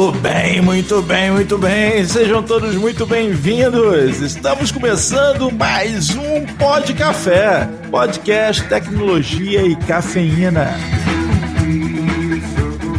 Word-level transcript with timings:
Muito 0.00 0.18
bem, 0.18 0.62
muito 0.62 1.02
bem, 1.02 1.30
muito 1.30 1.58
bem. 1.58 2.06
Sejam 2.06 2.42
todos 2.42 2.74
muito 2.74 3.04
bem-vindos. 3.04 4.22
Estamos 4.22 4.72
começando 4.72 5.52
mais 5.52 6.08
um 6.16 6.46
Pod 6.58 6.94
Café, 6.94 7.68
podcast 7.90 8.66
tecnologia 8.66 9.60
e 9.60 9.76
cafeína. 9.76 10.74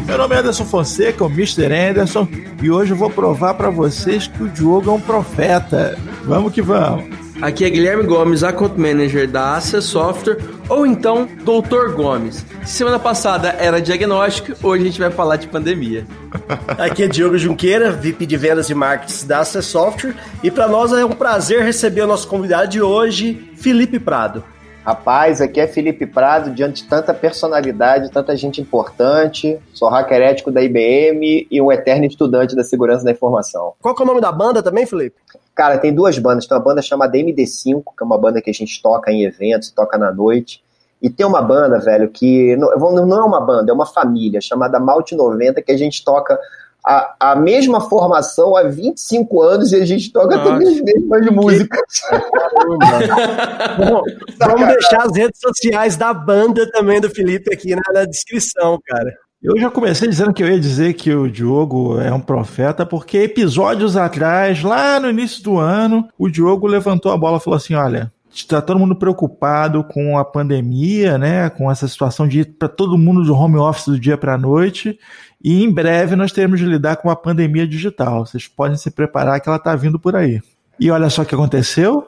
Meu 0.06 0.16
nome 0.16 0.36
é 0.36 0.38
Anderson 0.38 0.64
Fonseca, 0.64 1.26
o 1.26 1.28
Mr. 1.28 1.74
Anderson, 1.74 2.28
e 2.62 2.70
hoje 2.70 2.92
eu 2.92 2.98
vou 2.98 3.10
provar 3.10 3.56
para 3.56 3.72
vocês 3.72 4.28
que 4.28 4.44
o 4.44 4.48
Diogo 4.48 4.92
é 4.92 4.94
um 4.94 5.02
profeta. 5.02 5.98
Vamos 6.24 6.54
que 6.54 6.62
vamos. 6.62 7.21
Aqui 7.42 7.66
é 7.66 7.70
Guilherme 7.72 8.04
Gomes, 8.04 8.44
Account 8.44 8.80
Manager 8.80 9.28
da 9.28 9.58
Access 9.58 9.88
Software, 9.88 10.38
ou 10.70 10.86
então 10.86 11.28
Doutor 11.44 11.94
Gomes. 11.94 12.46
Semana 12.64 13.00
passada 13.00 13.56
era 13.60 13.82
diagnóstico, 13.82 14.56
hoje 14.62 14.84
a 14.84 14.86
gente 14.86 15.00
vai 15.00 15.10
falar 15.10 15.38
de 15.38 15.48
pandemia. 15.48 16.06
Aqui 16.78 17.04
é 17.04 17.08
Diogo 17.08 17.40
Junqueira, 17.40 17.92
VP 17.92 18.28
de 18.28 18.38
Vendas 18.38 18.70
e 18.70 18.76
Marketing 18.76 19.26
da 19.26 19.40
Access 19.40 19.68
Software, 19.68 20.14
e 20.44 20.52
para 20.52 20.68
nós 20.68 20.94
é 20.94 21.04
um 21.04 21.14
prazer 21.14 21.64
receber 21.64 22.02
o 22.02 22.08
nosso 22.08 22.28
convidado 22.28 22.70
de 22.70 22.82
hoje, 22.82 23.52
Felipe 23.56 24.00
Prado. 24.00 24.44
Rapaz, 24.84 25.42
aqui 25.42 25.60
é 25.60 25.68
Felipe 25.68 26.08
Prado, 26.08 26.50
diante 26.50 26.82
de 26.82 26.90
tanta 26.90 27.14
personalidade, 27.14 28.10
tanta 28.10 28.36
gente 28.36 28.60
importante. 28.60 29.60
Sou 29.74 29.88
hacker 29.88 30.22
ético 30.22 30.52
da 30.52 30.62
IBM 30.62 31.48
e 31.52 31.62
um 31.62 31.72
eterno 31.72 32.06
estudante 32.06 32.56
da 32.56 32.64
segurança 32.64 33.06
da 33.06 33.12
informação. 33.12 33.74
Qual 33.80 33.96
é 33.98 34.02
o 34.02 34.06
nome 34.06 34.22
da 34.22 34.32
banda 34.32 34.64
também, 34.64 34.88
Felipe? 34.88 35.18
Cara, 35.54 35.78
tem 35.78 35.94
duas 35.94 36.18
bandas. 36.18 36.48
Tem 36.48 36.58
uma 36.58 36.64
banda 36.64 36.82
chamada 36.82 37.16
MD5, 37.16 37.84
que 37.96 38.02
é 38.02 38.04
uma 38.04 38.18
banda 38.18 38.42
que 38.42 38.50
a 38.50 38.54
gente 38.54 38.82
toca 38.82 39.12
em 39.12 39.24
eventos, 39.24 39.70
toca 39.70 40.00
na 40.00 40.12
noite. 40.12 40.64
E 41.00 41.10
tem 41.12 41.26
uma 41.26 41.44
banda, 41.44 41.80
velho, 41.80 42.10
que 42.10 42.56
não, 42.56 42.76
não 43.06 43.20
é 43.20 43.24
uma 43.24 43.42
banda, 43.42 43.72
é 43.72 43.74
uma 43.74 43.86
família, 43.88 44.42
chamada 44.42 44.80
Malte 44.80 45.16
90, 45.16 45.62
que 45.62 45.72
a 45.72 45.78
gente 45.78 46.04
toca 46.04 46.40
a, 46.86 47.32
a 47.32 47.36
mesma 47.36 47.82
formação 47.82 48.56
há 48.56 48.64
25 48.64 49.42
anos 49.42 49.72
e 49.72 49.76
a 49.76 49.86
gente 49.86 50.12
toca 50.12 50.36
Nossa. 50.36 50.50
todas 50.50 50.68
as 50.68 50.82
mesmas 50.82 51.26
músicas. 51.32 51.82
Bom, 53.78 54.02
vamos 54.40 54.68
deixar 54.68 55.06
as 55.06 55.16
redes 55.16 55.40
sociais 55.40 55.96
da 55.96 56.14
banda 56.14 56.70
também 56.72 57.00
do 57.00 57.10
Felipe 57.10 57.54
aqui 57.54 57.76
na, 57.76 57.82
na 57.94 58.06
descrição, 58.06 58.80
cara. 58.86 59.12
Eu 59.42 59.60
já 59.60 59.72
comecei 59.72 60.08
dizendo 60.08 60.34
que 60.34 60.44
eu 60.44 60.48
ia 60.48 60.60
dizer 60.60 60.94
que 60.94 61.12
o 61.14 61.30
Diogo 61.30 62.00
é 62.00 62.14
um 62.14 62.20
profeta, 62.20 62.86
porque 62.86 63.18
episódios 63.18 63.98
atrás, 63.98 64.62
lá 64.62 65.00
no 65.00 65.10
início 65.10 65.44
do 65.44 65.58
ano, 65.58 66.08
o 66.18 66.30
Diogo 66.30 66.68
levantou 66.68 67.12
a 67.12 67.18
bola 67.18 67.38
e 67.38 67.42
falou 67.42 67.58
assim: 67.58 67.76
olha. 67.76 68.12
Está 68.34 68.62
todo 68.62 68.80
mundo 68.80 68.96
preocupado 68.96 69.84
com 69.84 70.18
a 70.18 70.24
pandemia, 70.24 71.18
né? 71.18 71.50
Com 71.50 71.70
essa 71.70 71.86
situação 71.86 72.26
de 72.26 72.40
ir 72.40 72.46
para 72.58 72.70
todo 72.70 72.98
mundo 72.98 73.26
do 73.26 73.36
home 73.36 73.58
office 73.58 73.88
do 73.88 74.00
dia 74.00 74.18
para 74.18 74.36
a 74.36 74.38
noite. 74.38 74.98
E 75.44 75.64
em 75.64 75.72
breve 75.72 76.16
nós 76.16 76.32
teremos 76.32 76.60
de 76.60 76.66
lidar 76.66 76.98
com 76.98 77.08
uma 77.08 77.16
pandemia 77.16 77.68
digital. 77.68 78.26
Vocês 78.26 78.48
podem 78.48 78.78
se 78.78 78.92
preparar 78.92 79.40
que 79.40 79.50
ela 79.50 79.58
está 79.58 79.76
vindo 79.76 80.00
por 80.00 80.16
aí. 80.16 80.42
E 80.80 80.90
olha 80.92 81.10
só 81.10 81.24
o 81.24 81.26
que 81.26 81.36
aconteceu: 81.36 82.08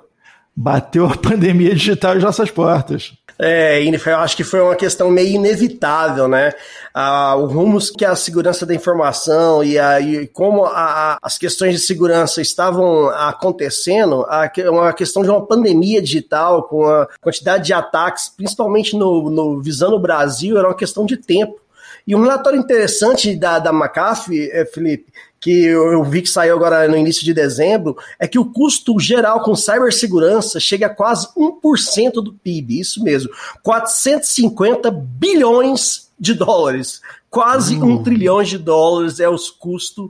bateu 0.56 1.06
a 1.06 1.16
pandemia 1.18 1.74
digital 1.76 2.14
às 2.14 2.24
nossas 2.24 2.52
portas. 2.52 3.14
É, 3.40 3.84
eu 3.84 4.18
acho 4.18 4.38
que 4.38 4.44
foi 4.44 4.62
uma 4.62 4.76
questão 4.76 5.10
meio 5.10 5.36
inevitável, 5.36 6.28
né? 6.28 6.52
Ah, 6.94 7.36
o 7.36 7.48
rumos 7.48 7.90
que 7.90 8.06
a 8.06 8.16
segurança 8.16 8.64
da 8.64 8.76
informação 8.76 9.64
e, 9.64 9.80
a, 9.80 10.00
e 10.00 10.28
como 10.28 10.66
a, 10.66 11.18
as 11.22 11.38
questões 11.40 11.74
de 11.74 11.80
segurança 11.80 12.42
estavam 12.42 13.10
acontecendo, 13.10 14.24
a, 14.30 14.52
uma 14.70 14.94
questão 14.94 15.24
de 15.24 15.30
uma 15.30 15.46
pandemia 15.46 16.00
digital 16.02 16.64
com 16.64 16.86
a 16.86 17.08
quantidade 17.22 17.66
de 17.66 17.74
ataques, 17.74 18.30
principalmente 18.30 18.96
no, 18.96 19.30
no 19.32 19.60
visando 19.60 19.96
o 19.96 20.00
Brasil, 20.00 20.58
era 20.58 20.68
uma 20.68 20.78
questão 20.78 21.06
de 21.06 21.18
tempo. 21.18 21.63
E 22.06 22.16
um 22.16 22.22
relatório 22.22 22.60
interessante 22.60 23.36
da, 23.36 23.60
da 23.60 23.72
McAfee, 23.72 24.50
é, 24.52 24.66
Felipe, 24.66 25.12
que 25.40 25.66
eu 25.66 26.04
vi 26.04 26.22
que 26.22 26.30
saiu 26.30 26.56
agora 26.56 26.88
no 26.88 26.96
início 26.96 27.24
de 27.24 27.34
dezembro, 27.34 27.98
é 28.18 28.28
que 28.28 28.40
o 28.40 28.46
custo 28.46 28.98
geral 29.00 29.42
com 29.42 29.56
cibersegurança 29.56 30.60
chega 30.60 30.88
a 30.88 30.90
quase 30.90 31.28
1% 31.36 32.14
do 32.14 32.34
PIB, 32.34 32.80
isso 32.80 33.04
mesmo, 33.04 33.30
450 33.62 34.90
bilhões 34.92 36.10
de 36.20 36.34
dólares, 36.34 37.02
quase 37.30 37.76
um 37.76 37.96
hum. 37.96 38.04
trilhão 38.04 38.42
de 38.42 38.58
dólares 38.58 39.20
é 39.20 39.28
os 39.28 39.50
custos 39.50 40.10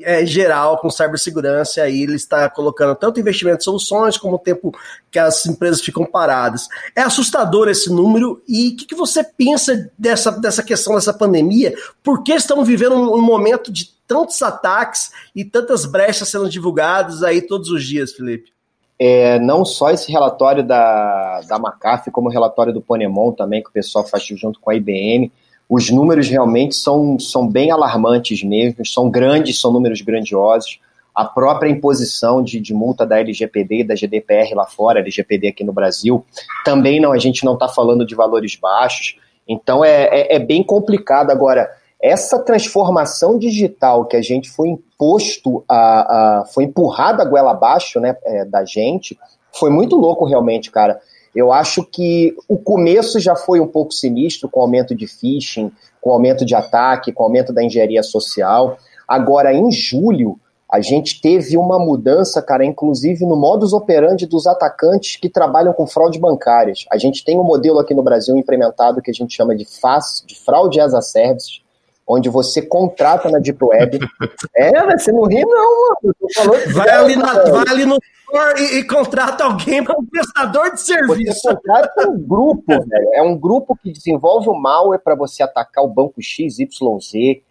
é, 0.00 0.26
geral 0.26 0.78
com 0.78 0.90
cibersegurança, 0.90 1.82
aí 1.82 2.02
ele 2.02 2.16
está 2.16 2.48
colocando 2.50 2.94
tanto 2.94 3.20
investimento 3.20 3.58
em 3.58 3.64
soluções 3.64 4.16
como 4.16 4.36
o 4.36 4.38
tempo 4.38 4.72
que 5.10 5.18
as 5.18 5.46
empresas 5.46 5.80
ficam 5.80 6.04
paradas. 6.04 6.68
É 6.96 7.02
assustador 7.02 7.68
esse 7.68 7.90
número 7.90 8.42
e 8.48 8.70
o 8.70 8.76
que, 8.76 8.86
que, 8.86 8.94
você 8.94 9.22
pensa 9.22 9.90
dessa, 9.96 10.32
dessa 10.32 10.62
questão 10.62 10.94
dessa 10.94 11.14
pandemia? 11.14 11.74
Por 12.02 12.22
que 12.22 12.32
estamos 12.32 12.66
vivendo 12.66 12.96
um, 12.96 13.14
um, 13.16 13.22
momento 13.22 13.72
de 13.72 13.90
tantos 14.06 14.42
ataques 14.42 15.10
e 15.34 15.44
tantas 15.44 15.86
brechas 15.86 16.28
sendo 16.28 16.48
divulgadas 16.48 17.22
aí 17.22 17.40
todos 17.40 17.70
os 17.70 17.84
dias, 17.84 18.12
Felipe? 18.12 18.52
É, 18.98 19.38
não 19.40 19.64
só 19.64 19.90
esse 19.90 20.10
relatório 20.10 20.62
da, 20.62 21.40
da 21.48 21.58
McAfee, 21.58 22.12
como 22.12 22.28
o 22.28 22.32
relatório 22.32 22.72
do 22.72 22.80
Ponemon 22.80 23.32
também, 23.32 23.62
que 23.62 23.68
o 23.68 23.72
pessoal 23.72 24.06
faz 24.06 24.24
junto 24.24 24.60
com 24.60 24.70
a 24.70 24.74
IBM, 24.74 25.32
os 25.68 25.90
números 25.90 26.28
realmente 26.28 26.74
são, 26.74 27.18
são 27.18 27.48
bem 27.48 27.70
alarmantes 27.70 28.42
mesmo, 28.42 28.84
são 28.86 29.10
grandes, 29.10 29.60
são 29.60 29.72
números 29.72 30.00
grandiosos. 30.00 30.78
A 31.14 31.24
própria 31.24 31.70
imposição 31.70 32.42
de, 32.42 32.60
de 32.60 32.74
multa 32.74 33.06
da 33.06 33.20
LGPD 33.20 33.80
e 33.80 33.84
da 33.84 33.94
GDPR 33.94 34.52
lá 34.54 34.66
fora, 34.66 34.98
LGPD 34.98 35.48
aqui 35.48 35.64
no 35.64 35.72
Brasil, 35.72 36.24
também 36.64 37.00
não, 37.00 37.12
a 37.12 37.18
gente 37.18 37.44
não 37.44 37.54
está 37.54 37.68
falando 37.68 38.04
de 38.04 38.14
valores 38.14 38.56
baixos. 38.56 39.16
Então 39.48 39.84
é, 39.84 40.04
é, 40.04 40.36
é 40.36 40.38
bem 40.38 40.62
complicado. 40.62 41.30
Agora, 41.30 41.70
essa 42.02 42.38
transformação 42.38 43.38
digital 43.38 44.04
que 44.04 44.16
a 44.16 44.22
gente 44.22 44.50
foi 44.50 44.68
imposto, 44.68 45.64
a, 45.68 46.40
a 46.40 46.44
foi 46.46 46.64
empurrada 46.64 47.22
a 47.22 47.26
goela 47.26 47.52
abaixo 47.52 47.98
né, 48.00 48.16
é, 48.24 48.44
da 48.44 48.64
gente, 48.64 49.16
foi 49.52 49.70
muito 49.70 49.96
louco 49.96 50.24
realmente, 50.24 50.70
cara. 50.70 51.00
Eu 51.34 51.52
acho 51.52 51.84
que 51.84 52.34
o 52.48 52.56
começo 52.56 53.18
já 53.18 53.34
foi 53.34 53.60
um 53.60 53.66
pouco 53.66 53.92
sinistro, 53.92 54.48
com 54.48 54.60
o 54.60 54.62
aumento 54.62 54.94
de 54.94 55.06
phishing, 55.06 55.72
com 56.00 56.10
o 56.10 56.12
aumento 56.12 56.44
de 56.44 56.54
ataque, 56.54 57.12
com 57.12 57.22
o 57.22 57.26
aumento 57.26 57.52
da 57.52 57.62
engenharia 57.62 58.02
social. 58.02 58.78
Agora, 59.08 59.52
em 59.52 59.70
julho, 59.72 60.38
a 60.70 60.80
gente 60.80 61.20
teve 61.20 61.56
uma 61.56 61.78
mudança, 61.78 62.40
cara, 62.40 62.64
inclusive 62.64 63.24
no 63.26 63.36
modus 63.36 63.72
operandi 63.72 64.26
dos 64.26 64.46
atacantes 64.46 65.16
que 65.16 65.28
trabalham 65.28 65.72
com 65.72 65.86
fraude 65.86 66.18
bancárias. 66.18 66.84
A 66.90 66.98
gente 66.98 67.24
tem 67.24 67.38
um 67.38 67.44
modelo 67.44 67.78
aqui 67.78 67.94
no 67.94 68.02
Brasil 68.02 68.36
implementado 68.36 69.02
que 69.02 69.10
a 69.10 69.14
gente 69.14 69.36
chama 69.36 69.54
de 69.54 69.64
FAS, 69.64 70.24
de 70.26 70.34
Fraude 70.34 70.80
as 70.80 70.94
a 70.94 71.00
Service, 71.00 71.63
onde 72.06 72.28
você 72.28 72.62
contrata 72.62 73.30
na 73.30 73.38
Deep 73.38 73.62
Web. 73.62 73.98
é, 74.56 74.96
você 74.96 75.12
não 75.12 75.24
ri 75.24 75.44
não, 75.44 75.88
mano. 76.02 76.74
Vai 76.74 76.88
ali, 76.90 77.16
na, 77.16 77.32
vai 77.44 77.64
ali 77.68 77.86
no 77.86 77.98
e, 78.56 78.78
e 78.78 78.84
contrata 78.84 79.44
alguém 79.44 79.84
para 79.84 79.98
um 79.98 80.04
prestador 80.04 80.72
de 80.72 80.80
serviço. 80.80 81.40
Você 81.40 81.48
contrata 81.48 82.08
um 82.08 82.18
grupo, 82.18 82.66
velho. 82.66 83.08
É 83.14 83.22
um 83.22 83.36
grupo 83.36 83.78
que 83.80 83.92
desenvolve 83.92 84.48
o 84.48 84.54
malware 84.54 85.00
para 85.02 85.14
você 85.14 85.42
atacar 85.42 85.84
o 85.84 85.88
banco 85.88 86.20
XYZ. 86.20 86.68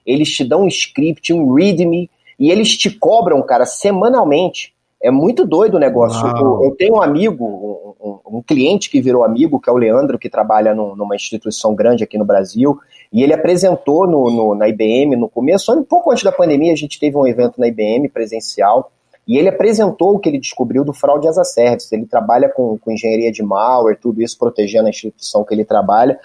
Eles 0.06 0.30
te 0.30 0.44
dão 0.44 0.64
um 0.64 0.68
script, 0.68 1.32
um 1.32 1.54
readme, 1.54 2.10
e 2.40 2.52
eles 2.52 2.78
te 2.78 2.90
cobram, 2.90 3.42
cara, 3.42 3.66
semanalmente. 3.66 4.73
É 5.04 5.12
muito 5.12 5.46
doido 5.46 5.76
o 5.76 5.80
negócio. 5.80 6.26
Eu, 6.26 6.64
eu, 6.64 6.72
tenho 6.78 6.96
um 6.96 7.02
amigo, 7.02 7.46
um, 7.46 8.08
um, 8.08 8.38
um, 8.38 8.42
cliente 8.42 8.90
que 8.90 9.02
virou 9.02 9.26
amigo, 9.26 9.60
que 9.60 9.70
é 9.70 9.74
o 9.74 9.78
Leandro, 9.78 10.18
que 10.18 10.30
trabalha 10.30 10.74
numa 10.74 11.14
instituição 11.14 11.76
grande 11.76 12.06
aqui 12.06 12.18
no 12.18 12.24
Brasil, 12.24 12.80
e 13.12 13.22
ele 13.22 13.34
apresentou 13.34 14.08
no, 14.08 14.32
no, 14.32 14.56
na 14.56 14.70
IBM 14.70 15.18
no 15.18 15.28
começo, 15.28 15.74
um 15.74 15.84
pouco 15.84 16.10
antes 16.10 16.24
da 16.24 16.32
pandemia, 16.32 16.72
a 16.72 16.78
gente 16.78 16.98
teve 16.98 17.18
um 17.18 17.28
evento 17.28 17.60
na 17.60 17.68
IBM 17.68 18.08
presencial, 18.08 18.94
e 19.28 19.38
ele 19.38 19.50
apresentou 19.50 20.16
o 20.16 20.20
que 20.20 20.30
ele 20.30 20.40
descobriu 20.40 20.86
do 20.86 20.94
fraude 20.94 21.28
as 21.28 21.38
a 21.38 21.44
service. 21.44 21.94
Ele 21.94 22.06
trabalha 22.06 22.50
com, 22.50 22.78
com 22.78 22.92
engenharia 22.92 23.32
de 23.32 23.44
malware, 23.44 24.00
tudo 24.00 24.22
isso 24.22 24.38
protegendo 24.38 24.88
a 24.88 24.90
instituição 24.90 25.44
que 25.44 25.54
ele 25.54 25.66
trabalha. 25.66 26.18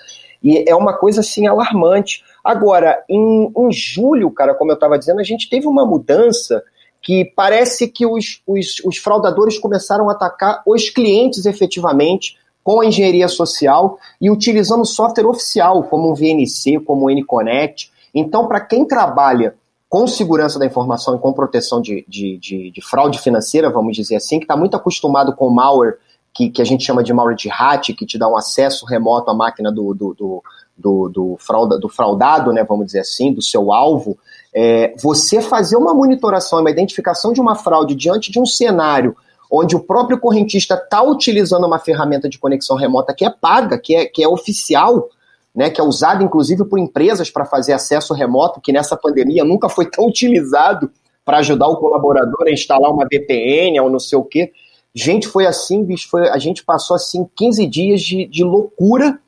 E 0.43 0.65
é 0.69 0.75
uma 0.75 0.93
coisa 0.93 1.21
assim 1.21 1.47
alarmante. 1.47 2.25
Agora, 2.45 3.03
em, 3.09 3.53
em 3.57 3.73
julho, 3.73 4.31
cara, 4.31 4.55
como 4.55 4.71
eu 4.71 4.75
estava 4.75 4.99
dizendo, 4.99 5.21
a 5.21 5.25
gente 5.25 5.49
teve 5.49 5.67
uma 5.67 5.87
mudança 5.87 6.63
que 7.03 7.25
parece 7.25 7.89
que 7.89 8.07
os, 8.07 8.43
os, 8.47 8.83
os 8.85 8.97
fraudadores 8.97 9.59
começaram 9.59 10.09
a 10.09 10.13
atacar 10.13 10.63
os 10.67 10.91
clientes 10.91 11.47
efetivamente 11.47 12.37
com 12.63 12.81
a 12.81 12.87
engenharia 12.87 13.29
social 13.29 13.99
e 14.21 14.31
utilizando 14.31 14.85
software 14.85 15.27
oficial, 15.27 15.85
como 15.85 16.11
um 16.11 16.15
VNC, 16.15 16.81
como 16.85 17.07
o 17.07 17.11
NConnect. 17.11 17.91
Então, 18.15 18.47
para 18.47 18.61
quem 18.61 18.85
trabalha 18.85 19.55
com 19.89 20.07
segurança 20.07 20.59
da 20.59 20.67
informação 20.67 21.17
e 21.17 21.19
com 21.19 21.33
proteção 21.33 21.81
de, 21.81 22.05
de, 22.07 22.37
de, 22.37 22.71
de 22.71 22.83
fraude 22.83 23.19
financeira, 23.21 23.71
vamos 23.71 23.97
dizer 23.97 24.17
assim, 24.17 24.39
que 24.39 24.45
está 24.45 24.57
muito 24.57 24.77
acostumado 24.77 25.35
com 25.35 25.49
malware, 25.49 25.97
que, 26.39 26.51
que 26.51 26.63
a 26.63 26.65
gente 26.65 26.85
chama 26.85 27.03
de 27.03 27.13
de 27.37 27.51
hat, 27.51 27.93
que 27.95 28.07
te 28.07 28.17
dá 28.17 28.29
um 28.29 28.37
acesso 28.37 28.87
remoto 28.87 29.29
à 29.29 29.35
máquina 29.35 29.73
do, 29.73 29.93
do, 29.93 30.15
do, 30.15 30.43
do, 30.77 31.09
do, 31.09 31.37
frauda, 31.37 31.77
do 31.77 31.89
fraudado, 31.89 32.53
né, 32.53 32.63
vamos 32.63 32.87
dizer 32.87 33.01
assim, 33.01 33.33
do 33.33 33.43
seu 33.43 33.73
alvo, 33.73 34.17
é, 34.55 34.95
você 35.03 35.43
fazer 35.43 35.77
uma 35.77 35.93
monitoração, 35.93 36.61
uma 36.61 36.71
identificação 36.71 37.33
de 37.33 37.41
uma 37.41 37.57
fraude 37.57 37.97
diante 37.97 38.31
de 38.31 38.39
um 38.39 38.47
cenário 38.47 39.17
onde 39.51 39.75
o 39.75 39.81
próprio 39.81 40.21
correntista 40.21 40.75
está 40.75 41.03
utilizando 41.03 41.67
uma 41.67 41.81
ferramenta 41.81 42.29
de 42.29 42.39
conexão 42.39 42.77
remota 42.77 43.13
que 43.13 43.25
é 43.25 43.31
paga, 43.31 43.77
que 43.77 43.97
é, 43.97 44.05
que 44.07 44.23
é 44.23 44.29
oficial, 44.29 45.09
né, 45.53 45.71
que 45.71 45.81
é 45.81 45.85
usado 45.85 46.23
inclusive 46.23 46.65
por 46.67 46.79
empresas 46.79 47.31
para 47.31 47.47
fazer 47.47 47.73
acesso 47.73 48.15
remoto, 48.15 48.61
que 48.61 48.73
nessa 48.73 48.97
pandemia 48.97 49.45
nunca 49.45 49.69
foi 49.69 49.87
tão 49.87 50.07
utilizado 50.07 50.89
para 51.25 51.39
ajudar 51.39 51.67
o 51.67 51.79
colaborador 51.79 52.47
a 52.47 52.53
instalar 52.53 52.93
uma 52.93 53.09
VPN 53.11 53.81
ou 53.81 53.91
não 53.91 53.99
sei 53.99 54.17
o 54.17 54.23
quê. 54.25 54.53
Gente, 54.95 55.29
foi 55.29 55.47
assim, 55.47 55.85
bicho, 55.85 56.09
foi, 56.09 56.29
a 56.29 56.39
gente 56.39 56.65
passou 56.65 56.97
assim 56.97 57.29
15 57.37 57.67
dias 57.67 58.01
de, 58.01 58.27
de 58.27 58.43
loucura 58.43 59.19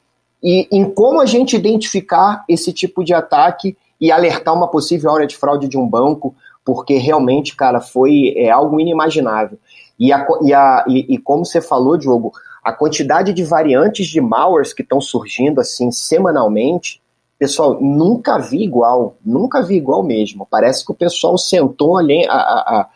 e 0.43 0.67
em 0.73 0.91
como 0.91 1.21
a 1.21 1.27
gente 1.27 1.55
identificar 1.55 2.45
esse 2.49 2.73
tipo 2.73 3.05
de 3.05 3.13
ataque 3.13 3.77
e 4.01 4.11
alertar 4.11 4.55
uma 4.55 4.69
possível 4.69 5.11
hora 5.11 5.27
de 5.27 5.37
fraude 5.37 5.69
de 5.69 5.77
um 5.77 5.87
banco, 5.87 6.35
porque 6.65 6.97
realmente, 6.97 7.55
cara, 7.55 7.81
foi 7.81 8.33
é, 8.37 8.51
algo 8.51 8.81
inimaginável. 8.81 9.59
E, 9.99 10.13
a, 10.13 10.27
e, 10.43 10.55
a, 10.55 10.85
e, 10.89 11.15
e 11.15 11.19
como 11.19 11.45
você 11.45 11.61
falou, 11.61 11.99
Diogo, 11.99 12.33
a 12.65 12.73
quantidade 12.73 13.33
de 13.33 13.45
variantes 13.45 14.07
de 14.07 14.21
malwares 14.21 14.73
que 14.73 14.83
estão 14.83 15.01
surgindo 15.01 15.61
assim 15.61 15.91
semanalmente, 15.91 17.03
pessoal, 17.39 17.79
nunca 17.81 18.39
vi 18.39 18.63
igual, 18.63 19.17
nunca 19.25 19.63
vi 19.63 19.77
igual 19.77 20.03
mesmo. 20.03 20.47
Parece 20.51 20.85
que 20.85 20.93
o 20.93 20.95
pessoal 20.95 21.37
sentou 21.39 21.97
ali 21.97 22.27
a, 22.27 22.33
a, 22.33 22.81
a, 22.81 22.89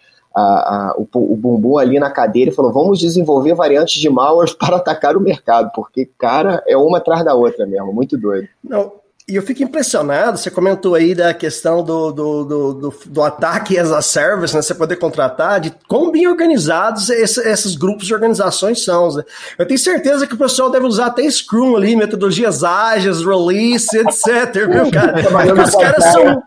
o, 0.96 1.06
o 1.12 1.36
bumbum 1.36 1.78
ali 1.78 1.98
na 1.98 2.10
cadeira 2.10 2.50
e 2.50 2.54
falou: 2.54 2.72
vamos 2.72 2.98
desenvolver 2.98 3.54
variantes 3.54 4.00
de 4.00 4.10
malwares 4.10 4.52
para 4.58 4.76
atacar 4.76 5.16
o 5.16 5.20
mercado, 5.20 5.70
porque, 5.74 6.08
cara, 6.18 6.62
é 6.66 6.76
uma 6.76 6.98
atrás 6.98 7.24
da 7.24 7.34
outra 7.34 7.66
mesmo, 7.66 7.92
muito 7.92 8.18
doido. 8.18 8.48
Não, 8.62 8.92
e 9.26 9.36
eu 9.36 9.42
fico 9.42 9.62
impressionado, 9.62 10.36
você 10.36 10.50
comentou 10.50 10.94
aí 10.94 11.14
da 11.14 11.32
questão 11.32 11.82
do, 11.82 12.12
do, 12.12 12.44
do, 12.44 12.74
do, 12.74 12.94
do 13.06 13.22
ataque 13.22 13.78
as 13.78 13.90
a 13.90 14.02
service, 14.02 14.54
né? 14.54 14.60
Você 14.60 14.74
poder 14.74 14.96
contratar, 14.96 15.60
de 15.60 15.74
quão 15.88 16.12
bem 16.12 16.28
organizados 16.28 17.08
esse, 17.08 17.40
esses 17.40 17.74
grupos 17.74 18.06
de 18.06 18.12
organizações 18.12 18.84
são. 18.84 19.10
Né? 19.14 19.24
Eu 19.56 19.66
tenho 19.66 19.78
certeza 19.78 20.26
que 20.26 20.34
o 20.34 20.36
pessoal 20.36 20.70
deve 20.70 20.84
usar 20.84 21.06
até 21.06 21.22
Scrum 21.30 21.74
ali, 21.74 21.96
metodologias 21.96 22.62
ágeis, 22.62 23.24
release, 23.24 23.96
etc. 23.96 24.66
Viu, 24.70 24.90
cara? 24.90 25.14
Os 25.64 25.74
caras 25.74 26.04
são. 26.12 26.42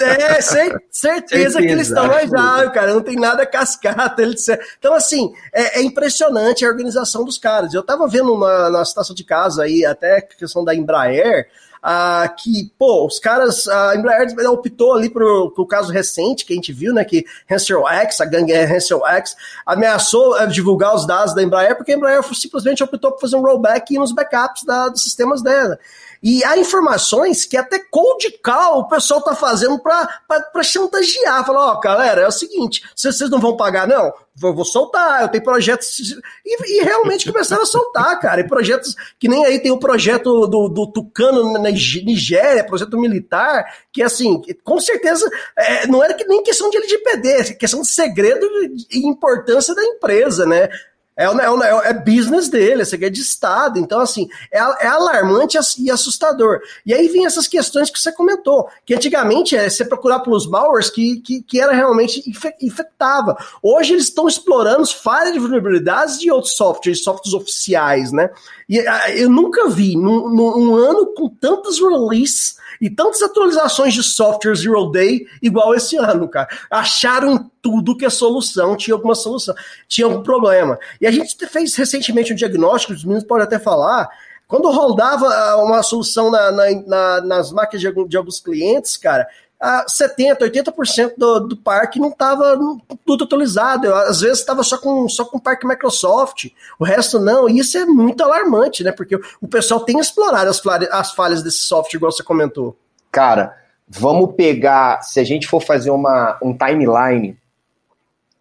É, 0.00 0.40
certeza, 0.40 0.80
certeza 0.90 1.58
que 1.60 1.68
eles 1.68 1.86
estão 1.86 2.08
mais 2.08 2.34
ágeis, 2.34 2.72
cara. 2.72 2.92
Não 2.92 3.02
tem 3.02 3.14
nada 3.14 3.46
cascata, 3.46 4.20
etc. 4.24 4.60
Então, 4.80 4.94
assim, 4.94 5.32
é, 5.52 5.78
é, 5.78 5.82
impressionante 5.82 6.64
a 6.64 6.68
organização 6.68 7.24
dos 7.24 7.38
caras. 7.38 7.72
Eu 7.72 7.84
tava 7.84 8.08
vendo 8.08 8.34
uma, 8.34 8.68
na 8.68 8.84
situação 8.84 9.14
de 9.14 9.22
casa 9.22 9.62
aí, 9.62 9.86
até 9.86 10.16
a 10.16 10.22
questão 10.22 10.64
da 10.64 10.74
Embraer 10.74 11.46
ah, 11.82 12.28
que, 12.36 12.70
pô, 12.78 13.06
os 13.06 13.18
caras, 13.18 13.66
a 13.66 13.96
Embraer 13.96 14.28
optou 14.50 14.94
ali 14.94 15.08
pro, 15.08 15.50
pro 15.52 15.66
caso 15.66 15.92
recente 15.92 16.44
que 16.44 16.52
a 16.52 16.56
gente 16.56 16.72
viu, 16.72 16.92
né, 16.92 17.04
que 17.04 17.24
Hansel 17.50 17.88
X, 17.88 18.20
a 18.20 18.26
gangue 18.26 18.52
Hansel 18.52 19.06
X, 19.06 19.34
ameaçou 19.64 20.36
uh, 20.36 20.46
divulgar 20.46 20.94
os 20.94 21.06
dados 21.06 21.34
da 21.34 21.42
Embraer 21.42 21.76
porque 21.76 21.92
a 21.92 21.96
Embraer 21.96 22.22
simplesmente 22.34 22.82
optou 22.82 23.12
por 23.12 23.20
fazer 23.20 23.36
um 23.36 23.42
rollback 23.42 23.96
nos 23.98 24.12
backups 24.12 24.64
da, 24.64 24.88
dos 24.88 25.02
sistemas 25.02 25.42
dela. 25.42 25.78
E 26.22 26.44
há 26.44 26.58
informações 26.58 27.46
que 27.46 27.56
até 27.56 27.78
cold 27.78 28.30
call 28.42 28.80
o 28.80 28.88
pessoal 28.88 29.22
tá 29.22 29.34
fazendo 29.34 29.78
para 29.78 30.62
chantagear. 30.62 31.46
Falar, 31.46 31.72
ó, 31.72 31.74
oh, 31.74 31.80
galera, 31.80 32.22
é 32.22 32.26
o 32.26 32.32
seguinte, 32.32 32.82
vocês 32.94 33.18
não 33.30 33.40
vão 33.40 33.56
pagar, 33.56 33.88
não? 33.88 34.12
Vou, 34.36 34.54
vou 34.54 34.64
soltar, 34.64 35.22
eu 35.22 35.28
tenho 35.28 35.42
projetos. 35.42 36.14
E, 36.44 36.80
e, 36.80 36.84
realmente 36.84 37.30
começaram 37.30 37.62
a 37.62 37.66
soltar, 37.66 38.18
cara. 38.20 38.40
E 38.40 38.48
projetos 38.48 38.94
que 39.18 39.28
nem 39.28 39.44
aí 39.46 39.58
tem 39.58 39.70
o 39.70 39.78
projeto 39.78 40.46
do, 40.46 40.68
do 40.68 40.86
Tucano 40.86 41.54
na 41.54 41.58
Nigéria, 41.70 42.64
projeto 42.64 42.98
militar, 42.98 43.64
que 43.92 44.02
assim, 44.02 44.42
com 44.62 44.78
certeza 44.78 45.28
é, 45.56 45.86
não 45.86 46.02
era 46.02 46.16
nem 46.28 46.42
questão 46.42 46.68
de 46.70 46.76
LGPD, 46.76 47.28
é 47.28 47.44
questão 47.54 47.80
de 47.80 47.88
segredo 47.88 48.46
e 48.90 49.06
importância 49.06 49.74
da 49.74 49.84
empresa, 49.84 50.44
né? 50.46 50.68
É, 51.16 51.24
é, 51.24 51.90
é, 51.90 51.92
business 51.92 52.48
dele, 52.48 52.82
é 52.82 53.10
de 53.10 53.20
Estado. 53.20 53.78
Então, 53.78 54.00
assim, 54.00 54.28
é, 54.50 54.58
é 54.58 54.86
alarmante 54.86 55.58
e 55.78 55.90
assustador. 55.90 56.60
E 56.86 56.94
aí 56.94 57.08
vem 57.08 57.26
essas 57.26 57.46
questões 57.46 57.90
que 57.90 57.98
você 57.98 58.10
comentou, 58.10 58.68
que 58.86 58.94
antigamente 58.94 59.54
é 59.54 59.68
você 59.68 59.84
procurar 59.84 60.20
pelos 60.20 60.46
malwares 60.46 60.88
que, 60.88 61.20
que, 61.20 61.42
que 61.42 61.60
era 61.60 61.72
realmente 61.72 62.22
infectava. 62.60 63.36
Hoje 63.62 63.92
eles 63.92 64.04
estão 64.04 64.26
explorando 64.26 64.86
falhas 64.86 65.32
de 65.32 65.38
vulnerabilidades 65.38 66.18
de 66.18 66.30
outros 66.30 66.54
softwares, 66.54 67.04
softwares 67.04 67.34
oficiais, 67.34 68.12
né? 68.12 68.30
E 68.70 68.78
eu 69.20 69.28
nunca 69.28 69.68
vi 69.68 69.96
num, 69.96 70.28
num 70.28 70.76
ano 70.76 71.12
com 71.12 71.28
tantas 71.28 71.80
releases 71.80 72.54
e 72.80 72.88
tantas 72.88 73.20
atualizações 73.20 73.92
de 73.92 74.00
software 74.00 74.54
Zero 74.54 74.88
Day 74.92 75.26
igual 75.42 75.74
esse 75.74 75.96
ano, 75.96 76.28
cara. 76.28 76.48
Acharam 76.70 77.50
tudo 77.60 77.96
que 77.96 78.04
é 78.04 78.10
solução, 78.10 78.76
tinha 78.76 78.94
alguma 78.94 79.16
solução, 79.16 79.56
tinha 79.88 80.06
algum 80.06 80.22
problema. 80.22 80.78
E 81.00 81.06
a 81.08 81.10
gente 81.10 81.36
fez 81.48 81.74
recentemente 81.74 82.32
um 82.32 82.36
diagnóstico, 82.36 82.92
os 82.92 83.02
meninos 83.02 83.24
podem 83.24 83.42
até 83.42 83.58
falar, 83.58 84.08
quando 84.46 84.70
rodava 84.70 85.26
ah, 85.26 85.64
uma 85.64 85.82
solução 85.82 86.30
na, 86.30 86.52
na, 86.52 86.64
na, 86.86 87.20
nas 87.22 87.50
máquinas 87.50 88.08
de 88.08 88.16
alguns 88.16 88.38
clientes, 88.38 88.96
cara, 88.96 89.26
a 89.60 89.84
70%, 89.84 90.38
80% 90.38 91.12
do, 91.18 91.40
do 91.40 91.56
parque 91.56 92.00
não 92.00 92.08
estava 92.08 92.58
tudo 93.04 93.24
atualizado. 93.24 93.86
Eu, 93.86 93.94
às 93.94 94.22
vezes 94.22 94.38
estava 94.38 94.62
só 94.62 94.78
com, 94.78 95.06
só 95.08 95.24
com 95.24 95.36
o 95.36 95.40
parque 95.40 95.66
Microsoft, 95.66 96.46
o 96.78 96.84
resto 96.84 97.18
não. 97.18 97.48
E 97.48 97.58
isso 97.58 97.76
é 97.76 97.84
muito 97.84 98.22
alarmante, 98.22 98.82
né? 98.82 98.90
Porque 98.90 99.20
o 99.40 99.46
pessoal 99.46 99.80
tem 99.80 99.98
explorado 99.98 100.48
as, 100.48 100.62
as 100.90 101.12
falhas 101.12 101.42
desse 101.42 101.58
software, 101.58 101.98
igual 101.98 102.10
você 102.10 102.22
comentou. 102.22 102.74
Cara, 103.12 103.54
vamos 103.86 104.34
pegar, 104.34 105.02
se 105.02 105.20
a 105.20 105.24
gente 105.24 105.46
for 105.46 105.60
fazer 105.60 105.90
uma, 105.90 106.38
um 106.42 106.56
timeline 106.56 107.36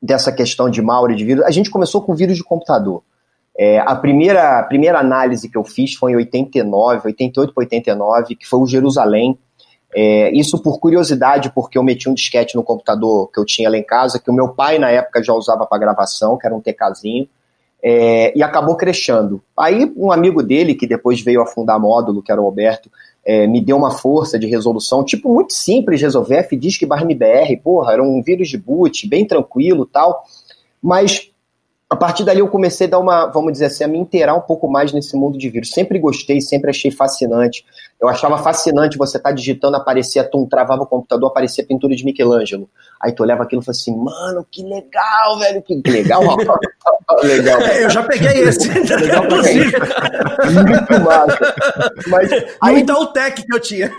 dessa 0.01 0.31
questão 0.31 0.69
de 0.69 0.81
malware 0.81 1.15
de 1.15 1.25
vírus, 1.25 1.43
a 1.43 1.51
gente 1.51 1.69
começou 1.69 2.01
com 2.01 2.15
vírus 2.15 2.37
de 2.37 2.43
computador. 2.45 3.03
É, 3.57 3.79
a, 3.79 3.93
primeira, 3.93 4.59
a 4.59 4.63
primeira 4.63 4.99
análise 4.99 5.49
que 5.49 5.57
eu 5.57 5.65
fiz 5.65 5.95
foi 5.95 6.13
em 6.13 6.15
89, 6.15 7.07
88 7.07 7.53
para 7.53 7.61
89, 7.63 8.35
que 8.37 8.47
foi 8.47 8.59
o 8.59 8.65
Jerusalém, 8.65 9.37
é, 9.93 10.31
isso 10.31 10.61
por 10.61 10.79
curiosidade, 10.79 11.51
porque 11.53 11.77
eu 11.77 11.83
meti 11.83 12.07
um 12.07 12.13
disquete 12.13 12.55
no 12.55 12.63
computador 12.63 13.29
que 13.31 13.39
eu 13.39 13.45
tinha 13.45 13.69
lá 13.69 13.77
em 13.77 13.83
casa, 13.83 14.19
que 14.19 14.29
o 14.29 14.33
meu 14.33 14.49
pai 14.49 14.77
na 14.77 14.89
época 14.89 15.23
já 15.23 15.33
usava 15.33 15.65
para 15.65 15.77
gravação, 15.79 16.37
que 16.37 16.45
era 16.45 16.55
um 16.55 16.61
TKzinho, 16.61 17.27
é, 17.81 18.37
e 18.37 18.43
acabou 18.43 18.75
crescendo. 18.75 19.41
Aí 19.57 19.91
um 19.95 20.11
amigo 20.11 20.43
dele, 20.43 20.75
que 20.75 20.85
depois 20.85 21.21
veio 21.21 21.41
a 21.41 21.47
fundar 21.47 21.79
módulo, 21.79 22.21
que 22.21 22.31
era 22.31 22.41
o 22.41 22.45
Alberto, 22.45 22.91
é, 23.25 23.47
me 23.47 23.61
deu 23.61 23.77
uma 23.77 23.91
força 23.91 24.37
de 24.37 24.47
resolução, 24.47 25.03
tipo, 25.03 25.33
muito 25.33 25.53
simples 25.53 26.01
resolver, 26.01 26.47
fdisk 26.47 26.85
barra 26.85 27.03
MBR, 27.03 27.57
porra, 27.57 27.93
era 27.93 28.03
um 28.03 28.21
vírus 28.21 28.49
de 28.49 28.57
boot, 28.57 29.07
bem 29.07 29.25
tranquilo 29.25 29.85
tal, 29.85 30.23
mas 30.81 31.31
a 31.89 31.95
partir 31.95 32.23
dali 32.23 32.39
eu 32.39 32.47
comecei 32.47 32.85
a 32.85 32.89
dar 32.91 32.99
uma, 32.99 33.25
vamos 33.25 33.51
dizer 33.51 33.65
assim, 33.65 33.83
a 33.83 33.87
me 33.87 33.97
inteirar 33.97 34.35
um 34.35 34.41
pouco 34.41 34.69
mais 34.69 34.93
nesse 34.93 35.17
mundo 35.17 35.39
de 35.39 35.49
vírus. 35.49 35.71
Sempre 35.71 35.97
gostei, 35.97 36.39
sempre 36.39 36.69
achei 36.69 36.91
fascinante. 36.91 37.65
Eu 37.99 38.07
achava 38.07 38.37
fascinante 38.37 38.95
você 38.95 39.17
estar 39.17 39.29
tá 39.29 39.35
digitando, 39.35 39.75
aparecia, 39.75 40.23
tu 40.23 40.45
travava 40.45 40.83
o 40.83 40.85
computador, 40.85 41.31
aparecia 41.31 41.65
pintura 41.65 41.95
de 41.95 42.05
Michelangelo. 42.05 42.69
Aí 43.01 43.11
tu 43.11 43.23
olhava 43.23 43.41
aquilo 43.41 43.63
e 43.63 43.65
falava 43.65 43.79
assim, 43.79 43.97
mano, 43.97 44.45
que 44.51 44.61
legal, 44.61 45.39
velho, 45.39 45.63
que 45.63 45.81
legal. 45.89 46.21
legal. 47.23 47.59
É, 47.59 47.83
eu 47.83 47.89
já 47.89 48.03
peguei 48.03 48.43
esse. 48.43 48.69
legal 48.69 49.23
Muito 49.25 51.03
massa. 51.03 51.55
Mas, 52.07 52.29
aí, 52.61 52.81
então 52.81 53.01
o 53.01 53.07
tech 53.07 53.43
que 53.43 53.55
eu 53.55 53.59
tinha. 53.59 53.89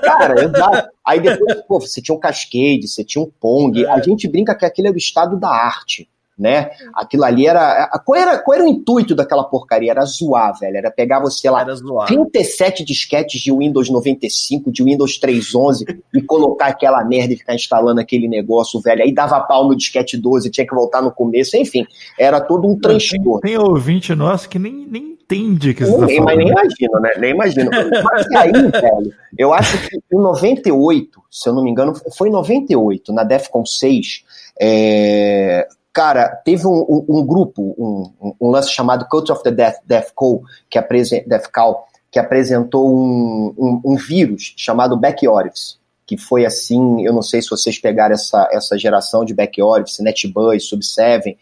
Cara, 0.00 0.44
exato. 0.44 0.88
Aí 1.06 1.20
depois, 1.20 1.60
pô, 1.68 1.78
você 1.78 2.00
tinha 2.00 2.16
um 2.16 2.20
Cascade, 2.20 2.88
você 2.88 3.04
tinha 3.04 3.22
um 3.22 3.30
Pong. 3.38 3.84
É. 3.84 3.90
A 3.90 4.00
gente 4.00 4.26
brinca 4.26 4.54
que 4.54 4.64
aquele 4.64 4.88
era 4.88 4.94
o 4.94 4.98
estado 4.98 5.38
da 5.38 5.50
arte 5.50 6.08
né? 6.38 6.70
Aquilo 6.94 7.24
ali 7.24 7.46
era. 7.46 7.88
Qual, 8.04 8.20
era. 8.20 8.38
qual 8.38 8.56
era 8.56 8.64
o 8.64 8.68
intuito 8.68 9.14
daquela 9.14 9.44
porcaria? 9.44 9.92
Era 9.92 10.04
zoar, 10.04 10.58
velho. 10.58 10.76
Era 10.76 10.90
pegar 10.90 11.20
você 11.20 11.48
lá, 11.48 11.64
37 12.06 12.84
disquetes 12.84 13.40
de 13.40 13.52
Windows 13.52 13.88
95, 13.88 14.72
de 14.72 14.82
Windows 14.82 15.18
3.11 15.20 15.98
e 16.12 16.22
colocar 16.22 16.66
aquela 16.66 17.04
merda 17.04 17.34
e 17.34 17.36
ficar 17.36 17.54
instalando 17.54 18.00
aquele 18.00 18.28
negócio, 18.28 18.80
velho. 18.80 19.02
Aí 19.02 19.12
dava 19.12 19.40
pau 19.40 19.68
no 19.68 19.76
disquete 19.76 20.16
12, 20.16 20.50
tinha 20.50 20.66
que 20.66 20.74
voltar 20.74 21.00
no 21.00 21.12
começo, 21.12 21.56
enfim. 21.56 21.86
Era 22.18 22.40
todo 22.40 22.68
um 22.68 22.78
transtorno. 22.78 23.40
Tem, 23.40 23.52
tem 23.52 23.58
ouvinte 23.58 24.14
nosso 24.14 24.48
que 24.48 24.58
nem, 24.58 24.86
nem 24.90 25.14
entende 25.24 25.72
que 25.72 25.82
isso 25.82 25.98
nem, 26.04 26.18
tá 26.18 26.24
Mas 26.24 26.36
nem 26.36 26.48
imagino, 26.48 27.00
né? 27.00 27.10
Nem 27.18 27.30
imagino. 27.30 27.70
Mas 28.02 28.26
aí, 28.32 28.52
velho, 28.52 29.14
eu 29.38 29.52
acho 29.52 29.88
que 29.88 29.96
em 29.96 30.20
98, 30.20 31.20
se 31.30 31.48
eu 31.48 31.54
não 31.54 31.62
me 31.62 31.70
engano, 31.70 31.94
foi 32.16 32.28
em 32.28 32.32
98, 32.32 33.12
na 33.12 33.24
Defcon 33.24 33.64
6, 33.64 34.24
é, 34.60 35.66
Cara, 35.94 36.28
teve 36.44 36.66
um, 36.66 36.84
um, 36.88 37.04
um 37.08 37.24
grupo, 37.24 37.72
um, 37.78 38.34
um, 38.40 38.50
lance 38.50 38.68
chamado 38.68 39.06
Cult 39.08 39.30
of 39.30 39.44
the 39.44 39.52
Death, 39.52 39.76
Deathco, 39.86 40.42
que, 40.68 40.80
Deathcal, 41.24 41.86
que 42.10 42.18
apresentou 42.18 42.92
um, 42.92 43.80
vírus 43.96 44.54
chamado 44.56 44.96
Back 44.96 45.26
Orifice, 45.28 45.76
que 46.04 46.18
foi 46.18 46.44
assim, 46.44 47.06
eu 47.06 47.12
não 47.12 47.22
sei 47.22 47.40
se 47.40 47.48
vocês 47.48 47.78
pegaram 47.78 48.14
essa, 48.14 48.48
essa 48.50 48.76
geração 48.76 49.24
de 49.24 49.32
Back 49.32 49.62
Orifice, 49.62 50.02
NetBuzz, 50.02 50.68
Sub7, 50.68 51.36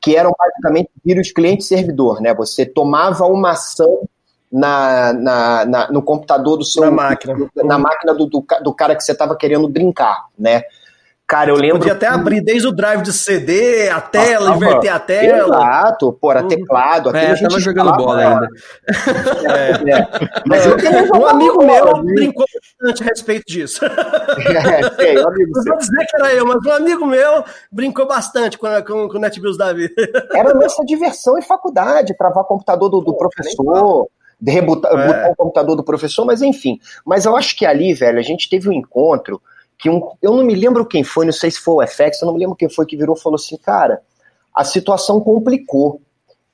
que 0.00 0.14
eram 0.14 0.32
basicamente 0.38 0.88
vírus 1.04 1.32
cliente-servidor, 1.32 2.20
né? 2.20 2.32
Você 2.32 2.64
tomava 2.64 3.26
uma 3.26 3.50
ação 3.50 4.08
na, 4.52 5.12
na, 5.14 5.64
na, 5.64 5.90
no 5.90 6.00
computador 6.00 6.56
do 6.56 6.64
seu... 6.64 6.84
Na 6.84 6.92
máquina. 6.92 7.34
Na 7.56 7.76
máquina 7.76 8.14
do, 8.14 8.26
do, 8.26 8.46
do 8.62 8.72
cara 8.72 8.94
que 8.94 9.02
você 9.02 9.10
estava 9.10 9.36
querendo 9.36 9.66
brincar, 9.66 10.26
né? 10.38 10.62
Cara, 11.28 11.50
eu 11.50 11.56
lembro. 11.56 11.78
Podia 11.78 11.92
até 11.94 12.06
abrir 12.06 12.40
desde 12.40 12.68
o 12.68 12.72
drive 12.72 13.02
de 13.02 13.12
CD, 13.12 13.88
a 13.88 14.00
tela, 14.00 14.46
Passava. 14.52 14.56
inverter 14.64 14.94
a 14.94 14.98
tela. 15.00 15.56
Exato, 15.56 16.12
pô, 16.12 16.30
era 16.30 16.44
teclado. 16.44 17.08
aquilo 17.08 17.24
É, 17.24 17.30
a 17.32 17.34
gente 17.34 17.48
tava 17.48 17.60
jogando 17.60 17.96
bola 17.96 18.18
ainda. 18.20 18.48
É, 19.50 19.70
é. 19.90 20.08
Mas 20.46 20.64
eu 20.66 20.76
também 20.76 21.10
Um 21.12 21.26
amigo 21.26 21.58
bola, 21.58 21.94
meu 21.94 22.04
viu? 22.04 22.14
brincou 22.14 22.44
bastante 22.80 23.02
a 23.02 23.06
respeito 23.06 23.44
disso. 23.46 23.80
É, 24.46 24.90
sei, 24.94 25.18
um 25.18 25.28
amigo 25.28 25.50
Não 25.54 25.62
seu. 25.62 25.72
vou 25.72 25.78
dizer 25.78 26.06
que 26.08 26.16
era 26.16 26.32
eu, 26.34 26.46
mas 26.46 26.64
um 26.64 26.72
amigo 26.72 27.06
meu 27.06 27.44
brincou 27.72 28.06
bastante 28.06 28.56
com, 28.56 28.68
com, 28.84 29.08
com 29.08 29.16
o 29.18 29.20
NetBills 29.20 29.58
da 29.58 29.72
vida. 29.72 29.94
Era 30.32 30.52
a 30.52 30.54
nossa 30.54 30.84
diversão 30.84 31.36
em 31.38 31.42
faculdade, 31.42 32.16
travar 32.16 32.44
o 32.44 32.46
computador 32.46 32.88
do, 32.88 33.00
do 33.00 33.16
professor, 33.16 34.08
de 34.40 34.52
rebutar 34.52 34.92
É. 34.92 35.06
botar 35.06 35.30
o 35.30 35.36
computador 35.36 35.74
do 35.76 35.82
professor, 35.84 36.24
mas 36.24 36.40
enfim. 36.40 36.78
Mas 37.04 37.24
eu 37.24 37.36
acho 37.36 37.56
que 37.56 37.66
ali, 37.66 37.92
velho, 37.94 38.18
a 38.20 38.22
gente 38.22 38.48
teve 38.48 38.68
um 38.68 38.72
encontro 38.72 39.40
que 39.78 39.90
um, 39.90 40.00
eu 40.22 40.34
não 40.34 40.44
me 40.44 40.54
lembro 40.54 40.86
quem 40.86 41.04
foi, 41.04 41.26
não 41.26 41.32
sei 41.32 41.50
se 41.50 41.60
foi 41.60 41.84
o 41.84 41.86
FX, 41.86 42.22
eu 42.22 42.26
não 42.26 42.34
me 42.34 42.40
lembro 42.40 42.56
quem 42.56 42.68
foi 42.68 42.86
que 42.86 42.96
virou 42.96 43.16
e 43.16 43.20
falou 43.20 43.36
assim, 43.36 43.56
cara, 43.56 44.00
a 44.54 44.64
situação 44.64 45.20
complicou. 45.20 46.00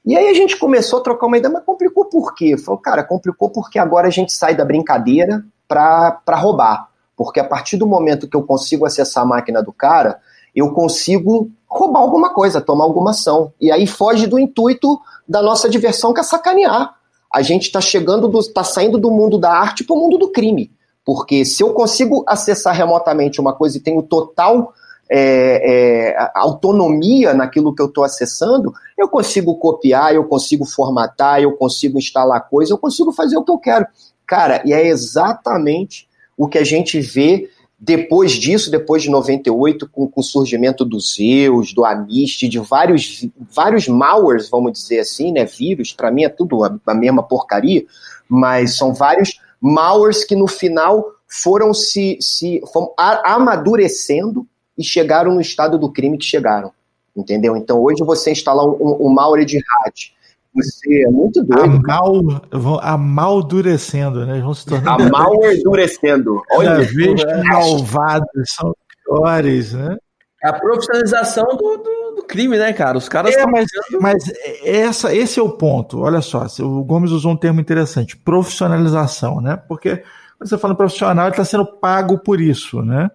E 0.05 0.17
aí 0.17 0.29
a 0.29 0.35
gente 0.35 0.57
começou 0.57 0.99
a 0.99 1.03
trocar 1.03 1.27
uma 1.27 1.39
ideia, 1.39 1.53
mas 1.53 1.65
complicou 1.65 2.07
por 2.07 2.35
quê? 2.35 2.57
Falou, 2.59 2.81
cara, 2.81 3.05
complicou 3.05 3.51
porque 3.51 3.79
agora 3.79 4.09
a 4.09 4.11
gente 4.11 4.33
sai 4.33 4.57
da 4.57 4.65
brincadeira 4.65 5.45
pra 5.69 6.21
roubar. 6.31 6.89
Porque 7.17 7.39
a 7.39 7.45
partir 7.45 7.77
do 7.77 7.87
momento 7.87 8.29
que 8.29 8.37
eu 8.37 8.43
consigo 8.43 8.85
acessar 8.85 9.23
a 9.23 9.27
máquina 9.27 9.63
do 9.63 9.73
cara, 9.73 10.21
eu 10.55 10.73
consigo 10.73 11.51
roubar 11.69 12.01
alguma 12.01 12.35
coisa, 12.35 12.61
tomar 12.61 12.85
alguma 12.85 13.13
ação. 13.13 13.53
E 13.61 13.71
aí 13.71 13.87
foge 13.87 14.27
do 14.27 14.39
intuito 14.39 15.01
da 15.29 15.41
nossa 15.41 15.69
diversão, 15.69 16.13
que 16.13 16.21
é 16.21 16.25
sacanear. 16.25 16.97
A 17.33 17.41
gente 17.41 17.63
está 17.63 17.81
chegando, 17.81 18.27
do, 18.27 18.43
tá 18.53 18.65
saindo 18.65 18.99
do 18.99 19.11
mundo 19.11 19.39
da 19.39 19.53
arte 19.53 19.85
para 19.85 19.95
o 19.95 19.99
mundo 19.99 20.19
do 20.19 20.31
crime. 20.31 20.73
Porque 21.05 21.45
se 21.45 21.63
eu 21.63 21.73
consigo 21.73 22.25
acessar 22.27 22.75
remotamente 22.75 23.41
uma 23.41 23.53
coisa 23.53 23.77
e 23.77 23.81
tenho 23.81 24.03
total 24.03 24.73
é, 25.11 26.15
é, 26.15 26.31
autonomia 26.35 27.35
naquilo 27.35 27.75
que 27.75 27.83
eu 27.83 27.87
estou 27.87 28.05
acessando, 28.05 28.73
eu 28.97 29.09
consigo 29.09 29.57
copiar, 29.57 30.15
eu 30.15 30.25
consigo 30.25 30.65
formatar, 30.65 31.41
eu 31.41 31.53
consigo 31.53 31.99
instalar 31.99 32.49
coisa, 32.49 32.73
eu 32.73 32.79
consigo 32.79 33.13
fazer 33.13 33.37
o 33.37 33.45
que 33.45 33.51
eu 33.51 33.59
quero. 33.59 33.87
Cara, 34.27 34.63
e 34.65 34.73
é 34.73 34.87
exatamente 34.87 36.09
o 36.37 36.49
que 36.49 36.57
a 36.57 36.65
gente 36.65 37.01
vê 37.01 37.51
depois 37.85 38.33
disso, 38.33 38.71
depois 38.71 39.03
de 39.03 39.11
98, 39.11 39.89
com, 39.89 40.07
com 40.07 40.21
o 40.21 40.25
surgimento 40.25 40.85
do 40.85 41.01
Zeus, 41.01 41.75
do 41.75 41.85
Amist, 41.85 42.49
de 42.49 42.61
vários, 42.61 43.29
vários 43.37 43.89
malwares, 43.89 44.49
vamos 44.49 44.73
dizer 44.73 45.01
assim, 45.01 45.33
né? 45.33 45.45
Vírus, 45.45 45.93
para 45.93 46.09
mim 46.09 46.23
é 46.23 46.29
tudo 46.29 46.63
a, 46.65 46.79
a 46.87 46.95
mesma 46.95 47.25
porcaria, 47.25 47.85
mas 48.29 48.77
são 48.77 48.95
vários 48.95 49.41
malwares 49.63 50.25
que 50.25 50.35
no 50.35 50.49
final 50.49 51.05
foram 51.29 51.73
se, 51.73 52.19
se 52.21 52.61
foram 52.73 52.93
amadurecendo 52.99 54.45
e 54.77 54.83
chegaram 54.83 55.35
no 55.35 55.41
estado 55.41 55.79
do 55.79 55.91
crime 55.91 56.19
que 56.19 56.25
chegaram. 56.25 56.73
Entendeu? 57.17 57.57
Então 57.57 57.81
hoje 57.81 58.03
você 58.05 58.33
instalar 58.33 58.67
um, 58.67 58.73
um, 58.73 59.07
um 59.07 59.09
malware 59.09 59.45
de 59.45 59.59
hack, 59.59 59.95
você 60.55 61.05
é 61.05 61.11
muito 61.11 61.43
doido. 61.45 61.81
Amaldurecendo, 62.83 64.27
né? 64.27 64.41
Vão 64.41 64.53
se 64.53 64.67
tornar 64.67 65.01
A 65.01 65.09
malwaredurecendo. 65.09 66.43
cada 66.49 66.61
Olha, 66.61 66.85
vez 66.85 67.23
é. 67.23 67.43
malvados, 67.45 68.27
são 68.47 68.75
piores, 69.05 69.73
né? 69.73 69.97
É 70.45 70.49
a 70.49 70.53
profissionalização 70.53 71.45
do, 71.57 71.77
do, 71.79 72.15
do 72.17 72.23
crime, 72.25 72.59
né, 72.59 72.73
cara? 72.73 72.99
Os 72.99 73.09
caras 73.09 73.35
É, 73.35 73.47
mas, 73.47 73.67
mas 74.01 74.25
essa, 74.65 75.15
esse 75.15 75.39
é 75.39 75.43
o 75.43 75.51
ponto. 75.51 76.01
Olha 76.01 76.21
só, 76.21 76.47
o 76.61 76.83
Gomes 76.83 77.13
usou 77.13 77.33
um 77.33 77.37
termo 77.37 77.61
interessante, 77.61 78.17
profissionalização, 78.17 79.41
né? 79.41 79.57
Porque 79.69 80.03
quando 80.37 80.49
você 80.49 80.59
fala 80.59 80.75
profissional, 80.75 81.27
ele 81.27 81.33
está 81.35 81.45
sendo 81.45 81.65
pago 81.65 82.19
por 82.19 82.41
isso, 82.41 82.83
né? 82.83 83.09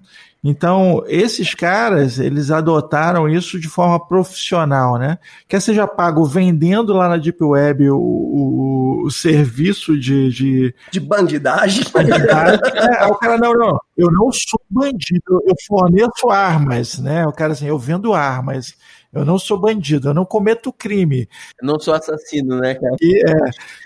Então, 0.43 1.03
esses 1.07 1.53
caras, 1.53 2.19
eles 2.19 2.51
adotaram 2.51 3.27
isso 3.27 3.59
de 3.59 3.67
forma 3.67 3.99
profissional, 3.99 4.97
né? 4.97 5.17
Quer 5.47 5.59
seja 5.61 5.87
pago 5.87 6.23
vendendo 6.25 6.93
lá 6.93 7.09
na 7.09 7.17
Deep 7.17 7.43
Web 7.43 7.89
o, 7.89 7.97
o, 7.97 9.03
o 9.05 9.11
serviço 9.11 9.99
de, 9.99 10.29
de 10.29 10.75
De 10.91 10.99
bandidagem. 10.99 11.83
bandidagem. 11.91 12.59
É, 12.99 13.05
o 13.07 13.15
cara, 13.15 13.37
não, 13.37 13.51
não, 13.53 13.77
eu 13.97 14.11
não 14.11 14.31
sou 14.31 14.61
bandido, 14.69 15.41
eu 15.45 15.55
forneço 15.67 16.29
armas, 16.29 16.99
né? 16.99 17.25
O 17.25 17.31
cara 17.33 17.53
assim, 17.53 17.67
eu 17.67 17.77
vendo 17.79 18.13
armas, 18.13 18.75
eu 19.13 19.25
não 19.25 19.39
sou 19.39 19.59
bandido, 19.59 20.09
eu 20.09 20.13
não 20.13 20.25
cometo 20.25 20.71
crime. 20.71 21.27
não 21.61 21.79
sou 21.79 21.93
assassino, 21.93 22.59
né, 22.59 22.75
cara? 22.75 22.95
E 23.01 23.23
é, 23.27 23.35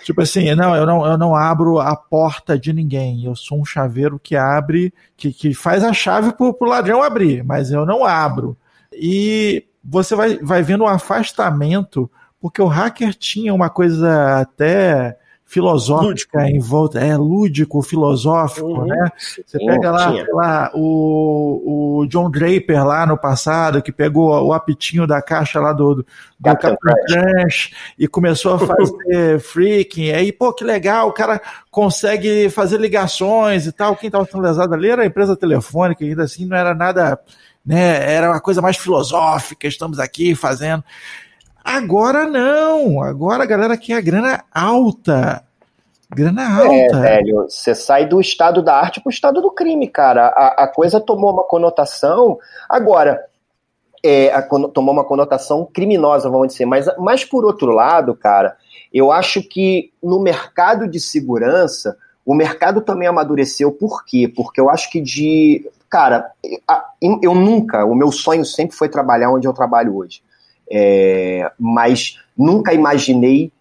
tipo 0.04 0.22
assim, 0.22 0.54
não, 0.56 0.76
eu 0.76 0.86
não, 0.86 1.06
eu 1.06 1.18
não 1.18 1.36
abro 1.36 1.80
a 1.80 1.96
porta 1.96 2.58
de 2.58 2.74
ninguém, 2.74 3.26
eu 3.26 3.36
sou 3.36 3.60
um 3.60 3.66
chaveiro 3.66 4.20
que 4.20 4.36
abre, 4.36 4.94
que, 5.16 5.32
que 5.32 5.54
faz 5.54 5.84
a 5.84 5.94
chave 5.94 6.34
pro, 6.34 6.54
pro 6.54 6.68
ladrão 6.68 7.02
abrir, 7.02 7.44
mas 7.44 7.72
eu 7.72 7.86
não 7.86 8.04
abro. 8.04 8.58
E 8.94 9.66
você 9.84 10.16
vai, 10.16 10.38
vai 10.38 10.62
vendo 10.62 10.84
um 10.84 10.88
afastamento, 10.88 12.10
porque 12.40 12.62
o 12.62 12.68
hacker 12.68 13.14
tinha 13.14 13.54
uma 13.54 13.70
coisa 13.70 14.40
até 14.40 15.18
filosófica 15.52 16.48
em 16.50 16.60
volta, 16.60 16.98
é 16.98 17.18
lúdico, 17.18 17.82
filosófico, 17.82 18.68
Uhum. 18.68 18.86
né? 18.86 19.12
Você 19.18 19.58
Sim, 19.60 19.66
pega 19.66 19.92
lá, 19.92 20.14
lá 20.32 20.72
o, 20.74 22.00
o 22.00 22.08
John 22.08 22.32
Draper 22.32 22.86
lá 22.86 23.06
no 23.06 23.18
passado, 23.18 23.82
que 23.82 23.92
pegou 23.92 24.32
o 24.46 24.54
apitinho 24.54 25.06
da 25.06 25.22
caixa 25.22 25.60
lá 25.60 25.74
do, 25.74 25.96
do 25.96 26.06
Captain 26.42 26.74
Crunch 26.78 27.74
e 28.00 28.08
começou 28.08 28.54
a 28.54 28.60
fazer 28.66 29.42
freaking. 29.42 30.12
Aí, 30.12 30.32
pô, 30.32 30.54
que 30.54 30.64
legal, 30.64 31.10
o 31.10 31.14
cara 31.14 31.42
consegue 31.70 32.50
fazer 32.50 32.80
ligações 32.80 33.66
e 33.68 33.74
tal. 33.74 33.98
Quem 33.98 34.08
estava 34.08 34.24
sendo 34.24 34.42
lesado 34.44 34.74
ali 34.74 34.90
era 34.90 35.04
a 35.04 35.06
empresa 35.06 35.36
telefônica, 35.36 36.06
ainda 36.06 36.24
assim 36.24 36.46
não 36.46 36.56
era 36.56 36.74
nada, 36.74 37.20
né? 37.66 38.10
Era 38.10 38.32
uma 38.32 38.40
coisa 38.40 38.62
mais 38.62 38.78
filosófica, 38.78 39.68
estamos 39.68 40.00
aqui 40.00 40.34
fazendo. 40.34 40.82
Agora 41.64 42.26
não, 42.28 43.02
agora 43.02 43.44
a 43.44 43.46
galera 43.46 43.78
quer 43.78 43.96
a 43.96 44.02
grana 44.02 44.44
alta. 44.54 45.44
Grana 46.14 46.42
É, 46.62 46.84
alta. 46.84 47.00
velho, 47.00 47.46
você 47.48 47.74
sai 47.74 48.06
do 48.06 48.20
estado 48.20 48.62
da 48.62 48.76
arte 48.76 49.00
pro 49.00 49.10
estado 49.10 49.42
do 49.42 49.52
crime, 49.52 49.88
cara. 49.88 50.28
A, 50.28 50.64
a 50.64 50.68
coisa 50.68 51.00
tomou 51.00 51.32
uma 51.32 51.44
conotação. 51.44 52.38
Agora, 52.68 53.24
é, 54.04 54.34
a 54.34 54.42
tomou 54.42 54.94
uma 54.94 55.06
conotação 55.06 55.68
criminosa, 55.72 56.30
vamos 56.30 56.50
dizer. 56.50 56.66
Mas, 56.66 56.88
mas 56.98 57.24
por 57.24 57.46
outro 57.46 57.72
lado, 57.72 58.16
cara, 58.16 58.58
eu 58.94 59.12
acho 59.12 59.42
que 59.42 59.92
no 60.04 60.20
mercado 60.20 60.88
de 60.88 61.00
segurança, 61.00 61.96
o 62.26 62.34
mercado 62.34 62.82
também 62.82 63.08
amadureceu. 63.08 63.72
Por 63.72 64.04
quê? 64.04 64.28
Porque 64.28 64.60
eu 64.60 64.70
acho 64.70 64.90
que 64.90 65.00
de. 65.00 65.70
Cara, 65.90 66.32
eu 67.22 67.36
nunca, 67.36 67.86
o 67.86 67.94
meu 67.94 68.12
sonho 68.12 68.46
sempre 68.46 68.76
foi 68.76 68.88
trabalhar 68.88 69.30
onde 69.30 69.48
eu 69.48 69.54
trabalho 69.54 69.96
hoje. 69.98 70.22
É, 70.72 71.52
mas 71.60 72.18
nunca 72.38 72.74
imaginei 72.74 73.52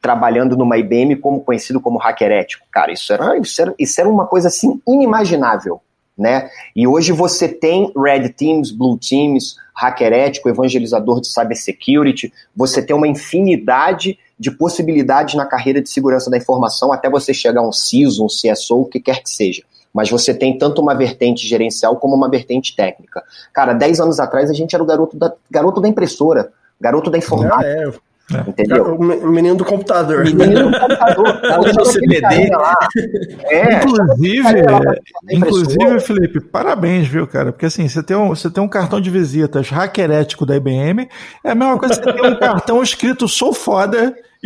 trabalhando 0.00 0.56
numa 0.56 0.78
IBM 0.78 1.16
como 1.16 1.40
conhecido 1.40 1.80
como 1.80 1.98
hacker 1.98 2.30
ético. 2.30 2.66
Cara, 2.70 2.92
isso 2.92 3.12
era, 3.12 3.36
isso 3.38 3.60
era, 3.60 3.74
isso 3.78 4.00
era 4.00 4.08
uma 4.08 4.26
coisa 4.26 4.48
assim 4.48 4.80
inimaginável, 4.86 5.80
né? 6.16 6.48
E 6.74 6.86
hoje 6.86 7.12
você 7.12 7.48
tem 7.48 7.92
Red 7.96 8.30
Teams, 8.30 8.70
Blue 8.70 8.96
Teams, 8.96 9.56
hacker 9.74 10.12
ético, 10.12 10.48
evangelizador 10.48 11.20
de 11.20 11.28
cybersecurity, 11.28 12.32
você 12.54 12.82
tem 12.82 12.94
uma 12.94 13.08
infinidade 13.08 14.18
de 14.38 14.50
possibilidades 14.50 15.34
na 15.34 15.44
carreira 15.44 15.82
de 15.82 15.88
segurança 15.90 16.30
da 16.30 16.36
informação 16.36 16.92
até 16.92 17.10
você 17.10 17.34
chegar 17.34 17.60
a 17.60 17.68
um 17.68 17.72
CISO, 17.72 18.24
um 18.24 18.28
CSO, 18.28 18.80
o 18.80 18.84
que 18.86 19.00
quer 19.00 19.22
que 19.22 19.30
seja. 19.30 19.62
Mas 19.92 20.08
você 20.08 20.32
tem 20.32 20.56
tanto 20.56 20.80
uma 20.80 20.94
vertente 20.94 21.46
gerencial 21.46 21.96
como 21.96 22.14
uma 22.14 22.30
vertente 22.30 22.76
técnica. 22.76 23.22
Cara, 23.52 23.72
10 23.74 24.00
anos 24.00 24.20
atrás 24.20 24.48
a 24.48 24.54
gente 24.54 24.74
era 24.74 24.82
o 24.82 24.86
garoto 24.86 25.16
da, 25.16 25.32
garoto 25.50 25.80
da 25.80 25.88
impressora, 25.88 26.52
garoto 26.80 27.10
da 27.10 27.18
informática, 27.18 27.60
Ah, 27.62 27.66
é. 27.66 28.50
entendeu? 28.50 28.94
O 28.94 29.02
me- 29.04 29.16
o 29.16 29.28
menino 29.28 29.56
do 29.56 29.64
computador. 29.64 30.24
Menino 30.24 30.70
do 30.70 30.78
computador. 30.80 31.40
Tava 31.40 31.72
no 31.72 31.84
CBD. 31.84 32.50
Lá. 32.56 32.74
É, 33.50 33.74
Inclusive, 33.82 34.42
fazer 34.44 35.00
inclusive. 35.32 36.00
Felipe, 36.00 36.40
parabéns, 36.40 37.08
viu, 37.08 37.26
cara? 37.26 37.50
Porque 37.52 37.66
assim, 37.66 37.88
você 37.88 38.00
tem 38.02 38.16
um, 38.16 38.28
você 38.28 38.48
tem 38.48 38.62
um 38.62 38.68
cartão 38.68 39.00
de 39.00 39.10
visitas 39.10 39.68
hacker 39.70 40.10
ético 40.12 40.46
da 40.46 40.54
IBM, 40.56 41.08
é 41.42 41.50
a 41.50 41.54
mesma 41.54 41.76
coisa 41.78 42.00
que 42.00 42.04
você 42.04 42.12
ter 42.12 42.26
um 42.28 42.38
cartão 42.38 42.82
escrito 42.82 43.26
sou 43.26 43.52
foda. 43.52 44.14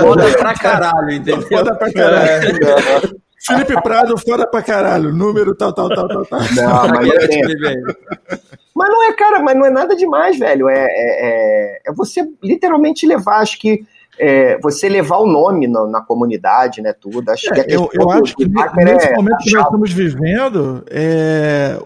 Foda 0.00 0.30
pra 0.38 0.54
caralho, 0.54 1.10
entendeu? 1.12 1.42
Foda 1.42 1.74
pra 1.74 1.92
caralho. 1.92 2.58
Felipe 3.46 3.80
Prado, 3.82 4.18
foda 4.18 4.46
pra 4.46 4.62
caralho. 4.62 5.14
Número 5.14 5.54
tal, 5.54 5.72
tal, 5.72 5.88
tal, 5.88 6.06
tal, 6.08 6.26
tal. 6.26 6.40
Não, 6.54 6.88
mas, 6.88 7.26
tem. 7.26 7.40
velho. 7.58 7.96
Mas 8.80 8.88
não 8.90 9.02
é, 9.04 9.12
cara, 9.12 9.40
mas 9.42 9.56
não 9.56 9.66
é 9.66 9.70
nada 9.70 9.94
demais, 9.94 10.38
velho. 10.38 10.68
É, 10.68 10.78
é, 10.78 10.86
é- 10.88 11.80
é 11.86 11.92
você 11.92 12.26
literalmente 12.42 13.06
levar, 13.06 13.40
acho 13.40 13.58
que 13.58 13.84
é, 14.18 14.58
você 14.60 14.88
levar 14.88 15.18
o 15.18 15.26
nome 15.26 15.66
na, 15.66 15.86
na 15.86 16.00
comunidade, 16.02 16.82
né? 16.82 16.92
Tudo. 16.98 17.30
Acho 17.30 17.50
que 17.52 17.60
É, 17.60 17.64
eu, 17.68 17.86
questão 17.88 18.02
eu 18.02 18.06
do- 18.06 18.24
acho 18.24 18.36
que 18.36 18.44
nesse 18.46 19.06
é 19.08 19.14
momento 19.14 19.38
que 19.38 19.52
nós 19.54 19.64
estamos 19.64 19.92
vivendo, 19.92 20.84
é, 20.90 21.78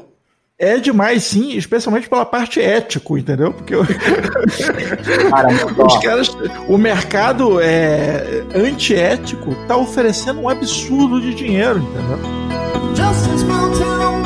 é 0.58 0.76
demais, 0.78 1.22
sim, 1.24 1.56
especialmente 1.56 2.08
pela 2.08 2.24
parte 2.24 2.60
ético, 2.60 3.16
entendeu? 3.18 3.52
Porque 3.52 3.76
o- 3.76 3.84
Cara, 5.30 5.48
os 5.86 5.96
caras, 5.98 6.36
o 6.68 6.76
mercado 6.78 7.60
é, 7.60 8.42
antiético 8.54 9.54
tá 9.68 9.76
oferecendo 9.76 10.40
um 10.40 10.48
absurdo 10.48 11.20
de 11.20 11.34
dinheiro, 11.34 11.78
entendeu? 11.78 12.18
Just 12.96 13.30
a 13.32 13.38
small 13.38 13.70
town 13.78 14.22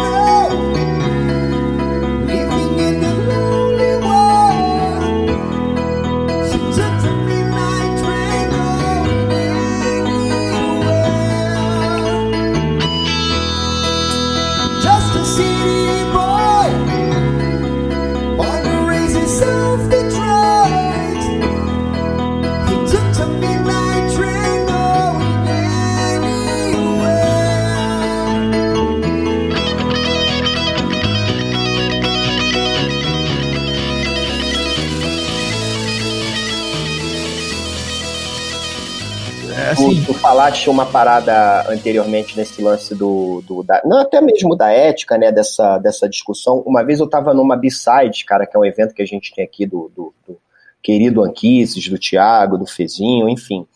assim... 39.87 40.03
tu, 40.03 40.13
tu 40.13 40.15
falaste 40.15 40.69
uma 40.69 40.87
parada 40.87 41.71
anteriormente 41.71 42.37
nesse 42.37 42.61
lance 42.63 42.95
do. 42.95 43.43
do 43.47 43.63
da, 43.63 43.81
não, 43.85 44.01
até 44.01 44.21
mesmo 44.21 44.57
da 44.57 44.71
ética, 44.71 45.17
né? 45.17 45.31
Dessa, 45.31 45.79
dessa 45.79 46.09
discussão. 46.09 46.63
Uma 46.67 46.83
vez 46.83 47.01
eu 47.01 47.09
tava 47.09 47.33
numa 47.33 47.57
B-Side, 47.57 48.25
cara, 48.25 48.47
que 48.47 48.57
é 48.57 48.61
um 48.61 48.65
evento 48.65 48.95
que 48.95 49.03
a 49.03 49.07
gente 49.07 49.35
tem 49.35 49.45
aqui 49.45 49.65
do, 49.67 49.91
do, 49.95 50.15
do 50.27 50.39
querido 50.83 51.23
Anquises, 51.23 51.89
do 51.89 51.99
Thiago, 51.99 52.59
do 52.59 52.67
Fezinho, 52.67 53.29
enfim. 53.29 53.67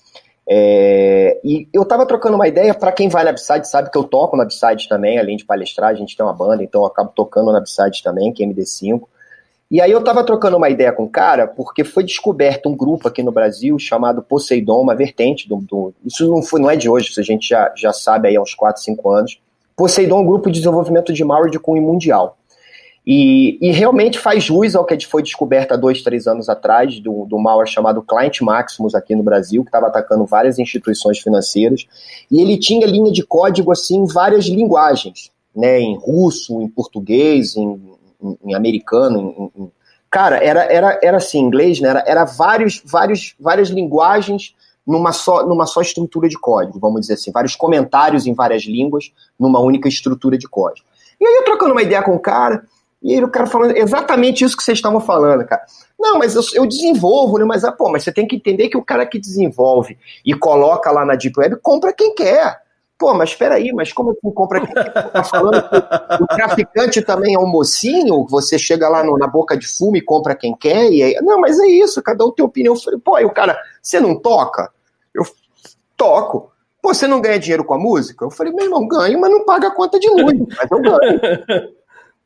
É, 0.47 1.41
e 1.45 1.69
eu 1.73 1.85
tava 1.85 2.05
trocando 2.05 2.35
uma 2.35 2.49
ideia, 2.49 2.75
para 2.75 2.91
quem 2.91 3.09
vai 3.09 3.25
na 3.25 3.31
Upside 3.31 3.67
sabe 3.69 3.91
que 3.91 3.97
eu 3.97 4.05
toco 4.05 4.37
na 4.37 4.45
Upside 4.45 4.89
também, 4.89 5.19
além 5.19 5.37
de 5.37 5.45
palestrar, 5.45 5.91
a 5.91 5.95
gente 5.95 6.17
tem 6.17 6.27
uma 6.27 6.33
banda, 6.33 6.65
então 6.65 6.83
eu 6.83 6.87
acabo 6.87 7.13
tocando 7.15 7.53
na 7.53 7.61
Upside 7.61 8.03
também, 8.03 8.33
que 8.33 8.43
é 8.43 8.47
MD5. 8.47 9.03
E 9.73 9.81
aí 9.81 9.91
eu 9.91 10.05
tava 10.05 10.23
trocando 10.23 10.59
uma 10.59 10.69
ideia 10.69 10.93
com 10.93 11.05
o 11.05 11.09
cara, 11.09 11.47
porque 11.47 11.83
foi 11.83 12.05
descoberto 12.05 12.69
um 12.69 12.77
grupo 12.77 13.09
aqui 13.09 13.23
no 13.23 13.33
Brasil 13.33 13.79
chamado 13.79 14.23
Poseidon, 14.23 14.83
uma 14.83 14.95
vertente 14.95 15.49
do. 15.49 15.57
do 15.57 15.95
isso 16.05 16.29
não, 16.29 16.43
foi, 16.43 16.61
não 16.61 16.69
é 16.69 16.77
de 16.77 16.91
hoje, 16.91 17.09
isso 17.09 17.19
a 17.19 17.23
gente 17.23 17.49
já, 17.49 17.73
já 17.75 17.91
sabe 17.91 18.29
aí 18.29 18.37
há 18.37 18.43
uns 18.43 18.55
4, 18.55 18.83
5 18.83 19.11
anos. 19.11 19.41
Poseidon 19.75 20.19
é 20.19 20.21
um 20.21 20.27
grupo 20.27 20.51
de 20.51 20.59
desenvolvimento 20.59 21.11
de 21.11 21.25
malware 21.25 21.51
de 21.51 21.59
cunho 21.59 21.83
mundial. 21.83 22.37
E, 23.07 23.57
e, 23.63 23.73
realmente 23.73 24.19
faz 24.19 24.45
jus 24.45 24.77
ao 24.77 24.85
que 24.85 25.07
foi 25.07 25.23
descoberto 25.23 25.73
há 25.73 25.77
dois, 25.77 26.03
três 26.03 26.27
anos 26.27 26.51
atrás, 26.51 27.01
do, 27.01 27.25
do 27.25 27.39
malware 27.39 27.67
chamado 27.67 28.03
Client 28.03 28.43
Maximus 28.43 28.95
aqui 28.95 29.17
no 29.17 29.23
Brasil, 29.23 29.63
que 29.63 29.69
estava 29.69 29.87
atacando 29.87 30.27
várias 30.27 30.59
instituições 30.59 31.19
financeiras. 31.19 31.87
E 32.31 32.43
ele 32.43 32.59
tinha 32.59 32.87
linha 32.87 33.11
de 33.11 33.23
código 33.25 33.73
assim 33.73 34.01
em 34.01 34.07
várias 34.07 34.45
linguagens, 34.45 35.31
né, 35.57 35.81
em 35.81 35.97
russo, 35.97 36.61
em 36.61 36.69
português, 36.69 37.57
em, 37.57 37.81
em, 38.23 38.39
em 38.45 38.55
americano. 38.55 39.53
Em, 39.57 39.71
cara, 40.11 40.37
era, 40.37 40.65
era, 40.65 41.01
era 41.03 41.17
assim, 41.17 41.41
inglês, 41.41 41.81
né, 41.81 41.89
era, 41.89 42.05
era 42.07 42.25
vários, 42.25 42.83
vários, 42.85 43.35
várias 43.39 43.69
linguagens 43.69 44.55
numa 44.87 45.13
só, 45.13 45.47
numa 45.47 45.67
só 45.67 45.81
estrutura 45.81 46.29
de 46.29 46.39
código, 46.39 46.79
vamos 46.79 47.03
dizer 47.03 47.15
assim, 47.15 47.31
vários 47.31 47.55
comentários 47.55 48.27
em 48.27 48.35
várias 48.35 48.65
línguas 48.65 49.13
numa 49.39 49.61
única 49.61 49.89
estrutura 49.89 50.37
de 50.37 50.49
código. 50.49 50.87
E 51.21 51.27
aí 51.27 51.35
eu 51.35 51.45
trocando 51.45 51.73
uma 51.73 51.83
ideia 51.83 52.03
com 52.03 52.15
o 52.15 52.19
cara, 52.19 52.65
e 53.03 53.15
aí 53.15 53.23
o 53.23 53.29
cara 53.29 53.47
falando 53.47 53.77
exatamente 53.77 54.45
isso 54.45 54.57
que 54.57 54.63
vocês 54.63 54.79
estavam 54.79 55.01
falando, 55.01 55.45
cara. 55.45 55.63
Não, 55.99 56.19
mas 56.19 56.35
eu, 56.35 56.43
eu 56.55 56.67
desenvolvo, 56.67 57.39
né? 57.39 57.45
Mas, 57.45 57.65
ah, 57.65 57.73
pô, 57.73 57.91
mas 57.91 58.05
você 58.05 58.13
tem 58.13 58.27
que 58.27 58.37
entender 58.37 58.69
que 58.69 58.77
o 58.77 58.85
cara 58.85 59.05
que 59.05 59.19
desenvolve 59.19 59.99
e 60.25 60.35
coloca 60.35 60.91
lá 60.91 61.05
na 61.05 61.17
Deep 61.17 61.39
Web 61.39 61.57
compra 61.63 61.93
quem 61.93 62.15
quer. 62.15 62.62
Pô, 63.03 63.13
mas 63.15 63.31
espera 63.31 63.57
aí, 63.57 63.73
mas 63.73 63.93
como 63.93 64.15
que 64.15 64.21
compra 64.33 64.61
quem 64.61 64.73
quer? 64.73 64.93
Tá 64.93 65.25
falando 65.25 65.61
que 65.61 66.23
o 66.23 66.27
traficante 66.29 67.03
também 67.03 67.35
é 67.35 67.39
um 67.39 67.49
mocinho? 67.49 68.25
Você 68.29 68.57
chega 68.57 68.89
lá 68.89 69.03
no, 69.03 69.19
na 69.19 69.27
boca 69.27 69.57
de 69.57 69.67
fumo 69.67 69.97
e 69.97 70.01
compra 70.01 70.37
quem 70.37 70.55
quer? 70.57 70.89
E 70.89 71.03
aí, 71.03 71.15
não, 71.21 71.41
mas 71.41 71.59
é 71.59 71.67
isso, 71.67 72.01
cada 72.01 72.25
um 72.25 72.31
tem 72.31 72.45
opinião. 72.45 72.77
Eu 72.77 72.81
falei, 72.81 73.01
pô, 73.01 73.17
aí 73.17 73.25
o 73.25 73.35
cara, 73.35 73.59
você 73.83 73.99
não 73.99 74.17
toca? 74.17 74.71
Eu 75.13 75.25
toco. 75.97 76.53
Pô, 76.81 76.95
você 76.95 77.09
não 77.09 77.21
ganha 77.21 77.41
dinheiro 77.41 77.65
com 77.65 77.75
a 77.75 77.79
música? 77.79 78.25
Eu 78.25 78.31
falei, 78.31 78.53
meu 78.53 78.67
irmão, 78.67 78.87
ganho, 78.87 79.21
mas 79.21 79.33
não 79.33 79.45
paga 79.45 79.67
a 79.67 79.75
conta 79.75 79.99
de 79.99 80.09
luz, 80.09 80.39
mas 80.57 80.71
eu 80.71 80.81
ganho. 80.81 81.73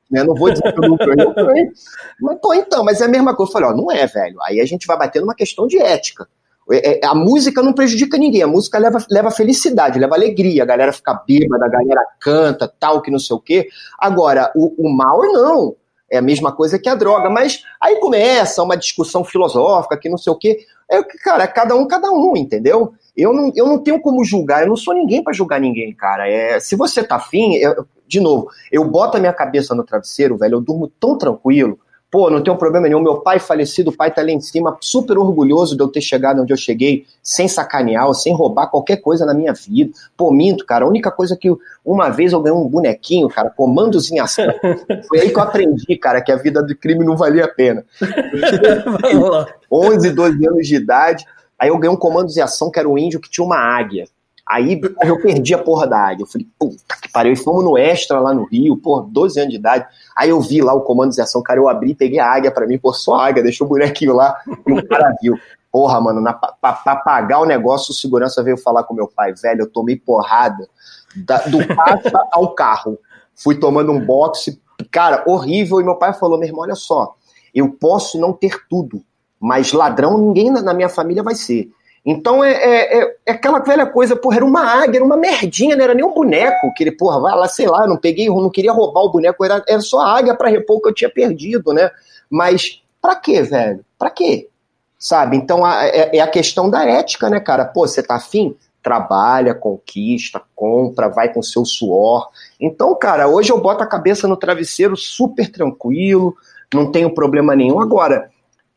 Né? 0.08 0.22
Não 0.22 0.36
vou 0.36 0.52
dizer 0.52 0.72
que 0.72 0.78
eu 0.78 0.88
não 0.88 0.96
ganho, 0.96 1.20
eu 1.20 1.34
ganho. 1.34 1.72
Mas, 2.20 2.38
pô, 2.40 2.54
então, 2.54 2.84
mas 2.84 3.00
é 3.00 3.06
a 3.06 3.08
mesma 3.08 3.34
coisa. 3.34 3.50
Eu 3.50 3.52
falei, 3.54 3.68
ó, 3.70 3.74
não 3.74 3.90
é, 3.90 4.06
velho. 4.06 4.40
Aí 4.42 4.60
a 4.60 4.64
gente 4.64 4.86
vai 4.86 4.96
bater 4.96 5.20
numa 5.20 5.34
questão 5.34 5.66
de 5.66 5.78
ética. 5.78 6.28
É, 6.70 7.04
é, 7.04 7.06
a 7.06 7.14
música 7.14 7.62
não 7.62 7.72
prejudica 7.72 8.18
ninguém, 8.18 8.42
a 8.42 8.46
música 8.46 8.78
leva, 8.78 8.98
leva 9.10 9.30
felicidade, 9.30 9.98
leva 9.98 10.16
alegria, 10.16 10.62
a 10.62 10.66
galera 10.66 10.92
fica 10.92 11.14
bêbada, 11.26 11.66
a 11.66 11.68
galera 11.68 12.00
canta, 12.20 12.72
tal, 12.80 13.00
que 13.00 13.10
não 13.10 13.18
sei 13.18 13.36
o 13.36 13.40
quê. 13.40 13.68
Agora, 13.98 14.52
o, 14.56 14.86
o 14.86 14.92
mal 14.94 15.22
não. 15.32 15.76
É 16.08 16.18
a 16.18 16.22
mesma 16.22 16.52
coisa 16.52 16.78
que 16.78 16.88
a 16.88 16.94
droga, 16.94 17.28
mas 17.28 17.64
aí 17.80 17.96
começa 17.96 18.62
uma 18.62 18.76
discussão 18.76 19.24
filosófica 19.24 19.98
que 19.98 20.08
não 20.08 20.16
sei 20.16 20.32
o 20.32 20.36
quê. 20.36 20.58
É, 20.88 21.02
cara, 21.02 21.44
é 21.44 21.46
cada 21.48 21.74
um, 21.74 21.86
cada 21.86 22.12
um, 22.12 22.36
entendeu? 22.36 22.92
Eu 23.16 23.32
não, 23.32 23.50
eu 23.56 23.66
não 23.66 23.78
tenho 23.78 24.00
como 24.00 24.24
julgar, 24.24 24.62
eu 24.62 24.68
não 24.68 24.76
sou 24.76 24.94
ninguém 24.94 25.22
para 25.22 25.32
julgar 25.32 25.60
ninguém, 25.60 25.92
cara. 25.92 26.28
É, 26.28 26.60
se 26.60 26.76
você 26.76 27.02
tá 27.02 27.16
afim, 27.16 27.54
eu, 27.56 27.84
de 28.06 28.20
novo, 28.20 28.48
eu 28.70 28.84
boto 28.84 29.16
a 29.16 29.20
minha 29.20 29.32
cabeça 29.32 29.74
no 29.74 29.82
travesseiro, 29.84 30.36
velho, 30.36 30.54
eu 30.54 30.60
durmo 30.60 30.86
tão 31.00 31.18
tranquilo. 31.18 31.78
Pô, 32.16 32.30
não 32.30 32.42
tenho 32.42 32.56
problema 32.56 32.88
nenhum. 32.88 33.02
Meu 33.02 33.16
pai 33.16 33.38
falecido, 33.38 33.90
o 33.90 33.92
pai 33.94 34.10
tá 34.10 34.22
lá 34.22 34.30
em 34.30 34.40
cima, 34.40 34.74
super 34.80 35.18
orgulhoso 35.18 35.76
de 35.76 35.82
eu 35.82 35.88
ter 35.88 36.00
chegado 36.00 36.40
onde 36.40 36.50
eu 36.50 36.56
cheguei, 36.56 37.04
sem 37.22 37.46
sacanear, 37.46 38.10
sem 38.14 38.34
roubar 38.34 38.68
qualquer 38.68 39.02
coisa 39.02 39.26
na 39.26 39.34
minha 39.34 39.52
vida. 39.52 39.92
Pô, 40.16 40.32
minto, 40.32 40.64
cara. 40.64 40.86
A 40.86 40.88
única 40.88 41.10
coisa 41.10 41.36
que 41.36 41.54
uma 41.84 42.08
vez 42.08 42.32
eu 42.32 42.40
ganhei 42.40 42.58
um 42.58 42.66
bonequinho, 42.66 43.28
cara, 43.28 43.50
comandos 43.50 44.10
em 44.10 44.18
ação. 44.18 44.46
Foi 45.08 45.20
aí 45.20 45.28
que 45.28 45.38
eu 45.38 45.42
aprendi, 45.42 45.94
cara, 45.98 46.22
que 46.22 46.32
a 46.32 46.36
vida 46.36 46.62
do 46.62 46.74
crime 46.74 47.04
não 47.04 47.18
valia 47.18 47.44
a 47.44 47.48
pena. 47.48 47.84
11, 49.70 50.10
12 50.10 50.48
anos 50.48 50.66
de 50.66 50.74
idade. 50.74 51.26
Aí 51.58 51.68
eu 51.68 51.76
ganhei 51.76 51.94
um 51.94 51.98
comandos 51.98 52.34
em 52.34 52.40
ação 52.40 52.70
que 52.70 52.78
era 52.78 52.88
um 52.88 52.96
índio 52.96 53.20
que 53.20 53.28
tinha 53.28 53.44
uma 53.44 53.58
águia. 53.58 54.06
Aí 54.48 54.80
eu 55.02 55.20
perdi 55.20 55.54
a 55.54 55.58
porra 55.58 55.88
da 55.88 55.98
águia. 55.98 56.22
Eu 56.22 56.26
falei, 56.28 56.46
puta 56.56 56.96
que 57.02 57.10
pariu. 57.10 57.32
E 57.32 57.36
fomos 57.36 57.64
no 57.64 57.76
Extra 57.76 58.20
lá 58.20 58.32
no 58.32 58.44
Rio, 58.44 58.76
porra, 58.76 59.04
12 59.10 59.40
anos 59.40 59.50
de 59.50 59.58
idade. 59.58 59.86
Aí 60.14 60.30
eu 60.30 60.40
vi 60.40 60.62
lá 60.62 60.72
o 60.72 60.82
comando 60.82 61.12
de 61.12 61.20
ação, 61.20 61.42
cara, 61.42 61.58
eu 61.58 61.68
abri, 61.68 61.94
peguei 61.94 62.20
a 62.20 62.30
águia 62.30 62.52
pra 62.52 62.66
mim, 62.66 62.78
pô, 62.78 62.92
só 62.92 63.16
águia, 63.16 63.42
deixou 63.42 63.66
o 63.66 63.70
bonequinho 63.70 64.14
lá 64.14 64.40
e 64.66 64.72
o 64.72 64.86
cara 64.86 65.14
viu. 65.20 65.36
Porra, 65.72 66.00
mano, 66.00 66.20
na, 66.20 66.32
pra, 66.32 66.72
pra 66.72 66.96
pagar 66.96 67.40
o 67.40 67.44
negócio, 67.44 67.90
o 67.90 67.94
segurança 67.94 68.42
veio 68.42 68.56
falar 68.56 68.84
com 68.84 68.94
meu 68.94 69.08
pai, 69.08 69.34
velho, 69.34 69.62
eu 69.62 69.70
tomei 69.70 69.96
porrada 69.96 70.68
da, 71.16 71.38
do 71.38 71.66
passa 71.74 72.22
ao 72.30 72.54
carro. 72.54 72.98
Fui 73.34 73.56
tomando 73.56 73.90
um 73.90 74.00
boxe, 74.00 74.60
cara, 74.90 75.24
horrível. 75.26 75.80
E 75.80 75.84
meu 75.84 75.96
pai 75.96 76.12
falou, 76.14 76.38
meu 76.38 76.48
irmão, 76.48 76.62
olha 76.62 76.76
só, 76.76 77.14
eu 77.54 77.68
posso 77.70 78.18
não 78.18 78.32
ter 78.32 78.56
tudo, 78.70 79.02
mas 79.40 79.72
ladrão 79.72 80.16
ninguém 80.16 80.50
na 80.50 80.72
minha 80.72 80.88
família 80.88 81.22
vai 81.22 81.34
ser. 81.34 81.68
Então 82.06 82.44
é, 82.44 82.52
é, 82.52 82.98
é, 83.00 83.16
é, 83.26 83.32
aquela 83.32 83.58
velha 83.58 83.84
coisa, 83.84 84.14
porra, 84.14 84.36
era 84.36 84.44
uma 84.44 84.62
águia, 84.62 84.98
era 84.98 85.04
uma 85.04 85.16
merdinha, 85.16 85.74
não 85.74 85.82
era 85.82 85.92
nem 85.92 86.04
um 86.04 86.14
boneco, 86.14 86.72
que 86.72 86.84
ele, 86.84 86.92
porra, 86.92 87.20
vai 87.20 87.34
lá, 87.34 87.48
sei 87.48 87.66
lá, 87.66 87.84
não 87.84 87.96
peguei, 87.96 88.28
não 88.28 88.48
queria 88.48 88.70
roubar 88.70 89.00
o 89.00 89.10
boneco, 89.10 89.44
era, 89.44 89.60
era 89.68 89.80
só 89.80 89.98
a 89.98 90.16
águia 90.16 90.36
para 90.36 90.48
repor 90.48 90.76
o 90.76 90.80
que 90.80 90.88
eu 90.88 90.94
tinha 90.94 91.10
perdido, 91.10 91.72
né? 91.72 91.90
Mas 92.30 92.80
pra 93.02 93.16
quê, 93.16 93.42
velho? 93.42 93.84
Pra 93.98 94.08
quê? 94.08 94.48
Sabe? 94.96 95.36
Então 95.36 95.64
a, 95.64 95.84
é, 95.84 96.16
é, 96.16 96.20
a 96.20 96.28
questão 96.28 96.70
da 96.70 96.84
ética, 96.84 97.28
né, 97.28 97.40
cara? 97.40 97.64
Pô, 97.64 97.88
você 97.88 98.00
tá 98.00 98.14
afim? 98.14 98.54
Trabalha, 98.80 99.52
conquista, 99.52 100.40
compra, 100.54 101.08
vai 101.08 101.32
com 101.32 101.42
seu 101.42 101.64
suor. 101.64 102.28
Então, 102.60 102.94
cara, 102.94 103.26
hoje 103.26 103.50
eu 103.50 103.60
boto 103.60 103.82
a 103.82 103.86
cabeça 103.86 104.28
no 104.28 104.36
travesseiro 104.36 104.96
super 104.96 105.50
tranquilo, 105.50 106.36
não 106.72 106.92
tenho 106.92 107.12
problema 107.12 107.56
nenhum. 107.56 107.80
Agora, 107.80 108.30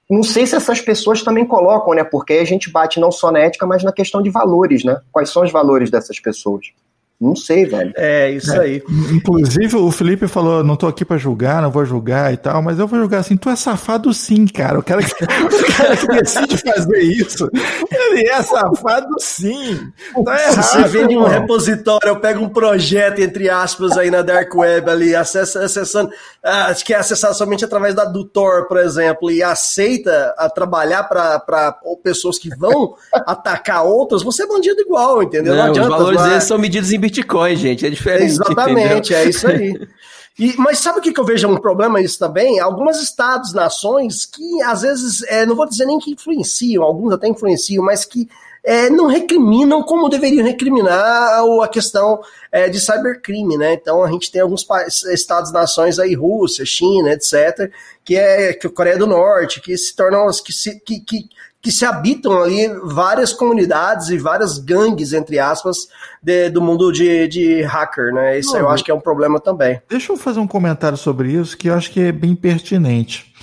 não 0.10 0.24
sei 0.24 0.48
se 0.48 0.56
essas 0.56 0.82
pessoas 0.82 1.22
também 1.22 1.46
colocam, 1.46 1.94
né? 1.94 2.04
Porque 2.04 2.34
a 2.34 2.46
gente 2.46 2.72
bate 2.72 3.00
não 3.00 3.12
só 3.12 3.32
na 3.32 3.40
ética, 3.40 3.68
mas 3.68 3.84
na 3.84 3.92
questão 3.92 4.22
de 4.22 4.30
valores, 4.32 4.84
né? 4.84 5.00
Quais 5.12 5.30
são 5.30 5.44
os 5.44 5.52
valores 5.52 5.92
dessas 5.92 6.20
pessoas? 6.20 6.72
Não 7.20 7.36
sei, 7.36 7.66
velho. 7.66 7.92
É, 7.98 8.32
isso 8.32 8.54
é. 8.54 8.60
aí. 8.60 8.84
Inclusive, 9.12 9.76
o 9.76 9.92
Felipe 9.92 10.26
falou: 10.26 10.64
não 10.64 10.78
tô 10.78 10.88
aqui 10.88 11.04
pra 11.04 11.18
julgar, 11.18 11.62
não 11.62 11.70
vou 11.70 11.84
julgar 11.84 12.34
e 12.34 12.38
tal, 12.38 12.62
mas 12.62 12.80
eu 12.80 12.88
vou 12.88 12.98
julgar 12.98 13.20
assim, 13.20 13.36
tu 13.36 13.50
é 13.50 13.58
safado 13.58 14.14
sim, 14.14 14.48
cara. 14.48 14.80
O 14.80 14.84
cara 14.84 15.04
que, 15.04 15.12
o 15.26 15.78
cara 15.78 15.98
que 15.98 16.08
decide 16.08 16.58
fazer 16.58 17.02
isso, 17.02 17.50
ele 17.92 18.26
é 18.26 18.42
safado 18.42 19.14
sim. 19.20 19.92
Tá 20.24 20.42
errado. 20.42 20.64
Você 20.64 20.84
vende 20.86 21.18
um 21.18 21.26
repositório, 21.26 22.08
eu 22.08 22.20
pego 22.22 22.42
um 22.42 22.48
projeto, 22.48 23.20
entre 23.20 23.50
aspas, 23.50 23.98
aí 23.98 24.10
na 24.10 24.22
Dark 24.22 24.56
Web 24.56 24.90
ali, 24.90 25.14
acessa, 25.14 25.66
acessando, 25.66 26.12
ah, 26.42 26.74
que 26.74 26.94
é 26.94 26.98
acessar 26.98 27.34
somente 27.34 27.66
através 27.66 27.94
da 27.94 28.06
do 28.06 28.24
Tor, 28.24 28.66
por 28.66 28.78
exemplo, 28.78 29.30
e 29.30 29.44
aceita 29.44 30.34
a 30.38 30.50
trabalhar 30.50 31.04
para 31.04 31.76
pessoas 32.02 32.40
que 32.40 32.50
vão 32.56 32.96
atacar 33.28 33.84
outras, 33.84 34.24
você 34.24 34.44
é 34.44 34.48
bandido 34.48 34.80
igual, 34.80 35.22
entendeu? 35.22 35.54
Não, 35.54 35.64
não 35.64 35.70
adianta. 35.72 35.90
Os 35.90 35.98
valores 35.98 36.22
lá... 36.22 36.40
são 36.40 36.58
medidos 36.58 36.94
em 36.94 37.09
Bitcoin, 37.10 37.56
gente. 37.56 37.86
É 37.86 37.90
diferente. 37.90 38.26
Exatamente, 38.26 39.14
entendeu? 39.14 39.18
é 39.18 39.30
isso 39.30 39.48
aí. 39.48 39.80
E, 40.38 40.56
mas 40.56 40.80
sabe 40.80 41.00
o 41.00 41.02
que, 41.02 41.12
que 41.12 41.20
eu 41.20 41.26
vejo 41.26 41.50
um 41.50 41.58
problema 41.58 42.00
isso 42.00 42.18
também? 42.18 42.62
Alguns 42.62 43.02
estados, 43.04 43.54
nações 43.54 44.26
que 44.26 44.62
às 44.64 44.84
vezes, 44.84 45.22
é, 45.24 45.46
não 45.46 45.54
vou 45.54 45.68
dizer 45.68 45.86
nem 45.86 46.00
que 46.00 46.12
influenciam, 46.12 46.82
alguns 46.82 47.12
até 47.12 47.28
influenciam, 47.28 47.84
mas 47.84 48.06
que 48.06 48.26
é, 48.64 48.90
não 48.90 49.08
recriminam 49.08 49.84
como 49.84 50.08
deveriam 50.08 50.46
recriminar 50.46 51.42
a 51.62 51.68
questão 51.68 52.22
é, 52.52 52.70
de 52.70 52.80
cybercrime, 52.80 53.58
né? 53.58 53.74
Então 53.74 54.02
a 54.02 54.10
gente 54.10 54.32
tem 54.32 54.42
alguns 54.42 54.66
estados, 55.12 55.52
nações 55.52 56.00
aí, 56.00 56.14
Rússia, 56.14 56.66
China, 56.66 57.12
etc., 57.12 57.70
que 58.06 58.16
é 58.16 58.54
que 58.54 58.70
Coreia 58.70 58.98
do 58.98 59.08
Norte, 59.08 59.60
que 59.60 59.78
se 59.78 59.94
tornam 59.94 60.26
que, 60.44 60.54
se, 60.54 60.80
que, 60.80 61.02
que 61.02 61.30
que 61.62 61.72
se 61.72 61.86
habitam 61.86 62.42
ali 62.42 62.68
várias 62.84 63.34
comunidades 63.34 64.10
e 64.10 64.18
várias 64.18 64.58
gangues, 64.58 65.12
entre 65.14 65.40
aspas, 65.40 65.90
de, 66.22 66.50
do 66.50 66.62
mundo 66.62 66.92
de, 66.92 67.28
de 67.28 67.62
hacker, 67.62 68.14
né? 68.14 68.40
Isso 68.40 68.54
Não, 68.54 68.60
eu 68.60 68.70
acho 68.70 68.84
que 68.84 68.92
é 68.92 68.94
um 68.94 69.00
problema 69.00 69.40
também. 69.40 69.82
Deixa 69.90 70.12
eu 70.12 70.18
fazer 70.18 70.40
um 70.40 70.48
comentário 70.48 70.98
sobre 70.98 71.32
isso 71.34 71.58
que 71.58 71.70
eu 71.70 71.74
acho 71.74 71.92
que 71.92 72.00
é 72.00 72.12
bem 72.12 72.36
pertinente. 72.36 73.34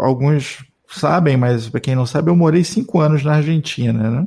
Alguns 0.00 0.64
sabem, 0.88 1.36
mas 1.36 1.68
para 1.68 1.80
quem 1.80 1.94
não 1.94 2.06
sabe, 2.06 2.30
eu 2.30 2.36
morei 2.36 2.62
cinco 2.62 3.00
anos 3.00 3.24
na 3.24 3.34
Argentina, 3.34 4.10
né? 4.10 4.26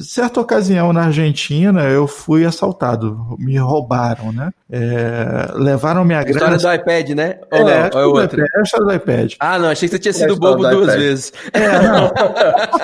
Certa 0.00 0.40
ocasião 0.40 0.92
na 0.92 1.04
Argentina, 1.04 1.82
eu 1.84 2.06
fui 2.06 2.44
assaltado, 2.44 3.36
me 3.38 3.56
roubaram, 3.58 4.32
né? 4.32 4.50
É, 4.70 5.52
levaram 5.54 6.04
minha 6.04 6.22
grana. 6.22 6.56
História 6.56 6.78
do 6.78 6.82
iPad, 6.82 7.10
né? 7.10 7.38
Ou 7.52 7.68
é, 7.68 7.90
não? 7.90 8.00
Ou 8.00 8.00
é 8.00 8.22
outra? 8.22 8.42
É 8.42 8.60
a 8.60 8.62
história 8.62 8.86
do 8.86 8.94
iPad. 8.94 9.34
Ah, 9.40 9.58
não, 9.58 9.68
achei 9.68 9.88
que 9.88 9.94
você 9.94 9.98
tinha 9.98 10.12
sido 10.12 10.36
bobo 10.36 10.68
duas 10.68 10.84
iPad. 10.84 10.98
vezes. 10.98 11.32
É, 11.52 11.82
não. 11.82 12.08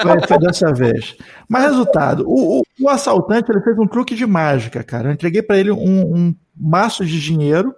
foi, 0.03 0.29
foi 0.29 0.38
dessa 0.38 0.72
vez. 0.72 1.16
Mas 1.48 1.64
resultado, 1.64 2.24
o, 2.27 2.61
o, 2.61 2.62
o, 2.81 2.88
assaltante 2.88 3.50
ele 3.50 3.61
fez 3.61 3.79
um 3.79 3.87
truque 3.87 4.14
de 4.14 4.27
mágica, 4.27 4.83
cara. 4.83 5.09
Eu 5.09 5.12
entreguei 5.12 5.42
para 5.42 5.59
ele 5.59 5.70
um, 5.70 6.03
um 6.03 6.35
maço 6.57 7.05
de 7.05 7.20
dinheiro. 7.20 7.74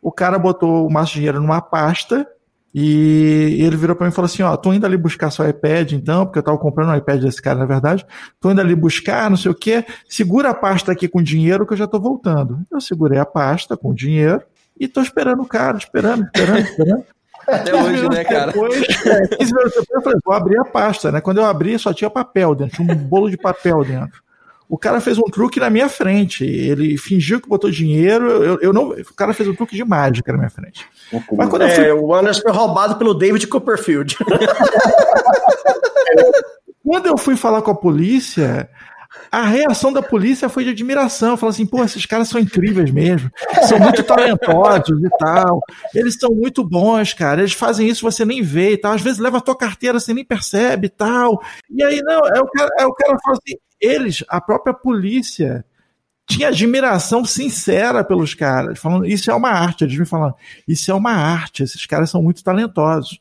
O 0.00 0.12
cara 0.12 0.38
botou 0.38 0.86
o 0.86 0.92
maço 0.92 1.12
de 1.12 1.18
dinheiro 1.18 1.40
numa 1.40 1.60
pasta 1.60 2.26
e 2.74 3.56
ele 3.60 3.76
virou 3.76 3.96
para 3.96 4.06
mim 4.06 4.12
e 4.12 4.14
falou 4.14 4.26
assim: 4.26 4.42
Ó, 4.42 4.56
tô 4.56 4.72
indo 4.72 4.84
ali 4.84 4.96
buscar 4.96 5.30
seu 5.30 5.48
iPad, 5.48 5.92
então, 5.92 6.26
porque 6.26 6.38
eu 6.38 6.42
tava 6.42 6.58
comprando 6.58 6.90
um 6.90 6.96
iPad 6.96 7.22
desse 7.22 7.40
cara, 7.40 7.58
na 7.58 7.64
verdade. 7.64 8.04
Tô 8.40 8.50
indo 8.50 8.60
ali 8.60 8.74
buscar, 8.74 9.30
não 9.30 9.36
sei 9.36 9.50
o 9.50 9.54
quê. 9.54 9.84
Segura 10.08 10.50
a 10.50 10.54
pasta 10.54 10.92
aqui 10.92 11.08
com 11.08 11.22
dinheiro 11.22 11.66
que 11.66 11.72
eu 11.72 11.78
já 11.78 11.86
tô 11.86 11.98
voltando. 11.98 12.60
Eu 12.70 12.80
segurei 12.80 13.18
a 13.18 13.26
pasta 13.26 13.76
com 13.76 13.94
dinheiro 13.94 14.42
e 14.78 14.86
tô 14.86 15.00
esperando 15.00 15.42
o 15.42 15.46
cara, 15.46 15.78
esperando, 15.78 16.24
esperando, 16.26 16.60
esperando. 16.60 17.04
Até 17.48 17.74
hoje, 17.74 18.08
né, 18.10 18.24
cara? 18.24 18.52
Depois, 18.52 18.74
15 18.74 19.08
é, 19.08 19.44
minutos 19.46 19.72
depois 19.72 19.88
eu 19.90 20.02
falei, 20.02 20.18
vou 20.22 20.34
abrir 20.34 20.58
a 20.58 20.64
pasta, 20.64 21.10
né? 21.10 21.20
Quando 21.20 21.38
eu 21.38 21.46
abri, 21.46 21.78
só 21.78 21.94
tinha 21.94 22.10
papel 22.10 22.54
dentro, 22.54 22.76
tinha 22.76 22.92
um 22.92 22.94
bolo 22.94 23.30
de 23.30 23.38
papel 23.38 23.82
dentro. 23.84 24.22
O 24.68 24.76
cara 24.76 25.00
fez 25.00 25.16
um 25.16 25.22
truque 25.22 25.58
na 25.58 25.70
minha 25.70 25.88
frente. 25.88 26.44
Ele 26.44 26.98
fingiu 26.98 27.40
que 27.40 27.48
botou 27.48 27.70
dinheiro. 27.70 28.30
Eu, 28.30 28.58
eu 28.60 28.72
não, 28.72 28.90
o 28.90 29.14
cara 29.14 29.32
fez 29.32 29.48
um 29.48 29.54
truque 29.54 29.74
de 29.74 29.84
mágica 29.84 30.30
na 30.30 30.38
minha 30.38 30.50
frente. 30.50 30.86
Mas 31.32 31.48
quando 31.48 31.62
é, 31.62 31.74
fui... 31.74 31.92
o 31.92 32.14
Anders 32.14 32.38
foi 32.38 32.52
roubado 32.52 32.96
pelo 32.96 33.14
David 33.14 33.46
Copperfield. 33.46 34.16
quando 36.84 37.06
eu 37.06 37.16
fui 37.16 37.34
falar 37.34 37.62
com 37.62 37.70
a 37.70 37.74
polícia, 37.74 38.68
a 39.30 39.42
reação 39.42 39.92
da 39.92 40.02
polícia 40.02 40.48
foi 40.48 40.64
de 40.64 40.70
admiração. 40.70 41.36
Falou 41.36 41.50
assim: 41.50 41.66
pô, 41.66 41.82
esses 41.82 42.04
caras 42.04 42.28
são 42.28 42.40
incríveis 42.40 42.90
mesmo. 42.90 43.30
São 43.66 43.78
muito 43.78 44.02
talentosos 44.02 45.02
e 45.02 45.08
tal. 45.18 45.60
Eles 45.94 46.16
são 46.18 46.30
muito 46.30 46.62
bons, 46.62 47.14
cara. 47.14 47.40
Eles 47.40 47.52
fazem 47.52 47.88
isso, 47.88 48.02
você 48.02 48.24
nem 48.24 48.42
vê 48.42 48.72
e 48.72 48.78
tal. 48.78 48.92
Às 48.92 49.02
vezes 49.02 49.18
leva 49.18 49.38
a 49.38 49.42
tua 49.42 49.56
carteira, 49.56 49.98
você 49.98 50.12
nem 50.12 50.24
percebe 50.24 50.86
e 50.86 50.90
tal. 50.90 51.40
E 51.70 51.82
aí, 51.82 52.02
não, 52.02 52.18
é 52.18 52.40
o 52.40 52.46
cara, 52.46 52.70
é 52.78 52.86
o 52.86 52.92
cara 52.92 53.18
fala 53.22 53.36
assim: 53.36 53.56
eles, 53.80 54.24
a 54.28 54.40
própria 54.40 54.74
polícia, 54.74 55.64
tinha 56.26 56.48
admiração 56.48 57.24
sincera 57.24 58.04
pelos 58.04 58.34
caras, 58.34 58.78
falando, 58.78 59.06
isso 59.06 59.30
é 59.30 59.34
uma 59.34 59.50
arte, 59.50 59.84
eles 59.84 59.98
me 59.98 60.04
falando, 60.04 60.34
isso 60.66 60.90
é 60.90 60.94
uma 60.94 61.12
arte, 61.12 61.62
esses 61.62 61.86
caras 61.86 62.10
são 62.10 62.22
muito 62.22 62.44
talentosos. 62.44 63.18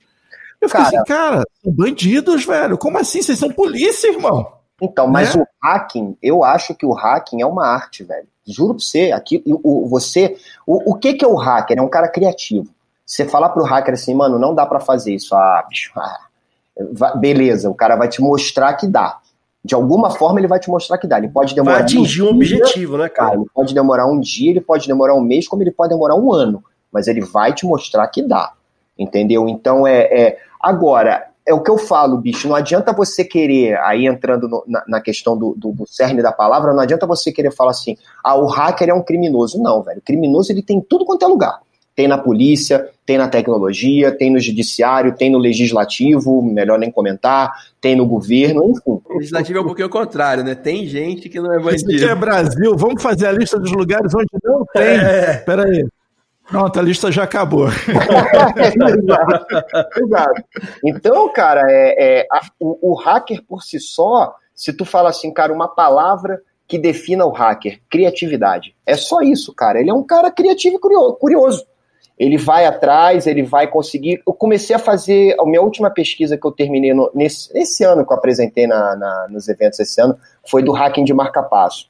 Eu 0.59 0.67
fiquei 0.67 0.83
cara, 0.83 0.97
assim, 0.97 1.05
cara, 1.05 1.43
são 1.63 1.71
bandidos, 1.71 2.43
velho. 2.43 2.77
Como 2.77 2.97
assim? 2.97 3.21
Vocês 3.21 3.37
são 3.37 3.51
polícia, 3.51 4.11
irmão? 4.11 4.53
Então, 4.81 5.07
mas 5.07 5.35
né? 5.35 5.43
o 5.43 5.47
hacking, 5.63 6.17
eu 6.21 6.43
acho 6.43 6.73
que 6.75 6.85
o 6.85 6.93
hacking 6.93 7.41
é 7.41 7.45
uma 7.45 7.65
arte, 7.67 8.03
velho. 8.03 8.27
Juro 8.45 8.73
pra 8.73 8.83
você, 8.83 9.11
aqui, 9.11 9.43
o, 9.45 9.87
você, 9.87 10.35
o, 10.65 10.93
o 10.93 10.95
que 10.95 11.13
que 11.13 11.23
é 11.23 11.27
o 11.27 11.35
hacker? 11.35 11.77
É 11.77 11.81
um 11.81 11.89
cara 11.89 12.07
criativo. 12.07 12.67
Você 13.05 13.25
falar 13.25 13.49
pro 13.49 13.63
hacker 13.63 13.93
assim, 13.93 14.13
mano, 14.15 14.39
não 14.39 14.53
dá 14.53 14.65
para 14.65 14.79
fazer 14.79 15.13
isso. 15.13 15.35
Ah, 15.35 15.63
bicho, 15.69 15.91
ah, 15.95 17.15
beleza, 17.17 17.69
o 17.69 17.75
cara 17.75 17.95
vai 17.95 18.07
te 18.07 18.21
mostrar 18.21 18.73
que 18.73 18.87
dá 18.87 19.19
de 19.67 19.75
alguma 19.75 20.09
forma 20.09 20.39
ele 20.39 20.47
vai 20.47 20.59
te 20.59 20.69
mostrar 20.69 20.97
que 20.97 21.05
dá. 21.05 21.17
Ele 21.17 21.27
pode 21.27 21.53
demorar. 21.53 21.75
Vai 21.75 21.83
atingir 21.83 22.23
um, 22.23 22.27
um 22.27 22.29
objetivo, 22.29 22.97
né, 22.97 23.09
cara? 23.09 23.35
ele 23.35 23.45
pode 23.53 23.73
demorar 23.73 24.07
um 24.07 24.17
dia, 24.17 24.49
ele 24.49 24.61
pode 24.61 24.87
demorar 24.87 25.13
um 25.13 25.21
mês, 25.21 25.45
como 25.45 25.61
ele 25.61 25.71
pode 25.71 25.89
demorar 25.89 26.15
um 26.15 26.33
ano. 26.33 26.63
Mas 26.91 27.07
ele 27.07 27.21
vai 27.21 27.53
te 27.53 27.65
mostrar 27.65 28.07
que 28.07 28.21
dá. 28.21 28.53
Entendeu? 28.97 29.47
Então 29.47 29.85
é. 29.85 30.03
é... 30.03 30.37
Agora, 30.59 31.27
é 31.45 31.53
o 31.53 31.61
que 31.61 31.69
eu 31.69 31.77
falo, 31.77 32.17
bicho. 32.17 32.47
Não 32.47 32.55
adianta 32.55 32.93
você 32.93 33.25
querer, 33.25 33.77
aí 33.79 34.07
entrando 34.07 34.47
no, 34.47 34.63
na, 34.65 34.83
na, 34.87 35.01
questão 35.01 35.37
do, 35.37 35.53
do, 35.55 35.71
do, 35.71 35.85
cerne 35.85 36.21
da 36.21 36.31
palavra, 36.31 36.73
não 36.73 36.81
adianta 36.81 37.05
você 37.05 37.31
querer 37.31 37.51
falar 37.51 37.71
assim, 37.71 37.97
ah, 38.23 38.35
o 38.35 38.47
hacker 38.47 38.89
é 38.89 38.93
um 38.93 39.03
criminoso. 39.03 39.61
Não, 39.61 39.83
velho. 39.83 39.99
O 39.99 40.01
criminoso 40.01 40.51
ele 40.51 40.63
tem 40.63 40.81
tudo 40.81 41.05
quanto 41.05 41.23
é 41.23 41.27
lugar 41.27 41.59
tem 41.97 42.07
na 42.07 42.19
polícia, 42.19 42.91
tem 43.07 43.17
na 43.17 43.27
tecnologia, 43.27 44.15
tem 44.15 44.29
no 44.31 44.39
judiciário, 44.39 45.15
tem 45.15 45.31
no 45.31 45.39
legislativo, 45.39 46.43
melhor 46.43 46.77
nem 46.77 46.91
comentar, 46.91 47.51
tem 47.81 47.95
no 47.95 48.05
governo, 48.05 48.69
enfim. 48.69 49.01
O 49.03 49.17
legislativo 49.17 49.57
é 49.57 49.61
um 49.63 49.65
pouquinho 49.65 49.87
o 49.87 49.89
contrário, 49.89 50.43
né? 50.43 50.53
Tem 50.53 50.85
gente 50.85 51.27
que 51.27 51.39
não 51.39 51.51
é 51.51 51.57
bandido. 51.57 51.91
Isso 51.91 52.03
aqui 52.03 52.11
é 52.11 52.13
Brasil, 52.13 52.77
vamos 52.77 53.01
fazer 53.01 53.25
a 53.25 53.31
lista 53.31 53.57
dos 53.59 53.71
lugares 53.71 54.13
onde 54.13 54.27
não 54.43 54.63
tem. 54.71 54.83
É. 54.83 55.37
Peraí. 55.37 55.87
Pronto, 56.47 56.79
a 56.79 56.83
lista 56.83 57.11
já 57.11 57.23
acabou. 57.23 57.67
exato, 57.67 59.45
exato. 60.05 60.43
Então, 60.85 61.33
cara, 61.33 61.63
é, 61.67 62.19
é 62.19 62.27
a, 62.31 62.41
o, 62.59 62.91
o 62.91 62.93
hacker 62.93 63.41
por 63.43 63.63
si 63.63 63.79
só, 63.79 64.35
se 64.53 64.71
tu 64.71 64.85
fala 64.85 65.09
assim, 65.09 65.33
cara, 65.33 65.51
uma 65.51 65.67
palavra 65.67 66.39
que 66.67 66.77
defina 66.77 67.25
o 67.25 67.31
hacker, 67.31 67.79
criatividade. 67.89 68.75
É 68.85 68.95
só 68.95 69.21
isso, 69.21 69.51
cara. 69.51 69.79
Ele 69.79 69.89
é 69.89 69.93
um 69.93 70.03
cara 70.03 70.29
criativo 70.29 70.75
e 70.75 71.17
curioso 71.19 71.65
ele 72.17 72.37
vai 72.37 72.65
atrás, 72.65 73.27
ele 73.27 73.43
vai 73.43 73.67
conseguir. 73.67 74.21
Eu 74.25 74.33
comecei 74.33 74.75
a 74.75 74.79
fazer. 74.79 75.35
A 75.39 75.45
minha 75.45 75.61
última 75.61 75.89
pesquisa 75.89 76.35
que 76.35 76.45
eu 76.45 76.51
terminei 76.51 76.93
no, 76.93 77.11
nesse, 77.13 77.53
nesse 77.53 77.83
ano 77.83 78.05
que 78.05 78.11
eu 78.11 78.17
apresentei 78.17 78.65
na, 78.65 78.95
na, 78.95 79.27
nos 79.29 79.47
eventos 79.47 79.79
esse 79.79 80.01
ano 80.01 80.17
foi 80.49 80.63
do 80.63 80.71
hacking 80.71 81.03
de 81.03 81.13
marca-passo. 81.13 81.87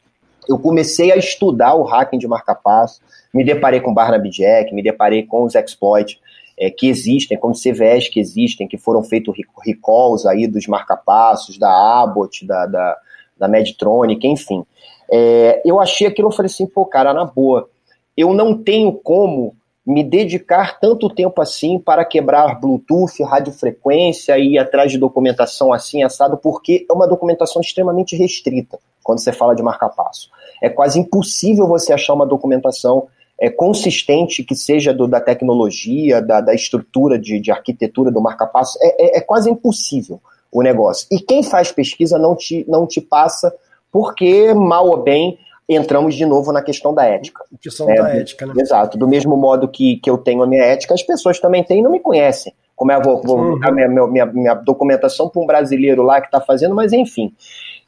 Eu 0.48 0.60
comecei 0.60 1.12
a 1.12 1.16
estudar 1.16 1.76
o 1.76 1.84
hacking 1.84 2.18
de 2.18 2.28
marca-passo, 2.28 3.02
me 3.34 3.44
deparei 3.44 3.80
com 3.80 3.94
Barnaby 3.94 4.30
Jack, 4.30 4.74
me 4.74 4.84
deparei 4.84 5.24
com 5.24 5.44
os 5.44 5.56
exploits 5.56 6.20
é, 6.58 6.70
que 6.70 6.88
existem, 6.88 7.38
como 7.38 7.54
CVS 7.54 8.10
que 8.10 8.20
existem, 8.20 8.68
que 8.68 8.78
foram 8.78 9.04
feitos 9.04 9.36
recalls 9.64 10.26
aí 10.26 10.48
dos 10.48 10.68
marca-passos, 10.68 11.58
da 11.58 11.70
Abbott, 12.02 12.46
da, 12.46 12.66
da, 12.66 12.98
da 13.38 13.48
Medtronic, 13.48 14.26
enfim. 14.28 14.66
É, 15.12 15.62
eu 15.64 15.80
achei 15.80 16.08
aquilo, 16.08 16.30
eu 16.30 16.34
falei 16.34 16.48
assim, 16.48 16.66
pô, 16.66 16.86
cara, 16.86 17.14
na 17.14 17.24
boa, 17.24 17.70
eu 18.16 18.34
não 18.34 18.58
tenho 18.58 18.92
como 18.92 19.56
me 19.88 20.04
dedicar 20.04 20.82
tanto 20.82 21.10
tempo 21.10 21.42
assim 21.42 21.80
para 21.80 22.04
quebrar 22.04 22.60
Bluetooth, 22.60 23.24
radiofrequência 23.24 24.38
e 24.38 24.56
ir 24.56 24.60
atrás 24.60 24.92
de 24.92 24.98
documentação 24.98 25.72
assim, 25.72 26.04
assado, 26.04 26.36
porque 26.36 26.86
é 26.90 26.94
uma 26.94 27.08
documentação 27.08 27.62
extremamente 27.62 28.14
restrita 28.14 28.78
quando 29.02 29.20
você 29.20 29.32
fala 29.32 29.56
de 29.56 29.64
marca-passo. 29.64 30.30
É 30.62 30.68
quase 30.68 31.00
impossível 31.00 31.66
você 31.66 31.94
achar 31.94 32.14
uma 32.14 32.26
documentação 32.26 33.08
é, 33.40 33.50
consistente 33.50 34.44
que 34.44 34.56
seja 34.56 34.94
do, 34.94 35.08
da 35.08 35.22
tecnologia, 35.22 36.22
da, 36.22 36.42
da 36.42 36.54
estrutura 36.54 37.18
de, 37.18 37.40
de, 37.40 37.50
arquitetura 37.50 38.12
do 38.12 38.20
marca-passo. 38.20 38.78
É, 38.82 39.06
é, 39.06 39.18
é 39.20 39.22
quase 39.22 39.50
impossível 39.50 40.20
o 40.52 40.62
negócio. 40.62 41.08
E 41.10 41.18
quem 41.18 41.42
faz 41.42 41.72
pesquisa 41.72 42.20
não 42.20 42.36
te, 42.36 42.66
não 42.68 42.86
te 42.86 43.00
passa 43.00 43.56
porque, 43.90 44.54
mal 44.54 44.90
ou 44.90 45.02
bem, 45.02 45.40
entramos 45.68 46.16
de 46.16 46.26
novo 46.26 46.52
na 46.52 46.62
questão 46.62 46.94
da 46.94 47.06
ética. 47.06 47.44
A 47.54 47.58
questão 47.58 47.90
é, 47.90 47.96
da 47.96 48.10
ética, 48.10 48.46
né? 48.46 48.54
Exato. 48.58 48.98
Do 48.98 49.08
mesmo 49.08 49.36
modo 49.36 49.68
que, 49.68 49.98
que 49.98 50.10
eu 50.10 50.18
tenho 50.18 50.42
a 50.44 50.48
minha 50.48 50.64
ética, 50.64 50.94
as 50.94 51.04
pessoas 51.04 51.40
também 51.40 51.64
têm 51.64 51.80
e 51.80 51.84
não 51.84 51.92
me 51.92 52.00
conhecem. 52.00 52.54
Como 52.76 52.92
é, 52.92 52.96
eu 52.96 53.02
vou, 53.02 53.22
vou 53.22 53.38
uhum. 53.40 53.60
minha, 53.74 54.08
minha, 54.08 54.26
minha 54.26 54.54
documentação 54.54 55.28
para 55.28 55.42
um 55.42 55.46
brasileiro 55.48 56.04
lá 56.04 56.22
que 56.22 56.28
está 56.28 56.40
fazendo, 56.40 56.76
mas 56.76 56.94
enfim. 56.94 57.34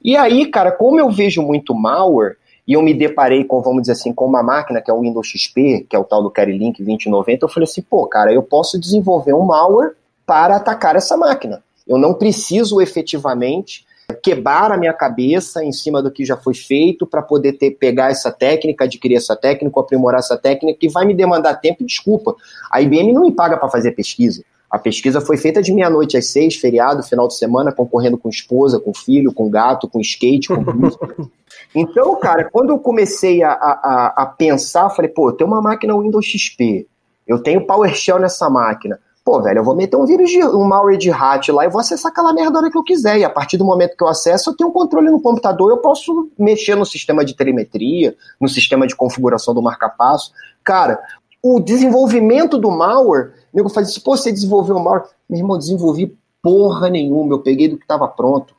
E 0.03 0.17
aí, 0.17 0.45
cara, 0.47 0.71
como 0.71 0.99
eu 0.99 1.09
vejo 1.09 1.41
muito 1.41 1.73
malware, 1.75 2.37
e 2.69 2.73
eu 2.73 2.83
me 2.83 2.93
deparei 2.93 3.43
com, 3.43 3.61
vamos 3.61 3.81
dizer 3.81 3.93
assim, 3.93 4.13
com 4.13 4.25
uma 4.25 4.43
máquina 4.43 4.79
que 4.79 4.91
é 4.91 4.93
o 4.93 5.01
Windows 5.01 5.27
XP, 5.27 5.87
que 5.89 5.95
é 5.95 5.99
o 5.99 6.03
tal 6.03 6.21
do 6.21 6.29
Carry 6.29 6.55
Link 6.55 6.83
2090, 6.83 7.43
eu 7.43 7.49
falei 7.49 7.63
assim, 7.63 7.81
pô, 7.81 8.05
cara, 8.05 8.31
eu 8.31 8.43
posso 8.43 8.79
desenvolver 8.79 9.33
um 9.33 9.43
malware 9.43 9.93
para 10.23 10.57
atacar 10.57 10.95
essa 10.95 11.17
máquina. 11.17 11.63
Eu 11.87 11.97
não 11.97 12.13
preciso 12.13 12.79
efetivamente 12.79 13.87
quebrar 14.13 14.71
a 14.71 14.77
minha 14.77 14.93
cabeça 14.93 15.63
em 15.63 15.71
cima 15.71 16.01
do 16.01 16.11
que 16.11 16.25
já 16.25 16.35
foi 16.35 16.53
feito 16.53 17.05
para 17.05 17.21
poder 17.21 17.53
ter, 17.53 17.71
pegar 17.71 18.11
essa 18.11 18.31
técnica, 18.31 18.85
adquirir 18.85 19.15
essa 19.15 19.35
técnica, 19.35 19.79
aprimorar 19.79 20.19
essa 20.19 20.37
técnica, 20.37 20.79
que 20.79 20.89
vai 20.89 21.05
me 21.05 21.13
demandar 21.13 21.55
tempo, 21.55 21.85
desculpa. 21.85 22.35
A 22.71 22.81
IBM 22.81 23.13
não 23.13 23.23
me 23.23 23.31
paga 23.31 23.57
para 23.57 23.69
fazer 23.69 23.91
pesquisa. 23.91 24.43
A 24.69 24.77
pesquisa 24.77 25.19
foi 25.19 25.35
feita 25.35 25.61
de 25.61 25.73
meia-noite 25.73 26.15
às 26.15 26.27
seis, 26.27 26.55
feriado, 26.55 27.01
final 27.01 27.27
de 27.27 27.35
semana, 27.35 27.71
concorrendo 27.71 28.17
com 28.17 28.29
esposa, 28.29 28.79
com 28.79 28.93
filho, 28.93 29.33
com 29.33 29.49
gato, 29.49 29.87
com 29.87 29.99
skate, 29.99 30.49
com 30.49 30.63
Então, 31.73 32.19
cara, 32.19 32.47
quando 32.49 32.69
eu 32.69 32.79
comecei 32.79 33.43
a, 33.43 33.51
a, 33.51 34.13
a 34.17 34.25
pensar, 34.25 34.89
falei, 34.89 35.09
pô, 35.09 35.31
tenho 35.31 35.49
uma 35.49 35.61
máquina 35.61 35.97
Windows 35.97 36.25
XP, 36.25 36.87
eu 37.27 37.39
tenho 37.39 37.65
PowerShell 37.65 38.19
nessa 38.19 38.49
máquina. 38.49 38.99
Pô, 39.29 39.39
velho, 39.39 39.59
eu 39.59 39.63
vou 39.63 39.75
meter 39.75 39.95
um 39.95 40.07
vírus 40.07 40.31
de 40.31 40.43
um 40.43 40.63
malware 40.63 40.97
de 40.97 41.11
hat 41.11 41.51
lá 41.51 41.63
e 41.63 41.69
vou 41.69 41.79
acessar 41.79 42.11
aquela 42.11 42.33
merda 42.33 42.57
a 42.57 42.61
hora 42.61 42.71
que 42.71 42.75
eu 42.75 42.81
quiser. 42.81 43.19
E 43.19 43.23
a 43.23 43.29
partir 43.29 43.57
do 43.57 43.63
momento 43.63 43.95
que 43.95 44.03
eu 44.03 44.07
acesso, 44.07 44.49
eu 44.49 44.57
tenho 44.57 44.71
um 44.71 44.73
controle 44.73 45.07
no 45.11 45.21
computador, 45.21 45.69
eu 45.69 45.77
posso 45.77 46.31
mexer 46.35 46.73
no 46.73 46.83
sistema 46.83 47.23
de 47.23 47.35
telemetria, 47.35 48.15
no 48.41 48.49
sistema 48.49 48.87
de 48.87 48.95
configuração 48.95 49.53
do 49.53 49.61
marca-passo. 49.61 50.31
Cara, 50.63 50.99
o 51.43 51.59
desenvolvimento 51.59 52.57
do 52.57 52.71
malware, 52.71 53.33
nego 53.53 53.69
faz 53.69 53.89
isso, 53.89 54.03
pô, 54.03 54.17
você 54.17 54.31
desenvolveu 54.31 54.77
o 54.77 54.83
malware. 54.83 55.09
Meu 55.29 55.41
irmão, 55.41 55.59
desenvolvi 55.59 56.17
porra 56.41 56.89
nenhuma, 56.89 57.35
eu 57.35 57.39
peguei 57.39 57.67
do 57.67 57.77
que 57.77 57.83
estava 57.83 58.07
pronto. 58.07 58.55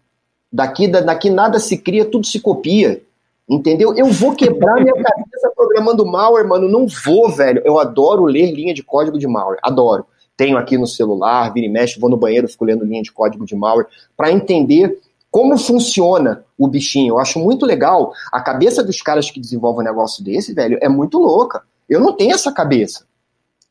Daqui, 0.53 0.87
daqui 0.87 1.31
nada 1.31 1.59
se 1.59 1.79
cria, 1.79 2.05
tudo 2.05 2.25
se 2.25 2.39
copia. 2.39 3.03
Entendeu? 3.49 3.93
Eu 3.97 4.07
vou 4.07 4.37
quebrar 4.37 4.77
minha 4.77 4.95
cabeça 5.03 5.53
programando 5.57 6.07
malware, 6.07 6.47
mano. 6.47 6.69
Não 6.69 6.87
vou, 6.87 7.29
velho. 7.29 7.61
Eu 7.65 7.77
adoro 7.77 8.25
ler 8.25 8.53
linha 8.53 8.73
de 8.73 8.85
código 8.85 9.19
de 9.19 9.27
malware. 9.27 9.59
Adoro 9.65 10.07
tenho 10.41 10.57
aqui 10.57 10.79
no 10.79 10.87
celular, 10.87 11.53
vira 11.53 11.67
e 11.67 11.69
mexe, 11.69 12.01
vou 12.01 12.09
no 12.09 12.17
banheiro, 12.17 12.49
fico 12.49 12.65
lendo 12.65 12.83
linha 12.83 13.03
de 13.03 13.13
código 13.13 13.45
de 13.45 13.55
malware, 13.55 13.87
para 14.17 14.33
entender 14.33 14.99
como 15.31 15.59
funciona 15.59 16.47
o 16.57 16.67
bichinho. 16.67 17.13
Eu 17.13 17.19
acho 17.19 17.39
muito 17.39 17.67
legal. 17.67 18.11
A 18.33 18.41
cabeça 18.41 18.83
dos 18.83 19.03
caras 19.03 19.31
que 19.31 19.39
desenvolvem 19.39 19.83
um 19.83 19.91
negócio 19.91 20.25
desse, 20.25 20.55
velho, 20.55 20.79
é 20.81 20.89
muito 20.89 21.19
louca. 21.19 21.63
Eu 21.87 22.01
não 22.01 22.15
tenho 22.15 22.33
essa 22.33 22.51
cabeça. 22.51 23.05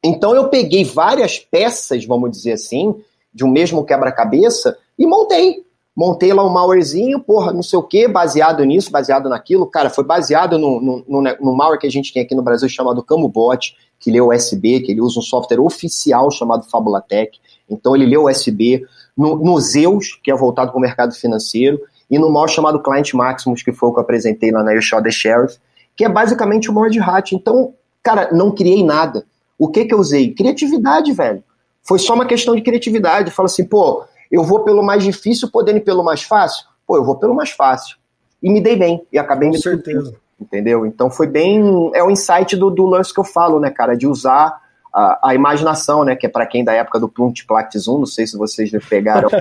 Então 0.03 0.35
eu 0.35 0.47
peguei 0.47 0.83
várias 0.85 1.39
peças, 1.39 2.05
vamos 2.05 2.29
dizer 2.29 2.51
assim, 2.51 2.93
de 3.33 3.43
um 3.43 3.49
mesmo 3.49 3.83
quebra-cabeça 3.83 4.77
e 4.95 5.07
montei. 5.07 5.65
Montei 5.99 6.31
lá 6.31 6.45
um 6.45 6.49
malwarezinho, 6.49 7.19
porra, 7.19 7.51
não 7.51 7.61
sei 7.61 7.77
o 7.77 7.83
que, 7.83 8.07
baseado 8.07 8.63
nisso, 8.63 8.89
baseado 8.89 9.27
naquilo. 9.27 9.67
Cara, 9.67 9.89
foi 9.89 10.05
baseado 10.05 10.57
no, 10.57 10.79
no, 10.79 11.03
no, 11.05 11.21
no 11.21 11.53
malware 11.53 11.77
que 11.77 11.85
a 11.85 11.91
gente 11.91 12.13
tem 12.13 12.23
aqui 12.23 12.33
no 12.33 12.41
Brasil 12.41 12.69
chamado 12.69 13.03
CamoBot, 13.03 13.75
que 13.99 14.09
lê 14.09 14.21
USB, 14.21 14.79
que 14.79 14.93
ele 14.93 15.01
usa 15.01 15.19
um 15.19 15.21
software 15.21 15.59
oficial 15.59 16.31
chamado 16.31 16.63
Fabulatec. 16.69 17.37
Então 17.69 17.93
ele 17.97 18.05
lê 18.05 18.17
USB 18.17 18.85
no, 19.17 19.43
no 19.43 19.59
Zeus, 19.59 20.17
que 20.23 20.31
é 20.31 20.33
voltado 20.33 20.71
para 20.71 20.77
o 20.77 20.81
mercado 20.81 21.13
financeiro, 21.13 21.81
e 22.09 22.17
no 22.17 22.31
mal 22.31 22.47
chamado 22.47 22.81
Client 22.81 23.13
Maximus, 23.13 23.61
que 23.61 23.73
foi 23.73 23.89
o 23.89 23.91
que 23.91 23.99
eu 23.99 24.03
apresentei 24.03 24.51
lá 24.51 24.63
na 24.63 24.71
You 24.71 24.79
the 25.03 25.11
Sheriff, 25.11 25.57
que 25.97 26.05
é 26.05 26.09
basicamente 26.09 26.69
o 26.69 26.73
mod 26.73 26.97
hat. 26.97 27.35
Então, 27.35 27.73
cara, 28.01 28.29
não 28.31 28.51
criei 28.51 28.85
nada. 28.85 29.25
O 29.57 29.67
que 29.67 29.83
que 29.83 29.93
eu 29.93 29.99
usei? 29.99 30.33
Criatividade, 30.33 31.11
velho. 31.11 31.43
Foi 31.83 31.99
só 31.99 32.13
uma 32.13 32.25
questão 32.25 32.55
de 32.55 32.61
criatividade. 32.61 33.31
Fala 33.31 33.47
assim, 33.47 33.65
pô, 33.65 34.05
eu 34.31 34.43
vou 34.43 34.63
pelo 34.63 34.83
mais 34.83 35.03
difícil, 35.03 35.49
podendo 35.51 35.77
ir 35.77 35.83
pelo 35.83 36.03
mais 36.03 36.23
fácil? 36.23 36.65
Pô, 36.85 36.97
eu 36.97 37.03
vou 37.03 37.15
pelo 37.15 37.35
mais 37.35 37.51
fácil. 37.51 37.97
E 38.41 38.49
me 38.49 38.61
dei 38.61 38.75
bem. 38.75 39.05
E 39.11 39.17
acabei 39.17 39.49
Com 39.49 39.55
me 39.55 39.61
certeza. 39.61 40.15
Entendeu? 40.39 40.85
Então 40.85 41.11
foi 41.11 41.27
bem. 41.27 41.91
É 41.93 42.03
o 42.03 42.09
insight 42.09 42.55
do, 42.55 42.69
do 42.69 42.85
lance 42.85 43.13
que 43.13 43.19
eu 43.19 43.25
falo, 43.25 43.59
né, 43.59 43.69
cara? 43.69 43.95
De 43.95 44.07
usar 44.07 44.61
a, 44.93 45.29
a 45.29 45.35
imaginação, 45.35 46.03
né? 46.03 46.15
Que 46.15 46.25
é 46.25 46.29
para 46.29 46.45
quem 46.45 46.63
da 46.63 46.73
época 46.73 46.99
do 46.99 47.07
Plunt 47.07 47.45
Plactis 47.47 47.87
1, 47.87 47.99
não 47.99 48.05
sei 48.05 48.25
se 48.25 48.37
vocês 48.37 48.69
já 48.69 48.79
pegaram. 48.79 49.29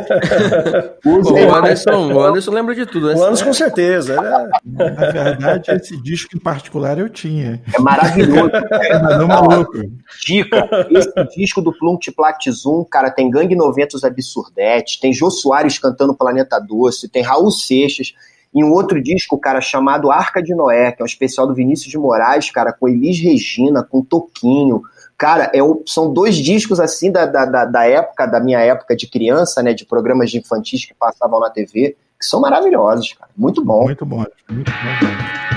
O 1.04 1.54
Anderson, 1.54 2.12
o 2.12 2.20
Anderson 2.20 2.50
lembra 2.50 2.74
de 2.74 2.84
tudo. 2.84 3.06
O 3.06 3.10
Anderson 3.24 3.46
com 3.46 3.52
certeza. 3.52 4.20
né? 4.20 4.48
Na 4.64 5.10
verdade, 5.10 5.70
esse 5.72 5.96
disco 6.02 6.36
em 6.36 6.38
particular 6.38 6.98
eu 6.98 7.08
tinha. 7.08 7.62
É 7.74 7.80
maravilhoso. 7.80 8.50
Não, 9.18 9.26
maluco. 9.26 9.78
Dica: 10.24 10.68
esse 10.90 11.36
disco 11.36 11.60
do 11.62 11.72
Plunt 11.72 12.08
Plactis 12.14 12.66
1, 12.66 12.84
cara, 12.84 13.10
tem 13.10 13.30
Gangue 13.30 13.56
90 13.56 13.96
os 13.96 14.04
Absurdetes, 14.04 14.98
tem 14.98 15.12
Jô 15.12 15.30
Soares 15.30 15.78
cantando 15.78 16.14
Planeta 16.14 16.58
Doce, 16.58 17.08
tem 17.08 17.22
Raul 17.22 17.50
Seixas. 17.50 18.12
E 18.54 18.64
um 18.64 18.72
outro 18.72 19.00
disco, 19.02 19.38
cara, 19.38 19.60
chamado 19.60 20.10
Arca 20.10 20.42
de 20.42 20.54
Noé, 20.54 20.92
que 20.92 21.02
é 21.02 21.04
um 21.04 21.06
especial 21.06 21.46
do 21.46 21.54
Vinícius 21.54 21.90
de 21.90 21.98
Moraes, 21.98 22.50
cara, 22.50 22.72
com 22.72 22.88
Elis 22.88 23.20
Regina, 23.20 23.82
com 23.82 24.02
Toquinho. 24.02 24.82
Cara, 25.18 25.50
é 25.52 25.58
são 25.84 26.12
dois 26.12 26.36
discos 26.36 26.78
assim 26.78 27.10
da, 27.10 27.26
da, 27.26 27.64
da 27.64 27.84
época, 27.84 28.24
da 28.24 28.38
minha 28.38 28.60
época 28.60 28.94
de 28.94 29.08
criança, 29.08 29.60
né? 29.60 29.74
De 29.74 29.84
programas 29.84 30.30
de 30.30 30.38
infantis 30.38 30.84
que 30.84 30.94
passavam 30.94 31.40
na 31.40 31.50
TV, 31.50 31.96
que 32.18 32.24
são 32.24 32.40
maravilhosos, 32.40 33.14
cara. 33.14 33.30
Muito 33.36 33.64
bom. 33.64 33.84
Muito 33.84 34.06
bom, 34.06 34.24
muito 34.48 34.70
bom. 34.70 35.47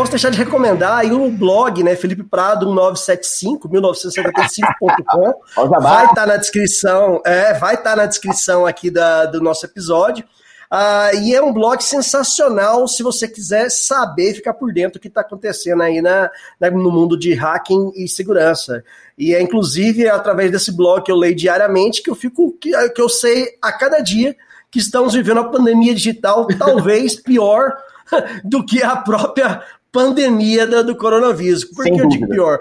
Posso 0.00 0.12
deixar 0.12 0.30
de 0.30 0.38
recomendar 0.38 1.00
aí 1.00 1.12
o 1.12 1.30
blog, 1.30 1.82
né? 1.82 1.94
Felipe 1.94 2.22
Prado 2.22 2.64
1975, 2.64 3.68
1975.com. 3.68 5.34
vai 5.78 6.04
estar 6.04 6.14
tá 6.14 6.26
na 6.26 6.38
descrição, 6.38 7.20
é, 7.22 7.52
vai 7.52 7.74
estar 7.74 7.90
tá 7.90 7.96
na 7.96 8.06
descrição 8.06 8.64
aqui 8.64 8.90
da, 8.90 9.26
do 9.26 9.42
nosso 9.42 9.66
episódio. 9.66 10.24
Ah, 10.70 11.10
e 11.12 11.34
é 11.34 11.42
um 11.42 11.52
blog 11.52 11.82
sensacional 11.82 12.88
se 12.88 13.02
você 13.02 13.28
quiser 13.28 13.70
saber 13.70 14.32
ficar 14.32 14.54
por 14.54 14.72
dentro 14.72 14.94
do 14.94 15.02
que 15.02 15.08
está 15.08 15.20
acontecendo 15.20 15.82
aí 15.82 16.00
na, 16.00 16.30
na, 16.58 16.70
no 16.70 16.90
mundo 16.90 17.18
de 17.18 17.34
hacking 17.34 17.92
e 17.94 18.08
segurança. 18.08 18.82
E 19.18 19.34
é 19.34 19.42
inclusive 19.42 20.08
através 20.08 20.50
desse 20.50 20.74
blog 20.74 21.02
que 21.02 21.12
eu 21.12 21.16
leio 21.16 21.36
diariamente 21.36 22.02
que 22.02 22.08
eu 22.08 22.14
fico 22.14 22.56
que, 22.58 22.70
que 22.88 23.02
eu 23.02 23.08
sei 23.10 23.48
a 23.60 23.70
cada 23.70 24.00
dia 24.00 24.34
que 24.70 24.78
estamos 24.78 25.12
vivendo 25.12 25.40
a 25.40 25.48
pandemia 25.48 25.94
digital, 25.94 26.46
talvez 26.56 27.16
pior 27.16 27.76
do 28.44 28.64
que 28.64 28.82
a 28.82 28.96
própria 28.96 29.62
pandemia 29.92 30.66
do, 30.66 30.84
do 30.84 30.96
coronavírus. 30.96 31.64
Por 31.64 31.84
Sem 31.84 31.94
que 31.94 32.02
dúvida. 32.02 32.14
eu 32.14 32.18
digo 32.20 32.28
pior? 32.32 32.60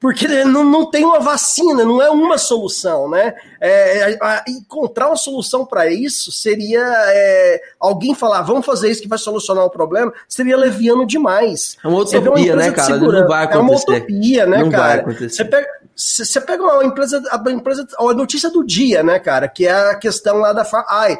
Porque 0.00 0.28
não, 0.44 0.62
não 0.62 0.88
tem 0.88 1.04
uma 1.04 1.18
vacina, 1.18 1.84
não 1.84 2.00
é 2.00 2.08
uma 2.08 2.38
solução, 2.38 3.10
né? 3.10 3.34
É, 3.60 4.16
a, 4.20 4.34
a, 4.34 4.44
encontrar 4.46 5.08
uma 5.08 5.16
solução 5.16 5.66
para 5.66 5.90
isso 5.90 6.30
seria 6.30 6.80
é, 7.08 7.60
alguém 7.80 8.14
falar, 8.14 8.42
vamos 8.42 8.64
fazer 8.64 8.90
isso 8.90 9.02
que 9.02 9.08
vai 9.08 9.18
solucionar 9.18 9.64
o 9.64 9.70
problema, 9.70 10.12
seria 10.28 10.56
leviano 10.56 11.04
demais. 11.04 11.76
É 11.82 11.88
uma 11.88 11.98
utopia, 11.98 12.54
né, 12.54 12.70
cara? 12.70 12.96
Não 12.96 13.26
vai 13.26 13.44
acontecer. 13.44 13.58
É 13.58 13.60
uma 13.60 13.76
utopia, 13.76 14.46
né, 14.46 14.62
não 14.62 14.70
cara? 14.70 14.86
Vai 14.86 14.98
acontecer. 15.00 15.30
Você 15.30 15.44
pega, 15.44 15.68
você 15.96 16.40
pega 16.42 16.62
uma 16.62 16.84
empresa, 16.84 17.22
a 17.32 17.50
empresa, 17.50 17.88
a 17.98 18.14
notícia 18.14 18.50
do 18.50 18.64
dia, 18.64 19.02
né, 19.02 19.18
cara? 19.18 19.48
Que 19.48 19.66
é 19.66 19.72
a 19.72 19.96
questão 19.96 20.36
lá 20.36 20.52
da 20.52 20.64
ai, 20.88 21.18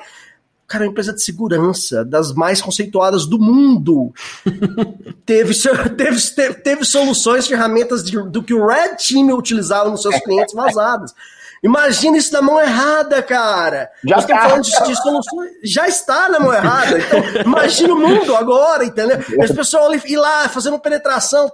cara, 0.69 0.85
uma 0.85 0.91
empresa 0.91 1.15
de 1.15 1.23
segurança, 1.23 2.05
das 2.05 2.35
mais 2.35 2.61
conceituadas 2.61 3.25
do 3.25 3.39
mundo. 3.39 4.13
teve, 5.25 5.55
teve, 5.97 6.21
teve, 6.31 6.55
teve, 6.55 6.85
soluções, 6.85 7.47
ferramentas 7.47 8.05
de, 8.05 8.23
do 8.29 8.43
que 8.43 8.53
o 8.53 8.67
Red 8.67 8.97
Team 8.97 9.35
utilizava 9.35 9.89
nos 9.89 10.03
seus 10.03 10.19
clientes 10.21 10.55
vazadas. 10.55 11.15
Imagina 11.63 12.19
isso 12.19 12.33
na 12.33 12.43
mão 12.43 12.61
errada, 12.61 13.23
cara. 13.23 13.91
Já 14.05 14.17
Nós 14.17 14.25
estamos 14.25 14.43
falando 14.45 14.63
de, 14.63 14.71
de, 14.71 15.03
soluções. 15.03 15.51
Já 15.65 15.89
está 15.89 16.29
na 16.29 16.39
mão 16.39 16.53
errada. 16.53 16.99
Então, 16.99 17.19
imagina 17.45 17.95
o 17.95 17.99
mundo 17.99 18.37
agora, 18.37 18.85
entendeu? 18.85 19.19
As 19.43 19.51
pessoas 19.51 20.05
ir 20.05 20.17
lá 20.17 20.49
fazendo 20.49 20.79
penetração. 20.79 21.51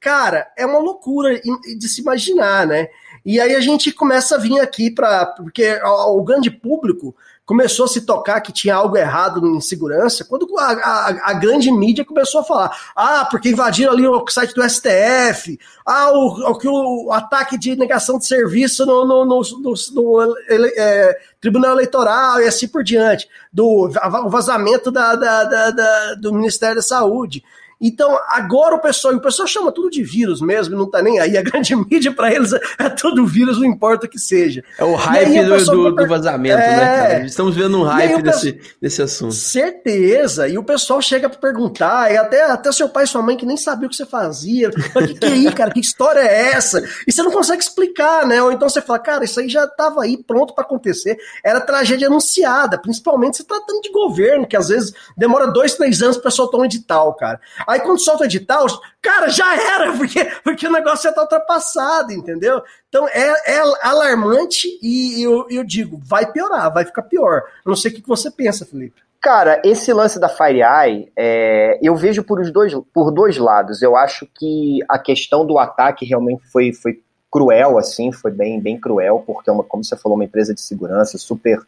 Cara, 0.00 0.50
é 0.56 0.66
uma 0.66 0.78
loucura 0.78 1.40
de 1.78 1.88
se 1.88 2.00
imaginar, 2.00 2.66
né? 2.66 2.88
E 3.24 3.40
aí 3.40 3.54
a 3.54 3.60
gente 3.60 3.92
começa 3.92 4.34
a 4.34 4.38
vir 4.38 4.58
aqui 4.58 4.90
para. 4.90 5.26
Porque 5.26 5.78
o 5.84 6.22
grande 6.24 6.50
público 6.50 7.14
começou 7.46 7.84
a 7.84 7.88
se 7.88 8.02
tocar 8.02 8.40
que 8.40 8.52
tinha 8.52 8.74
algo 8.74 8.96
errado 8.96 9.46
em 9.46 9.60
segurança, 9.60 10.24
quando 10.24 10.46
a, 10.58 10.72
a, 10.72 11.30
a, 11.30 11.32
grande 11.34 11.70
mídia 11.70 12.04
começou 12.04 12.40
a 12.40 12.44
falar, 12.44 12.76
ah, 12.96 13.26
porque 13.30 13.50
invadiram 13.50 13.92
ali 13.92 14.06
o 14.06 14.24
site 14.28 14.54
do 14.54 14.62
STF, 14.68 15.58
ah, 15.84 16.10
o, 16.12 16.52
o, 16.52 17.06
o 17.06 17.12
ataque 17.12 17.58
de 17.58 17.76
negação 17.76 18.18
de 18.18 18.26
serviço 18.26 18.86
no, 18.86 19.04
no, 19.04 19.24
no, 19.24 19.42
no, 19.42 19.74
no 19.92 20.36
é, 20.48 21.18
Tribunal 21.40 21.72
Eleitoral 21.72 22.40
e 22.40 22.46
assim 22.46 22.66
por 22.66 22.82
diante, 22.82 23.28
do 23.52 23.90
o 23.90 24.30
vazamento 24.30 24.90
da, 24.90 25.14
da, 25.14 25.44
da, 25.44 25.70
da 25.70 26.14
do 26.14 26.32
Ministério 26.32 26.76
da 26.76 26.82
Saúde. 26.82 27.44
Então, 27.80 28.18
agora 28.28 28.74
o 28.74 28.80
pessoal, 28.80 29.14
o 29.14 29.20
pessoal 29.20 29.46
chama 29.46 29.72
tudo 29.72 29.90
de 29.90 30.02
vírus 30.02 30.40
mesmo, 30.40 30.76
não 30.76 30.88
tá 30.88 31.02
nem 31.02 31.20
aí. 31.20 31.36
A 31.36 31.42
grande 31.42 31.74
mídia 31.76 32.12
para 32.12 32.32
eles 32.32 32.52
é 32.52 32.88
tudo 32.88 33.26
vírus, 33.26 33.58
não 33.58 33.66
importa 33.66 34.06
o 34.06 34.08
que 34.08 34.18
seja. 34.18 34.62
É 34.78 34.84
o 34.84 34.94
hype 34.94 35.44
do, 35.44 35.64
do, 35.64 35.94
do, 35.94 36.06
vazamento, 36.06 36.60
é... 36.60 36.76
né, 36.76 36.96
cara? 36.96 37.26
Estamos 37.26 37.54
vendo 37.56 37.78
um 37.78 37.84
hype 37.84 38.22
desse, 38.22 38.52
pessoal... 38.52 38.76
desse 38.80 39.02
assunto. 39.02 39.34
Certeza. 39.34 40.48
E 40.48 40.58
o 40.58 40.64
pessoal 40.64 41.00
chega 41.00 41.28
para 41.28 41.38
perguntar, 41.38 42.12
e 42.12 42.16
até, 42.16 42.44
até 42.44 42.72
seu 42.72 42.88
pai 42.88 43.04
e 43.04 43.06
sua 43.06 43.22
mãe 43.22 43.36
que 43.36 43.46
nem 43.46 43.56
sabia 43.56 43.86
o 43.86 43.90
que 43.90 43.96
você 43.96 44.06
fazia. 44.06 44.70
O 44.70 45.06
que, 45.06 45.14
que 45.14 45.26
é 45.26 45.28
aí, 45.28 45.52
cara? 45.52 45.70
Que 45.70 45.80
história 45.80 46.20
é 46.20 46.52
essa? 46.52 46.82
E 47.06 47.12
você 47.12 47.22
não 47.22 47.30
consegue 47.30 47.62
explicar, 47.62 48.26
né? 48.26 48.42
Ou 48.42 48.52
então 48.52 48.68
você 48.68 48.80
fala, 48.80 48.98
cara, 48.98 49.24
isso 49.24 49.40
aí 49.40 49.48
já 49.48 49.66
tava 49.66 50.02
aí 50.02 50.16
pronto 50.16 50.54
para 50.54 50.64
acontecer. 50.64 51.18
Era 51.44 51.60
tragédia 51.60 52.06
anunciada, 52.08 52.78
principalmente 52.78 53.36
se 53.36 53.44
tratando 53.44 53.80
de 53.82 53.90
governo, 53.90 54.46
que 54.46 54.56
às 54.56 54.68
vezes 54.68 54.92
demora 55.16 55.46
dois, 55.48 55.74
três 55.74 56.02
anos 56.02 56.16
para 56.16 56.30
soltar 56.30 56.60
um 56.60 56.64
edital, 56.64 57.14
cara. 57.14 57.40
Aí 57.66 57.80
quando 57.80 58.00
solta 58.00 58.24
edital, 58.24 58.66
cara, 59.00 59.28
já 59.28 59.54
era, 59.74 59.92
porque, 59.92 60.24
porque 60.42 60.66
o 60.66 60.72
negócio 60.72 61.04
já 61.04 61.12
tá 61.12 61.22
ultrapassado, 61.22 62.12
entendeu? 62.12 62.62
Então 62.88 63.08
é, 63.08 63.56
é 63.56 63.58
alarmante 63.82 64.68
e 64.82 65.22
eu, 65.22 65.46
eu 65.50 65.64
digo, 65.64 66.00
vai 66.04 66.30
piorar, 66.30 66.72
vai 66.72 66.84
ficar 66.84 67.02
pior. 67.02 67.42
Eu 67.64 67.70
não 67.70 67.76
sei 67.76 67.90
o 67.90 67.94
que 67.94 68.06
você 68.06 68.30
pensa, 68.30 68.64
Felipe. 68.64 69.02
Cara, 69.24 69.62
esse 69.64 69.90
lance 69.90 70.20
da 70.20 70.28
FireEye, 70.28 71.10
é, 71.16 71.78
eu 71.82 71.96
vejo 71.96 72.22
por, 72.22 72.38
os 72.38 72.50
dois, 72.50 72.74
por 72.92 73.10
dois 73.10 73.38
lados. 73.38 73.80
Eu 73.80 73.96
acho 73.96 74.28
que 74.34 74.80
a 74.86 74.98
questão 74.98 75.46
do 75.46 75.58
ataque 75.58 76.04
realmente 76.04 76.42
foi, 76.52 76.74
foi 76.74 77.00
cruel, 77.32 77.78
assim, 77.78 78.12
foi 78.12 78.30
bem, 78.30 78.60
bem 78.60 78.78
cruel, 78.78 79.24
porque, 79.26 79.48
é 79.48 79.52
uma, 79.52 79.64
como 79.64 79.82
você 79.82 79.96
falou, 79.96 80.16
uma 80.16 80.24
empresa 80.24 80.54
de 80.54 80.60
segurança 80.60 81.16
super 81.16 81.58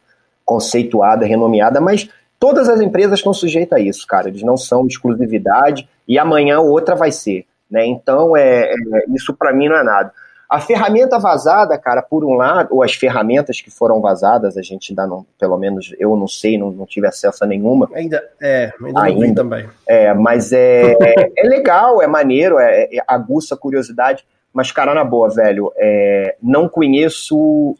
conceituada, 0.45 1.25
renomeada, 1.25 1.81
mas 1.81 2.07
todas 2.39 2.69
as 2.69 2.81
empresas 2.81 3.19
estão 3.19 3.33
sujeitas 3.33 3.79
a 3.79 3.81
isso, 3.81 4.05
cara. 4.07 4.29
Eles 4.29 4.43
não 4.43 4.57
são 4.57 4.85
exclusividade 4.87 5.87
e 6.07 6.17
amanhã 6.17 6.59
outra 6.59 6.95
vai 6.95 7.11
ser. 7.11 7.45
Né? 7.69 7.85
Então, 7.85 8.35
é, 8.35 8.71
é 8.71 8.75
isso 9.09 9.33
para 9.33 9.53
mim 9.53 9.67
não 9.67 9.75
é 9.75 9.83
nada. 9.83 10.11
A 10.49 10.61
ferramenta 10.61 11.19
vazada, 11.19 11.77
cara, 11.77 12.01
por 12.01 12.23
um 12.23 12.33
lado, 12.33 12.69
ou 12.71 12.81
as 12.81 12.93
ferramentas 12.93 13.59
que 13.59 13.69
foram 13.69 13.99
vazadas, 13.99 14.55
a 14.55 14.61
gente 14.61 14.93
ainda 14.93 15.05
não, 15.05 15.25
pelo 15.37 15.57
menos 15.57 15.93
eu 15.99 16.15
não 16.15 16.27
sei, 16.27 16.57
não, 16.57 16.71
não 16.71 16.85
tive 16.85 17.05
acesso 17.05 17.43
a 17.43 17.47
nenhuma. 17.47 17.89
Ainda, 17.93 18.23
é, 18.41 18.71
ainda, 18.81 19.01
ainda. 19.01 19.43
também. 19.43 19.69
É, 19.85 20.13
mas 20.13 20.53
é, 20.53 20.95
é 21.37 21.43
legal, 21.43 22.01
é 22.01 22.07
maneiro, 22.07 22.57
é, 22.59 22.83
é, 22.83 23.03
aguça 23.05 23.55
a 23.55 23.57
curiosidade, 23.57 24.25
mas, 24.53 24.71
cara, 24.71 24.93
na 24.93 25.03
boa, 25.03 25.29
velho, 25.29 25.73
é, 25.75 26.37
não 26.41 26.69
conheço 26.69 27.75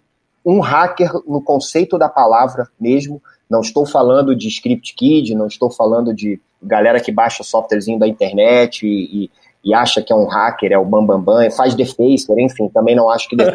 um 0.45 0.59
hacker 0.59 1.11
no 1.25 1.41
conceito 1.41 1.97
da 1.97 2.09
palavra 2.09 2.67
mesmo, 2.77 3.21
não 3.49 3.61
estou 3.61 3.85
falando 3.85 4.35
de 4.35 4.47
script 4.47 4.93
kid, 4.95 5.35
não 5.35 5.47
estou 5.47 5.69
falando 5.69 6.13
de 6.13 6.39
galera 6.61 6.99
que 6.99 7.11
baixa 7.11 7.43
softwarezinho 7.43 7.99
da 7.99 8.07
internet 8.07 8.85
e, 8.85 9.25
e 9.25 9.31
e 9.67 9.73
acha 9.73 10.01
que 10.01 10.13
é 10.13 10.15
um 10.15 10.25
hacker, 10.25 10.71
é 10.71 10.77
o 10.77 10.85
bambambam, 10.85 11.21
bam, 11.21 11.41
bam, 11.41 11.51
faz 11.51 11.75
defacer, 11.75 12.37
enfim, 12.37 12.69
também 12.69 12.95
não 12.95 13.09
acho 13.09 13.27
que 13.27 13.35
é 13.35 13.47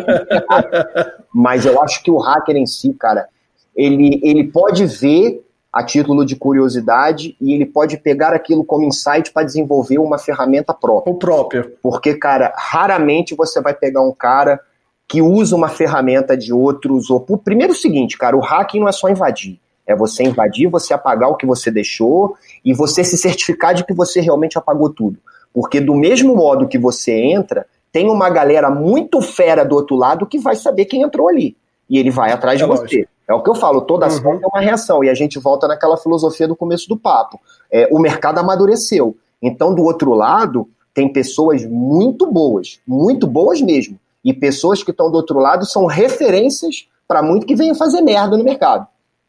mas 1.33 1.65
eu 1.65 1.81
acho 1.83 2.03
que 2.03 2.11
o 2.11 2.19
hacker 2.19 2.55
em 2.55 2.67
si, 2.67 2.93
cara, 2.93 3.27
ele, 3.75 4.21
ele 4.23 4.45
pode 4.45 4.85
ver 4.85 5.43
a 5.73 5.83
título 5.83 6.27
de 6.27 6.37
curiosidade 6.37 7.35
e 7.41 7.55
ele 7.55 7.65
pode 7.65 7.97
pegar 7.97 8.35
aquilo 8.35 8.63
como 8.63 8.85
insight 8.85 9.33
para 9.33 9.47
desenvolver 9.47 9.99
uma 9.99 10.19
ferramenta 10.19 10.75
própria. 10.75 11.15
O 11.15 11.19
próprio. 11.19 11.73
Porque, 11.83 12.15
cara, 12.15 12.53
raramente 12.59 13.35
você 13.35 13.59
vai 13.63 13.73
pegar 13.73 14.03
um 14.03 14.13
cara 14.13 14.61
que 15.09 15.23
usa 15.23 15.57
uma 15.57 15.71
ferramenta 15.71 16.37
de 16.37 16.53
outros. 16.53 17.09
Ou... 17.09 17.21
Primeiro, 17.39 17.73
o 17.73 17.77
seguinte, 17.77 18.19
cara, 18.19 18.37
o 18.37 18.41
hacking 18.41 18.81
não 18.81 18.89
é 18.89 18.93
só 18.93 19.09
invadir. 19.09 19.59
É 19.87 19.97
você 19.97 20.23
invadir, 20.23 20.69
você 20.69 20.95
apagar 20.95 21.29
o 21.29 21.37
que 21.37 21.47
você 21.47 21.71
deixou 21.71 22.37
e 22.65 22.73
você 22.73 23.03
se 23.03 23.19
certificar 23.19 23.75
de 23.75 23.85
que 23.85 23.93
você 23.93 24.21
realmente 24.21 24.57
apagou 24.57 24.91
tudo. 24.91 25.19
Porque 25.53 25.81
do 25.81 25.95
mesmo 25.95 26.35
modo 26.35 26.69
que 26.69 26.79
você 26.79 27.13
entra, 27.13 27.67
tem 27.91 28.09
uma 28.09 28.31
galera 28.31 28.71
muito 28.71 29.21
fera 29.21 29.65
do 29.65 29.75
outro 29.75 29.97
lado 29.97 30.27
que 30.27 30.39
vai 30.39 30.57
saber 30.57 30.87
quem 30.87 31.03
entrou 31.03 31.29
ali. 31.29 31.57
E 31.91 31.99
ele 31.99 32.11
vai 32.11 32.33
atrás 32.33 32.61
é 32.61 32.65
de 32.65 32.69
lógico. 32.69 32.89
você. 32.89 33.07
É 33.29 33.35
o 33.35 33.43
que 33.43 33.51
eu 33.51 33.55
falo, 33.55 33.83
toda 33.83 34.07
ação 34.07 34.33
uhum. 34.33 34.39
tem 34.39 34.49
uma 34.53 34.61
reação. 34.61 35.05
E 35.05 35.11
a 35.11 35.15
gente 35.15 35.39
volta 35.39 35.69
naquela 35.69 35.97
filosofia 35.97 36.49
do 36.49 36.57
começo 36.57 36.89
do 36.89 36.97
papo. 36.97 37.39
É, 37.71 37.89
o 37.91 37.99
mercado 37.99 38.39
amadureceu. 38.39 39.17
Então, 39.41 39.75
do 39.75 39.83
outro 39.83 40.15
lado, 40.15 40.69
tem 40.95 41.13
pessoas 41.13 41.65
muito 41.65 42.31
boas, 42.31 42.81
muito 42.87 43.27
boas 43.27 43.61
mesmo. 43.61 43.99
E 44.25 44.33
pessoas 44.33 44.83
que 44.83 44.91
estão 44.91 45.11
do 45.11 45.17
outro 45.17 45.39
lado 45.39 45.67
são 45.67 45.87
referências 45.87 46.89
para 47.07 47.23
muito 47.23 47.47
que 47.47 47.57
venham 47.57 47.75
fazer 47.75 48.01
merda 48.01 48.37
no 48.37 48.45
mercado 48.45 48.87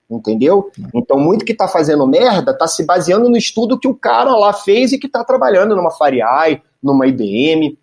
entendeu? 0.10 0.70
Então, 0.94 1.18
muito 1.18 1.46
que 1.46 1.52
está 1.52 1.68
fazendo 1.68 2.06
merda 2.08 2.52
está 2.52 2.68
se 2.68 2.86
baseando 2.86 3.30
no 3.30 3.38
estudo 3.38 3.80
que 3.80 3.88
o 3.88 3.96
cara 3.96 4.36
lá 4.36 4.54
fez 4.54 4.92
e 4.92 4.98
que 4.98 5.08
está 5.08 5.24
trabalhando 5.24 5.76
numa 5.76 5.92
FireEye, 5.92 6.62
numa 6.82 7.08
IBM, 7.08 7.78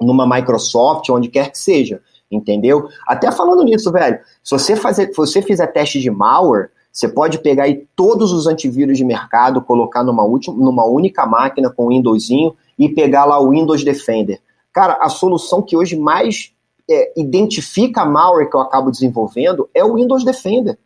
numa 0.00 0.26
Microsoft, 0.26 1.08
onde 1.10 1.28
quer 1.28 1.50
que 1.50 1.58
seja, 1.58 2.00
entendeu? 2.30 2.88
Até 3.06 3.30
falando 3.30 3.62
nisso, 3.64 3.90
velho, 3.92 4.18
se 4.42 4.50
você, 4.50 4.76
fazer, 4.76 5.08
se 5.08 5.16
você 5.16 5.40
fizer 5.40 5.66
teste 5.68 6.00
de 6.00 6.10
malware, 6.10 6.70
você 6.92 7.08
pode 7.08 7.38
pegar 7.38 7.64
aí 7.64 7.86
todos 7.96 8.32
os 8.32 8.46
antivírus 8.46 8.98
de 8.98 9.04
mercado, 9.04 9.62
colocar 9.62 10.04
numa, 10.04 10.24
última, 10.24 10.56
numa 10.56 10.84
única 10.84 11.24
máquina 11.24 11.70
com 11.70 11.86
o 11.86 11.88
Windowsinho 11.88 12.54
e 12.78 12.88
pegar 12.88 13.24
lá 13.24 13.38
o 13.40 13.50
Windows 13.50 13.82
Defender. 13.82 14.40
Cara, 14.72 14.98
a 15.00 15.08
solução 15.08 15.62
que 15.62 15.76
hoje 15.76 15.96
mais 15.96 16.52
é, 16.90 17.12
identifica 17.18 18.02
a 18.02 18.06
malware 18.06 18.50
que 18.50 18.56
eu 18.56 18.60
acabo 18.60 18.90
desenvolvendo 18.90 19.68
é 19.74 19.82
o 19.82 19.94
Windows 19.94 20.24
Defender. 20.24 20.78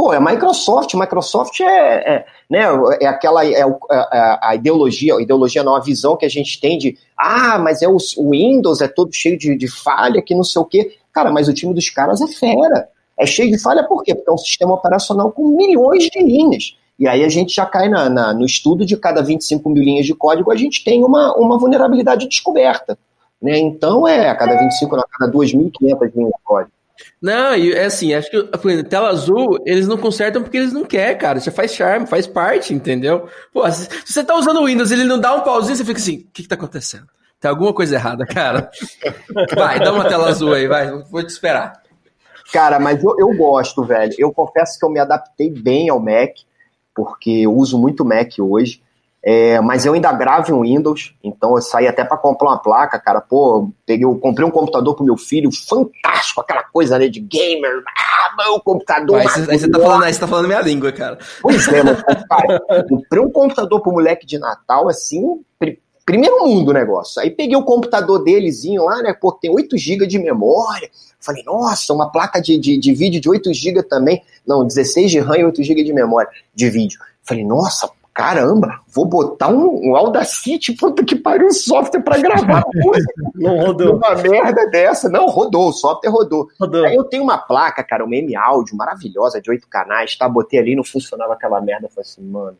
Pô, 0.00 0.14
é 0.14 0.16
a 0.16 0.20
Microsoft. 0.20 0.94
Microsoft 0.94 1.60
é, 1.60 2.14
é, 2.14 2.26
né, 2.48 2.60
é 3.02 3.06
aquela 3.06 3.44
é, 3.44 3.60
é, 3.60 3.66
é, 3.90 4.38
a 4.40 4.54
ideologia, 4.54 5.14
a 5.14 5.20
ideologia 5.20 5.62
não, 5.62 5.76
a 5.76 5.80
visão 5.80 6.16
que 6.16 6.24
a 6.24 6.28
gente 6.30 6.58
tem 6.58 6.78
de 6.78 6.96
ah, 7.18 7.58
mas 7.58 7.82
é 7.82 7.86
o, 7.86 7.98
o 8.16 8.30
Windows, 8.30 8.80
é 8.80 8.88
todo 8.88 9.12
cheio 9.12 9.36
de, 9.36 9.54
de 9.54 9.68
falha, 9.68 10.22
que 10.22 10.34
não 10.34 10.42
sei 10.42 10.62
o 10.62 10.64
quê. 10.64 10.96
Cara, 11.12 11.30
mas 11.30 11.48
o 11.48 11.52
time 11.52 11.74
dos 11.74 11.90
caras 11.90 12.22
é 12.22 12.26
fera. 12.28 12.88
É 13.18 13.26
cheio 13.26 13.50
de 13.50 13.62
falha 13.62 13.84
por 13.86 14.02
quê? 14.02 14.14
Porque 14.14 14.30
é 14.30 14.32
um 14.32 14.38
sistema 14.38 14.72
operacional 14.72 15.30
com 15.32 15.48
milhões 15.48 16.04
de 16.04 16.18
linhas. 16.22 16.78
E 16.98 17.06
aí 17.06 17.22
a 17.22 17.28
gente 17.28 17.54
já 17.54 17.66
cai 17.66 17.90
na, 17.90 18.08
na, 18.08 18.32
no 18.32 18.46
estudo 18.46 18.86
de 18.86 18.96
cada 18.96 19.22
25 19.22 19.68
mil 19.68 19.84
linhas 19.84 20.06
de 20.06 20.14
código, 20.14 20.50
a 20.50 20.56
gente 20.56 20.82
tem 20.82 21.04
uma, 21.04 21.36
uma 21.36 21.58
vulnerabilidade 21.58 22.26
descoberta. 22.26 22.98
Né? 23.42 23.58
Então 23.58 24.08
é 24.08 24.30
a 24.30 24.34
cada 24.34 24.56
25, 24.56 24.96
a 24.96 25.04
cada 25.18 25.30
2.500 25.30 26.10
linhas 26.14 26.30
de 26.30 26.42
código. 26.42 26.79
Não, 27.20 27.54
e 27.54 27.72
é 27.72 27.84
assim, 27.84 28.14
acho 28.14 28.30
que 28.30 28.36
exemplo, 28.36 28.88
tela 28.88 29.10
azul, 29.10 29.58
eles 29.66 29.86
não 29.86 29.98
consertam 29.98 30.42
porque 30.42 30.56
eles 30.56 30.72
não 30.72 30.84
querem, 30.84 31.18
cara. 31.18 31.38
Já 31.38 31.52
faz 31.52 31.74
charme, 31.74 32.06
faz 32.06 32.26
parte, 32.26 32.72
entendeu? 32.72 33.28
Pô, 33.52 33.70
se, 33.70 33.84
se 34.06 34.12
você 34.12 34.24
tá 34.24 34.34
usando 34.34 34.60
o 34.60 34.66
Windows 34.66 34.90
ele 34.90 35.04
não 35.04 35.20
dá 35.20 35.34
um 35.34 35.42
pauzinho, 35.42 35.76
você 35.76 35.84
fica 35.84 35.98
assim, 35.98 36.16
o 36.16 36.30
que 36.32 36.42
que 36.42 36.48
tá 36.48 36.54
acontecendo? 36.54 37.06
Tem 37.38 37.50
alguma 37.50 37.74
coisa 37.74 37.94
errada, 37.94 38.24
cara. 38.26 38.70
Vai, 39.54 39.78
dá 39.80 39.92
uma 39.92 40.08
tela 40.08 40.28
azul 40.28 40.54
aí, 40.54 40.66
vai, 40.66 40.90
vou 41.10 41.22
te 41.22 41.30
esperar. 41.30 41.82
Cara, 42.52 42.78
mas 42.78 43.02
eu, 43.02 43.14
eu 43.18 43.34
gosto, 43.34 43.84
velho. 43.84 44.14
Eu 44.18 44.32
confesso 44.32 44.78
que 44.78 44.84
eu 44.84 44.90
me 44.90 44.98
adaptei 44.98 45.50
bem 45.50 45.88
ao 45.88 46.00
Mac, 46.00 46.34
porque 46.94 47.30
eu 47.30 47.54
uso 47.54 47.78
muito 47.78 48.04
Mac 48.04 48.32
hoje. 48.38 48.82
É, 49.22 49.60
mas 49.60 49.84
eu 49.84 49.92
ainda 49.92 50.10
gravo 50.12 50.50
em 50.50 50.60
Windows, 50.62 51.14
então 51.22 51.54
eu 51.54 51.60
saí 51.60 51.86
até 51.86 52.02
para 52.02 52.16
comprar 52.16 52.48
uma 52.48 52.58
placa, 52.58 52.98
cara. 52.98 53.20
Pô, 53.20 53.70
peguei, 53.84 54.06
eu 54.06 54.18
comprei 54.18 54.46
um 54.46 54.50
computador 54.50 54.96
pro 54.96 55.04
meu 55.04 55.16
filho, 55.16 55.50
fantástico, 55.52 56.40
aquela 56.40 56.62
coisa 56.62 56.98
né, 56.98 57.06
de 57.06 57.20
gamer. 57.20 57.82
Ah, 57.86 58.34
meu 58.38 58.58
computador. 58.60 59.20
Aí 59.20 59.58
você 59.58 59.68
tá 59.68 59.78
falando, 59.78 60.04
aí 60.04 60.14
você 60.14 60.20
tá 60.20 60.26
falando 60.26 60.46
minha 60.46 60.62
língua, 60.62 60.90
cara. 60.90 61.18
Pois 61.42 61.68
é, 61.68 61.82
mas, 61.82 62.02
cara, 62.28 62.84
comprei 62.88 63.22
um 63.22 63.30
computador 63.30 63.82
pro 63.82 63.92
moleque 63.92 64.26
de 64.26 64.38
Natal, 64.38 64.88
assim, 64.88 65.42
pr 65.58 65.76
primeiro 66.02 66.44
mundo 66.44 66.70
o 66.70 66.74
negócio. 66.74 67.22
Aí 67.22 67.30
peguei 67.30 67.56
o 67.56 67.62
computador 67.62 68.24
delezinho 68.24 68.84
lá, 68.84 69.00
né? 69.00 69.12
Pô, 69.12 69.30
tem 69.30 69.48
8 69.48 69.78
GB 69.78 70.08
de 70.08 70.18
memória. 70.18 70.90
Falei, 71.20 71.44
nossa, 71.44 71.92
uma 71.92 72.10
placa 72.10 72.40
de, 72.40 72.58
de, 72.58 72.76
de 72.78 72.92
vídeo 72.92 73.20
de 73.20 73.28
8 73.28 73.54
GB 73.54 73.84
também. 73.84 74.20
Não, 74.44 74.66
16 74.66 75.08
de 75.08 75.20
RAM 75.20 75.36
e 75.36 75.44
8 75.44 75.62
GB 75.62 75.84
de 75.84 75.92
memória 75.92 76.28
de 76.52 76.68
vídeo. 76.68 76.98
Falei, 77.22 77.44
nossa, 77.44 77.88
caramba, 78.20 78.82
vou 78.86 79.06
botar 79.06 79.48
um, 79.48 79.88
um 79.88 79.96
Audacity, 79.96 80.74
puta 80.74 81.02
que 81.02 81.16
pariu, 81.16 81.46
um 81.46 81.52
software 81.52 82.02
para 82.02 82.18
gravar 82.18 82.62
música. 82.74 83.14
Não 83.34 83.56
rodou. 83.56 83.96
Uma 83.96 84.14
merda 84.14 84.66
dessa. 84.66 85.08
Não, 85.08 85.26
rodou, 85.26 85.70
o 85.70 85.72
software 85.72 86.10
rodou. 86.10 86.46
rodou. 86.60 86.84
Aí 86.84 86.94
eu 86.94 87.04
tenho 87.04 87.22
uma 87.22 87.38
placa, 87.38 87.82
cara, 87.82 88.04
uma 88.04 88.14
M-Audio 88.14 88.76
maravilhosa 88.76 89.40
de 89.40 89.50
oito 89.50 89.66
canais, 89.66 90.14
tá? 90.16 90.28
Botei 90.28 90.60
ali, 90.60 90.76
não 90.76 90.84
funcionava 90.84 91.32
aquela 91.32 91.62
merda. 91.62 91.88
falei 91.88 92.02
assim, 92.02 92.22
mano, 92.22 92.58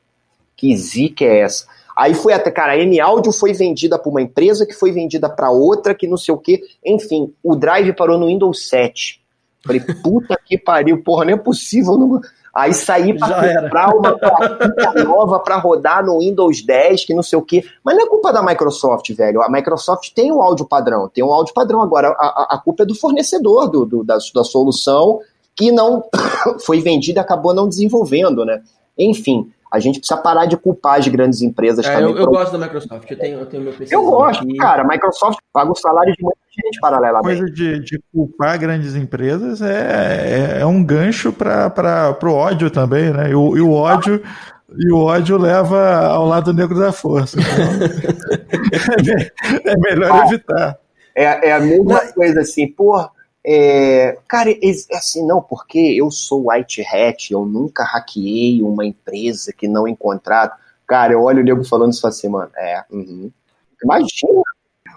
que 0.56 0.74
zica 0.74 1.26
é 1.26 1.40
essa? 1.40 1.66
Aí 1.94 2.14
foi 2.14 2.32
até, 2.32 2.50
cara, 2.50 2.72
a 2.72 2.78
M-Audio 2.78 3.30
foi 3.30 3.52
vendida 3.52 3.98
para 3.98 4.10
uma 4.10 4.22
empresa 4.22 4.64
que 4.64 4.72
foi 4.72 4.92
vendida 4.92 5.28
para 5.28 5.50
outra, 5.50 5.94
que 5.94 6.08
não 6.08 6.16
sei 6.16 6.32
o 6.32 6.38
quê. 6.38 6.62
Enfim, 6.82 7.34
o 7.42 7.54
Drive 7.54 7.92
parou 7.92 8.16
no 8.16 8.28
Windows 8.28 8.66
7. 8.66 9.20
Falei, 9.62 9.82
puta 10.02 10.38
que 10.42 10.56
pariu, 10.56 11.02
porra, 11.02 11.26
não 11.26 11.34
é 11.34 11.36
possível. 11.36 11.98
Não... 11.98 12.20
Aí 12.54 12.74
saí 12.74 13.16
para 13.16 13.62
comprar 13.62 13.94
uma 13.94 14.18
plaquinha 14.18 15.04
nova 15.04 15.38
para 15.38 15.56
rodar 15.56 16.04
no 16.04 16.18
Windows 16.18 16.62
10, 16.62 17.04
que 17.04 17.14
não 17.14 17.22
sei 17.22 17.38
o 17.38 17.42
quê. 17.42 17.64
Mas 17.84 17.96
não 17.96 18.04
é 18.04 18.08
culpa 18.08 18.32
da 18.32 18.42
Microsoft, 18.42 19.12
velho. 19.14 19.40
A 19.40 19.50
Microsoft 19.50 20.12
tem 20.14 20.32
um 20.32 20.42
áudio 20.42 20.66
padrão, 20.66 21.08
tem 21.08 21.22
um 21.22 21.32
áudio 21.32 21.54
padrão. 21.54 21.80
Agora, 21.80 22.08
a, 22.18 22.54
a 22.54 22.58
culpa 22.58 22.82
é 22.82 22.86
do 22.86 22.94
fornecedor 22.94 23.68
do, 23.68 23.86
do 23.86 24.04
da, 24.04 24.18
da 24.34 24.44
solução 24.44 25.20
que 25.54 25.70
não 25.70 26.02
foi 26.64 26.80
vendida 26.80 27.20
e 27.20 27.22
acabou 27.22 27.54
não 27.54 27.68
desenvolvendo, 27.68 28.44
né? 28.44 28.62
Enfim, 28.98 29.50
a 29.70 29.78
gente 29.78 30.00
precisa 30.00 30.20
parar 30.20 30.46
de 30.46 30.56
culpar 30.56 30.98
as 30.98 31.06
grandes 31.06 31.40
empresas 31.42 31.86
é, 31.86 31.92
também. 31.92 32.10
Eu, 32.10 32.18
eu 32.18 32.26
gosto 32.26 32.52
da 32.52 32.58
Microsoft, 32.58 33.08
eu 33.08 33.18
tenho, 33.18 33.38
eu 33.38 33.46
tenho 33.46 33.62
meu 33.62 33.72
PC. 33.72 33.94
Eu 33.94 34.02
gosto, 34.04 34.42
aqui. 34.42 34.56
cara. 34.56 34.82
A 34.82 34.88
Microsoft 34.88 35.38
paga 35.52 35.70
o 35.70 35.76
salário 35.76 36.12
de 36.12 36.22
muita 36.22 36.40
gente 36.50 36.80
paralelamente. 36.80 37.38
Coisa 37.38 37.54
de, 37.54 37.78
de 37.80 38.02
culpar 38.12 38.58
grandes 38.58 38.96
empresas 38.96 39.62
é, 39.62 40.56
é, 40.56 40.60
é 40.60 40.66
um 40.66 40.82
gancho 40.82 41.32
para 41.32 42.16
o 42.22 42.32
ódio 42.32 42.70
também, 42.70 43.12
né? 43.12 43.30
E 43.30 43.34
o, 43.34 43.56
e 43.56 43.60
o 43.60 43.70
ódio. 43.72 44.20
E 44.76 44.92
o 44.92 44.98
ódio 44.98 45.36
leva 45.36 46.06
ao 46.06 46.24
lado 46.26 46.52
negro 46.52 46.78
da 46.78 46.92
força. 46.92 47.38
Então, 49.50 49.72
é, 49.72 49.76
melhor 49.78 50.12
ah, 50.12 50.26
evitar. 50.26 50.78
É, 51.14 51.48
é 51.48 51.52
a 51.52 51.60
mesma 51.60 52.00
coisa 52.12 52.40
assim, 52.40 52.68
porra 52.68 53.10
é, 53.44 54.18
cara, 54.28 54.50
é 54.50 54.96
assim, 54.96 55.26
não, 55.26 55.40
porque 55.40 55.78
eu 55.78 56.10
sou 56.10 56.50
white 56.50 56.82
hat, 56.82 57.32
eu 57.32 57.44
nunca 57.44 57.82
hackeei 57.84 58.62
uma 58.62 58.84
empresa 58.84 59.52
que 59.52 59.66
não 59.66 59.88
em 59.88 59.94
contrato. 59.94 60.56
Cara, 60.86 61.12
eu 61.12 61.22
olho 61.22 61.40
o 61.40 61.44
nego 61.44 61.64
falando 61.64 61.92
isso 61.92 62.06
assim, 62.06 62.28
mano. 62.28 62.50
É, 62.56 62.84
uhum. 62.90 63.30
imagina. 63.82 64.42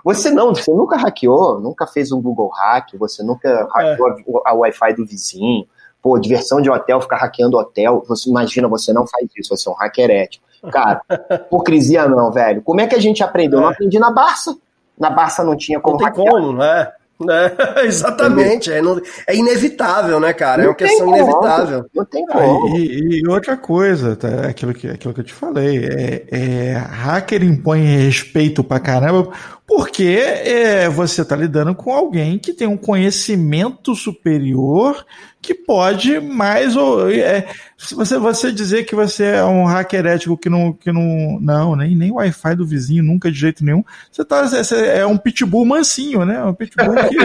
Você 0.03 0.29
não, 0.29 0.53
você 0.53 0.73
nunca 0.73 0.97
hackeou, 0.97 1.61
nunca 1.61 1.87
fez 1.87 2.11
um 2.11 2.21
Google 2.21 2.49
Hack, 2.49 2.97
você 2.97 3.23
nunca 3.23 3.47
é. 3.47 3.63
hackeou 3.63 4.41
a, 4.45 4.49
a 4.49 4.53
Wi-Fi 4.53 4.93
do 4.95 5.05
vizinho. 5.05 5.65
Pô, 6.01 6.19
diversão 6.19 6.59
de 6.59 6.69
hotel, 6.69 6.99
ficar 6.99 7.15
hackeando 7.15 7.57
hotel. 7.57 8.03
Você 8.09 8.29
imagina, 8.29 8.67
você 8.67 8.91
não 8.91 9.07
faz 9.07 9.29
isso, 9.37 9.55
você 9.55 9.69
é 9.69 9.71
um 9.71 9.75
hacker 9.75 10.11
ético. 10.11 10.45
Cara, 10.69 11.01
hipocrisia 11.47 12.09
não, 12.09 12.29
velho. 12.29 12.61
Como 12.61 12.81
é 12.81 12.87
que 12.87 12.95
a 12.95 12.99
gente 12.99 13.23
aprendeu? 13.23 13.59
É. 13.59 13.61
Não 13.61 13.69
aprendi 13.69 13.97
na 13.97 14.11
Barça. 14.11 14.57
Na 14.99 15.09
Barça 15.09 15.45
não 15.45 15.55
tinha 15.55 15.79
como 15.79 15.97
não 15.97 15.99
tem 15.99 16.07
hackear. 16.07 16.33
como, 16.33 16.57
né? 16.57 16.91
É, 17.32 17.86
exatamente, 17.86 18.71
é, 18.71 18.82
não, 18.82 19.01
é, 19.28 19.36
inevitável, 19.36 20.19
né, 20.19 20.34
cara? 20.34 20.57
Não 20.57 20.65
é 20.65 20.67
uma 20.69 20.76
questão 20.76 21.05
como, 21.05 21.15
inevitável. 21.17 21.86
Não 21.93 22.05
tem 22.05 22.26
como. 22.26 22.78
E, 22.78 23.21
e, 23.21 23.28
outra 23.28 23.57
coisa, 23.57 24.15
tá? 24.15 24.28
É 24.28 24.47
aquilo 24.47 24.74
que, 24.74 24.88
aquilo 24.88 25.13
que 25.13 25.19
eu 25.21 25.26
te 25.26 25.34
falei, 25.34 25.86
é, 25.86 26.24
é 26.32 26.74
hacker 26.74 27.43
impõe 27.43 27.82
respeito 27.82 28.63
pra 28.63 28.80
caramba 28.80 29.30
porque 29.66 30.20
é, 30.22 30.89
você 30.89 31.22
está 31.22 31.36
lidando 31.36 31.74
com 31.74 31.93
alguém 31.93 32.38
que 32.38 32.53
tem 32.53 32.68
um 32.68 32.78
conhecimento 32.78 33.95
superior 33.95 35.05
que 35.41 35.53
pode 35.53 36.20
mais 36.20 36.76
ou 36.76 37.09
é, 37.09 37.47
você 37.91 38.18
você 38.18 38.51
dizer 38.51 38.84
que 38.84 38.95
você 38.95 39.24
é 39.26 39.43
um 39.43 39.66
hacker 39.66 40.05
ético 40.05 40.38
que 40.38 40.49
não 40.49 40.74
que 40.74 40.91
não 40.91 41.39
não 41.39 41.76
nem 41.76 41.95
nem 41.95 42.11
Wi-Fi 42.11 42.55
do 42.55 42.66
vizinho 42.66 43.03
nunca 43.03 43.32
de 43.32 43.39
jeito 43.39 43.64
nenhum 43.64 43.84
você 44.11 44.24
tá 44.26 44.45
você 44.45 44.86
é 44.88 45.05
um 45.05 45.18
pitbull 45.18 45.66
mansinho 45.66 46.26
né 46.26 46.43
um 46.43 46.53
pitbull 46.53 46.95
que 46.95 47.18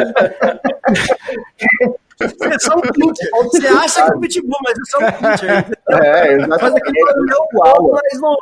Você 2.18 2.44
é 2.54 2.58
só 2.58 2.76
um 2.76 2.80
pincher. 2.80 3.30
Você 3.30 3.66
acha 3.66 4.04
que 4.04 4.10
é 4.10 4.14
um 4.16 4.20
pitbull, 4.20 4.58
mas 4.64 4.74
é 4.76 4.84
só 4.86 4.98
um 4.98 5.12
pincher. 5.12 5.78
É, 5.90 6.32
exatamente. 6.32 6.60
Faz 6.60 6.74
aquele 6.74 7.04
barulhão, 7.04 7.46
mas 7.92 8.20
não, 8.20 8.36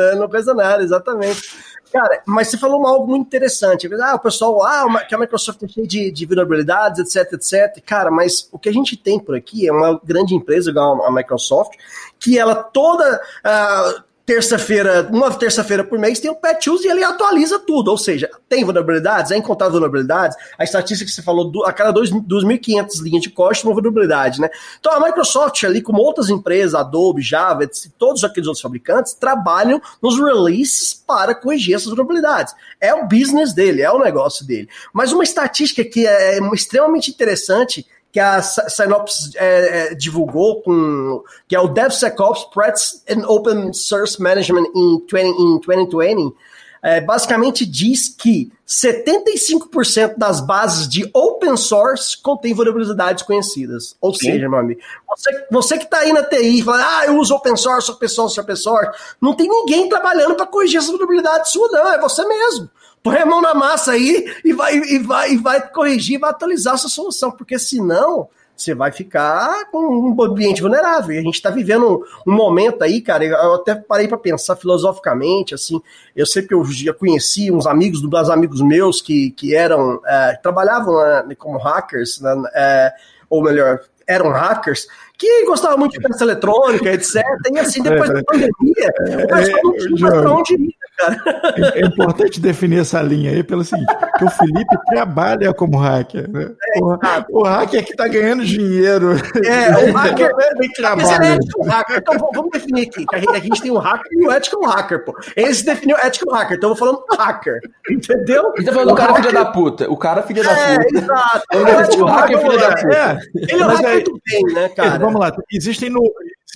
é, 0.00 0.14
não 0.16 0.28
pesa 0.28 0.54
nada, 0.54 0.82
exatamente. 0.82 1.54
Cara, 1.94 2.24
mas 2.26 2.48
você 2.48 2.58
falou 2.58 2.84
algo 2.88 3.06
muito 3.06 3.24
interessante. 3.24 3.88
Ah, 4.02 4.16
o 4.16 4.18
pessoal, 4.18 4.60
ah, 4.64 5.04
que 5.04 5.14
a 5.14 5.18
Microsoft 5.18 5.60
tem 5.60 5.68
cheio 5.68 5.86
de, 5.86 6.10
de 6.10 6.26
vulnerabilidades, 6.26 6.98
etc, 6.98 7.34
etc. 7.34 7.80
Cara, 7.86 8.10
mas 8.10 8.48
o 8.50 8.58
que 8.58 8.68
a 8.68 8.72
gente 8.72 8.96
tem 8.96 9.16
por 9.16 9.36
aqui 9.36 9.68
é 9.68 9.72
uma 9.72 10.00
grande 10.02 10.34
empresa, 10.34 10.70
igual 10.70 11.06
a 11.06 11.12
Microsoft, 11.12 11.74
que 12.18 12.36
ela 12.36 12.56
toda. 12.56 13.22
Uh, 13.46 14.02
terça-feira, 14.26 15.08
uma 15.12 15.30
terça-feira 15.32 15.84
por 15.84 15.98
mês, 15.98 16.18
tem 16.18 16.30
o 16.30 16.34
patch 16.34 16.68
use 16.68 16.86
e 16.86 16.90
ele 16.90 17.04
atualiza 17.04 17.58
tudo. 17.58 17.90
Ou 17.90 17.98
seja, 17.98 18.30
tem 18.48 18.64
vulnerabilidades, 18.64 19.30
é 19.30 19.36
encontrado 19.36 19.72
vulnerabilidades. 19.72 20.36
A 20.58 20.64
estatística 20.64 21.08
que 21.08 21.14
você 21.14 21.22
falou, 21.22 21.64
a 21.64 21.72
cada 21.72 21.92
2.500 21.92 23.02
linhas 23.02 23.22
de 23.22 23.30
código, 23.30 23.68
uma 23.68 23.74
vulnerabilidade, 23.74 24.40
né? 24.40 24.48
Então 24.80 24.92
a 24.92 25.00
Microsoft 25.00 25.62
ali, 25.64 25.82
como 25.82 26.00
outras 26.00 26.30
empresas, 26.30 26.74
Adobe, 26.74 27.22
Java, 27.22 27.68
todos 27.98 28.24
aqueles 28.24 28.46
outros 28.46 28.62
fabricantes, 28.62 29.14
trabalham 29.14 29.80
nos 30.02 30.18
releases 30.18 30.94
para 30.94 31.34
corrigir 31.34 31.74
essas 31.74 31.88
vulnerabilidades. 31.88 32.54
É 32.80 32.94
o 32.94 33.06
business 33.06 33.52
dele, 33.52 33.82
é 33.82 33.90
o 33.90 33.98
negócio 33.98 34.46
dele. 34.46 34.68
Mas 34.92 35.12
uma 35.12 35.22
estatística 35.24 35.84
que 35.84 36.06
é 36.06 36.38
extremamente 36.54 37.10
interessante 37.10 37.86
que 38.14 38.20
a 38.20 38.40
Synops 38.40 39.32
é, 39.34 39.88
é, 39.90 39.94
divulgou, 39.96 40.62
com, 40.62 41.24
que 41.48 41.56
é 41.56 41.58
o 41.58 41.66
DevSecOps 41.66 42.44
Threats 42.54 43.02
and 43.10 43.26
Open 43.26 43.72
Source 43.72 44.22
Management 44.22 44.66
in, 44.72 45.04
20, 45.10 45.28
in 45.30 45.58
2020, 45.58 46.32
é, 46.80 47.00
basicamente 47.00 47.66
diz 47.66 48.08
que 48.08 48.52
75% 48.68 50.16
das 50.16 50.40
bases 50.40 50.88
de 50.88 51.10
open 51.12 51.56
source 51.56 52.16
contém 52.22 52.54
vulnerabilidades 52.54 53.24
conhecidas. 53.24 53.96
Ou 54.00 54.14
Sim. 54.14 54.30
seja, 54.30 54.48
meu 54.48 54.60
amigo, 54.60 54.80
você, 55.08 55.46
você 55.50 55.78
que 55.78 55.84
está 55.84 55.98
aí 55.98 56.12
na 56.12 56.22
TI 56.22 56.62
fala, 56.62 57.00
ah, 57.00 57.06
eu 57.06 57.18
uso 57.18 57.34
open 57.34 57.56
source, 57.56 57.90
open 57.90 58.08
source, 58.08 58.38
open 58.38 58.54
source, 58.54 58.96
não 59.20 59.34
tem 59.34 59.48
ninguém 59.48 59.88
trabalhando 59.88 60.36
para 60.36 60.46
corrigir 60.46 60.78
essa 60.78 60.86
vulnerabilidade 60.86 61.50
sua, 61.50 61.68
não, 61.68 61.92
é 61.92 62.00
você 62.00 62.24
mesmo 62.24 62.70
põe 63.04 63.18
a 63.18 63.26
mão 63.26 63.42
na 63.42 63.54
massa 63.54 63.92
aí 63.92 64.34
e 64.42 64.54
vai, 64.54 64.76
e 64.78 64.98
vai, 64.98 65.32
e 65.32 65.36
vai 65.36 65.68
corrigir, 65.68 66.18
vai 66.18 66.30
atualizar 66.30 66.72
a 66.74 66.78
sua 66.78 66.88
solução, 66.88 67.30
porque 67.30 67.58
senão 67.58 68.28
você 68.56 68.74
vai 68.74 68.90
ficar 68.90 69.66
com 69.70 69.78
um 69.78 70.22
ambiente 70.22 70.62
vulnerável. 70.62 71.14
E 71.14 71.18
a 71.18 71.22
gente 71.22 71.34
está 71.34 71.50
vivendo 71.50 72.02
um, 72.26 72.32
um, 72.32 72.34
momento 72.34 72.82
aí, 72.82 73.02
cara, 73.02 73.24
eu 73.24 73.54
até 73.56 73.74
parei 73.74 74.08
para 74.08 74.16
pensar 74.16 74.56
filosoficamente, 74.56 75.54
assim, 75.54 75.82
eu 76.16 76.24
sei 76.24 76.46
que 76.46 76.54
eu 76.54 76.64
já 76.64 76.94
conheci 76.94 77.52
uns 77.52 77.66
amigos, 77.66 78.00
dos 78.00 78.30
amigos 78.30 78.62
meus 78.62 79.02
que, 79.02 79.32
que 79.32 79.54
eram, 79.54 80.00
é, 80.06 80.38
trabalhavam 80.42 80.96
né, 81.26 81.34
como 81.36 81.58
hackers, 81.58 82.20
né, 82.20 82.42
é, 82.54 82.92
ou 83.28 83.42
melhor, 83.42 83.80
eram 84.06 84.30
hackers, 84.30 84.86
que 85.18 85.44
gostava 85.44 85.76
muito 85.76 85.92
de 85.92 86.00
peça 86.00 86.24
eletrônica, 86.24 86.90
etc. 86.90 87.22
E 87.52 87.58
assim, 87.58 87.82
depois 87.82 88.08
é, 88.08 88.14
da 88.14 88.22
pandemia, 88.24 89.24
o 89.24 89.28
pessoal 89.28 89.62
não 89.62 89.72
tinha 89.74 89.98
mais 89.98 90.20
pra 90.20 90.32
onde 90.32 90.54
ir, 90.54 90.76
cara. 90.96 91.16
É, 91.56 91.80
é 91.80 91.86
importante 91.86 92.40
definir 92.40 92.80
essa 92.80 93.00
linha 93.02 93.30
aí 93.30 93.42
pelo 93.42 93.64
seguinte, 93.64 93.92
que 94.18 94.24
o 94.24 94.30
Felipe 94.30 94.76
trabalha 94.86 95.52
como 95.52 95.78
hacker, 95.78 96.28
né? 96.30 96.50
É, 96.74 96.80
o, 96.80 96.98
o, 97.30 97.42
hacker 97.44 97.80
é 97.80 97.82
que 97.82 97.96
tá 97.96 98.08
ganhando 98.08 98.44
dinheiro. 98.44 99.12
É, 99.44 99.70
o 99.90 99.92
hacker 99.92 100.26
é, 100.26 100.68
trabalha. 100.74 101.34
É 101.34 101.38
o 101.56 101.64
hacker. 101.64 101.98
Então 101.98 102.28
vamos 102.34 102.50
definir 102.50 102.88
aqui, 102.88 103.04
a 103.12 103.18
gente, 103.18 103.36
a 103.36 103.40
gente 103.40 103.62
tem 103.62 103.70
um 103.70 103.78
hacker 103.78 104.12
e 104.12 104.26
o 104.26 104.32
ethical 104.32 104.62
hacker, 104.62 105.04
pô. 105.04 105.14
Esse 105.36 105.64
definiu 105.64 105.96
ethical 106.04 106.34
hacker, 106.34 106.56
então 106.56 106.70
eu 106.70 106.74
vou 106.74 106.86
falando 106.86 107.04
hacker, 107.16 107.60
entendeu? 107.90 108.52
Ele 108.56 108.66
tá 108.66 108.72
falando 108.72 108.92
o 108.92 108.94
cara 108.94 109.14
filho 109.14 109.32
da 109.32 109.44
puta, 109.46 109.90
o 109.90 109.96
cara 109.96 110.22
filho 110.22 110.42
da 110.42 110.52
é, 110.52 110.78
puta. 110.78 110.98
exato. 110.98 111.44
O, 111.54 112.02
o 112.02 112.06
hacker 112.06 112.38
filho 112.38 112.58
da 112.58 112.68
puta. 112.74 113.20
Ele 113.34 113.62
é 113.62 113.66
o 113.66 113.68
hacker 113.68 113.92
muito 113.92 114.20
bem, 114.26 114.42
né, 114.54 114.68
cara? 114.70 114.98
Vamos 114.98 115.20
lá, 115.20 115.32
existem, 115.50 115.90
no, 115.90 116.02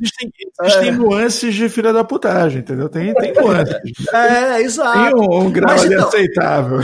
existem, 0.01 0.33
existem 0.63 0.89
é. 0.89 0.93
nuances 0.93 1.55
de 1.55 1.69
filha 1.69 1.93
da 1.93 2.05
putagem, 2.05 2.61
entendeu? 2.61 2.89
Tem, 2.89 3.15
tem 3.15 3.33
nuances. 3.35 3.75
É, 4.13 4.61
exato. 4.63 4.99
Tem 4.99 5.15
um, 5.15 5.47
um 5.47 5.51
grau 5.51 5.71
mas, 5.71 5.85
ali 5.85 5.95
então, 5.95 6.09
aceitável. 6.09 6.79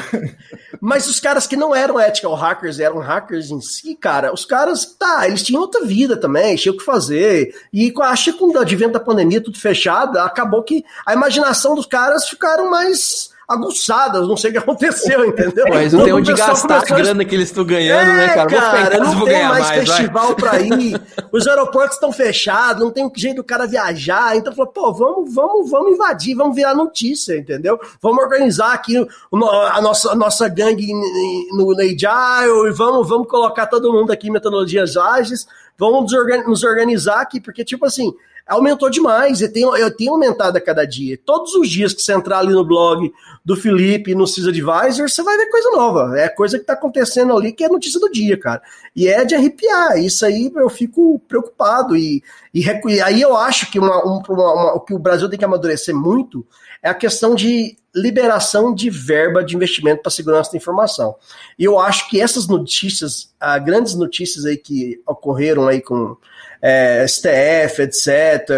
Mas 0.81 1.09
os 1.09 1.21
caras 1.21 1.47
que 1.47 1.57
não 1.57 1.75
eram 1.75 2.01
ethical 2.01 2.35
hackers, 2.35 2.79
eram 2.79 2.99
hackers 2.99 3.51
em 3.51 3.61
si, 3.61 3.95
cara, 3.95 4.33
os 4.33 4.45
caras, 4.45 4.85
tá, 4.85 5.27
eles 5.27 5.43
tinham 5.43 5.63
outra 5.63 5.85
vida 5.85 6.17
também, 6.17 6.57
tinham 6.57 6.75
o 6.75 6.79
que 6.79 6.85
fazer. 6.85 7.55
E 7.73 7.93
acho 8.03 8.33
que 8.33 8.39
com 8.39 8.53
o 8.53 8.59
advento 8.59 8.93
da 8.93 9.01
pandemia, 9.01 9.41
tudo 9.41 9.59
fechado, 9.59 10.19
acabou 10.19 10.63
que 10.63 10.85
a 11.07 11.15
imaginação 11.15 11.75
dos 11.75 11.87
caras 11.87 12.29
ficaram 12.29 12.71
mais 12.71 13.34
aguçadas, 13.49 14.27
não 14.27 14.37
sei 14.37 14.51
o 14.51 14.53
que 14.55 14.59
aconteceu, 14.59 15.25
entendeu? 15.27 15.67
Mas 15.69 15.93
não 15.93 16.05
tem 16.05 16.13
onde 16.13 16.33
gastar 16.33 16.79
a 16.79 16.85
grana 16.85 17.25
que 17.25 17.35
eles 17.35 17.49
estão 17.49 17.65
ganhando, 17.65 18.11
é, 18.11 18.17
né, 18.17 18.35
cara? 18.35 18.47
cara 18.49 18.99
não 18.99 19.25
tem 19.25 19.47
mais, 19.47 19.69
mais 19.69 19.89
festival 19.89 20.35
para 20.35 20.61
ir, 20.63 21.01
os 21.31 21.47
aeroportos 21.47 21.95
estão 21.95 22.13
fechados, 22.13 22.83
não 22.83 22.91
tem 22.91 23.11
jeito 23.17 23.37
do 23.37 23.45
cara 23.45 23.67
viajar, 23.67 24.37
então 24.37 24.53
falou, 24.55 24.73
pô, 24.73 24.93
vamos, 24.93 25.35
vamos, 25.35 25.71
vamos 25.71 25.93
invadir, 25.93 26.35
vamos 26.35 26.57
virar 26.57 26.75
notícia, 26.75 27.37
entendeu? 27.37 27.79
Vamos 28.01 28.23
organizar 28.23 28.73
aqui 28.73 28.97
a 28.97 29.81
nossa, 29.81 30.13
a 30.13 30.15
nossa 30.15 30.49
gangue 30.49 30.93
no, 30.93 31.73
no 31.73 31.81
Agile 31.81 32.69
e 32.69 32.73
vamos, 32.73 33.09
vamos 33.09 33.29
colocar 33.29 33.67
todo 33.67 33.93
mundo 33.93 34.11
aqui 34.11 34.29
em 34.29 34.33
metodologias 34.33 34.97
ágeis, 34.97 35.47
vamos 35.79 36.11
nos 36.47 36.65
organizar 36.65 37.21
aqui, 37.21 37.41
porque, 37.41 37.65
tipo 37.65 37.85
assim, 37.85 38.15
aumentou 38.47 38.91
demais. 38.91 39.41
E 39.41 39.49
tem, 39.49 39.63
eu 39.63 39.91
tenho 39.91 40.13
aumentado 40.13 40.57
a 40.57 40.61
cada 40.61 40.85
dia. 40.85 41.19
Todos 41.25 41.55
os 41.55 41.69
dias 41.69 41.93
que 41.93 42.03
você 42.03 42.13
entrar 42.13 42.39
ali 42.39 42.53
no 42.53 42.65
blog 42.65 43.13
do 43.45 43.57
Felipe, 43.57 44.15
no 44.15 44.27
CIS 44.27 44.47
Advisor, 44.47 45.09
você 45.09 45.23
vai 45.23 45.37
ver 45.37 45.51
coisa 45.51 45.71
nova. 45.71 46.19
É 46.19 46.29
coisa 46.29 46.59
que 46.59 46.65
tá 46.65 46.75
acontecendo 46.75 47.37
ali 47.37 47.53
que 47.53 47.65
é 47.65 47.69
notícia 47.69 48.01
do 48.01 48.11
dia, 48.11 48.39
cara. 48.39 48.63
E 48.95 49.09
é 49.09 49.25
de 49.25 49.35
arrepiar. 49.35 49.99
Isso 49.99 50.25
aí 50.25 50.53
eu 50.55 50.69
fico 50.69 51.21
preocupado. 51.29 51.97
E, 51.97 52.23
e, 52.53 52.65
e 52.65 53.01
aí 53.01 53.21
eu 53.21 53.37
acho 53.37 53.71
que 53.71 53.79
uma, 53.79 54.03
uma, 54.05 54.23
uma, 54.29 54.75
o 54.75 54.81
que 54.81 54.95
o 54.95 54.99
Brasil 54.99 55.29
tem 55.29 55.39
que 55.39 55.45
amadurecer 55.45 55.95
muito 55.95 56.47
é 56.83 56.91
a 56.91 56.95
questão 56.95 57.35
de 57.35 57.77
liberação 57.95 58.75
de 58.75 58.91
verba 58.91 59.45
de 59.45 59.55
investimento 59.55 60.03
para 60.03 60.11
segurança 60.11 60.51
da 60.51 60.59
informação. 60.59 61.15
E 61.59 61.65
eu 61.65 61.79
acho 61.79 62.11
que 62.11 62.21
essas 62.21 62.49
notícias, 62.49 63.33
ah, 63.39 63.59
grandes 63.59 63.95
notícias 63.95 64.45
aí 64.45 64.57
que 64.57 65.01
ocorreram 65.07 65.69
aí 65.69 65.81
com 65.81 66.17
é, 66.61 67.07
STF, 67.07 67.83
etc. 67.83 68.49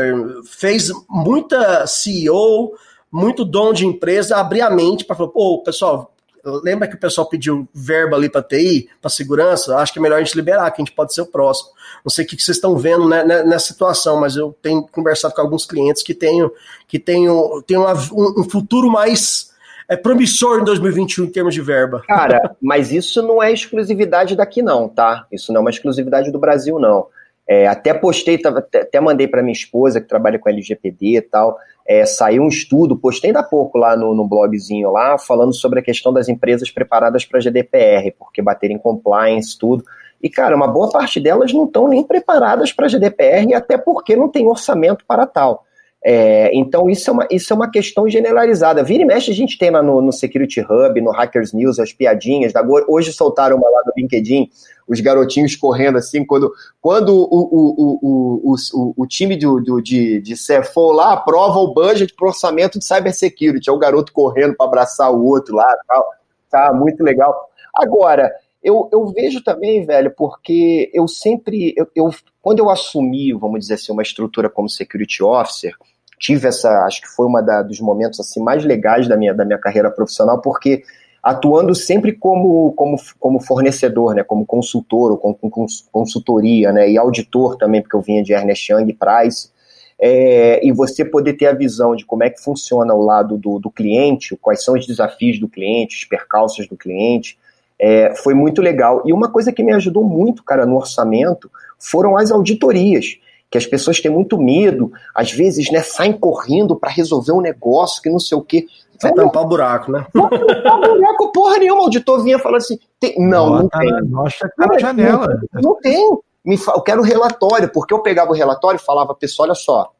Fez 0.44 0.90
muita 1.08 1.86
CEO, 1.86 2.74
muito 3.10 3.44
dono 3.44 3.72
de 3.72 3.86
empresa 3.86 4.36
abrir 4.36 4.62
a 4.62 4.70
mente 4.70 5.04
para 5.04 5.16
falar, 5.16 5.30
pô, 5.30 5.62
pessoal, 5.62 6.14
lembra 6.62 6.86
que 6.86 6.94
o 6.94 7.00
pessoal 7.00 7.28
pediu 7.28 7.68
verba 7.74 8.16
ali 8.16 8.28
para 8.28 8.42
TI, 8.42 8.88
para 9.00 9.10
segurança? 9.10 9.76
Acho 9.76 9.92
que 9.92 9.98
é 9.98 10.02
melhor 10.02 10.16
a 10.16 10.22
gente 10.22 10.36
liberar, 10.36 10.70
que 10.70 10.80
a 10.80 10.84
gente 10.84 10.94
pode 10.94 11.12
ser 11.12 11.22
o 11.22 11.26
próximo. 11.26 11.70
Não 12.04 12.10
sei 12.10 12.24
o 12.24 12.28
que 12.28 12.40
vocês 12.40 12.56
estão 12.56 12.76
vendo 12.76 13.08
né, 13.08 13.24
né, 13.24 13.42
nessa 13.42 13.72
situação, 13.72 14.20
mas 14.20 14.36
eu 14.36 14.56
tenho 14.62 14.86
conversado 14.86 15.34
com 15.34 15.40
alguns 15.40 15.66
clientes 15.66 16.02
que 16.02 16.14
têm 16.14 16.48
que 16.86 16.98
tenho, 16.98 17.62
tenho 17.66 17.80
uma, 17.80 17.94
um, 18.12 18.40
um 18.40 18.48
futuro 18.48 18.90
mais 18.90 19.54
é 19.88 19.96
promissor 19.96 20.60
em 20.60 20.64
2021 20.64 21.24
em 21.24 21.30
termos 21.30 21.54
de 21.54 21.60
verba. 21.60 22.02
Cara, 22.08 22.56
mas 22.60 22.90
isso 22.90 23.22
não 23.22 23.40
é 23.40 23.52
exclusividade 23.52 24.34
daqui 24.34 24.60
não, 24.60 24.88
tá? 24.88 25.26
Isso 25.30 25.52
não 25.52 25.58
é 25.58 25.60
uma 25.62 25.70
exclusividade 25.70 26.30
do 26.32 26.38
Brasil 26.38 26.78
não. 26.78 27.06
É, 27.48 27.68
até 27.68 27.94
postei, 27.94 28.40
até 28.44 29.00
mandei 29.00 29.28
para 29.28 29.42
minha 29.42 29.52
esposa 29.52 30.00
que 30.00 30.08
trabalha 30.08 30.38
com 30.38 30.48
LGPD 30.48 31.18
e 31.18 31.22
tal. 31.22 31.56
É, 31.86 32.04
saiu 32.04 32.42
um 32.42 32.48
estudo, 32.48 32.96
postei 32.96 33.30
ainda 33.30 33.40
há 33.40 33.44
pouco 33.44 33.78
lá 33.78 33.96
no, 33.96 34.12
no 34.14 34.26
blogzinho 34.26 34.90
lá, 34.90 35.16
falando 35.16 35.54
sobre 35.54 35.78
a 35.78 35.82
questão 35.82 36.12
das 36.12 36.28
empresas 36.28 36.70
preparadas 36.70 37.24
para 37.24 37.40
GDPR, 37.40 38.12
porque 38.18 38.42
baterem 38.42 38.78
compliance, 38.78 39.56
tudo. 39.56 39.84
E, 40.20 40.28
cara, 40.28 40.56
uma 40.56 40.66
boa 40.66 40.90
parte 40.90 41.20
delas 41.20 41.52
não 41.52 41.64
estão 41.64 41.86
nem 41.86 42.02
preparadas 42.02 42.72
para 42.72 42.88
GDPR, 42.88 43.54
até 43.54 43.78
porque 43.78 44.16
não 44.16 44.28
tem 44.28 44.46
orçamento 44.46 45.04
para 45.06 45.26
tal. 45.26 45.64
É, 46.04 46.54
então, 46.54 46.88
isso 46.88 47.10
é, 47.10 47.12
uma, 47.12 47.28
isso 47.30 47.52
é 47.52 47.56
uma 47.56 47.70
questão 47.70 48.08
generalizada. 48.08 48.84
Vira 48.84 49.02
e 49.02 49.06
mexe, 49.06 49.30
a 49.30 49.34
gente 49.34 49.58
tem 49.58 49.70
lá 49.70 49.82
no, 49.82 50.00
no 50.00 50.12
Security 50.12 50.60
Hub, 50.60 51.00
no 51.00 51.10
Hackers 51.10 51.52
News, 51.52 51.78
as 51.78 51.92
piadinhas. 51.92 52.52
Da, 52.52 52.62
hoje 52.88 53.12
soltaram 53.12 53.56
uma 53.56 53.68
lá 53.68 53.82
do 53.82 53.92
LinkedIn, 53.96 54.48
os 54.86 55.00
garotinhos 55.00 55.56
correndo 55.56 55.98
assim, 55.98 56.24
quando, 56.24 56.52
quando 56.80 57.08
o, 57.08 57.24
o, 57.24 58.00
o, 58.02 58.54
o, 58.54 58.94
o, 58.96 59.06
time 59.06 59.36
do, 59.36 59.60
do, 59.60 59.80
de, 59.80 60.20
de 60.20 60.34
CFO 60.34 60.92
lá 60.92 61.12
aprova 61.12 61.58
o 61.58 61.74
budget 61.74 62.14
para 62.14 62.28
orçamento 62.28 62.78
de 62.78 62.84
cybersecurity. 62.84 63.68
É 63.68 63.72
o 63.72 63.78
garoto 63.78 64.12
correndo 64.12 64.54
para 64.54 64.66
abraçar 64.66 65.12
o 65.12 65.24
outro 65.24 65.56
lá. 65.56 65.66
Tal. 65.88 66.06
Tá 66.48 66.72
muito 66.72 67.02
legal. 67.02 67.50
Agora, 67.74 68.32
eu, 68.62 68.88
eu 68.92 69.06
vejo 69.06 69.42
também, 69.42 69.84
velho, 69.84 70.12
porque 70.16 70.90
eu 70.92 71.06
sempre. 71.06 71.74
Eu, 71.76 71.86
eu, 71.94 72.10
quando 72.46 72.60
eu 72.60 72.70
assumi, 72.70 73.32
vamos 73.32 73.58
dizer 73.58 73.74
assim, 73.74 73.90
uma 73.90 74.04
estrutura 74.04 74.48
como 74.48 74.68
security 74.68 75.20
officer, 75.20 75.74
tive 76.16 76.46
essa. 76.46 76.84
Acho 76.84 77.02
que 77.02 77.08
foi 77.08 77.26
uma 77.26 77.42
da, 77.42 77.60
dos 77.60 77.80
momentos 77.80 78.20
assim 78.20 78.40
mais 78.40 78.64
legais 78.64 79.08
da 79.08 79.16
minha, 79.16 79.34
da 79.34 79.44
minha 79.44 79.58
carreira 79.58 79.90
profissional, 79.90 80.40
porque 80.40 80.84
atuando 81.20 81.74
sempre 81.74 82.12
como, 82.12 82.72
como, 82.74 82.98
como 83.18 83.40
fornecedor, 83.40 84.14
né, 84.14 84.22
como 84.22 84.46
consultor 84.46 85.10
ou 85.10 85.18
com, 85.18 85.34
com 85.34 85.66
consultoria, 85.90 86.70
né, 86.70 86.88
e 86.88 86.96
auditor 86.96 87.56
também, 87.56 87.82
porque 87.82 87.96
eu 87.96 88.00
vinha 88.00 88.22
de 88.22 88.32
Ernest 88.32 88.72
Young 88.72 88.92
Price, 88.92 89.50
é, 89.98 90.64
e 90.64 90.70
você 90.70 91.04
poder 91.04 91.32
ter 91.32 91.46
a 91.46 91.52
visão 91.52 91.96
de 91.96 92.06
como 92.06 92.22
é 92.22 92.30
que 92.30 92.40
funciona 92.40 92.94
o 92.94 93.04
lado 93.04 93.36
do, 93.36 93.58
do 93.58 93.72
cliente, 93.72 94.38
quais 94.40 94.62
são 94.62 94.74
os 94.74 94.86
desafios 94.86 95.40
do 95.40 95.48
cliente, 95.48 95.96
os 95.96 96.04
percalços 96.04 96.68
do 96.68 96.76
cliente, 96.76 97.36
é, 97.78 98.14
foi 98.16 98.34
muito 98.34 98.62
legal. 98.62 99.02
E 99.04 99.12
uma 99.12 99.30
coisa 99.30 99.52
que 99.52 99.62
me 99.62 99.72
ajudou 99.72 100.04
muito, 100.04 100.42
cara, 100.42 100.66
no 100.66 100.76
orçamento, 100.76 101.50
foram 101.78 102.16
as 102.16 102.30
auditorias 102.30 103.18
que 103.50 103.58
as 103.58 103.66
pessoas 103.66 104.00
têm 104.00 104.10
muito 104.10 104.38
medo, 104.38 104.92
às 105.14 105.30
vezes, 105.30 105.70
né, 105.70 105.80
saem 105.80 106.12
correndo 106.12 106.74
para 106.74 106.90
resolver 106.90 107.32
um 107.32 107.40
negócio 107.40 108.02
que 108.02 108.10
não 108.10 108.18
sei 108.18 108.36
o 108.36 108.42
quê. 108.42 108.66
Vai 109.00 109.12
tampar 109.12 109.42
o 109.42 109.46
buraco, 109.46 109.92
né? 109.92 110.06
Não 110.12 110.28
tampar 110.28 110.80
buraco, 110.80 111.32
porra 111.32 111.58
nenhuma. 111.58 111.82
O 111.82 111.84
auditor 111.84 112.22
vinha 112.22 112.38
falando 112.38 112.58
assim: 112.58 112.78
tem... 112.98 113.14
não, 113.18 113.50
não, 113.50 113.58
não 113.58 113.68
tem. 113.68 114.02
Mostra 114.04 114.50
a 114.58 114.66
na 114.66 114.78
janela. 114.78 115.28
Não, 115.52 115.62
não 115.62 115.80
tem. 115.80 116.18
Me 116.44 116.56
fa... 116.56 116.72
Eu 116.72 116.80
quero 116.80 117.02
relatório, 117.02 117.70
porque 117.70 117.92
eu 117.92 118.00
pegava 118.00 118.30
o 118.30 118.34
relatório 118.34 118.78
e 118.78 118.84
falava, 118.84 119.14
pessoal, 119.14 119.48
olha 119.48 119.54
só. 119.54 119.92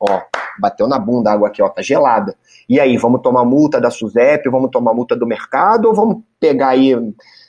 Ó, 0.00 0.20
bateu 0.58 0.88
na 0.88 0.98
bunda 0.98 1.30
a 1.30 1.34
água 1.34 1.48
aqui, 1.48 1.62
ó, 1.62 1.68
tá 1.68 1.80
gelada. 1.80 2.34
E 2.72 2.80
aí, 2.80 2.96
vamos 2.96 3.20
tomar 3.20 3.44
multa 3.44 3.78
da 3.78 3.90
SUSEP, 3.90 4.48
vamos 4.48 4.70
tomar 4.70 4.94
multa 4.94 5.14
do 5.14 5.26
mercado, 5.26 5.88
ou 5.88 5.94
vamos 5.94 6.22
pegar 6.40 6.68
aí 6.68 6.96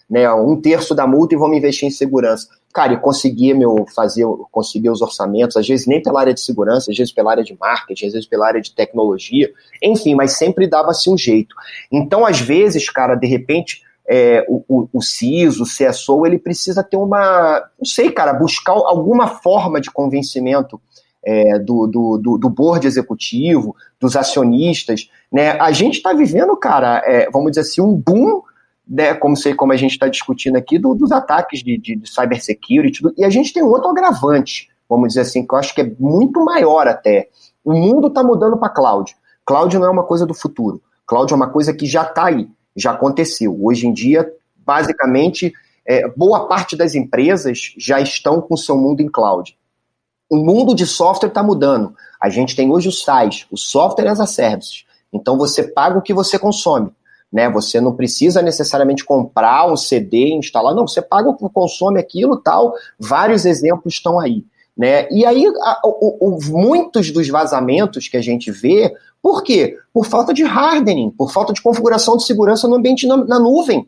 né, 0.10 0.30
um 0.34 0.60
terço 0.60 0.94
da 0.94 1.08
multa 1.08 1.34
e 1.34 1.38
vamos 1.38 1.56
investir 1.56 1.88
em 1.88 1.92
segurança? 1.92 2.46
Cara, 2.74 2.92
e 2.92 3.00
conseguia 3.00 3.56
meu, 3.56 3.86
fazer, 3.96 4.26
conseguir 4.52 4.90
os 4.90 5.02
orçamentos, 5.02 5.56
às 5.56 5.66
vezes 5.66 5.88
nem 5.88 6.04
pela 6.04 6.20
área 6.20 6.34
de 6.34 6.42
segurança, 6.42 6.92
às 6.92 6.98
vezes 6.98 7.14
pela 7.14 7.32
área 7.32 7.42
de 7.42 7.58
marketing, 7.58 8.08
às 8.08 8.12
vezes 8.12 8.28
pela 8.28 8.46
área 8.46 8.60
de 8.60 8.76
tecnologia, 8.76 9.50
enfim, 9.82 10.14
mas 10.14 10.34
sempre 10.34 10.68
dava-se 10.68 11.10
um 11.10 11.18
jeito. 11.18 11.56
Então, 11.90 12.26
às 12.26 12.42
vezes, 12.42 12.90
cara, 12.90 13.16
de 13.16 13.26
repente, 13.26 13.82
é, 14.06 14.46
o, 14.50 14.62
o, 14.68 14.90
o 14.92 15.02
CIS, 15.02 15.58
o 15.62 15.64
CSO, 15.64 16.26
ele 16.26 16.38
precisa 16.38 16.84
ter 16.84 16.98
uma, 16.98 17.64
não 17.80 17.86
sei, 17.86 18.12
cara, 18.12 18.34
buscar 18.34 18.74
alguma 18.74 19.30
forma 19.30 19.80
de 19.80 19.90
convencimento 19.90 20.82
é, 21.24 21.58
do, 21.60 21.88
do, 21.88 22.18
do, 22.18 22.38
do, 22.38 22.50
board 22.50 22.86
executivo, 22.86 23.76
dos 24.00 24.16
acionistas. 24.16 25.10
Né? 25.32 25.52
A 25.52 25.72
gente 25.72 25.96
está 25.96 26.14
vivendo, 26.14 26.56
cara, 26.58 27.02
é, 27.06 27.30
vamos 27.30 27.52
dizer 27.52 27.62
assim, 27.62 27.82
um 27.82 27.96
boom 27.96 28.42
né, 28.88 29.14
como, 29.14 29.36
sei, 29.36 29.54
como 29.54 29.72
a 29.72 29.78
gente 29.78 29.92
está 29.92 30.08
discutindo 30.08 30.58
aqui, 30.58 30.78
do, 30.78 30.94
dos 30.94 31.12
ataques 31.12 31.64
de, 31.64 31.78
de, 31.78 31.96
de 31.96 32.10
cybersecurity, 32.10 33.02
e 33.18 33.24
a 33.24 33.30
gente 33.30 33.54
tem 33.54 33.64
outro 33.64 33.90
agravante, 33.90 34.70
vamos 34.90 35.10
dizer 35.10 35.22
assim, 35.22 35.46
que 35.46 35.54
eu 35.54 35.58
acho 35.58 35.74
que 35.74 35.82
é 35.82 35.92
muito 36.00 36.44
maior 36.44 36.88
até. 36.88 37.30
O 37.64 37.74
mundo 37.74 38.08
está 38.08 38.24
mudando 38.24 38.58
para 38.58 38.70
cloud. 38.70 39.16
Cloud 39.46 39.78
não 39.78 39.86
é 39.86 39.90
uma 39.90 40.04
coisa 40.04 40.26
do 40.26 40.34
futuro. 40.34 40.82
Cloud 41.08 41.32
é 41.32 41.36
uma 41.36 41.50
coisa 41.50 41.74
que 41.74 41.86
já 41.86 42.04
está 42.04 42.26
aí, 42.26 42.48
já 42.76 42.92
aconteceu. 42.92 43.58
Hoje 43.62 43.88
em 43.88 43.94
dia, 43.94 44.30
basicamente, 44.58 45.54
é, 45.86 46.08
boa 46.10 46.48
parte 46.48 46.76
das 46.76 46.96
empresas 46.96 47.74
já 47.78 48.00
estão 48.00 48.42
com 48.42 48.54
o 48.54 48.58
seu 48.58 48.78
mundo 48.78 49.02
em 49.02 49.10
cloud. 49.10 49.58
O 50.34 50.38
mundo 50.38 50.74
de 50.74 50.88
software 50.88 51.30
está 51.30 51.44
mudando. 51.44 51.94
A 52.20 52.30
gente 52.30 52.56
tem 52.56 52.72
hoje 52.72 52.90
o 52.90 52.92
SaaS, 52.92 53.46
o 53.52 53.58
Software 53.58 54.10
as 54.10 54.20
a 54.20 54.26
Service. 54.26 54.86
Então 55.12 55.38
você 55.38 55.62
paga 55.62 56.00
o 56.00 56.02
que 56.02 56.14
você 56.14 56.40
consome 56.40 56.92
né? 57.34 57.50
Você 57.50 57.82
não 57.82 57.96
precisa 57.96 58.44
necessariamente 58.44 59.04
comprar 59.04 59.66
um 59.66 59.76
CD 59.76 60.28
e 60.28 60.38
instalar, 60.38 60.76
não, 60.76 60.88
você 60.88 61.02
paga 61.02 61.30
o 61.30 61.36
que 61.36 61.50
consome 61.50 62.00
aquilo 62.00 62.38
tal. 62.38 62.76
Vários 63.00 63.44
exemplos 63.44 63.96
estão 63.96 64.20
aí. 64.20 64.46
Né? 64.78 65.08
E 65.10 65.26
aí, 65.26 65.46
a, 65.62 65.82
o, 65.84 66.30
o, 66.30 66.40
muitos 66.52 67.12
dos 67.12 67.28
vazamentos 67.28 68.08
que 68.08 68.18
a 68.18 68.22
gente 68.22 68.52
vê, 68.52 68.94
por 69.22 69.44
quê? 69.44 69.78
Por 69.92 70.06
falta 70.06 70.32
de 70.34 70.44
hardening, 70.44 71.10
por 71.10 71.32
falta 71.32 71.54
de 71.54 71.62
configuração 71.62 72.18
de 72.18 72.24
segurança 72.24 72.68
no 72.68 72.76
ambiente 72.76 73.08
na, 73.08 73.18
na 73.18 73.40
nuvem. 73.40 73.88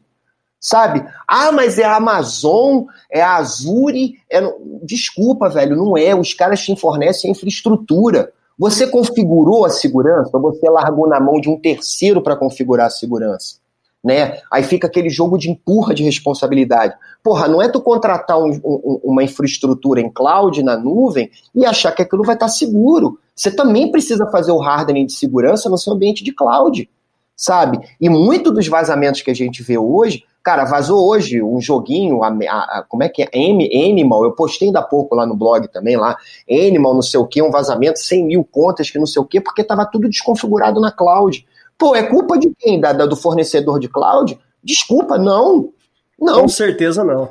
Sabe? 0.60 1.06
Ah, 1.28 1.51
mas 1.51 1.78
é 1.78 1.84
a 1.84 1.97
Amazon, 1.97 2.86
é 3.12 3.22
a 3.22 3.36
Azure. 3.36 4.16
É... 4.30 4.41
Desculpa, 4.84 5.49
velho, 5.49 5.76
não 5.76 5.97
é. 5.97 6.16
Os 6.16 6.34
caras 6.34 6.62
te 6.62 6.76
fornecem 6.76 7.32
infraestrutura. 7.32 8.32
Você 8.58 8.88
configurou 8.88 9.66
a 9.66 9.70
segurança 9.70 10.39
você 10.39 10.70
largou 10.70 11.08
na 11.08 11.20
mão 11.20 11.41
de 11.41 11.49
um 11.49 11.60
terceiro 11.60 12.22
para 12.22 12.38
configurar 12.38 12.88
a 12.88 12.89
segurança? 12.89 13.58
Né? 14.03 14.38
Aí 14.51 14.64
fica 14.64 14.88
aquele 14.88 15.10
jogo 15.10 15.38
de 15.38 15.49
empurra 15.49 15.93
de 15.93 16.03
responsabilidade. 16.03 16.93
Porra, 17.24 17.47
não 17.47 17.62
é 17.62 17.68
tu 17.68 17.82
contratar 17.82 18.38
um, 18.38 18.51
um, 18.64 18.99
uma 19.03 19.24
infraestrutura 19.24 19.99
em 19.99 20.12
cloud, 20.12 20.62
na 20.62 20.78
nuvem, 20.78 21.30
e 21.56 21.66
achar 21.66 21.91
que 21.91 22.03
aquilo 22.03 22.24
vai 22.24 22.36
estar 22.36 22.45
tá 22.45 22.51
seguro. 22.51 23.20
Você 23.36 23.49
também 23.49 23.91
precisa 23.91 24.30
fazer 24.30 24.51
o 24.51 24.62
hardening 24.62 25.08
de 25.08 25.14
segurança 25.14 25.70
no 25.70 25.78
seu 25.78 25.93
ambiente 25.93 26.24
de 26.24 26.32
cloud, 26.32 26.88
sabe? 27.36 27.79
E 27.99 28.09
muito 28.09 28.51
dos 28.51 28.67
vazamentos 28.67 29.21
que 29.21 29.31
a 29.31 29.36
gente 29.36 29.61
vê 29.63 29.77
hoje 29.77 30.23
Cara, 30.45 30.63
vazou 30.63 31.09
hoje 31.09 31.41
um 31.41 31.59
joguinho, 31.59 32.21
a, 32.21 32.27
a, 32.27 32.59
a, 32.77 32.86
como 32.88 33.01
é 33.01 33.09
que 33.09 33.23
é? 33.23 33.29
M, 33.33 33.67
Animal, 33.89 34.23
eu 34.25 34.31
postei 34.31 34.67
ainda 34.67 34.77
há 34.77 34.83
pouco 34.83 35.15
lá 35.15 35.25
no 35.25 35.36
blog 35.36 35.67
também, 35.69 35.97
lá, 35.97 36.15
Animal, 36.47 36.93
não 36.93 37.01
sei 37.01 37.19
o 37.19 37.25
que, 37.25 37.41
um 37.41 37.49
vazamento, 37.49 37.97
100 37.97 38.27
mil 38.27 38.43
contas, 38.43 38.91
que 38.91 38.99
não 38.99 39.07
sei 39.07 39.19
o 39.19 39.25
que, 39.25 39.41
porque 39.41 39.63
estava 39.63 39.88
tudo 39.88 40.07
desconfigurado 40.07 40.79
na 40.79 40.91
cloud. 40.91 41.43
Pô, 41.75 41.95
é 41.95 42.03
culpa 42.03 42.38
de 42.38 42.53
quem? 42.59 42.79
Da, 42.79 42.93
da, 42.93 43.07
do 43.07 43.15
fornecedor 43.15 43.79
de 43.79 43.89
cloud? 43.89 44.38
Desculpa, 44.63 45.17
não. 45.17 45.73
Não. 46.19 46.41
Com 46.41 46.47
certeza 46.47 47.03
não. 47.03 47.29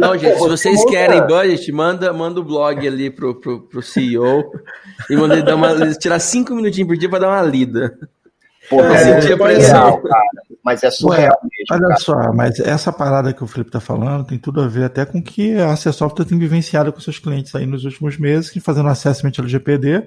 Não, 0.00 0.16
gente, 0.18 0.38
se 0.38 0.48
vocês 0.48 0.82
querem 0.86 1.26
budget, 1.26 1.70
manda, 1.70 2.10
manda 2.10 2.40
o 2.40 2.44
blog 2.44 2.88
ali 2.88 3.10
pro, 3.10 3.34
pro, 3.34 3.60
pro 3.68 3.82
CEO 3.82 4.50
e 5.10 5.14
manda 5.14 5.34
ele 5.34 5.42
dar 5.42 5.56
uma, 5.56 5.92
tirar 5.92 6.18
cinco 6.20 6.54
minutinhos 6.54 6.88
por 6.88 6.96
dia 6.96 7.10
para 7.10 7.18
dar 7.18 7.28
uma 7.28 7.42
lida. 7.42 7.98
Porra, 8.68 8.94
é, 8.94 9.20
sentir 9.20 9.32
a 9.32 9.36
pressão. 9.36 10.02
Cara, 10.02 10.28
mas 10.64 10.82
é 10.82 10.90
surreal 10.90 11.38
Ué, 11.42 11.48
mesmo. 11.50 11.66
Olha 11.70 11.88
cara. 11.88 12.00
só, 12.00 12.32
mas 12.32 12.58
essa 12.60 12.92
parada 12.92 13.32
que 13.32 13.44
o 13.44 13.46
Felipe 13.46 13.70
tá 13.70 13.80
falando 13.80 14.26
tem 14.26 14.38
tudo 14.38 14.60
a 14.60 14.68
ver 14.68 14.84
até 14.84 15.04
com 15.04 15.22
que 15.22 15.56
a 15.58 15.72
AC 15.72 15.92
Software 15.92 16.24
tem 16.24 16.38
vivenciado 16.38 16.92
com 16.92 17.00
seus 17.00 17.18
clientes 17.18 17.54
aí 17.54 17.66
nos 17.66 17.84
últimos 17.84 18.18
meses, 18.18 18.50
que 18.50 18.60
fazendo 18.60 18.88
assessment 18.88 19.32
LGPD. 19.38 20.06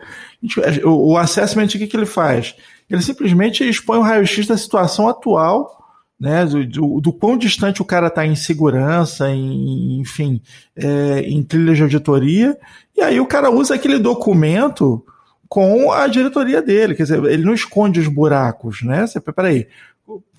O, 0.84 1.14
o 1.14 1.18
assessment, 1.18 1.68
o 1.68 1.70
que, 1.70 1.88
que 1.88 1.96
ele 1.96 2.06
faz? 2.06 2.56
Ele 2.90 3.02
simplesmente 3.02 3.68
expõe 3.68 4.00
o 4.00 4.04
raio-x 4.04 4.48
da 4.48 4.58
situação 4.58 5.08
atual 5.08 5.80
né, 6.20 6.46
do, 6.46 6.66
do, 6.66 7.02
do, 7.02 7.14
quão 7.14 7.38
distante 7.38 7.82
o 7.82 7.86
cara 7.86 8.08
está 8.08 8.26
em 8.26 8.36
segurança, 8.36 9.30
em, 9.30 10.02
enfim, 10.02 10.42
é, 10.76 11.22
em 11.22 11.42
trilhas 11.42 11.78
de 11.78 11.84
auditoria, 11.84 12.58
e 12.96 13.02
aí 13.02 13.20
o 13.22 13.26
cara 13.26 13.50
usa 13.50 13.76
aquele 13.76 13.98
documento 13.98 15.04
com 15.50 15.92
a 15.92 16.08
diretoria 16.08 16.62
dele. 16.62 16.94
Quer 16.94 17.04
dizer, 17.04 17.24
ele 17.26 17.44
não 17.44 17.54
esconde 17.54 18.00
os 18.00 18.08
buracos, 18.08 18.84
né? 18.84 19.08
Você, 19.08 19.20
peraí, 19.20 19.68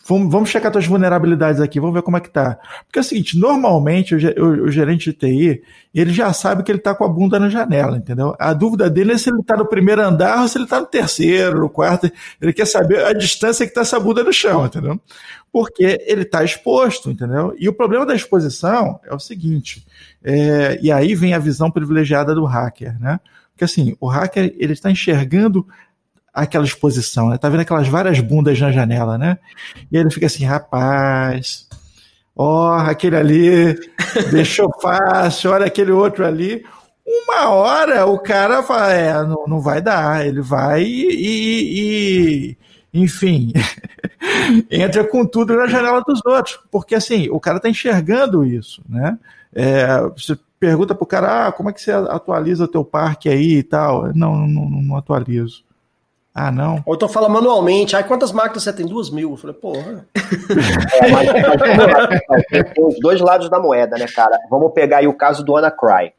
vamos, 0.09 0.33
vamos 0.33 0.49
checar 0.49 0.73
suas 0.73 0.87
vulnerabilidades 0.87 1.61
aqui, 1.61 1.81
vamos 1.81 1.95
ver 1.95 2.03
como 2.03 2.17
é 2.17 2.21
que 2.21 2.31
tá. 2.31 2.59
Porque 2.87 2.99
é 2.99 3.03
o 3.03 3.05
seguinte, 3.05 3.37
normalmente 3.37 4.15
o, 4.15 4.19
o, 4.19 4.65
o 4.65 4.71
gerente 4.71 5.11
de 5.11 5.17
TI, 5.17 5.63
ele 5.93 6.13
já 6.13 6.33
sabe 6.33 6.63
que 6.63 6.71
ele 6.71 6.79
tá 6.79 6.95
com 6.95 7.05
a 7.05 7.09
bunda 7.09 7.41
na 7.41 7.49
janela, 7.49 7.97
entendeu? 7.97 8.37
A 8.39 8.53
dúvida 8.53 8.89
dele 8.89 9.13
é 9.13 9.19
se 9.19 9.31
ele 9.31 9.43
tá 9.43 9.57
no 9.57 9.67
primeiro 9.67 10.01
andar 10.01 10.43
ou 10.43 10.49
se 10.49 10.57
ele 10.59 10.67
tá 10.67 10.81
no 10.81 10.87
terceiro, 10.87 11.61
no 11.61 11.69
quarto. 11.69 12.11
Ele 12.41 12.53
quer 12.53 12.67
saber 12.67 13.05
a 13.05 13.13
distância 13.13 13.67
que 13.67 13.75
tá 13.75 13.81
essa 13.81 13.99
bunda 13.99 14.23
no 14.23 14.33
chão, 14.33 14.67
entendeu? 14.67 15.01
Porque 15.53 15.99
ele 16.07 16.25
tá 16.25 16.45
exposto, 16.45 17.11
entendeu? 17.11 17.53
E 17.59 17.69
o 17.69 17.73
problema 17.73 18.07
da 18.07 18.15
exposição 18.15 19.01
é 19.05 19.13
o 19.13 19.19
seguinte, 19.19 19.85
é, 20.23 20.79
e 20.81 20.93
aí 20.93 21.17
vem 21.17 21.35
a 21.35 21.39
visão 21.39 21.69
privilegiada 21.69 22.33
do 22.33 22.45
hacker, 22.45 22.97
né? 23.01 23.19
Porque 23.61 23.65
assim, 23.67 23.95
o 24.01 24.07
hacker 24.07 24.55
ele 24.57 24.73
está 24.73 24.91
enxergando 24.91 25.67
aquela 26.33 26.65
exposição, 26.65 27.29
né? 27.29 27.37
Tá 27.37 27.51
vendo 27.51 27.61
aquelas 27.61 27.87
várias 27.89 28.19
bundas 28.19 28.59
na 28.59 28.73
janela, 28.73 29.19
né? 29.19 29.39
E 29.93 29.99
ele 29.99 30.11
fica 30.11 30.25
assim, 30.25 30.47
rapaz, 30.47 31.69
ó, 32.35 32.71
oh, 32.71 32.81
aquele 32.81 33.17
ali 33.17 33.79
deixou 34.33 34.73
fácil, 34.81 35.51
olha 35.51 35.67
aquele 35.67 35.93
outro 35.93 36.25
ali. 36.25 36.65
Uma 37.05 37.51
hora 37.51 38.07
o 38.07 38.19
cara 38.19 38.63
fala, 38.63 38.95
é, 38.95 39.13
não, 39.25 39.45
não 39.47 39.61
vai 39.61 39.83
dar, 39.83 40.27
ele 40.27 40.41
vai 40.41 40.83
e, 40.83 41.11
e, 41.11 42.57
e 42.95 43.03
enfim, 43.03 43.53
entra 44.71 45.05
com 45.07 45.27
tudo 45.27 45.55
na 45.55 45.67
janela 45.67 46.01
dos 46.01 46.25
outros. 46.25 46.59
Porque 46.71 46.95
assim, 46.95 47.29
o 47.29 47.39
cara 47.39 47.61
tá 47.61 47.69
enxergando 47.69 48.43
isso, 48.43 48.81
né? 48.89 49.19
É, 49.53 50.01
você 50.17 50.35
pergunta 50.61 50.95
pro 50.95 51.07
cara, 51.07 51.49
ah, 51.49 51.53
como 51.53 51.71
é 51.71 51.73
que 51.73 51.81
você 51.81 51.91
atualiza 51.91 52.65
o 52.65 52.69
teu 52.69 52.85
parque 52.85 53.31
aí 53.31 53.55
e 53.57 53.63
tal? 53.63 54.15
Não, 54.15 54.47
não, 54.47 54.69
não 54.69 54.97
atualizo. 54.97 55.65
Ah, 56.33 56.53
não. 56.53 56.83
Ou 56.87 56.95
então 56.95 57.09
fala 57.09 57.29
manualmente. 57.29 57.97
Aí 57.97 58.05
quantas 58.05 58.31
máquinas 58.31 58.63
você 58.63 58.73
tem? 58.73 58.87
Duas 58.87 59.11
mil. 59.11 59.33
Eu 59.33 59.37
falei, 59.37 59.57
porra. 59.57 60.07
É, 61.03 61.11
mas, 61.11 62.21
mas, 62.29 62.73
tem 62.73 62.85
os 62.85 62.99
dois 63.01 63.21
lados 63.21 63.49
da 63.49 63.59
moeda, 63.59 63.97
né, 63.97 64.07
cara? 64.07 64.39
Vamos 64.51 64.73
pegar 64.73 64.99
aí 64.99 65.09
o 65.09 65.15
caso 65.15 65.43
do 65.45 65.57
Anacry. 65.57 66.13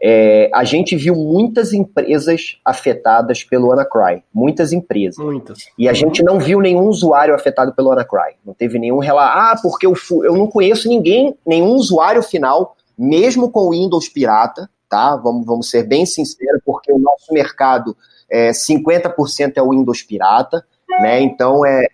É, 0.00 0.50
a 0.52 0.62
gente 0.62 0.94
viu 0.94 1.14
muitas 1.14 1.72
empresas 1.72 2.58
afetadas 2.64 3.42
pelo 3.42 3.72
Anacry. 3.72 4.22
Muitas 4.32 4.72
empresas. 4.72 5.24
Muitas. 5.24 5.58
E 5.78 5.88
a 5.88 5.92
gente 5.92 6.22
não 6.22 6.38
viu 6.38 6.60
nenhum 6.60 6.86
usuário 6.86 7.34
afetado 7.34 7.72
pelo 7.74 7.90
Anacry. 7.90 8.36
Não 8.44 8.54
teve 8.54 8.78
nenhum 8.78 8.98
relato. 8.98 9.38
Ah, 9.38 9.60
porque 9.60 9.86
eu, 9.86 9.94
fui, 9.94 10.26
eu 10.26 10.36
não 10.36 10.46
conheço 10.46 10.88
ninguém, 10.88 11.34
nenhum 11.46 11.72
usuário 11.72 12.22
final, 12.22 12.75
mesmo 12.98 13.50
com 13.50 13.60
o 13.60 13.70
Windows 13.70 14.08
pirata, 14.08 14.70
tá? 14.88 15.16
Vamos, 15.16 15.46
vamos 15.46 15.70
ser 15.70 15.84
bem 15.84 16.06
sinceros, 16.06 16.60
porque 16.64 16.92
o 16.92 16.98
nosso 16.98 17.32
mercado 17.32 17.96
é, 18.30 18.50
50% 18.50 19.52
é 19.56 19.62
o 19.62 19.70
Windows 19.70 20.02
pirata, 20.02 20.64
né? 21.00 21.20
Então, 21.20 21.64
é, 21.64 21.86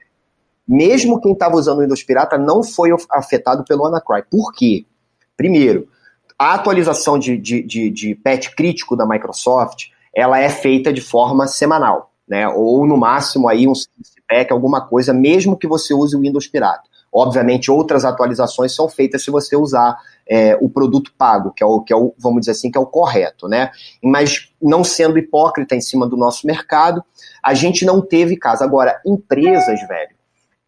mesmo 0.67 1.21
quem 1.21 1.33
estava 1.33 1.57
usando 1.57 1.79
o 1.79 1.81
Windows 1.83 2.03
pirata 2.03 2.39
não 2.39 2.63
foi 2.63 2.91
afetado 3.11 3.65
pelo 3.65 3.87
Anacry. 3.87 4.25
Por 4.31 4.53
quê? 4.53 4.87
Primeiro, 5.37 5.89
a 6.39 6.55
atualização 6.55 7.19
de, 7.19 7.37
de, 7.37 7.63
de, 7.63 7.91
de 7.91 8.15
patch 8.15 8.55
crítico 8.55 8.97
da 8.97 9.07
Microsoft, 9.07 9.87
ela 10.15 10.39
é 10.39 10.49
feita 10.49 10.93
de 10.93 11.01
forma 11.01 11.47
semanal, 11.47 12.13
né? 12.29 12.49
Ou 12.49 12.87
no 12.87 12.97
máximo 12.97 13.49
aí 13.49 13.67
um 13.67 13.73
patch, 14.29 14.51
alguma 14.51 14.87
coisa, 14.87 15.13
mesmo 15.13 15.57
que 15.57 15.67
você 15.67 15.95
use 15.95 16.17
o 16.17 16.21
Windows 16.21 16.47
pirata. 16.47 16.92
Obviamente, 17.13 17.71
outras 17.71 18.05
atualizações 18.05 18.75
são 18.75 18.89
feitas 18.89 19.23
se 19.23 19.31
você 19.31 19.55
usar 19.55 19.99
é, 20.27 20.57
o 20.61 20.69
produto 20.69 21.13
pago, 21.17 21.53
que 21.53 21.63
é 21.63 21.67
o, 21.67 21.81
que 21.81 21.93
é 21.93 21.97
o, 21.97 22.15
vamos 22.19 22.41
dizer 22.41 22.53
assim, 22.53 22.71
que 22.71 22.79
é 22.79 22.81
o 22.81 22.87
correto, 22.87 23.49
né? 23.49 23.71
Mas 24.03 24.51
não 24.61 24.83
sendo 24.83 25.19
hipócrita 25.19 25.75
em 25.75 25.81
cima 25.81 26.07
do 26.07 26.17
nosso 26.17 26.47
mercado, 26.47 27.05
a 27.43 27.53
gente 27.53 27.85
não 27.85 28.01
teve 28.01 28.37
caso. 28.37 28.65
Agora, 28.65 29.01
empresas, 29.05 29.87
velho, 29.87 30.15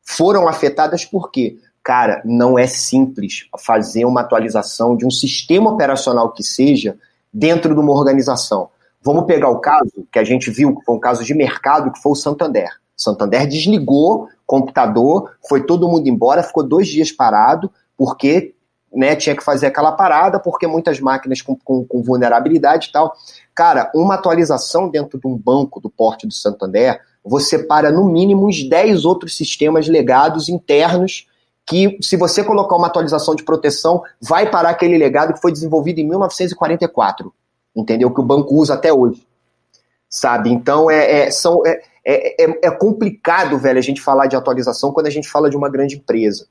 foram 0.03 0.47
afetadas 0.47 1.05
por 1.05 1.31
quê? 1.31 1.57
Cara, 1.83 2.21
não 2.25 2.59
é 2.59 2.67
simples 2.67 3.47
fazer 3.59 4.05
uma 4.05 4.21
atualização 4.21 4.97
de 4.97 5.07
um 5.07 5.11
sistema 5.11 5.71
operacional 5.71 6.33
que 6.33 6.43
seja 6.43 6.99
dentro 7.33 7.75
de 7.75 7.81
uma 7.81 7.93
organização. 7.93 8.69
Vamos 9.03 9.27
pegar 9.27 9.51
o 9.51 9.61
caso 9.61 10.07
que 10.11 10.19
a 10.19 10.25
gente 10.25 10.51
viu, 10.51 10.77
que 10.77 10.85
foi 10.85 10.95
um 10.95 11.01
caso 11.01 11.25
de 11.25 11.35
mercado, 11.35 11.93
que 11.93 12.01
foi 12.01 12.13
o 12.13 12.17
Santander. 12.17 12.71
Santander 12.97 13.47
desligou 13.47 14.29
computador, 14.47 15.33
foi 15.49 15.65
todo 15.65 15.89
mundo 15.89 16.07
embora, 16.09 16.43
ficou 16.43 16.63
dois 16.63 16.89
dias 16.89 17.11
parado, 17.11 17.71
porque 17.97 18.55
né, 18.95 19.17
tinha 19.17 19.37
que 19.37 19.43
fazer 19.43 19.67
aquela 19.67 19.93
parada, 19.93 20.39
porque 20.39 20.67
muitas 20.67 21.01
máquinas 21.01 21.43
com, 21.43 21.57
com, 21.57 21.85
com, 21.85 22.03
vulnerabilidade 22.03 22.89
e 22.89 22.93
tal. 22.93 23.15
Cara, 23.55 23.91
uma 23.95 24.15
atualização 24.15 24.89
dentro 24.89 25.19
de 25.19 25.27
um 25.27 25.37
banco 25.37 25.81
do 25.81 25.91
porte 25.91 26.27
do 26.27 26.33
Santander, 26.33 27.01
você 27.25 27.59
para 27.59 27.91
no 27.91 28.05
mínimo 28.05 28.47
uns 28.47 28.69
10 28.69 29.05
outros 29.05 29.37
sistemas 29.37 29.89
legados 29.89 30.49
internos 30.49 31.27
que, 31.67 31.99
se 32.01 32.17
você 32.17 32.45
colocar 32.45 32.77
uma 32.77 32.87
atualização 32.87 33.35
de 33.35 33.43
proteção, 33.43 34.03
vai 34.21 34.51
parar 34.51 34.71
aquele 34.71 34.99
legado 34.99 35.33
que 35.33 35.41
foi 35.41 35.51
desenvolvido 35.51 35.99
em 35.99 36.07
1944, 36.07 37.33
entendeu? 37.75 38.13
Que 38.13 38.21
o 38.21 38.25
banco 38.25 38.55
usa 38.55 38.75
até 38.75 38.93
hoje, 38.93 39.27
sabe? 40.09 40.51
Então, 40.51 40.91
é, 40.91 41.23
é 41.23 41.31
são, 41.31 41.67
é, 41.67 41.83
é, 42.05 42.45
é, 42.45 42.59
é 42.65 42.71
complicado, 42.71 43.59
velho, 43.59 43.79
a 43.79 43.83
gente 43.83 44.01
falar 44.01 44.27
de 44.27 44.37
atualização 44.37 44.93
quando 44.93 45.07
a 45.07 45.11
gente 45.11 45.29
fala 45.29 45.49
de 45.49 45.57
uma 45.57 45.71
grande 45.71 45.97
empresa. 45.97 46.47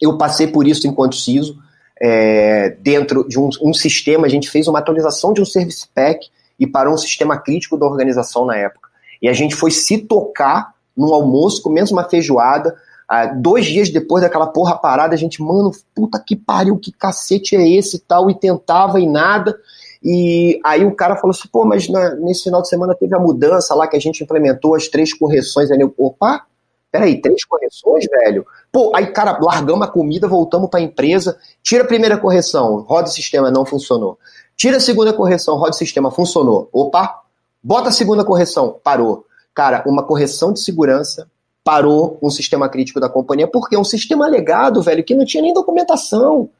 Eu 0.00 0.18
passei 0.18 0.46
por 0.46 0.66
isso 0.66 0.86
enquanto 0.86 1.16
CISO, 1.16 1.56
é, 2.00 2.70
dentro 2.80 3.26
de 3.26 3.38
um, 3.38 3.48
um, 3.62 3.72
sistema, 3.72 4.26
a 4.26 4.30
gente 4.30 4.50
fez 4.50 4.68
uma 4.68 4.80
atualização 4.80 5.32
de 5.32 5.40
um 5.40 5.44
service 5.44 5.86
pack 5.94 6.28
e 6.58 6.66
parou 6.66 6.94
um 6.94 6.98
sistema 6.98 7.38
crítico 7.38 7.78
da 7.78 7.86
organização 7.86 8.44
na 8.44 8.56
época. 8.56 8.90
E 9.22 9.28
a 9.28 9.32
gente 9.32 9.54
foi 9.54 9.70
se 9.70 9.98
tocar 9.98 10.74
num 10.96 11.14
almoço, 11.14 11.62
comendo 11.62 11.92
uma 11.92 12.04
feijoada, 12.04 12.76
ah, 13.08 13.26
dois 13.26 13.66
dias 13.66 13.90
depois 13.90 14.22
daquela 14.22 14.46
porra 14.46 14.76
parada, 14.76 15.14
a 15.14 15.18
gente, 15.18 15.42
mano, 15.42 15.70
puta 15.94 16.18
que 16.18 16.36
pariu, 16.36 16.78
que 16.78 16.92
cacete 16.92 17.56
é 17.56 17.68
esse 17.68 17.96
e 17.96 18.00
tal, 18.00 18.30
e 18.30 18.34
tentava 18.34 19.00
e 19.00 19.06
nada. 19.06 19.56
E 20.04 20.60
aí 20.62 20.84
o 20.84 20.94
cara 20.94 21.16
falou 21.16 21.30
assim, 21.30 21.48
pô, 21.50 21.64
mas 21.64 21.88
na, 21.88 22.14
nesse 22.16 22.44
final 22.44 22.60
de 22.60 22.68
semana 22.68 22.94
teve 22.94 23.14
a 23.14 23.18
mudança 23.18 23.74
lá 23.74 23.88
que 23.88 23.96
a 23.96 24.00
gente 24.00 24.22
implementou 24.22 24.74
as 24.74 24.86
três 24.86 25.14
correções. 25.14 25.70
Aí 25.70 25.80
eu, 25.80 25.94
opa, 25.96 26.44
peraí, 26.92 27.20
três 27.22 27.42
correções, 27.46 28.04
velho? 28.10 28.46
Pô, 28.70 28.92
aí, 28.94 29.06
cara, 29.06 29.38
largamos 29.40 29.88
a 29.88 29.90
comida, 29.90 30.28
voltamos 30.28 30.68
para 30.68 30.80
a 30.80 30.82
empresa, 30.82 31.38
tira 31.62 31.84
a 31.84 31.86
primeira 31.86 32.18
correção, 32.18 32.80
roda 32.82 33.08
o 33.08 33.12
sistema, 33.12 33.50
não 33.50 33.64
funcionou. 33.64 34.18
Tira 34.54 34.76
a 34.76 34.80
segunda 34.80 35.12
correção, 35.12 35.56
roda 35.56 35.70
o 35.70 35.74
sistema, 35.74 36.10
funcionou. 36.10 36.68
Opa, 36.70 37.22
bota 37.62 37.88
a 37.88 37.92
segunda 37.92 38.22
correção, 38.24 38.78
parou. 38.84 39.24
Cara, 39.54 39.82
uma 39.86 40.02
correção 40.02 40.52
de 40.52 40.60
segurança 40.60 41.26
parou 41.64 42.18
um 42.22 42.28
sistema 42.28 42.68
crítico 42.68 43.00
da 43.00 43.08
companhia, 43.08 43.48
porque 43.48 43.74
é 43.74 43.78
um 43.78 43.84
sistema 43.84 44.28
legado, 44.28 44.82
velho, 44.82 45.02
que 45.02 45.14
não 45.14 45.24
tinha 45.24 45.42
nem 45.42 45.54
documentação, 45.54 46.50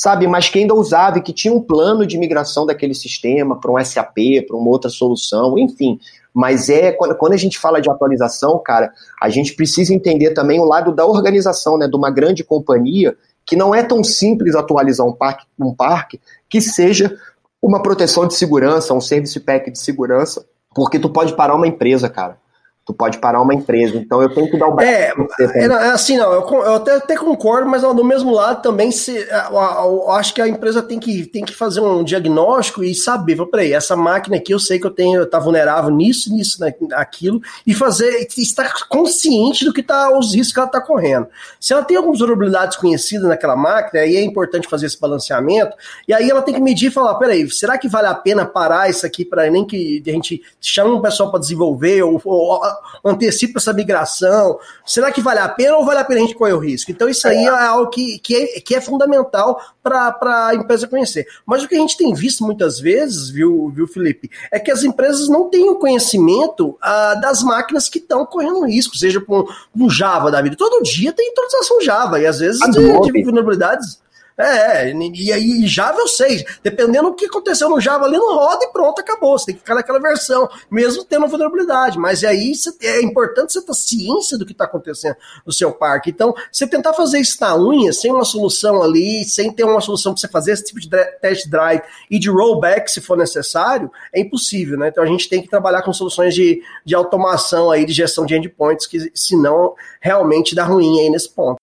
sabe? 0.00 0.26
Mas 0.26 0.48
que 0.48 0.58
ainda 0.58 0.74
usava 0.74 1.18
e 1.18 1.20
que 1.20 1.30
tinha 1.30 1.52
um 1.52 1.60
plano 1.60 2.06
de 2.06 2.16
migração 2.16 2.64
daquele 2.64 2.94
sistema 2.94 3.60
para 3.60 3.70
um 3.70 3.84
SAP, 3.84 4.46
para 4.48 4.56
uma 4.56 4.70
outra 4.70 4.88
solução, 4.88 5.58
enfim. 5.58 6.00
Mas 6.32 6.70
é 6.70 6.90
quando, 6.90 7.34
a 7.34 7.36
gente 7.36 7.58
fala 7.58 7.82
de 7.82 7.90
atualização, 7.90 8.58
cara, 8.64 8.90
a 9.20 9.28
gente 9.28 9.54
precisa 9.54 9.92
entender 9.92 10.30
também 10.30 10.58
o 10.58 10.64
lado 10.64 10.90
da 10.94 11.04
organização, 11.04 11.76
né, 11.76 11.86
de 11.86 11.94
uma 11.94 12.10
grande 12.10 12.42
companhia, 12.42 13.14
que 13.44 13.54
não 13.54 13.74
é 13.74 13.82
tão 13.82 14.02
simples 14.02 14.54
atualizar 14.54 15.06
um 15.06 15.12
parque, 15.12 15.44
um 15.58 15.74
parque 15.74 16.18
que 16.48 16.62
seja 16.62 17.14
uma 17.60 17.82
proteção 17.82 18.26
de 18.26 18.32
segurança, 18.32 18.94
um 18.94 19.02
service 19.02 19.38
pack 19.38 19.70
de 19.70 19.78
segurança, 19.78 20.46
porque 20.74 20.98
tu 20.98 21.10
pode 21.10 21.36
parar 21.36 21.54
uma 21.54 21.66
empresa, 21.66 22.08
cara. 22.08 22.38
Tu 22.84 22.94
pode 22.94 23.18
parar 23.18 23.42
uma 23.42 23.54
empresa. 23.54 23.96
Então 23.96 24.22
eu 24.22 24.34
tenho 24.34 24.50
que 24.50 24.58
dar 24.58 24.68
o 24.68 24.80
É, 24.80 25.12
é, 25.40 25.64
é 25.66 25.90
assim, 25.90 26.16
não, 26.16 26.32
eu, 26.32 26.40
eu 26.40 26.74
até, 26.74 26.96
até, 26.96 27.16
concordo, 27.16 27.68
mas 27.68 27.82
do 27.82 28.04
mesmo 28.04 28.32
lado 28.32 28.62
também 28.62 28.90
se, 28.90 29.12
eu, 29.12 29.54
eu, 29.54 30.10
acho 30.10 30.34
que 30.34 30.40
a 30.40 30.48
empresa 30.48 30.82
tem 30.82 30.98
que, 30.98 31.26
tem 31.26 31.44
que 31.44 31.54
fazer 31.54 31.80
um 31.80 32.02
diagnóstico 32.02 32.82
e 32.82 32.94
saber, 32.94 33.36
peraí, 33.46 33.72
essa 33.72 33.94
máquina 33.94 34.36
aqui 34.36 34.52
eu 34.52 34.58
sei 34.58 34.78
que 34.78 34.86
eu 34.86 34.90
tenho, 34.90 35.26
tá 35.26 35.38
vulnerável 35.38 35.90
nisso, 35.90 36.32
nisso, 36.32 36.58
naquilo, 36.88 37.40
e 37.66 37.74
fazer, 37.74 38.26
estar 38.36 38.72
consciente 38.88 39.64
do 39.64 39.72
que 39.72 39.82
tá, 39.82 40.16
os 40.16 40.34
riscos 40.34 40.52
que 40.52 40.58
ela 40.58 40.66
está 40.66 40.80
correndo. 40.80 41.28
Se 41.60 41.72
ela 41.72 41.84
tem 41.84 41.96
algumas 41.96 42.18
vulnerabilidades 42.18 42.76
conhecidas 42.76 43.28
naquela 43.28 43.56
máquina, 43.56 44.02
aí 44.02 44.16
é 44.16 44.22
importante 44.22 44.68
fazer 44.68 44.86
esse 44.86 44.98
balanceamento, 44.98 45.76
e 46.08 46.14
aí 46.14 46.30
ela 46.30 46.42
tem 46.42 46.54
que 46.54 46.60
medir 46.60 46.86
e 46.88 46.90
falar, 46.90 47.14
peraí, 47.16 47.48
será 47.50 47.76
que 47.76 47.88
vale 47.88 48.08
a 48.08 48.14
pena 48.14 48.46
parar 48.46 48.88
isso 48.88 49.04
aqui 49.04 49.24
para 49.24 49.50
nem 49.50 49.64
que 49.64 50.02
a 50.06 50.10
gente 50.10 50.42
chame 50.60 50.90
um 50.90 51.00
pessoal 51.00 51.30
para 51.30 51.40
desenvolver 51.40 52.02
ou, 52.02 52.20
ou 52.24 52.60
antecipa 53.04 53.58
essa 53.58 53.72
migração? 53.72 54.58
Será 54.84 55.10
que 55.10 55.20
vale 55.20 55.40
a 55.40 55.48
pena 55.48 55.76
ou 55.76 55.84
vale 55.84 56.00
a 56.00 56.04
pena 56.04 56.20
a 56.20 56.22
gente 56.22 56.34
correr 56.34 56.52
o 56.52 56.58
risco? 56.58 56.90
Então, 56.90 57.08
isso 57.08 57.26
aí 57.26 57.36
é, 57.36 57.44
é 57.44 57.48
algo 57.48 57.90
que, 57.90 58.18
que, 58.18 58.36
é, 58.36 58.60
que 58.60 58.74
é 58.74 58.80
fundamental 58.80 59.60
para 59.82 60.46
a 60.48 60.54
empresa 60.54 60.86
conhecer. 60.86 61.26
Mas 61.46 61.62
o 61.62 61.68
que 61.68 61.74
a 61.74 61.78
gente 61.78 61.96
tem 61.96 62.12
visto 62.14 62.44
muitas 62.44 62.78
vezes, 62.78 63.30
viu, 63.30 63.70
viu 63.74 63.86
Felipe, 63.86 64.30
é 64.52 64.58
que 64.58 64.70
as 64.70 64.82
empresas 64.82 65.28
não 65.28 65.48
têm 65.48 65.68
o 65.70 65.76
conhecimento 65.76 66.76
ah, 66.80 67.14
das 67.14 67.42
máquinas 67.42 67.88
que 67.88 67.98
estão 67.98 68.26
correndo 68.26 68.66
risco, 68.66 68.96
seja 68.96 69.20
com, 69.20 69.44
com 69.76 69.88
Java 69.88 70.30
da 70.30 70.42
vida. 70.42 70.56
Todo 70.56 70.82
dia 70.82 71.12
tem 71.12 71.30
atualização 71.30 71.80
Java, 71.80 72.20
e 72.20 72.26
às 72.26 72.38
vezes 72.40 72.60
de, 72.70 73.12
de 73.12 73.24
vulnerabilidades. 73.24 74.00
É, 74.40 74.92
e 74.92 75.32
aí 75.32 75.66
Java 75.66 75.98
eu 75.98 76.08
sei. 76.08 76.44
Dependendo 76.62 77.10
do 77.10 77.14
que 77.16 77.26
aconteceu 77.26 77.68
no 77.68 77.80
Java 77.80 78.06
ali, 78.06 78.16
não 78.16 78.34
roda 78.34 78.64
e 78.64 78.72
pronto, 78.72 79.00
acabou. 79.00 79.38
Você 79.38 79.46
tem 79.46 79.54
que 79.54 79.60
ficar 79.60 79.74
naquela 79.74 79.98
versão, 79.98 80.48
mesmo 80.70 81.04
tendo 81.04 81.26
vulnerabilidade. 81.26 81.98
Mas 81.98 82.24
aí 82.24 82.52
é 82.82 83.02
importante 83.02 83.52
você 83.52 83.62
ter 83.62 83.74
ciência 83.74 84.38
do 84.38 84.46
que 84.46 84.52
está 84.52 84.64
acontecendo 84.64 85.16
no 85.44 85.52
seu 85.52 85.72
parque. 85.72 86.10
Então, 86.10 86.34
você 86.50 86.66
tentar 86.66 86.94
fazer 86.94 87.20
isso 87.20 87.36
na 87.40 87.56
unha, 87.56 87.92
sem 87.92 88.10
uma 88.10 88.24
solução 88.24 88.82
ali, 88.82 89.24
sem 89.24 89.52
ter 89.52 89.64
uma 89.64 89.80
solução 89.80 90.12
para 90.12 90.20
você 90.20 90.28
fazer 90.28 90.52
esse 90.52 90.64
tipo 90.64 90.80
de 90.80 90.88
test 91.20 91.48
drive 91.48 91.82
e 92.10 92.18
de 92.18 92.30
rollback, 92.30 92.90
se 92.90 93.00
for 93.00 93.16
necessário, 93.16 93.90
é 94.12 94.20
impossível, 94.20 94.78
né? 94.78 94.88
Então 94.88 95.04
a 95.04 95.06
gente 95.06 95.28
tem 95.28 95.42
que 95.42 95.48
trabalhar 95.48 95.82
com 95.82 95.92
soluções 95.92 96.34
de, 96.34 96.62
de 96.84 96.94
automação 96.94 97.70
aí, 97.70 97.84
de 97.84 97.92
gestão 97.92 98.24
de 98.24 98.34
endpoints, 98.34 98.86
que 98.86 99.10
senão 99.14 99.74
realmente 100.00 100.54
dá 100.54 100.64
ruim 100.64 101.00
aí 101.00 101.10
nesse 101.10 101.28
ponto. 101.30 101.60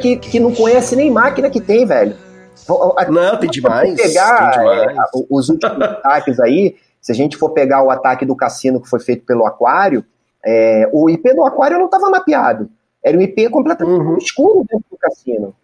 Que, 0.00 0.16
que 0.16 0.40
não 0.40 0.54
conhece 0.54 0.96
nem 0.96 1.10
máquina 1.10 1.50
que 1.50 1.60
tem, 1.60 1.84
velho. 1.86 2.16
Não, 3.08 3.36
tem 3.38 3.50
demais. 3.50 3.94
pegar 4.00 4.50
tem 4.52 4.58
demais. 4.60 4.96
é, 4.96 5.00
os 5.30 5.48
últimos 5.48 5.80
ataques 5.82 6.38
aí, 6.40 6.76
se 7.00 7.12
a 7.12 7.14
gente 7.14 7.36
for 7.36 7.50
pegar 7.50 7.82
o 7.82 7.90
ataque 7.90 8.24
do 8.26 8.36
cassino 8.36 8.80
que 8.80 8.88
foi 8.88 9.00
feito 9.00 9.24
pelo 9.24 9.46
Aquário, 9.46 10.04
é, 10.44 10.88
o 10.92 11.08
IP 11.08 11.34
do 11.34 11.44
Aquário 11.44 11.78
não 11.78 11.86
estava 11.86 12.10
mapeado. 12.10 12.68
Era 13.04 13.16
um 13.16 13.20
IP 13.22 13.48
completamente 13.50 13.98
Uhum. 14.00 14.18
escuro 14.18 14.64
dentro 14.68 14.84
do 14.90 14.96
cassino. 14.98 15.54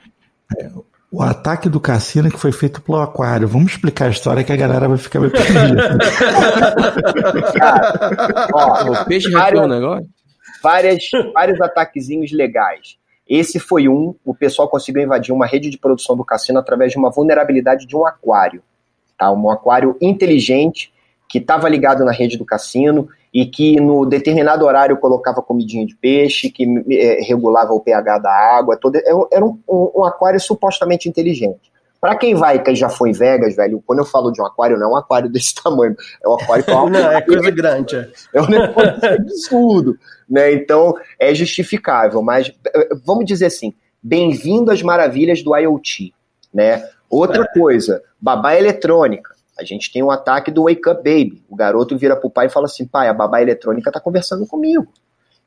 O 1.13 1.23
ataque 1.23 1.69
do 1.69 1.79
cassino 1.81 2.31
que 2.31 2.39
foi 2.39 2.51
feito 2.53 2.81
pelo 2.83 3.01
Aquário. 3.01 3.47
Vamos 3.47 3.73
explicar 3.73 4.07
a 4.07 4.11
história 4.11 4.43
que 4.43 4.53
a 4.53 4.57
galera 4.57 4.89
vai 4.89 4.99
ficar 4.99 5.21
meio 5.21 5.33
perdida. 5.33 5.99
Ó, 8.53 8.91
O 8.93 9.05
peixe 9.05 9.31
Vários- 9.31 9.69
negócio? 9.69 10.07
várias, 10.63 11.05
vários 11.35 11.61
ataquezinhos 11.61 12.33
legais. 12.33 12.97
Esse 13.29 13.59
foi 13.59 13.89
um, 13.89 14.15
o 14.25 14.35
pessoal 14.35 14.69
conseguiu 14.69 15.03
invadir 15.03 15.33
uma 15.33 15.47
rede 15.47 15.69
de 15.71 15.79
produção 15.79 16.17
do 16.17 16.25
cassino 16.25 16.59
através 16.59 16.93
de 16.93 16.99
uma 16.99 17.11
vulnerabilidade 17.11 17.87
de 17.87 17.97
um 17.97 18.07
aquário. 18.07 18.63
Tá? 19.19 19.31
Um 19.33 19.51
aquário 19.51 19.97
inteligente 20.01 20.93
que 21.29 21.39
estava 21.39 21.69
ligado 21.69 22.05
na 22.05 22.13
rede 22.13 22.39
do 22.39 22.45
cassino 22.45 23.09
e 23.35 23.45
que 23.45 23.81
no 23.81 24.07
determinado 24.07 24.65
horário 24.65 24.97
colocava 24.97 25.43
comidinha 25.43 25.85
de 25.85 25.97
peixe, 25.97 26.49
que 26.51 26.65
eh, 26.91 27.19
regulava 27.27 27.73
o 27.73 27.81
pH 27.81 28.19
da 28.19 28.31
água. 28.31 28.77
Todo, 28.77 28.95
era 28.97 29.17
um- 29.17 29.27
era 29.33 29.45
um, 29.45 29.59
um- 29.69 29.91
um 29.97 30.05
aquário 30.05 30.39
supostamente 30.41 31.09
inteligente. 31.09 31.73
Para 32.01 32.15
quem 32.15 32.35
vai, 32.35 32.63
que 32.63 32.75
já 32.75 32.89
foi 32.89 33.11
em 33.11 33.13
Vegas, 33.13 33.57
velho, 33.57 33.83
quando 33.85 33.99
eu 33.99 34.05
falo 34.05 34.31
de 34.31 34.41
um 34.41 34.47
aquário, 34.47 34.79
não 34.79 34.87
é 34.91 34.93
um 34.93 34.97
aquário 34.97 35.29
desse 35.33 35.55
tamanho, 35.55 35.97
é 36.23 36.29
um 36.29 36.35
aquário 36.35 36.65
com 36.65 36.89
Não, 36.89 37.11
é 37.11 37.21
coisa 37.21 37.51
grande. 37.51 37.97
é. 37.97 38.09
é 38.35 38.41
um 38.43 38.47
negócio 38.47 39.15
absurdo, 39.15 39.99
né? 40.29 40.53
Então 40.53 40.95
é 41.19 41.35
justificável, 41.35 42.23
mas 42.23 42.53
eh, 42.75 42.89
vamos 43.05 43.25
dizer 43.25 43.47
assim, 43.47 43.75
bem-vindo 44.03 44.71
às 44.71 44.83
maravilhas 44.83 45.43
do 45.43 45.57
IoT, 45.57 46.13
né? 46.53 46.89
Outra 47.09 47.47
coisa, 47.47 48.03
babá 48.21 48.57
eletrônica. 48.57 49.35
A 49.59 49.65
gente 49.65 49.91
tem 49.93 50.03
um 50.03 50.11
ataque 50.11 50.51
do 50.51 50.65
Wake 50.65 50.89
Up 50.89 50.97
Baby. 50.97 51.43
O 51.49 51.57
garoto 51.57 51.97
vira 51.97 52.15
pro 52.17 52.29
pai 52.29 52.47
e 52.47 52.51
fala 52.51 52.67
assim: 52.67 52.87
pai, 52.87 53.09
a 53.09 53.15
babá 53.15 53.41
eletrônica 53.41 53.91
tá 53.91 54.01
conversando 54.01 54.47
comigo. 54.47 54.87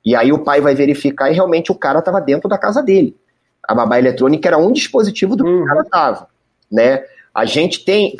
E 0.04 0.16
aí 0.16 0.32
o 0.32 0.40
pai 0.44 0.62
vai 0.62 0.74
verificar 0.74 1.30
e 1.30 1.34
realmente 1.34 1.72
o 1.72 1.76
cara 1.76 2.02
tava 2.02 2.20
dentro 2.22 2.50
da 2.50 2.58
casa 2.58 2.82
dele. 2.82 3.16
A 3.62 3.76
babá 3.76 4.00
eletrônica 4.00 4.48
era 4.48 4.58
um 4.58 4.72
dispositivo 4.72 5.36
do 5.36 5.44
que 5.44 5.50
Uhum. 5.50 5.64
o 5.64 5.66
cara 5.66 5.84
tava, 5.84 6.28
né? 6.72 7.04
A 7.36 7.46
gente 7.46 7.86
tem 7.86 8.16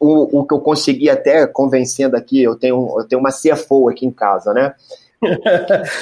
o, 0.00 0.40
o 0.40 0.46
que 0.46 0.54
eu 0.54 0.60
consegui 0.60 1.10
até 1.10 1.46
convencendo 1.46 2.16
aqui, 2.16 2.42
eu 2.42 2.56
tenho, 2.56 2.94
eu 2.98 3.04
tenho 3.04 3.20
uma 3.20 3.30
CFO 3.30 3.90
aqui 3.90 4.06
em 4.06 4.10
casa, 4.10 4.54
né? 4.54 4.74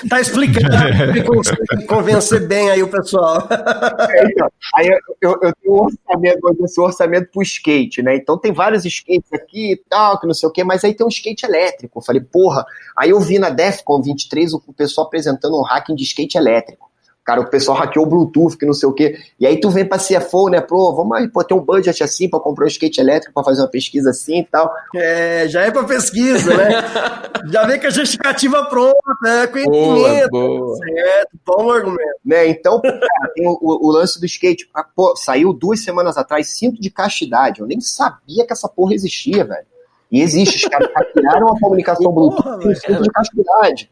Tá 0.09 0.21
explicando. 0.21 0.69
Que 1.13 1.87
convencer 1.87 2.47
bem 2.47 2.71
aí 2.71 2.83
o 2.83 2.89
pessoal. 2.89 3.47
É, 3.51 4.25
então, 4.27 4.51
aí 4.75 4.89
eu, 4.89 4.99
eu, 5.21 5.39
eu 5.43 5.53
tenho 5.55 5.75
um 5.75 5.85
orçamento, 5.85 6.65
esse 6.65 6.81
orçamento 6.81 7.31
pro 7.31 7.43
skate, 7.43 8.03
né? 8.03 8.17
Então 8.17 8.39
tem 8.39 8.53
vários 8.53 8.85
skates 8.85 9.33
aqui 9.33 9.73
e 9.73 9.77
tal, 9.89 10.19
que 10.21 10.27
não 10.27 10.35
sei 10.35 10.49
o 10.49 10.53
quê, 10.53 10.65
mas 10.65 10.85
aí 10.85 10.95
tem 10.95 11.07
um 11.07 11.11
skate 11.11 11.45
elétrico. 11.45 11.99
Eu 11.99 12.03
falei, 12.03 12.21
porra. 12.21 12.65
Aí 12.97 13.11
eu 13.11 13.21
vi 13.21 13.39
na 13.39 13.51
Defcon 13.51 14.03
23 14.03 14.55
o, 14.55 14.63
o 14.67 14.73
pessoal 14.73 15.07
apresentando 15.07 15.59
um 15.59 15.65
hacking 15.65 15.95
de 15.95 16.05
skate 16.05 16.37
elétrico. 16.37 16.92
Cara, 17.25 17.41
o 17.41 17.49
pessoal 17.49 17.79
hackeou 17.79 18.05
o 18.05 18.09
Bluetooth, 18.09 18.57
que 18.59 18.67
não 18.67 18.73
sei 18.73 18.89
o 18.89 18.93
quê. 18.93 19.17
E 19.39 19.47
aí 19.47 19.61
tu 19.61 19.71
vem 19.71 19.85
pra 19.89 19.97
CFO, 19.97 20.49
né? 20.49 20.61
Pô, 20.61 20.93
vamos 20.93 21.17
aí, 21.17 21.29
pô, 21.29 21.45
tem 21.45 21.57
um 21.57 21.61
budget 21.65 22.03
assim 22.03 22.29
pra 22.29 22.41
comprar 22.41 22.65
um 22.65 22.69
skate 22.69 23.01
elétrico, 23.01 23.33
pra 23.33 23.45
fazer 23.45 23.63
uma 23.63 23.69
pesquisa 23.69 24.11
assim 24.11 24.41
e 24.41 24.45
tal. 24.45 24.73
É, 24.97 25.47
já 25.49 25.63
é 25.63 25.71
pra 25.71 25.85
pesquisa, 25.85 26.53
né? 26.57 26.69
Já 27.51 27.67
vem 27.67 27.79
com 27.81 27.87
a 27.89 27.91
justificativa 27.91 28.65
pronta, 28.67 28.97
é 29.25 29.47
Boa, 29.47 29.53
conhecimento. 29.53 30.31
boa. 30.31 30.77
Certo, 30.79 31.31
bom 31.45 31.71
argumento. 31.73 32.19
né? 32.25 32.47
Então, 32.49 32.81
cara, 32.81 33.33
tem 33.35 33.47
o, 33.49 33.59
o- 33.61 33.89
o 33.89 33.91
lance 33.91 34.19
do 34.21 34.27
skate. 34.27 34.69
Ah, 34.75 34.85
Pô, 34.85 35.17
saiu 35.17 35.53
duas 35.53 35.83
semanas 35.83 36.17
atrás, 36.17 36.57
cinto 36.57 36.81
de 36.81 36.89
castidade. 36.89 37.61
Eu 37.61 37.67
nem 37.67 37.81
sabia 37.81 38.47
que 38.47 38.53
essa 38.53 38.69
porra 38.69 38.95
existia, 38.95 39.45
velho. 39.45 39.67
E 40.11 40.21
existe, 40.23 40.57
os 40.57 40.65
caras 40.71 40.89
hackearam 40.95 41.49
a 41.49 41.59
comunicação 41.59 42.13
Bluetooth 42.13 42.63
com 42.63 42.75
cinto 42.75 43.03
de 43.03 43.09
castidade. 43.11 43.91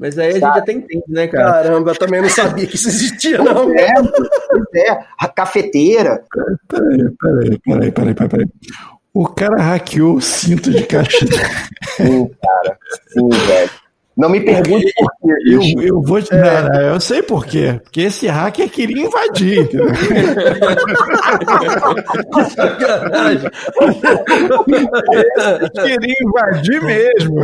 Mas 0.00 0.18
aí 0.18 0.28
a 0.28 0.32
gente 0.32 0.40
Sabe? 0.40 0.58
até 0.60 0.72
entende, 0.72 1.04
né, 1.08 1.28
cara? 1.28 1.52
Caramba, 1.52 1.90
eu 1.90 1.98
também 1.98 2.22
não 2.22 2.28
sabia 2.30 2.66
que 2.66 2.74
isso 2.74 2.88
existia, 2.88 3.36
não. 3.36 3.70
É, 3.78 3.92
pois 4.48 4.64
é, 4.74 4.98
a 5.18 5.28
cafeteira. 5.28 6.24
Peraí, 6.66 7.10
peraí, 7.20 7.58
peraí, 7.62 7.92
peraí, 7.92 8.14
peraí, 8.14 8.28
peraí. 8.30 8.48
O 9.12 9.28
cara 9.28 9.60
hackeou 9.60 10.14
o 10.14 10.20
cinto 10.22 10.70
de 10.70 10.84
castidade. 10.86 11.68
Sim, 11.96 12.30
cara. 12.42 12.78
Sim, 13.12 13.28
velho. 13.28 13.70
Não 14.20 14.28
me 14.28 14.38
pergunte 14.38 14.92
por 14.94 15.10
quê. 15.22 15.32
Eu, 15.46 15.62
eu 15.82 16.02
vou 16.02 16.20
te. 16.20 16.30
Não, 16.34 16.68
não, 16.68 16.80
eu 16.82 17.00
sei 17.00 17.22
por 17.22 17.46
quê. 17.46 17.80
Porque 17.82 18.02
esse 18.02 18.26
hacker 18.26 18.68
queria 18.68 19.06
invadir. 19.06 19.60
entendeu? 19.60 19.86
queria 25.72 26.14
invadir 26.22 26.82
mesmo. 26.82 27.36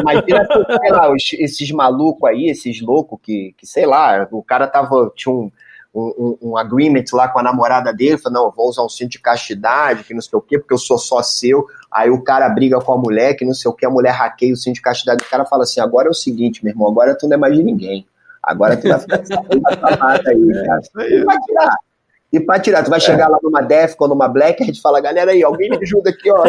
Imagina, 0.00 0.44
sei 0.80 0.90
lá, 0.90 1.14
esses 1.14 1.70
malucos 1.70 2.28
aí, 2.28 2.50
esses 2.50 2.80
loucos 2.80 3.20
que, 3.22 3.54
que, 3.56 3.64
sei 3.64 3.86
lá, 3.86 4.26
o 4.32 4.42
cara 4.42 4.66
tava, 4.66 5.12
tinha 5.14 5.32
um, 5.32 5.52
um, 5.94 6.38
um 6.42 6.56
agreement 6.56 7.04
lá 7.12 7.28
com 7.28 7.38
a 7.38 7.42
namorada 7.42 7.92
dele, 7.92 8.18
falou, 8.18 8.40
não, 8.40 8.46
eu 8.46 8.52
vou 8.54 8.68
usar 8.68 8.84
um 8.84 8.88
cinto 8.88 9.12
de 9.12 9.18
castidade, 9.18 10.04
que 10.04 10.14
não 10.14 10.20
sei 10.20 10.38
o 10.38 10.42
quê, 10.42 10.58
porque 10.58 10.74
eu 10.74 10.78
sou 10.78 10.98
só 10.98 11.22
seu. 11.22 11.66
Aí 11.90 12.10
o 12.10 12.22
cara 12.22 12.48
briga 12.48 12.78
com 12.80 12.92
a 12.92 12.98
mulher, 12.98 13.34
que 13.34 13.44
não 13.44 13.54
sei 13.54 13.70
o 13.70 13.74
quê, 13.74 13.86
a 13.86 13.90
mulher 13.90 14.12
hackeia 14.12 14.52
o 14.52 14.56
cinto 14.56 14.74
de 14.74 14.82
castidade, 14.82 15.24
o 15.24 15.28
cara 15.28 15.44
fala 15.44 15.62
assim, 15.62 15.80
agora 15.80 16.08
é 16.08 16.10
o 16.10 16.14
seguinte, 16.14 16.62
meu 16.62 16.72
irmão, 16.72 16.88
agora 16.88 17.16
tu 17.16 17.26
não 17.26 17.34
é 17.34 17.38
mais 17.38 17.56
de 17.56 17.62
ninguém. 17.62 18.06
Agora 18.42 18.76
tu 18.76 18.88
vai 18.88 18.98
ficar 19.00 19.18
tua 19.20 19.96
mata 19.96 20.30
aí, 20.30 20.52
cara. 20.64 21.08
E 21.08 21.24
pra 21.24 21.40
tirar. 21.40 21.76
E 22.30 22.38
pra 22.38 22.60
tirar, 22.60 22.82
tu 22.84 22.90
vai 22.90 23.00
chegar 23.00 23.26
lá 23.28 23.38
numa 23.42 23.62
Defcon, 23.62 24.06
numa 24.06 24.28
Black, 24.28 24.62
a 24.62 24.66
gente 24.66 24.82
fala, 24.82 25.00
galera 25.00 25.30
aí, 25.30 25.42
alguém 25.42 25.70
me 25.70 25.78
ajuda 25.78 26.10
aqui, 26.10 26.30
ó. 26.30 26.44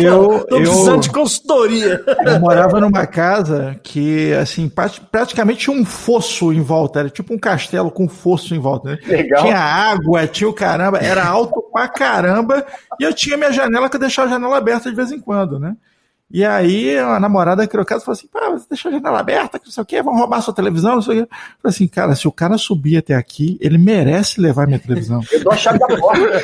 E 0.00 0.02
eu, 0.04 0.44
Tô 0.48 0.56
eu, 0.56 0.62
precisando 0.62 1.02
de 1.02 1.10
consultoria. 1.10 2.02
eu 2.24 2.40
morava 2.40 2.80
numa 2.80 3.06
casa 3.06 3.78
que, 3.82 4.32
assim, 4.32 4.68
prati- 4.68 5.00
praticamente 5.12 5.60
tinha 5.60 5.76
um 5.76 5.84
fosso 5.84 6.52
em 6.52 6.60
volta. 6.62 7.00
Era 7.00 7.10
tipo 7.10 7.34
um 7.34 7.38
castelo 7.38 7.90
com 7.90 8.08
fosso 8.08 8.54
em 8.54 8.58
volta. 8.58 8.90
Né? 8.92 8.98
Legal. 9.06 9.42
Tinha 9.44 9.58
água, 9.58 10.26
tinha 10.26 10.48
o 10.48 10.54
caramba, 10.54 10.98
era 10.98 11.24
alto 11.26 11.62
pra 11.72 11.86
caramba. 11.86 12.64
E 12.98 13.04
eu 13.04 13.12
tinha 13.12 13.36
minha 13.36 13.52
janela 13.52 13.88
que 13.90 13.96
eu 13.96 14.00
deixava 14.00 14.28
a 14.28 14.32
janela 14.32 14.56
aberta 14.56 14.88
de 14.88 14.96
vez 14.96 15.12
em 15.12 15.20
quando, 15.20 15.58
né? 15.58 15.76
E 16.30 16.44
aí 16.44 16.98
a 16.98 17.18
namorada 17.18 17.66
criou 17.66 17.86
casa 17.86 18.02
e 18.02 18.04
falou 18.04 18.16
assim: 18.18 18.26
pá, 18.26 18.50
você 18.50 18.66
deixou 18.68 18.90
a 18.90 18.92
janela 18.92 19.18
aberta, 19.18 19.58
que 19.58 19.64
não 19.64 19.72
sei 19.72 19.82
o 19.82 19.86
quê, 19.86 20.02
vão 20.02 20.14
roubar 20.14 20.42
sua 20.42 20.52
televisão, 20.52 20.96
não 20.96 21.02
sei 21.02 21.20
o 21.20 21.26
quê. 21.26 21.32
Eu 21.32 21.36
falei 21.62 21.74
assim, 21.74 21.88
cara, 21.88 22.14
se 22.14 22.28
o 22.28 22.32
cara 22.32 22.58
subir 22.58 22.98
até 22.98 23.14
aqui, 23.14 23.56
ele 23.62 23.78
merece 23.78 24.38
levar 24.38 24.66
minha 24.66 24.78
televisão. 24.78 25.22
Eu 25.32 25.42
dou 25.42 25.52
a 25.52 25.56
chave 25.56 25.78
da 25.78 25.86
porta. 25.86 26.42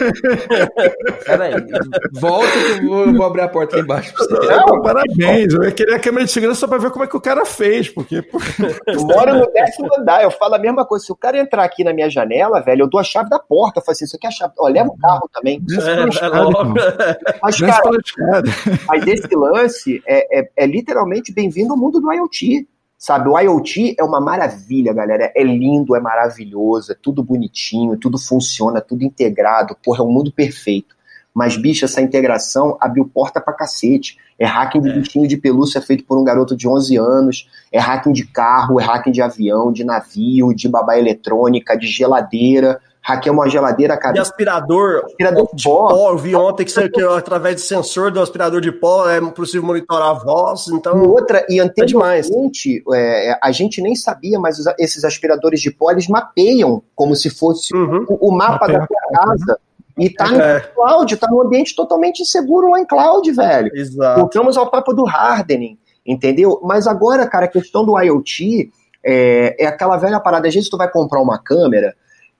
Peraí, 1.26 1.55
volta 2.12 2.51
que 2.51 2.87
eu 2.87 3.12
vou, 3.12 3.26
abrir 3.26 3.43
a 3.43 3.49
porta 3.49 3.76
aqui 3.76 3.85
embaixo 3.85 4.14
pra 4.14 4.24
você. 4.24 4.47
Não, 4.47 4.80
parabéns. 4.80 5.53
Eu 5.53 5.64
ia 5.64 5.72
querer 5.72 5.95
a 5.95 6.01
câmera 6.01 6.24
de 6.24 6.32
segurança 6.32 6.61
só 6.61 6.66
pra 6.66 6.78
ver 6.78 6.91
como 6.91 7.05
é 7.05 7.07
que 7.07 7.16
o 7.16 7.20
cara 7.20 7.45
fez, 7.45 7.91
porque. 7.91 8.26
Eu 8.87 9.03
moro 9.03 9.39
no 9.39 9.47
décimo 9.53 9.91
andar, 9.99 10.22
eu 10.22 10.30
falo 10.30 10.55
a 10.55 10.59
mesma 10.59 10.87
coisa. 10.87 11.05
Se 11.05 11.12
o 11.12 11.16
cara 11.16 11.39
entrar 11.39 11.62
aqui 11.62 11.85
na 11.85 11.93
minha 11.93 12.09
janela, 12.09 12.62
velho, 12.62 12.85
eu 12.85 12.89
dou 12.89 13.01
a 13.01 13.05
chave 13.05 13.28
da 13.28 13.39
porta. 13.39 13.80
Eu 13.80 13.85
falo 13.85 13.93
assim, 13.93 14.07
isso 14.07 14.16
aqui 14.16 14.26
é 14.26 14.30
a 14.30 14.32
chave. 14.32 14.55
Ó, 14.59 14.66
leva 14.66 14.89
o 14.89 14.97
carro 14.97 15.28
também. 15.30 15.62
É, 15.70 15.91
é 15.91 16.26
irmão. 16.26 16.74
Mas, 17.43 17.61
cara, 17.61 17.82
mas 18.89 19.07
esse 19.07 19.37
lance 19.37 19.74
é, 20.07 20.41
é, 20.41 20.51
é 20.57 20.66
literalmente 20.66 21.33
bem-vindo 21.33 21.72
ao 21.72 21.79
mundo 21.79 22.01
do 22.01 22.12
IoT. 22.12 22.66
Sabe, 22.97 23.29
o 23.29 23.39
IoT 23.39 23.97
é 23.99 24.05
uma 24.05 24.20
maravilha, 24.20 24.93
galera. 24.93 25.31
É 25.37 25.43
lindo, 25.43 25.95
é 25.95 26.01
maravilhoso, 26.01 26.93
é 26.93 26.97
tudo 27.01 27.22
bonitinho, 27.22 27.99
tudo 27.99 28.18
funciona, 28.18 28.81
tudo 28.81 29.05
integrado. 29.05 29.77
Porra, 29.85 30.01
é 30.01 30.03
um 30.03 30.11
mundo 30.11 30.33
perfeito. 30.33 30.95
Mas, 31.35 31.57
bicho, 31.57 31.85
essa 31.85 32.01
integração 32.01 32.79
abriu 32.81 33.05
porta 33.05 33.41
pra 33.41 33.53
cacete. 33.53 34.16
É 34.39 34.47
hacking 34.47 34.81
de 34.81 34.93
bichinho 34.93 35.27
de 35.27 35.37
pelúcia 35.37 35.83
feito 35.83 36.05
por 36.05 36.16
um 36.16 36.25
garoto 36.25 36.57
de 36.57 36.68
11 36.68 36.97
anos. 36.97 37.49
É 37.72 37.79
hacking 37.79 38.12
de 38.12 38.25
carro, 38.25 38.81
é 38.81 38.85
hacking 38.85 39.11
de 39.11 39.20
avião, 39.20 39.72
de 39.72 39.83
navio, 39.83 40.55
de 40.55 40.68
babá 40.68 40.97
eletrônica, 40.97 41.77
de 41.77 41.89
geladeira. 41.89 42.81
Hackeia 43.07 43.32
uma 43.32 43.48
geladeira, 43.48 43.94
De 43.94 44.00
cara. 44.00 44.20
aspirador 44.22 45.02
Aspirador 45.05 45.48
de 45.55 45.62
pó. 45.64 45.88
pó, 45.88 46.11
eu 46.11 46.16
vi 46.18 46.34
ontem 46.34 46.64
que, 46.64 46.70
você, 46.72 46.88
que 46.88 47.02
através 47.02 47.57
de 47.57 47.61
sensor 47.62 48.11
do 48.11 48.20
aspirador 48.20 48.61
de 48.62 48.72
pó 48.72 49.09
é 49.09 49.20
possível 49.30 49.62
monitorar 49.66 50.09
a 50.09 50.12
voz, 50.14 50.66
E 50.68 50.74
então 50.74 51.02
outra, 51.02 51.44
e 51.48 51.55
demais. 51.84 52.26
anteriormente, 52.26 52.82
é, 52.94 53.38
a 53.42 53.52
gente 53.52 53.82
nem 53.82 53.94
sabia, 53.94 54.38
mas 54.40 54.59
os- 54.59 54.72
esses 54.78 55.05
aspiradores 55.05 55.61
de 55.61 55.70
pó, 55.70 55.90
eles 55.90 56.09
mapeiam 56.09 56.82
como 56.94 57.14
se 57.14 57.28
fosse 57.28 57.74
Uhum. 57.76 58.07
o, 58.09 58.28
o 58.28 58.32
mapa 58.32 58.61
Mapeia 58.66 58.78
da 58.80 58.86
tua 58.86 59.00
casa. 59.12 59.59
E 59.98 60.11
tá 60.11 60.26
no 60.28 60.40
É. 60.40 60.61
cloud, 60.61 61.16
tá 61.18 61.28
num 61.30 61.40
ambiente 61.42 61.76
totalmente 61.76 62.20
inseguro 62.22 62.70
lá 62.70 62.80
em 62.80 62.86
cloud, 62.86 63.30
velho. 63.30 63.70
Exato. 63.74 64.18
Voltamos 64.20 64.57
ao 64.57 64.70
papo 64.70 64.92
do 64.94 65.07
hardening. 65.07 65.78
entendeu? 66.07 66.61
Mas 66.62 66.86
agora, 66.86 67.26
cara, 67.26 67.46
a 67.46 67.48
questão 67.48 67.82
do 67.84 67.98
IoT 67.98 68.70
é, 69.02 69.57
é 69.64 69.66
aquela 69.66 69.96
velha 69.96 70.20
parada. 70.20 70.46
Às 70.48 70.55
vezes 70.55 70.68
tu 70.68 70.76
vai 70.76 70.90
comprar 70.90 71.20
uma 71.22 71.38
câmera 71.38 71.94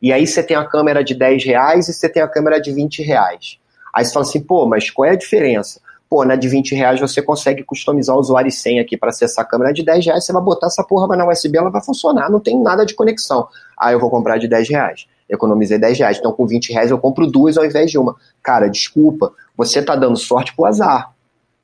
e 0.05 0.13
aí 0.13 0.27
você 0.27 0.43
tem 0.43 0.55
a 0.55 0.67
câmera 0.67 1.03
de 1.03 1.15
10 1.15 1.45
reais 1.47 1.89
e 1.89 1.95
você 1.95 2.11
tem 2.11 2.23
a 2.23 2.29
câmera 2.29 2.61
de 2.61 2.71
20 2.71 3.03
reais. 3.03 3.59
Aí 3.91 4.05
você 4.05 4.13
fala 4.13 4.27
assim, 4.27 4.39
pô, 4.39 4.67
mas 4.67 4.91
qual 4.91 5.09
é 5.09 5.13
a 5.13 5.17
diferença? 5.17 5.81
Pô, 6.11 6.23
na 6.27 6.37
de 6.37 6.47
20 6.47 6.75
reais 6.75 7.01
você 7.01 7.23
consegue 7.23 7.65
customizar 7.65 8.15
o 8.15 8.21
usuário 8.21 8.51
e 8.51 8.53
senha 8.53 8.83
aqui 8.83 8.99
para 8.99 9.09
acessar 9.09 9.47
a 9.47 9.49
câmera 9.49 9.73
de 9.73 9.83
10 9.83 10.05
reais, 10.05 10.27
você 10.27 10.31
vai 10.31 10.43
botar 10.43 10.67
essa 10.67 10.85
porra 10.85 11.09
vai 11.09 11.17
na 11.17 11.27
USB, 11.27 11.57
ela 11.57 11.71
vai 11.71 11.83
funcionar, 11.83 12.31
não 12.31 12.39
tem 12.39 12.63
nada 12.63 12.85
de 12.85 12.93
conexão. 12.93 13.49
Aí 13.79 13.95
eu 13.95 13.99
vou 13.99 14.11
comprar 14.11 14.37
de 14.37 14.47
10 14.47 14.69
reais. 14.69 15.07
Economizei 15.27 15.79
10 15.79 15.99
reais. 15.99 16.19
Então, 16.19 16.33
com 16.33 16.47
20 16.47 16.71
reais 16.75 16.91
eu 16.91 16.99
compro 16.99 17.27
duas 17.27 17.57
ao 17.57 17.65
invés 17.65 17.91
de 17.91 17.97
uma. 17.97 18.15
Cara, 18.43 18.69
desculpa, 18.69 19.33
você 19.57 19.81
tá 19.81 19.97
dando 19.97 20.19
sorte 20.19 20.55
pro 20.55 20.67
azar. 20.67 21.14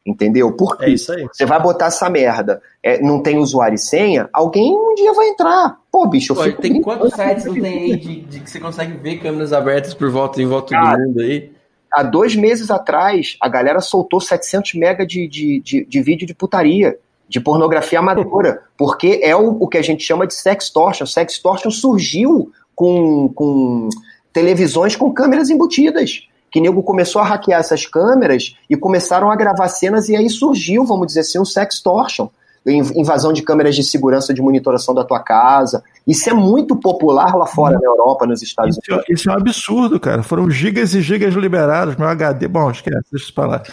Entendeu? 0.06 0.50
Porque 0.56 0.86
É 0.86 0.90
isso 0.90 1.12
aí. 1.12 1.26
você 1.30 1.44
vai 1.44 1.60
botar 1.60 1.86
essa 1.86 2.08
merda, 2.08 2.62
é, 2.82 3.00
não 3.02 3.22
tem 3.22 3.36
usuário 3.36 3.74
e 3.74 3.78
senha, 3.78 4.28
alguém 4.32 4.72
um 4.74 4.94
dia 4.94 5.12
vai 5.12 5.28
entrar. 5.28 5.76
Pô, 5.92 6.06
bicho, 6.06 6.32
eu 6.32 6.36
Pô, 6.36 6.42
fico 6.44 6.62
tem 6.62 6.72
brincando. 6.72 6.98
quantos 7.00 7.14
sites 7.16 7.44
não 7.44 7.54
tem 7.54 7.64
aí 7.92 7.96
de, 7.96 8.20
de 8.22 8.40
que 8.40 8.50
você 8.50 8.58
consegue 8.58 8.94
ver 8.94 9.18
câmeras 9.18 9.52
abertas 9.52 9.92
por 9.92 10.10
volta 10.10 10.40
em 10.40 10.46
volta 10.46 10.70
Cara, 10.74 10.96
do 10.96 11.06
mundo 11.08 11.20
aí? 11.20 11.52
há 11.92 12.02
dois 12.02 12.34
meses 12.34 12.70
atrás, 12.70 13.36
a 13.40 13.48
galera 13.48 13.80
soltou 13.80 14.20
700 14.20 14.72
mega 14.74 15.06
de, 15.06 15.28
de, 15.28 15.60
de, 15.60 15.84
de 15.84 16.02
vídeo 16.02 16.26
de 16.26 16.34
putaria, 16.34 16.96
de 17.28 17.38
pornografia 17.38 17.98
amadora, 18.00 18.62
porque 18.78 19.20
é 19.22 19.36
o, 19.36 19.58
o 19.60 19.68
que 19.68 19.76
a 19.76 19.82
gente 19.82 20.02
chama 20.02 20.26
de 20.26 20.32
sextortion. 20.34 21.04
Sextortion 21.04 21.70
surgiu 21.70 22.50
com, 22.74 23.28
com 23.34 23.88
televisões 24.32 24.96
com 24.96 25.12
câmeras 25.12 25.50
embutidas. 25.50 26.26
Que 26.50 26.60
nego 26.60 26.82
começou 26.82 27.22
a 27.22 27.24
hackear 27.24 27.60
essas 27.60 27.86
câmeras 27.86 28.56
e 28.68 28.76
começaram 28.76 29.30
a 29.30 29.36
gravar 29.36 29.68
cenas, 29.68 30.08
e 30.08 30.16
aí 30.16 30.28
surgiu, 30.28 30.84
vamos 30.84 31.06
dizer 31.06 31.20
assim, 31.20 31.38
um 31.38 31.44
sextortion. 31.44 32.28
In- 32.66 33.00
Invasão 33.00 33.32
de 33.32 33.40
câmeras 33.42 33.74
de 33.74 33.82
segurança 33.82 34.34
de 34.34 34.42
monitoração 34.42 34.94
da 34.94 35.02
tua 35.02 35.18
casa. 35.20 35.82
Isso 36.06 36.28
é 36.28 36.34
muito 36.34 36.76
popular 36.76 37.34
lá 37.34 37.46
fora 37.46 37.78
na 37.78 37.86
Europa, 37.86 38.26
nos 38.26 38.42
Estados 38.42 38.76
Isso, 38.76 38.92
Unidos. 38.92 39.06
isso 39.08 39.30
é 39.30 39.32
um 39.32 39.36
absurdo, 39.36 39.98
cara. 39.98 40.22
Foram 40.22 40.50
gigas 40.50 40.92
e 40.94 41.00
gigas 41.00 41.32
liberados. 41.34 41.96
Meu 41.96 42.06
HD. 42.08 42.46
Bom, 42.48 42.70
esquece, 42.70 43.00
deixa 43.10 43.24
isso 43.26 43.34
pra 43.34 43.46
lá. 43.46 43.62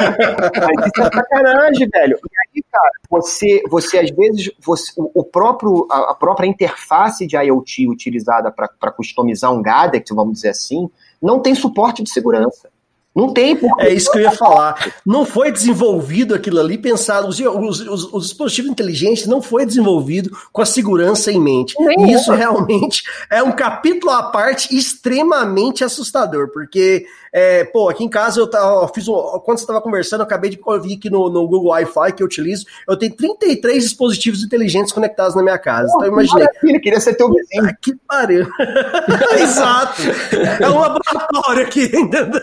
Mas 0.00 0.86
isso 0.86 1.02
é 1.02 1.10
sacanagem, 1.12 1.88
velho. 1.88 2.16
E 2.16 2.58
aí, 2.58 2.64
cara, 2.70 2.90
você, 3.08 3.62
você 3.68 3.98
às 3.98 4.10
vezes, 4.10 4.50
você, 4.64 4.92
o, 4.96 5.20
o 5.20 5.24
próprio, 5.24 5.86
a, 5.90 6.10
a 6.10 6.14
própria 6.14 6.46
interface 6.46 7.26
de 7.26 7.36
IoT 7.36 7.88
utilizada 7.88 8.50
para 8.50 8.90
customizar 8.90 9.52
um 9.52 9.62
gadget, 9.62 10.12
vamos 10.14 10.34
dizer 10.34 10.50
assim, 10.50 10.88
não 11.22 11.40
tem 11.40 11.54
suporte 11.54 12.02
de 12.02 12.10
segurança. 12.10 12.68
Não 13.12 13.32
tem, 13.32 13.56
porque 13.56 13.82
É 13.82 13.92
isso 13.92 14.08
que 14.12 14.18
eu 14.18 14.22
ia 14.22 14.30
falar. 14.30 14.92
Não 15.04 15.24
foi 15.24 15.50
desenvolvido 15.50 16.32
aquilo 16.32 16.60
ali 16.60 16.78
pensado. 16.78 17.26
Os, 17.26 17.40
os, 17.40 17.80
os- 17.80 18.12
os 18.12 18.24
dispositivos 18.28 18.70
inteligentes 18.70 19.26
não 19.26 19.42
foi 19.42 19.66
desenvolvido 19.66 20.30
com 20.52 20.62
a 20.62 20.66
segurança 20.66 21.32
em 21.32 21.40
mente. 21.40 21.74
E 21.98 22.12
isso 22.12 22.30
realmente 22.32 23.02
é 23.28 23.42
um 23.42 23.50
capítulo 23.50 24.12
à 24.12 24.22
parte 24.22 24.74
extremamente 24.76 25.82
assustador, 25.82 26.50
porque, 26.52 27.04
é, 27.32 27.64
pô, 27.64 27.88
aqui 27.88 28.04
em 28.04 28.08
casa 28.08 28.40
eu, 28.40 28.88
fiz 28.88 29.06
um, 29.06 29.14
quando 29.44 29.58
você 29.58 29.64
estava 29.64 29.80
conversando, 29.80 30.20
eu 30.20 30.24
acabei 30.26 30.50
de 30.50 30.60
ouvir 30.64 30.96
aqui 30.96 31.08
no, 31.08 31.30
no 31.30 31.46
Google 31.46 31.70
Wi-Fi 31.70 32.12
que 32.12 32.22
eu 32.22 32.26
utilizo, 32.26 32.66
eu 32.88 32.96
tenho 32.96 33.14
33 33.14 33.84
dispositivos 33.84 34.42
inteligentes 34.42 34.92
conectados 34.92 35.34
na 35.34 35.42
minha 35.42 35.58
casa. 35.58 35.88
Então 35.88 36.04
eu 36.04 36.12
imaginei, 36.12 36.44
Maravilha, 36.44 36.80
queria 36.80 37.00
ser 37.00 37.14
teu 37.14 37.32
vizinho. 37.32 37.66
ah, 37.66 37.74
que 37.80 37.94
pariu. 38.06 38.46
Exato. 39.40 40.02
É 40.60 40.68
um 40.68 40.78
laboratório 40.80 41.62
aqui, 41.62 41.84
entendeu? 41.84 42.40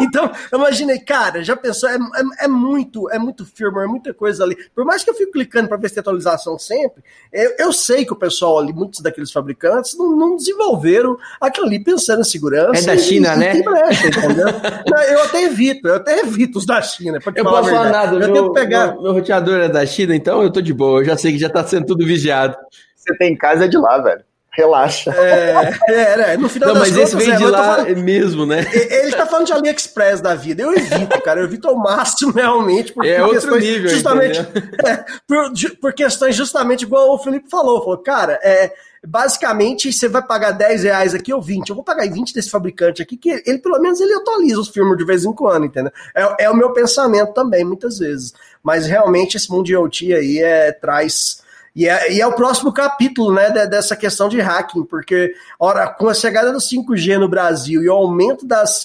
Então, 0.00 0.30
eu 0.50 0.58
imaginei, 0.58 0.98
cara, 0.98 1.42
já 1.42 1.56
pensou, 1.56 1.88
é, 1.88 1.94
é, 1.94 2.44
é 2.44 2.48
muito, 2.48 3.10
é 3.10 3.18
muito 3.18 3.46
firmware, 3.46 3.86
é 3.86 3.88
muita 3.88 4.12
coisa 4.12 4.44
ali. 4.44 4.56
Por 4.74 4.84
mais 4.84 5.02
que 5.02 5.10
eu 5.10 5.14
fique 5.14 5.32
clicando 5.32 5.68
para 5.68 5.76
ver 5.76 5.88
se 5.88 5.94
tem 5.94 6.00
atualização 6.00 6.58
sempre, 6.58 7.02
eu, 7.32 7.54
eu 7.58 7.72
sei 7.72 8.04
que 8.04 8.12
o 8.12 8.16
pessoal 8.16 8.58
ali, 8.58 8.72
muitos 8.72 9.00
daqueles 9.00 9.30
fabricantes, 9.32 9.96
não, 9.96 10.16
não 10.16 10.36
desenvolveram 10.36 11.16
aquilo 11.40 11.66
ali 11.66 11.82
pensando 11.82 12.20
em 12.20 12.24
segurança. 12.24 12.78
É 12.78 12.82
da 12.82 12.94
e- 12.94 12.98
China, 12.98 13.34
e 13.34 13.38
né? 13.38 13.62
brecha, 13.62 14.01
entendeu? 14.06 14.46
Não, 14.90 15.02
eu 15.02 15.22
até 15.24 15.42
evito, 15.44 15.88
eu 15.88 15.96
até 15.96 16.20
evito 16.20 16.58
os 16.58 16.66
da 16.66 16.80
China. 16.82 17.18
pra 17.20 17.32
te 17.32 17.38
Eu 17.38 17.44
falar 17.44 17.58
posso 17.60 17.70
falar 17.70 17.90
nada, 17.90 18.14
Eu 18.16 18.18
meu, 18.18 18.32
tento 18.34 18.52
pegar. 18.52 18.92
meu, 18.92 19.02
meu 19.02 19.12
roteador 19.12 19.60
é 19.60 19.68
da 19.68 19.84
China, 19.86 20.14
então 20.14 20.42
eu 20.42 20.50
tô 20.52 20.60
de 20.60 20.72
boa. 20.72 21.00
Eu 21.00 21.04
já 21.04 21.16
sei 21.16 21.32
que 21.32 21.38
já 21.38 21.48
tá 21.48 21.64
sendo 21.66 21.86
tudo 21.86 22.04
vigiado. 22.06 22.56
Você 22.96 23.16
tem 23.18 23.36
casa 23.36 23.68
de 23.68 23.76
lá, 23.76 23.98
velho. 23.98 24.22
Relaxa. 24.54 25.10
É, 25.16 25.72
é, 25.88 26.16
né? 26.18 26.36
No 26.36 26.46
final 26.46 26.68
Não, 26.68 26.74
das 26.80 26.90
mas 26.90 26.98
esse 26.98 27.12
contas, 27.12 27.26
vem 27.26 27.34
é, 27.34 27.38
de 27.38 27.46
lá 27.46 27.76
falando- 27.76 27.96
mesmo, 28.02 28.44
né? 28.44 28.66
Ele 28.70 29.10
tá 29.12 29.24
falando 29.24 29.46
de 29.46 29.52
AliExpress 29.54 30.20
da 30.20 30.34
vida. 30.34 30.62
Eu 30.62 30.74
evito, 30.74 31.22
cara. 31.22 31.40
Eu 31.40 31.44
evito 31.44 31.68
ao 31.68 31.74
máximo, 31.78 32.32
realmente. 32.32 32.92
Por, 32.92 33.02
É 33.06 33.14
por 33.16 33.22
outro 33.28 33.40
questões 33.40 33.64
nível, 33.64 33.88
Justamente, 33.88 34.40
é, 34.86 35.04
por, 35.26 35.52
por 35.80 35.92
questões 35.94 36.36
justamente 36.36 36.82
igual 36.82 37.14
o 37.14 37.18
Felipe 37.18 37.48
falou. 37.48 37.80
Falou, 37.80 37.96
cara, 38.02 38.38
é, 38.42 38.70
basicamente 39.04 39.92
você 39.92 40.08
vai 40.08 40.22
pagar 40.22 40.52
10 40.52 40.84
reais 40.84 41.14
aqui 41.14 41.32
ou 41.32 41.42
20. 41.42 41.68
Eu 41.68 41.74
vou 41.74 41.84
pagar 41.84 42.08
20 42.08 42.32
desse 42.32 42.50
fabricante 42.50 43.02
aqui, 43.02 43.16
que 43.16 43.42
ele, 43.44 43.58
pelo 43.58 43.80
menos, 43.80 44.00
ele 44.00 44.14
atualiza 44.14 44.60
os 44.60 44.68
firmware 44.68 44.96
de 44.98 45.04
vez 45.04 45.24
em 45.24 45.32
quando, 45.32 45.66
entendeu? 45.66 45.92
É, 46.14 46.44
é 46.44 46.50
o 46.50 46.56
meu 46.56 46.72
pensamento 46.72 47.32
também, 47.32 47.64
muitas 47.64 47.98
vezes. 47.98 48.32
Mas 48.62 48.86
realmente 48.86 49.36
esse 49.36 49.50
mundo 49.50 49.64
de 49.64 49.72
IoT 49.72 50.14
aí 50.14 50.38
é, 50.38 50.72
traz. 50.72 51.42
E 51.74 51.88
é, 51.88 52.12
e 52.12 52.20
é 52.20 52.26
o 52.26 52.34
próximo 52.34 52.72
capítulo, 52.72 53.32
né, 53.32 53.50
de- 53.50 53.66
dessa 53.66 53.96
questão 53.96 54.28
de 54.28 54.38
hacking, 54.38 54.84
porque, 54.84 55.34
ora, 55.58 55.88
com 55.88 56.08
a 56.08 56.14
chegada 56.14 56.52
do 56.52 56.60
5G 56.60 57.18
no 57.18 57.28
Brasil 57.28 57.82
e 57.82 57.88
o 57.88 57.92
aumento 57.94 58.46
das, 58.46 58.84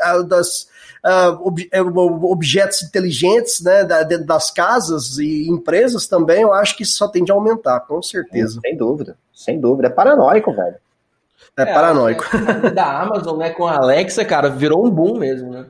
ah, 0.00 0.22
das 0.22 0.68
ah, 1.04 1.38
ob- 1.40 1.68
ob- 1.74 2.24
objetos 2.24 2.82
inteligentes, 2.82 3.60
né, 3.60 3.84
da- 3.84 4.02
dentro 4.02 4.26
das 4.26 4.50
casas 4.50 5.18
e 5.18 5.48
empresas 5.48 6.06
também, 6.06 6.42
eu 6.42 6.52
acho 6.52 6.76
que 6.76 6.82
isso 6.82 6.96
só 6.96 7.08
tende 7.08 7.30
a 7.30 7.34
aumentar, 7.34 7.80
com 7.80 8.02
certeza. 8.02 8.60
Sem 8.64 8.76
dúvida. 8.76 9.16
Sem 9.32 9.60
dúvida. 9.60 9.88
É 9.88 9.90
paranoico, 9.90 10.52
velho. 10.52 10.76
É, 11.56 11.66
paranoico. 11.66 12.24
a 12.64 12.68
Da 12.70 13.00
Amazon, 13.02 13.36
né, 13.38 13.50
com 13.50 13.66
a 13.66 13.76
Alexa, 13.76 14.24
cara, 14.24 14.48
virou 14.48 14.86
um 14.86 14.90
boom 14.90 15.18
mesmo, 15.18 15.50
né? 15.50 15.66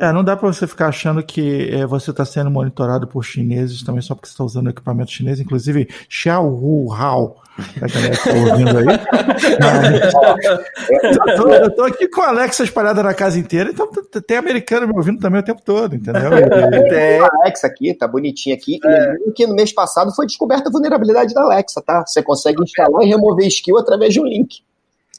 É, 0.00 0.12
não 0.12 0.22
dá 0.22 0.36
pra 0.36 0.46
você 0.46 0.64
ficar 0.64 0.86
achando 0.88 1.20
que 1.24 1.70
é, 1.72 1.84
você 1.84 2.12
está 2.12 2.24
sendo 2.24 2.48
monitorado 2.50 3.08
por 3.08 3.24
chineses 3.24 3.82
também 3.82 4.00
só 4.00 4.14
porque 4.14 4.28
você 4.28 4.32
está 4.34 4.44
usando 4.44 4.70
equipamento 4.70 5.10
chinês, 5.10 5.40
inclusive 5.40 5.88
Xiao 6.08 6.46
Hu 6.54 6.92
Hao, 6.92 7.36
pra 7.76 7.88
galera 7.88 8.16
que 8.16 8.22
tá 8.22 8.34
ouvindo 8.36 8.78
aí. 8.78 8.86
Mas, 9.60 11.04
eu, 11.26 11.36
tô, 11.36 11.48
eu 11.48 11.74
tô 11.74 11.82
aqui 11.82 12.06
com 12.06 12.20
a 12.22 12.28
Alexa 12.28 12.62
espalhada 12.62 13.02
na 13.02 13.12
casa 13.12 13.40
inteira, 13.40 13.70
então 13.70 13.90
tem 14.24 14.36
americano 14.36 14.86
me 14.86 14.94
ouvindo 14.96 15.18
também 15.20 15.40
o 15.40 15.44
tempo 15.44 15.62
todo, 15.64 15.96
entendeu? 15.96 16.30
E- 16.32 16.88
Tem. 16.90 17.18
A 17.18 17.28
Alexa 17.42 17.66
aqui, 17.66 17.92
tá 17.92 18.06
bonitinha 18.06 18.54
aqui. 18.54 18.78
E 18.82 18.88
lembrando 18.88 19.32
que 19.34 19.46
no 19.48 19.54
mês 19.56 19.72
passado 19.72 20.14
foi 20.14 20.26
descoberta 20.26 20.68
a 20.68 20.72
vulnerabilidade 20.72 21.34
da 21.34 21.42
Alexa, 21.42 21.82
tá? 21.84 22.04
Você 22.06 22.22
consegue 22.22 22.62
instalar 22.62 23.02
e 23.02 23.08
remover 23.08 23.48
skill 23.48 23.78
através 23.78 24.14
de 24.14 24.20
um 24.20 24.24
link. 24.24 24.62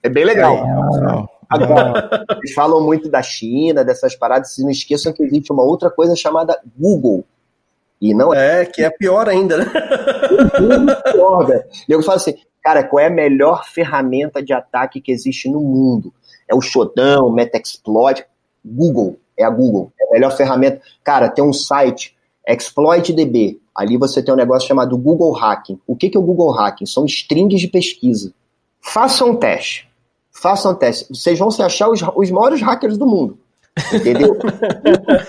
É 0.02 0.08
bem 0.08 0.24
legal. 0.24 0.66
Não, 0.66 1.02
não. 1.02 1.30
Agora, 1.50 2.26
eles 2.38 2.54
falam 2.54 2.82
muito 2.86 3.10
da 3.10 3.24
China, 3.24 3.84
dessas 3.84 4.16
paradas, 4.16 4.58
e 4.58 4.64
não 4.64 4.70
esqueçam 4.70 5.12
que 5.12 5.24
existe 5.24 5.52
uma 5.52 5.64
outra 5.64 5.90
coisa 5.90 6.16
chamada 6.16 6.60
Google. 6.78 7.26
E 8.00 8.14
não 8.14 8.34
é 8.34 8.62
É, 8.62 8.66
que 8.66 8.84
é 8.84 8.90
pior 8.90 9.28
ainda, 9.28 9.58
né? 9.58 9.66
pior, 11.12 11.46
velho. 11.46 11.64
E 11.88 11.92
eu 11.92 12.02
falo 12.04 12.18
assim, 12.18 12.36
cara, 12.64 12.84
qual 12.84 13.00
é 13.00 13.08
a 13.08 13.12
melhor 13.12 13.66
ferramenta 13.66 14.42
de 14.42 14.54
ataque 14.54 15.02
que 15.02 15.12
existe 15.12 15.50
no 15.50 15.60
mundo? 15.60 16.14
É 16.48 16.56
o 16.56 16.62
Shodan, 16.62 17.22
o 17.24 17.32
Metaexploit, 17.32 18.24
Google, 18.64 19.18
é 19.38 19.44
a 19.44 19.50
Google, 19.50 19.92
é 20.00 20.06
a 20.06 20.12
melhor 20.12 20.32
ferramenta. 20.36 20.82
Cara, 21.04 21.30
tem 21.30 21.44
um 21.44 21.54
site, 21.54 22.16
ExploitDB, 22.48 23.60
ali 23.76 23.98
você 23.98 24.22
tem 24.22 24.34
um 24.34 24.38
negócio 24.38 24.68
chamado 24.68 24.98
Google 24.98 25.34
Hacking. 25.34 25.80
O 25.88 25.96
que 25.96 26.10
que 26.10 26.18
é 26.18 26.20
o 26.20 26.24
Google 26.24 26.52
Hacking? 26.52 26.86
São 26.86 27.06
strings 27.06 27.60
de 27.60 27.68
pesquisa. 27.68 28.34
Façam 28.82 29.32
um 29.32 29.36
teste, 29.36 29.89
façam 30.32 30.72
um 30.72 30.76
teste. 30.76 31.06
Vocês 31.14 31.38
vão 31.38 31.52
se 31.52 31.62
achar 31.62 31.90
os, 31.90 32.02
os 32.16 32.32
maiores 32.32 32.62
hackers 32.62 32.98
do 32.98 33.06
mundo, 33.06 33.38
entendeu? 33.94 34.36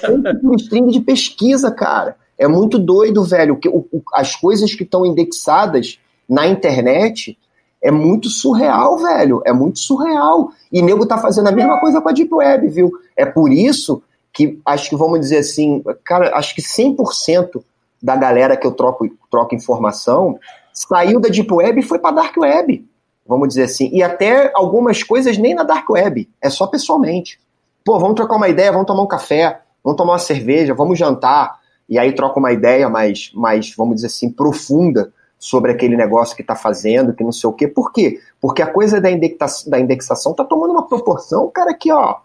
Sempre 0.00 0.38
por 0.40 0.54
string 0.56 0.90
de 0.90 1.00
pesquisa, 1.00 1.70
cara. 1.70 2.16
É 2.38 2.48
muito 2.48 2.78
doido, 2.78 3.22
velho. 3.24 3.58
o- 3.66 3.86
o- 3.92 4.02
As 4.14 4.34
coisas 4.34 4.74
que 4.74 4.82
estão 4.84 5.04
indexadas 5.04 5.98
na 6.28 6.46
internet 6.46 7.36
é 7.82 7.90
muito 7.90 8.28
surreal, 8.28 8.98
velho. 8.98 9.42
É 9.44 9.52
muito 9.52 9.78
surreal. 9.78 10.50
E 10.72 10.80
nego 10.82 11.04
tá 11.06 11.18
fazendo 11.18 11.48
a 11.48 11.52
mesma 11.52 11.78
coisa 11.80 12.00
com 12.00 12.08
a 12.08 12.12
Deep 12.12 12.32
Web, 12.32 12.68
viu? 12.68 12.90
É 13.16 13.26
por 13.26 13.52
isso 13.52 14.02
que 14.32 14.58
acho 14.64 14.88
que 14.90 14.96
vamos 14.96 15.18
dizer 15.20 15.38
assim, 15.38 15.82
cara, 16.04 16.36
acho 16.36 16.54
que 16.54 16.62
100% 16.62 17.62
da 18.02 18.16
galera 18.16 18.56
que 18.56 18.66
eu 18.66 18.72
troco, 18.72 19.06
troco 19.30 19.54
informação 19.54 20.38
saiu 20.72 21.18
da 21.20 21.28
Deep 21.28 21.52
Web 21.52 21.80
e 21.80 21.82
foi 21.82 21.98
pra 21.98 22.10
Dark 22.12 22.36
Web. 22.36 22.86
Vamos 23.30 23.46
dizer 23.46 23.62
assim. 23.62 23.88
E 23.92 24.02
até 24.02 24.50
algumas 24.56 25.04
coisas 25.04 25.38
nem 25.38 25.54
na 25.54 25.62
Dark 25.62 25.88
Web. 25.88 26.28
É 26.42 26.50
só 26.50 26.66
pessoalmente. 26.66 27.38
Pô, 27.84 27.96
vamos 27.96 28.16
trocar 28.16 28.34
uma 28.34 28.48
ideia, 28.48 28.72
vamos 28.72 28.88
tomar 28.88 29.04
um 29.04 29.06
café, 29.06 29.60
vamos 29.84 29.96
tomar 29.96 30.14
uma 30.14 30.18
cerveja, 30.18 30.74
vamos 30.74 30.98
jantar 30.98 31.60
e 31.88 31.96
aí 31.96 32.12
troca 32.12 32.40
uma 32.40 32.50
ideia 32.52 32.88
mais, 32.88 33.30
mais, 33.32 33.72
vamos 33.76 33.94
dizer 33.94 34.08
assim, 34.08 34.32
profunda 34.32 35.12
sobre 35.38 35.70
aquele 35.70 35.96
negócio 35.96 36.34
que 36.34 36.42
está 36.42 36.56
fazendo, 36.56 37.14
que 37.14 37.22
não 37.22 37.30
sei 37.30 37.48
o 37.48 37.52
quê. 37.52 37.68
Por 37.68 37.92
quê? 37.92 38.20
Porque 38.40 38.62
a 38.62 38.66
coisa 38.66 39.00
da, 39.00 39.08
indexa, 39.08 39.68
da 39.68 39.78
indexação 39.78 40.32
está 40.32 40.44
tomando 40.44 40.72
uma 40.72 40.88
proporção, 40.88 41.48
cara, 41.54 41.72
que, 41.72 41.92
ó, 41.92 42.16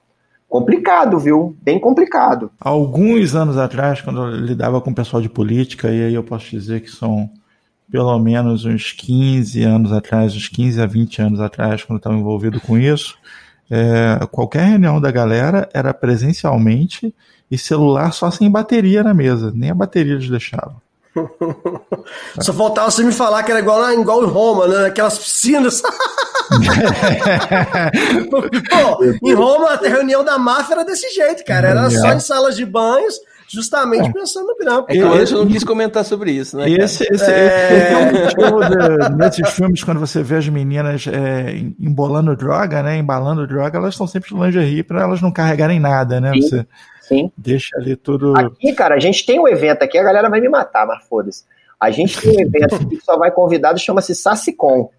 complicado, 0.50 1.20
viu? 1.20 1.56
Bem 1.62 1.80
complicado. 1.80 2.52
Alguns 2.60 3.36
anos 3.36 3.58
atrás, 3.60 4.02
quando 4.02 4.24
eu 4.24 4.32
lidava 4.32 4.82
com 4.82 4.90
o 4.90 4.96
pessoal 4.96 5.22
de 5.22 5.30
política, 5.30 5.88
e 5.88 6.06
aí 6.06 6.14
eu 6.16 6.24
posso 6.24 6.50
dizer 6.50 6.82
que 6.82 6.90
são 6.90 7.30
pelo 7.92 8.18
menos 8.20 8.66
uns 8.66 8.92
15 8.92 9.64
anos 9.64 9.92
atrás, 9.92 10.36
uns 10.36 10.48
15 10.48 10.82
a 10.82 10.86
20 10.86 11.22
anos 11.22 11.40
atrás, 11.40 11.84
quando 11.84 11.98
eu 11.98 11.98
estava 11.98 12.16
envolvido 12.16 12.60
com 12.60 12.78
isso, 12.78 13.18
é, 13.70 14.20
qualquer 14.32 14.66
reunião 14.66 15.02
da 15.02 15.12
galera 15.12 15.70
era 15.74 15.94
presencialmente 15.94 17.14
e 17.50 17.58
celular 17.58 18.12
só 18.12 18.30
sem 18.32 18.50
bateria 18.50 19.04
na 19.04 19.14
mesa, 19.14 19.52
nem 19.54 19.70
a 19.70 19.76
bateria 19.76 20.14
eles 20.14 20.30
deixavam. 20.30 20.82
Só 22.42 22.54
faltava 22.54 22.92
você 22.92 23.04
me 23.04 23.12
falar 23.12 23.44
que 23.44 23.52
era 23.52 23.60
igual, 23.62 23.80
lá, 23.80 23.94
igual 23.94 24.24
em 24.24 24.28
Roma, 24.28 24.68
né? 24.68 24.88
Aquelas 24.88 25.18
piscinas. 25.18 25.82
Pô, 28.70 29.04
em 29.24 29.34
Roma, 29.34 29.70
a 29.70 29.78
reunião 29.78 30.24
da 30.24 30.38
máfia 30.38 30.76
era 30.76 30.86
desse 30.86 31.10
jeito, 31.16 31.44
cara. 31.46 31.70
Era 31.70 31.90
só 31.90 32.12
em 32.14 32.20
salas 32.20 32.56
de 32.56 32.66
banhos, 32.66 33.20
justamente 33.56 34.12
pensando 34.12 34.48
no 34.48 34.56
grampo. 34.56 34.92
É 34.92 34.94
que 34.94 35.02
o 35.02 35.14
Anderson 35.14 35.38
não 35.38 35.48
quis 35.48 35.64
comentar 35.64 36.04
sobre 36.04 36.32
isso, 36.32 36.58
né? 36.58 36.70
Esse, 36.70 37.08
esse, 37.12 37.32
é... 37.32 37.46
esse 37.78 37.94
é 37.94 37.98
um 37.98 38.52
motivo 38.52 38.60
de, 38.70 39.16
nesses 39.16 39.50
filmes, 39.50 39.84
quando 39.84 40.00
você 40.00 40.22
vê 40.22 40.36
as 40.36 40.48
meninas 40.50 41.08
é, 41.08 41.58
embolando 41.80 42.36
droga, 42.36 42.84
né? 42.84 42.98
Embalando 42.98 43.48
droga, 43.48 43.78
elas 43.78 43.94
estão 43.94 44.06
sempre 44.06 44.30
de 44.30 44.36
lingerie 44.36 44.84
para 44.84 45.02
elas 45.02 45.22
não 45.22 45.32
carregarem 45.32 45.80
nada, 45.80 46.20
né? 46.20 46.34
Sim. 46.34 46.42
Você 46.42 46.66
Sim. 47.02 47.32
deixa 47.38 47.76
ali 47.78 47.96
tudo. 47.96 48.38
Aqui, 48.38 48.74
cara, 48.74 48.96
a 48.96 49.00
gente 49.00 49.26
tem 49.26 49.40
um 49.40 49.48
evento 49.48 49.84
aqui, 49.84 49.98
a 49.98 50.04
galera 50.04 50.30
vai 50.30 50.42
me 50.42 50.50
matar, 50.50 50.86
mas 50.86 51.04
foda-se. 51.08 51.44
A 51.80 51.90
gente 51.90 52.20
tem 52.20 52.38
um 52.38 52.42
evento 52.42 52.88
que 52.88 53.00
só 53.02 53.18
vai 53.18 53.32
convidado, 53.32 53.80
chama-se 53.80 54.14
Sassicom, 54.14 54.90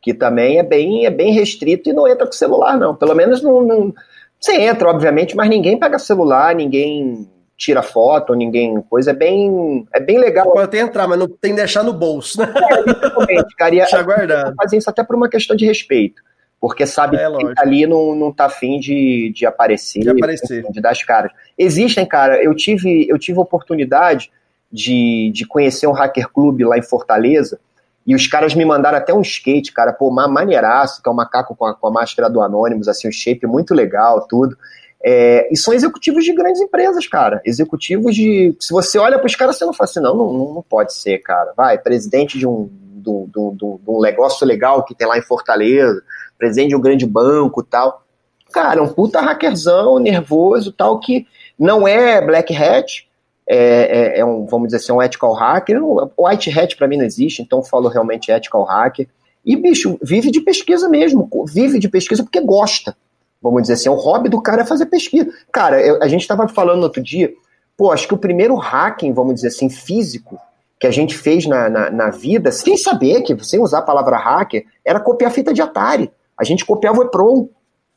que 0.00 0.14
também 0.14 0.58
é 0.58 0.62
bem, 0.62 1.06
é 1.06 1.10
bem 1.10 1.32
restrito 1.32 1.88
e 1.88 1.92
não 1.92 2.06
entra 2.06 2.26
com 2.26 2.32
celular, 2.32 2.78
não. 2.78 2.94
Pelo 2.94 3.14
menos 3.14 3.42
não, 3.42 3.62
não. 3.62 3.94
Você 4.38 4.60
entra, 4.60 4.90
obviamente, 4.90 5.34
mas 5.34 5.48
ninguém 5.48 5.78
pega 5.78 5.98
celular, 5.98 6.54
ninguém 6.54 7.28
tira 7.56 7.82
foto, 7.82 8.34
ninguém. 8.34 8.80
Coisa 8.82 9.10
é 9.10 9.14
bem. 9.14 9.86
É 9.94 10.00
bem 10.00 10.18
legal. 10.18 10.50
Pode 10.50 10.64
até 10.64 10.78
entrar, 10.78 11.06
mas 11.08 11.18
não 11.18 11.28
tem 11.28 11.52
que 11.52 11.56
deixar 11.58 11.82
no 11.82 11.92
bolso, 11.92 12.40
né? 12.40 12.52
É, 12.70 12.80
literalmente, 12.82 13.56
cara. 13.56 13.74
E 13.74 13.80
a- 13.80 14.02
guardado. 14.02 14.54
fazem 14.56 14.78
isso 14.78 14.90
até 14.90 15.02
por 15.04 15.16
uma 15.16 15.28
questão 15.28 15.54
de 15.56 15.64
respeito. 15.64 16.22
Porque 16.60 16.86
sabe 16.86 17.16
É, 17.18 17.30
que 17.30 17.54
tá 17.54 17.62
ali 17.62 17.86
não, 17.86 18.14
não 18.14 18.32
tá 18.32 18.46
afim 18.46 18.80
de, 18.80 19.30
de 19.34 19.44
aparecer, 19.44 20.00
De 20.00 20.08
aparecer. 20.08 20.60
enfim, 20.60 20.72
de 20.72 20.80
dar 20.80 20.90
as 20.90 21.02
caras. 21.02 21.30
Existem, 21.58 22.06
cara, 22.06 22.42
eu 22.42 22.54
tive, 22.54 23.06
eu 23.08 23.18
tive 23.18 23.38
oportunidade 23.38 24.30
de, 24.72 25.30
de 25.34 25.46
conhecer 25.46 25.86
um 25.86 25.92
hacker 25.92 26.28
clube 26.32 26.64
lá 26.64 26.78
em 26.78 26.82
Fortaleza, 26.82 27.60
e 28.06 28.14
os 28.14 28.26
caras 28.26 28.54
me 28.54 28.64
mandaram 28.64 28.98
até 28.98 29.12
um 29.14 29.20
skate, 29.20 29.72
cara, 29.72 29.92
pô, 29.92 30.10
ma- 30.10 30.26
maneiraço, 30.26 31.02
que 31.02 31.08
é 31.08 31.12
um 31.12 31.14
macaco 31.14 31.54
com 31.54 31.66
a, 31.66 31.74
com 31.74 31.86
a 31.86 31.90
máscara 31.90 32.28
do 32.30 32.40
Anonymous, 32.40 32.88
assim, 32.88 33.08
um 33.08 33.12
shape 33.12 33.46
muito 33.46 33.74
legal, 33.74 34.26
tudo. 34.26 34.56
É, 35.02 35.48
e 35.52 35.56
são 35.56 35.74
executivos 35.74 36.24
de 36.24 36.32
grandes 36.32 36.60
empresas, 36.60 37.06
cara. 37.06 37.40
Executivos 37.44 38.14
de. 38.14 38.56
Se 38.58 38.72
você 38.72 38.98
olha 38.98 39.18
para 39.18 39.26
os 39.26 39.36
caras, 39.36 39.56
você 39.58 39.64
não 39.64 39.72
fala 39.74 39.88
assim, 39.90 40.00
não, 40.00 40.16
não, 40.16 40.32
não 40.54 40.64
pode 40.68 40.94
ser, 40.94 41.18
cara. 41.18 41.52
Vai, 41.56 41.78
presidente 41.78 42.38
de 42.38 42.46
um, 42.46 42.68
de 42.96 43.10
um- 43.10 43.28
de 43.54 43.64
um 43.90 44.00
negócio 44.00 44.46
legal 44.46 44.82
que 44.84 44.94
tem 44.94 45.06
lá 45.06 45.18
em 45.18 45.22
Fortaleza, 45.22 46.02
presidente 46.38 46.70
de 46.70 46.76
um 46.76 46.80
grande 46.80 47.04
banco 47.06 47.62
tal. 47.62 48.02
Cara, 48.52 48.82
um 48.82 48.88
puta 48.88 49.20
hackerzão, 49.20 49.98
nervoso 49.98 50.72
tal, 50.72 50.98
que 51.00 51.26
não 51.58 51.86
é 51.86 52.24
black 52.24 52.54
hat, 52.56 53.06
é, 53.46 54.16
é- 54.16 54.20
é 54.20 54.24
um, 54.24 54.46
vamos 54.46 54.68
dizer 54.68 54.78
assim, 54.78 54.92
um 54.92 55.02
ethical 55.02 55.32
hacker. 55.34 55.78
Não- 55.80 56.10
White 56.18 56.50
hat 56.58 56.76
pra 56.76 56.88
mim 56.88 56.96
não 56.96 57.04
existe, 57.04 57.42
então 57.42 57.62
falo 57.62 57.88
realmente 57.88 58.30
ethical 58.30 58.62
hacker. 58.64 59.06
E, 59.44 59.54
bicho, 59.54 59.98
vive 60.02 60.30
de 60.30 60.40
pesquisa 60.40 60.88
mesmo, 60.88 61.28
vive 61.52 61.78
de 61.78 61.88
pesquisa 61.90 62.22
porque 62.22 62.40
gosta. 62.40 62.96
Vamos 63.44 63.60
dizer 63.60 63.74
assim, 63.74 63.90
o 63.90 63.94
hobby 63.94 64.30
do 64.30 64.40
cara 64.40 64.62
é 64.62 64.64
fazer 64.64 64.86
pesquisa. 64.86 65.30
Cara, 65.52 65.78
eu- 65.80 66.02
a 66.02 66.08
gente 66.08 66.22
estava 66.22 66.48
falando 66.48 66.82
outro 66.82 67.02
dia, 67.02 67.30
pô, 67.76 67.92
acho 67.92 68.08
que 68.08 68.14
o 68.14 68.18
primeiro 68.18 68.56
hacking, 68.56 69.12
vamos 69.12 69.34
dizer 69.34 69.48
assim, 69.48 69.68
físico, 69.68 70.38
que 70.80 70.86
a 70.86 70.90
gente 70.90 71.14
fez 71.14 71.46
na, 71.46 71.68
na, 71.68 71.90
na 71.90 72.10
vida, 72.10 72.50
sem 72.50 72.78
saber, 72.78 73.20
que 73.20 73.36
sem 73.44 73.60
usar 73.60 73.80
a 73.80 73.82
palavra 73.82 74.16
hacker, 74.16 74.64
era 74.82 74.98
copiar 74.98 75.30
fita 75.30 75.52
de 75.52 75.60
Atari. 75.60 76.10
A 76.40 76.42
gente 76.42 76.64
copiava 76.64 77.00
o 77.00 77.04
EPROM. 77.04 77.48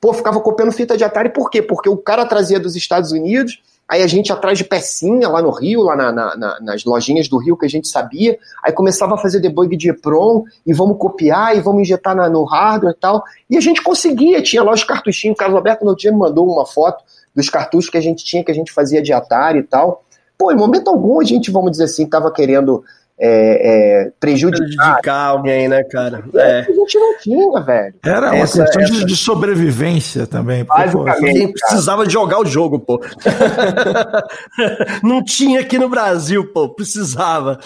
Pô, 0.01 0.13
ficava 0.13 0.39
copiando 0.41 0.71
fita 0.73 0.97
de 0.97 1.03
Atari, 1.05 1.29
por 1.29 1.49
quê? 1.49 1.61
Porque 1.61 1.89
o 1.89 1.97
cara 1.97 2.25
trazia 2.25 2.59
dos 2.59 2.75
Estados 2.75 3.13
Unidos, 3.13 3.63
aí 3.87 4.03
a 4.03 4.07
gente 4.07 4.31
atrás 4.31 4.57
de 4.57 4.63
pecinha 4.63 5.29
lá 5.29 5.41
no 5.41 5.49
Rio, 5.49 5.81
lá 5.81 5.95
na- 5.95 6.11
na- 6.11 6.35
na- 6.35 6.59
nas 6.59 6.83
lojinhas 6.83 7.27
do 7.27 7.37
Rio 7.37 7.55
que 7.57 7.65
a 7.65 7.69
gente 7.69 7.87
sabia, 7.87 8.37
aí 8.63 8.71
começava 8.73 9.15
a 9.15 9.17
fazer 9.17 9.39
debug 9.39 9.75
de 9.77 9.89
EPROM, 9.89 10.43
e 10.65 10.73
vamos 10.73 10.97
copiar, 10.97 11.55
e 11.55 11.61
vamos 11.61 11.81
injetar 11.81 12.15
no 12.29 12.43
hardware 12.43 12.93
e 12.93 12.99
tal. 12.99 13.23
E 13.49 13.57
a 13.57 13.61
gente 13.61 13.81
conseguia, 13.81 14.41
tinha 14.41 14.63
lá 14.63 14.73
os 14.73 14.83
cartuchinhos. 14.83 15.35
O 15.35 15.37
Carlos 15.37 15.55
Alberto 15.57 15.85
no 15.85 15.95
dia 15.95 16.11
me 16.11 16.17
mandou 16.17 16.45
uma 16.45 16.65
foto 16.65 17.03
dos 17.35 17.49
cartuchos 17.49 17.89
que 17.89 17.97
a 17.97 18.01
gente 18.01 18.25
tinha, 18.25 18.43
que 18.43 18.51
a 18.51 18.55
gente 18.55 18.71
fazia 18.71 19.01
de 19.01 19.13
Atari 19.13 19.59
e 19.59 19.63
tal. 19.63 20.03
Pô, 20.37 20.51
em 20.51 20.55
momento 20.55 20.89
algum 20.89 21.19
a 21.19 21.23
gente, 21.23 21.49
vamos 21.49 21.71
dizer 21.71 21.85
assim, 21.85 22.03
estava 22.03 22.31
querendo 22.31 22.83
é, 23.19 24.03
é, 24.05 24.11
prejudicar. 24.19 24.67
Prejudicar 24.67 25.25
alguém, 25.29 25.67
né, 25.67 25.83
cara? 25.83 26.23
É. 26.35 26.59
A 26.59 26.63
gente 26.71 26.99
não 26.99 27.17
tinha, 27.19 27.59
velho. 27.61 27.95
Era 28.05 28.27
uma 28.31 28.35
Essa- 28.37 28.63
questão 28.63 28.83
de- 28.83 28.91
essa- 28.97 29.05
de, 29.05 29.15
sobrevivência 29.15 30.27
também. 30.27 30.63
porque, 30.65 30.83
pô, 30.91 31.03
Basicamente. 31.03 31.29
Alguém 31.41 31.51
precisava 31.51 32.09
jogar 32.09 32.39
o 32.39 32.45
jogo, 32.45 32.79
pô. 32.79 33.01
não 35.03 35.23
tinha 35.23 35.61
aqui 35.61 35.77
no 35.77 35.89
Brasil, 35.89 36.45
pô. 36.53 36.69
Precisava. 36.69 37.59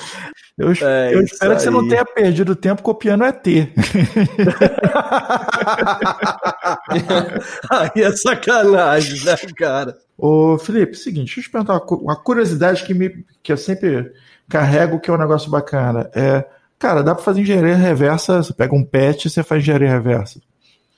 eu, 0.57 0.71
É 0.81 1.13
eu 1.15 1.21
espero 1.21 1.55
que 1.55 1.61
você 1.63 1.69
não 1.69 1.81
aí. 1.81 1.89
tenha 1.89 2.05
perdido 2.05 2.55
tempo 2.55 2.81
copiando 2.81 3.23
ET. 3.25 3.45
Aí 7.69 8.01
é 8.03 8.11
sacanagem, 8.11 9.23
né, 9.25 9.35
cara? 9.57 9.97
Ô, 10.17 10.57
Felipe, 10.57 10.95
seguinte, 10.95 11.25
deixa 11.35 11.39
eu 11.39 11.43
te 11.43 11.49
perguntar 11.49 11.79
uma 11.95 12.15
curiosidade 12.15 12.83
que, 12.83 12.93
me, 12.93 13.25
que 13.41 13.51
eu 13.51 13.57
sempre 13.57 14.11
carrego, 14.51 14.99
que 14.99 15.09
é 15.09 15.13
um 15.13 15.17
negócio 15.17 15.49
bacana. 15.49 16.09
É, 16.13 16.45
cara, 16.77 17.01
dá 17.01 17.15
pra 17.15 17.23
fazer 17.23 17.41
engenharia 17.41 17.75
reversa, 17.75 18.43
você 18.43 18.53
pega 18.53 18.75
um 18.75 18.83
patch 18.83 19.25
e 19.25 19.29
você 19.29 19.41
faz 19.41 19.61
engenharia 19.61 19.89
reversa. 19.89 20.39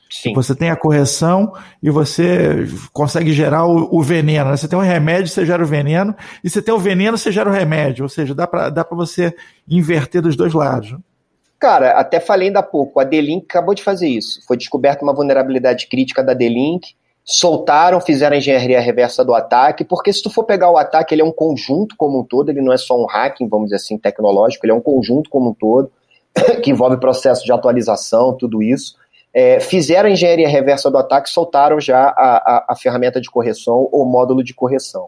Sim. 0.09 0.33
Você 0.33 0.53
tem 0.53 0.69
a 0.69 0.75
correção 0.75 1.53
e 1.81 1.89
você 1.89 2.67
consegue 2.91 3.33
gerar 3.33 3.65
o, 3.65 3.97
o 3.97 4.01
veneno. 4.03 4.51
né? 4.51 4.57
Você 4.57 4.67
tem 4.67 4.77
um 4.77 4.81
remédio, 4.81 5.27
você 5.27 5.43
gera 5.43 5.63
o 5.63 5.65
veneno, 5.65 6.15
e 6.43 6.49
você 6.49 6.61
tem 6.61 6.73
o 6.73 6.77
veneno, 6.77 7.17
você 7.17 7.31
gera 7.31 7.49
o 7.49 7.53
remédio. 7.53 8.03
Ou 8.03 8.09
seja, 8.09 8.35
dá 8.35 8.45
pra, 8.45 8.69
dá 8.69 8.83
pra 8.83 8.95
você 8.95 9.35
inverter 9.67 10.21
dos 10.21 10.35
dois 10.35 10.53
lados. 10.53 10.95
Cara, 11.59 11.91
até 11.99 12.19
falei 12.19 12.49
ainda 12.49 12.59
há 12.59 12.63
pouco, 12.63 12.99
a 12.99 13.03
D-Link 13.03 13.45
acabou 13.49 13.73
de 13.73 13.81
fazer 13.81 14.07
isso. 14.07 14.45
Foi 14.45 14.55
descoberta 14.57 15.03
uma 15.03 15.15
vulnerabilidade 15.15 15.87
crítica 15.87 16.21
da 16.21 16.33
D-Link, 16.33 16.93
soltaram, 17.25 18.01
fizeram 18.01 18.35
a 18.35 18.37
engenharia 18.37 18.81
reversa 18.81 19.23
do 19.23 19.33
ataque, 19.33 19.85
porque 19.85 20.11
se 20.11 20.21
tu 20.21 20.29
for 20.29 20.43
pegar 20.43 20.69
o 20.69 20.77
ataque, 20.77 21.13
ele 21.13 21.21
é 21.21 21.25
um 21.25 21.31
conjunto 21.31 21.95
como 21.97 22.19
um 22.19 22.23
todo, 22.23 22.49
ele 22.49 22.61
não 22.61 22.73
é 22.73 22.77
só 22.77 23.01
um 23.01 23.05
hacking, 23.05 23.47
vamos 23.47 23.67
dizer 23.67 23.77
assim, 23.77 23.97
tecnológico, 23.97 24.65
ele 24.65 24.73
é 24.73 24.75
um 24.75 24.81
conjunto 24.81 25.29
como 25.29 25.51
um 25.51 25.53
todo, 25.53 25.89
que 26.61 26.71
envolve 26.71 26.97
processo 26.97 27.45
de 27.45 27.51
atualização, 27.51 28.33
tudo 28.33 28.61
isso. 28.61 28.95
É, 29.33 29.59
fizeram 29.59 30.09
a 30.09 30.11
engenharia 30.11 30.47
reversa 30.47 30.91
do 30.91 30.97
ataque, 30.97 31.29
soltaram 31.29 31.79
já 31.79 32.09
a, 32.09 32.35
a, 32.37 32.65
a 32.69 32.75
ferramenta 32.75 33.19
de 33.19 33.31
correção 33.31 33.87
ou 33.91 34.05
módulo 34.05 34.43
de 34.43 34.53
correção. 34.53 35.07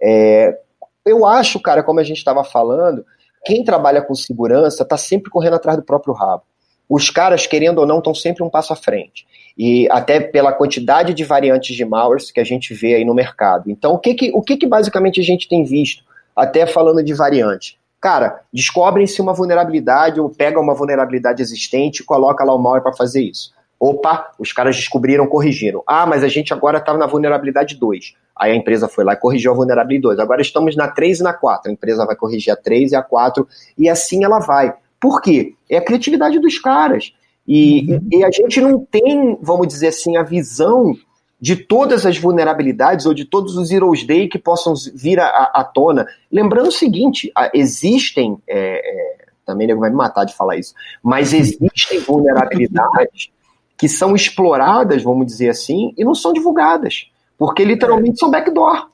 É, 0.00 0.58
eu 1.04 1.26
acho, 1.26 1.60
cara, 1.60 1.82
como 1.82 2.00
a 2.00 2.04
gente 2.04 2.18
estava 2.18 2.44
falando, 2.44 3.04
quem 3.44 3.64
trabalha 3.64 4.00
com 4.00 4.14
segurança 4.14 4.84
está 4.84 4.96
sempre 4.96 5.30
correndo 5.30 5.54
atrás 5.54 5.76
do 5.76 5.84
próprio 5.84 6.14
rabo. 6.14 6.44
Os 6.88 7.10
caras, 7.10 7.46
querendo 7.46 7.78
ou 7.78 7.86
não, 7.86 7.98
estão 7.98 8.14
sempre 8.14 8.42
um 8.42 8.48
passo 8.48 8.72
à 8.72 8.76
frente. 8.76 9.26
E 9.56 9.88
até 9.90 10.20
pela 10.20 10.52
quantidade 10.52 11.12
de 11.12 11.24
variantes 11.24 11.76
de 11.76 11.84
malwares 11.84 12.30
que 12.30 12.40
a 12.40 12.44
gente 12.44 12.72
vê 12.72 12.94
aí 12.94 13.04
no 13.04 13.14
mercado. 13.14 13.70
Então, 13.70 13.92
o 13.92 13.98
que, 13.98 14.14
que, 14.14 14.30
o 14.32 14.40
que, 14.40 14.56
que 14.56 14.66
basicamente 14.66 15.20
a 15.20 15.24
gente 15.24 15.48
tem 15.48 15.64
visto, 15.64 16.04
até 16.34 16.66
falando 16.66 17.02
de 17.02 17.12
variante? 17.12 17.78
Cara, 18.00 18.40
descobrem-se 18.52 19.20
uma 19.20 19.34
vulnerabilidade 19.34 20.20
ou 20.20 20.30
pega 20.30 20.60
uma 20.60 20.74
vulnerabilidade 20.74 21.42
existente 21.42 22.02
e 22.02 22.04
coloca 22.04 22.44
lá 22.44 22.54
o 22.54 22.58
malware 22.58 22.82
para 22.82 22.92
fazer 22.92 23.22
isso. 23.22 23.52
Opa, 23.80 24.30
os 24.38 24.52
caras 24.52 24.76
descobriram, 24.76 25.26
corrigiram. 25.26 25.82
Ah, 25.86 26.06
mas 26.06 26.24
a 26.24 26.28
gente 26.28 26.52
agora 26.52 26.78
está 26.78 26.94
na 26.94 27.06
vulnerabilidade 27.06 27.76
2. 27.76 28.14
Aí 28.36 28.52
a 28.52 28.54
empresa 28.54 28.88
foi 28.88 29.04
lá 29.04 29.14
e 29.14 29.16
corrigiu 29.16 29.52
a 29.52 29.54
vulnerabilidade 29.54 30.16
2. 30.16 30.18
Agora 30.20 30.40
estamos 30.40 30.76
na 30.76 30.88
3 30.88 31.20
e 31.20 31.22
na 31.22 31.32
4. 31.32 31.70
A 31.70 31.74
empresa 31.74 32.06
vai 32.06 32.14
corrigir 32.14 32.52
a 32.52 32.56
3 32.56 32.92
e 32.92 32.96
a 32.96 33.02
4 33.02 33.46
e 33.76 33.88
assim 33.88 34.24
ela 34.24 34.38
vai. 34.38 34.72
Por 35.00 35.20
quê? 35.20 35.54
É 35.68 35.76
a 35.78 35.84
criatividade 35.84 36.38
dos 36.38 36.58
caras. 36.58 37.12
E, 37.46 37.98
e 38.12 38.24
a 38.24 38.30
gente 38.30 38.60
não 38.60 38.78
tem, 38.78 39.38
vamos 39.40 39.66
dizer 39.68 39.88
assim, 39.88 40.16
a 40.16 40.22
visão 40.22 40.94
de 41.40 41.56
todas 41.56 42.04
as 42.04 42.18
vulnerabilidades 42.18 43.06
ou 43.06 43.14
de 43.14 43.24
todos 43.24 43.56
os 43.56 43.70
Heroes 43.70 44.04
Day 44.06 44.28
que 44.28 44.38
possam 44.38 44.74
vir 44.94 45.20
à, 45.20 45.62
tona. 45.64 46.06
Lembrando 46.30 46.68
o 46.68 46.72
seguinte: 46.72 47.30
a- 47.34 47.50
existem. 47.54 48.38
é, 48.46 48.80
é, 49.22 49.24
também 49.46 49.66
nego 49.66 49.80
vai 49.80 49.88
me 49.88 49.96
matar 49.96 50.24
de 50.24 50.34
falar 50.36 50.58
isso, 50.58 50.74
mas 51.02 51.32
existem 51.32 52.00
vulnerabilidades 52.00 53.30
que 53.78 53.88
são 53.88 54.14
exploradas, 54.14 55.02
vamos 55.02 55.24
dizer 55.26 55.48
assim, 55.48 55.94
e 55.96 56.04
não 56.04 56.14
são 56.14 56.32
divulgadas. 56.34 57.06
Porque 57.38 57.64
literalmente 57.64 58.18
são 58.18 58.30
backdoor. 58.30 58.88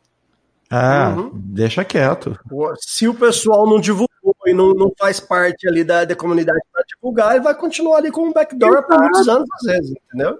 Ah, 0.70 1.14
Uhum. 1.16 1.30
deixa 1.34 1.84
quieto. 1.84 2.38
Se 2.78 3.08
o 3.08 3.14
pessoal 3.14 3.66
não 3.66 3.80
divulgou 3.80 4.08
e 4.46 4.52
não, 4.52 4.72
não 4.72 4.92
faz 4.98 5.20
parte 5.20 5.68
ali 5.68 5.84
da, 5.84 6.04
da 6.04 6.14
comunidade 6.16 6.60
para 6.72 6.84
divulgar 6.86 7.36
e 7.36 7.40
vai 7.40 7.54
continuar 7.54 7.98
ali 7.98 8.10
com 8.10 8.22
um 8.22 8.32
backdoor 8.32 8.82
por 8.86 8.98
muitos 8.98 9.28
anos, 9.28 9.48
às 9.60 9.72
vezes, 9.72 9.94
entendeu? 10.06 10.38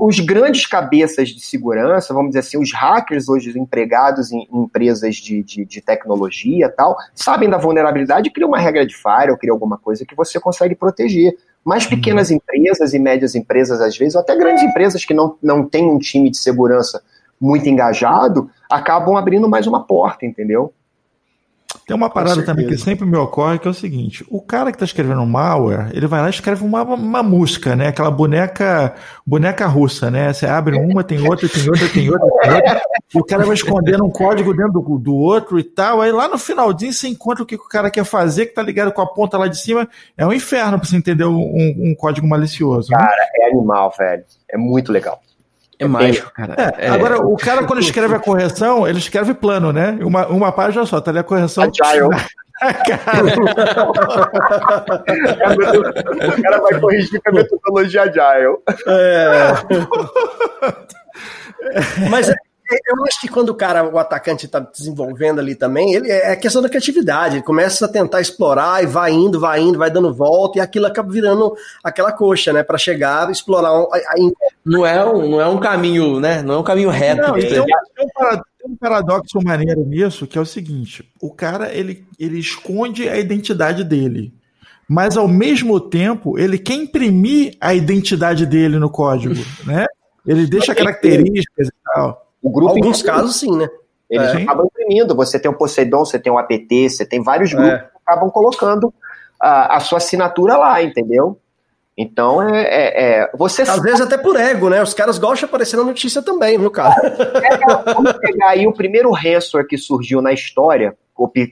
Os 0.00 0.20
grandes 0.20 0.66
cabeças 0.66 1.28
de 1.28 1.40
segurança, 1.40 2.12
vamos 2.12 2.30
dizer 2.30 2.40
assim, 2.40 2.58
os 2.58 2.72
hackers 2.72 3.28
hoje 3.28 3.58
empregados 3.58 4.32
em 4.32 4.46
empresas 4.52 5.16
de, 5.16 5.42
de, 5.42 5.64
de 5.64 5.80
tecnologia 5.80 6.68
tal, 6.68 6.96
sabem 7.14 7.48
da 7.48 7.58
vulnerabilidade 7.58 8.28
e 8.28 8.32
criam 8.32 8.48
uma 8.48 8.58
regra 8.58 8.86
de 8.86 8.94
firewall, 8.94 9.38
criam 9.38 9.54
alguma 9.54 9.78
coisa 9.78 10.04
que 10.04 10.14
você 10.14 10.38
consegue 10.38 10.74
proteger. 10.74 11.36
Mas 11.64 11.86
pequenas 11.86 12.28
uhum. 12.28 12.36
empresas 12.36 12.92
e 12.92 12.98
médias 12.98 13.34
empresas, 13.34 13.80
às 13.80 13.96
vezes, 13.96 14.14
ou 14.14 14.20
até 14.20 14.36
grandes 14.36 14.62
empresas 14.62 15.02
que 15.04 15.14
não, 15.14 15.38
não 15.42 15.66
têm 15.66 15.88
um 15.88 15.98
time 15.98 16.30
de 16.30 16.36
segurança 16.36 17.02
muito 17.40 17.68
engajado, 17.68 18.50
acabam 18.70 19.16
abrindo 19.16 19.48
mais 19.48 19.66
uma 19.66 19.82
porta, 19.82 20.26
entendeu? 20.26 20.72
Tem 21.86 21.94
uma 21.94 22.08
parada 22.08 22.42
também 22.44 22.66
que 22.66 22.78
sempre 22.78 23.06
me 23.06 23.16
ocorre, 23.16 23.58
que 23.58 23.68
é 23.68 23.70
o 23.70 23.74
seguinte: 23.74 24.24
o 24.30 24.40
cara 24.40 24.70
que 24.70 24.76
está 24.76 24.86
escrevendo 24.86 25.20
um 25.20 25.26
malware, 25.26 25.90
ele 25.92 26.06
vai 26.06 26.20
lá 26.20 26.28
e 26.28 26.30
escreve 26.30 26.64
uma, 26.64 26.82
uma 26.82 27.22
música, 27.22 27.76
né? 27.76 27.88
Aquela 27.88 28.10
boneca 28.10 28.94
boneca 29.26 29.66
russa, 29.66 30.10
né? 30.10 30.32
Você 30.32 30.46
abre 30.46 30.78
uma, 30.78 31.04
tem 31.04 31.20
outra, 31.28 31.48
tem 31.48 31.68
outra, 31.68 31.88
tem 31.88 32.10
outra, 32.10 32.28
tem 32.30 32.50
outra, 32.50 32.82
e 33.14 33.18
o 33.18 33.24
cara 33.24 33.44
vai 33.44 33.54
escondendo 33.54 34.04
um 34.04 34.10
código 34.10 34.54
dentro 34.54 34.72
do, 34.72 34.98
do 34.98 35.14
outro 35.14 35.58
e 35.58 35.64
tal. 35.64 36.00
Aí 36.00 36.10
lá 36.10 36.26
no 36.26 36.38
finalzinho 36.38 36.92
você 36.92 37.06
encontra 37.06 37.42
o 37.42 37.46
que 37.46 37.56
o 37.56 37.68
cara 37.68 37.90
quer 37.90 38.04
fazer, 38.04 38.46
que 38.46 38.54
tá 38.54 38.62
ligado 38.62 38.90
com 38.90 39.02
a 39.02 39.06
ponta 39.06 39.36
lá 39.36 39.46
de 39.46 39.58
cima. 39.58 39.88
É 40.16 40.26
um 40.26 40.32
inferno 40.32 40.78
para 40.78 40.88
você 40.88 40.96
entender 40.96 41.24
um, 41.24 41.36
um, 41.36 41.94
código 41.94 42.26
malicioso. 42.26 42.90
Né? 42.90 42.98
Cara, 42.98 43.28
é 43.36 43.50
animal, 43.50 43.92
velho. 43.96 44.24
É 44.50 44.56
muito 44.56 44.90
legal. 44.90 45.20
É 45.78 45.86
mágico, 45.86 46.32
cara. 46.32 46.54
É, 46.56 46.86
é. 46.86 46.88
Agora, 46.88 47.20
o 47.20 47.36
cara, 47.36 47.64
quando 47.66 47.80
escreve 47.80 48.14
a 48.14 48.18
correção, 48.18 48.86
ele 48.86 48.98
escreve 48.98 49.34
plano, 49.34 49.72
né? 49.72 49.98
Uma, 50.00 50.26
uma 50.28 50.52
página 50.52 50.86
só, 50.86 51.00
tá 51.00 51.10
ali 51.10 51.18
a 51.18 51.24
correção. 51.24 51.64
Agile. 51.64 52.08
cara. 52.86 53.24
o 56.38 56.42
cara 56.42 56.60
vai 56.60 56.80
corrigir 56.80 57.20
com 57.20 57.30
a 57.30 57.32
metodologia 57.32 58.02
Agile. 58.02 58.56
É. 58.86 59.52
Mas 62.10 62.28
é, 62.28 62.34
eu 62.70 63.04
acho 63.06 63.20
que 63.20 63.28
quando 63.28 63.50
o 63.50 63.54
cara, 63.54 63.88
o 63.88 63.98
atacante 63.98 64.46
está 64.46 64.58
desenvolvendo 64.58 65.38
ali 65.38 65.54
também, 65.54 65.94
ele 65.94 66.10
é 66.10 66.34
questão 66.34 66.62
da 66.62 66.68
criatividade. 66.68 67.36
Ele 67.36 67.44
começa 67.44 67.84
a 67.84 67.88
tentar 67.88 68.20
explorar 68.20 68.82
e 68.82 68.86
vai 68.86 69.12
indo, 69.12 69.38
vai 69.38 69.60
indo, 69.60 69.78
vai 69.78 69.90
dando 69.90 70.14
volta 70.14 70.58
e 70.58 70.60
aquilo 70.60 70.86
acaba 70.86 71.12
virando 71.12 71.54
aquela 71.82 72.10
coxa, 72.10 72.52
né, 72.52 72.62
para 72.62 72.78
chegar, 72.78 73.30
explorar. 73.30 73.78
Um, 73.78 74.32
não 74.64 74.86
é 74.86 75.04
um, 75.04 75.30
não 75.30 75.40
é 75.40 75.46
um 75.46 75.58
caminho, 75.58 76.18
né? 76.20 76.42
Não 76.42 76.54
é 76.54 76.58
um 76.58 76.62
caminho 76.62 76.88
reto. 76.88 77.22
Não, 77.22 77.34
tem, 77.34 77.60
um, 77.60 77.64
tem 77.64 78.70
um 78.70 78.76
paradoxo 78.76 79.38
maneiro 79.42 79.84
nisso, 79.84 80.26
que 80.26 80.38
é 80.38 80.40
o 80.40 80.46
seguinte: 80.46 81.08
o 81.20 81.30
cara 81.30 81.72
ele, 81.72 82.06
ele 82.18 82.38
esconde 82.38 83.08
a 83.08 83.18
identidade 83.18 83.84
dele 83.84 84.32
mas 84.86 85.16
ao 85.16 85.26
mesmo 85.26 85.80
tempo 85.80 86.38
ele 86.38 86.58
quer 86.58 86.74
imprimir 86.74 87.56
a 87.58 87.74
identidade 87.74 88.44
dele 88.44 88.78
no 88.78 88.90
código, 88.90 89.34
né? 89.64 89.86
Ele 90.26 90.46
deixa 90.46 90.74
características 90.74 91.68
e 91.68 91.72
tal. 91.94 92.23
O 92.44 92.50
grupo, 92.50 92.72
Alguns 92.72 93.00
casos, 93.00 93.36
sim, 93.36 93.56
né? 93.56 93.66
Eles 94.10 94.34
é. 94.34 94.42
acabam 94.42 94.66
imprimindo. 94.66 95.14
Você 95.16 95.38
tem 95.40 95.50
o 95.50 95.56
Poseidon, 95.56 96.04
você 96.04 96.18
tem 96.18 96.30
o 96.30 96.36
APT, 96.36 96.90
você 96.90 97.06
tem 97.06 97.22
vários 97.22 97.52
é. 97.52 97.56
grupos 97.56 97.72
é. 97.72 97.78
que 97.78 97.96
acabam 98.04 98.30
colocando 98.30 98.92
a, 99.40 99.76
a, 99.76 99.80
sua 99.80 99.96
assinatura 99.96 100.58
lá, 100.58 100.82
entendeu? 100.82 101.38
Então, 101.96 102.42
é, 102.46 102.62
é, 102.62 103.20
é 103.22 103.30
você 103.34 103.62
Às 103.62 103.68
sabe... 103.68 103.82
vezes 103.84 104.02
até 104.02 104.18
por 104.18 104.36
ego, 104.36 104.68
né? 104.68 104.82
Os 104.82 104.92
caras 104.92 105.16
gostam 105.16 105.36
de 105.36 105.44
aparecer 105.46 105.78
na 105.78 105.84
notícia 105.84 106.20
também, 106.20 106.58
no 106.58 106.70
caso. 106.70 107.00
É, 107.00 107.92
vamos 107.94 108.12
pegar 108.18 108.50
aí 108.50 108.66
o 108.66 108.74
primeiro 108.74 109.10
ransomware 109.10 109.66
que 109.66 109.78
surgiu 109.78 110.20
na 110.20 110.32
história, 110.32 110.94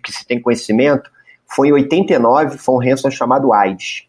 que 0.05 0.13
se 0.13 0.27
tem 0.27 0.43
conhecimento, 0.43 1.11
foi 1.47 1.69
em 1.69 1.73
89, 1.73 2.59
foi 2.59 2.75
um 2.75 2.79
ransomware 2.79 3.17
chamado 3.17 3.51
AIDS. 3.51 4.07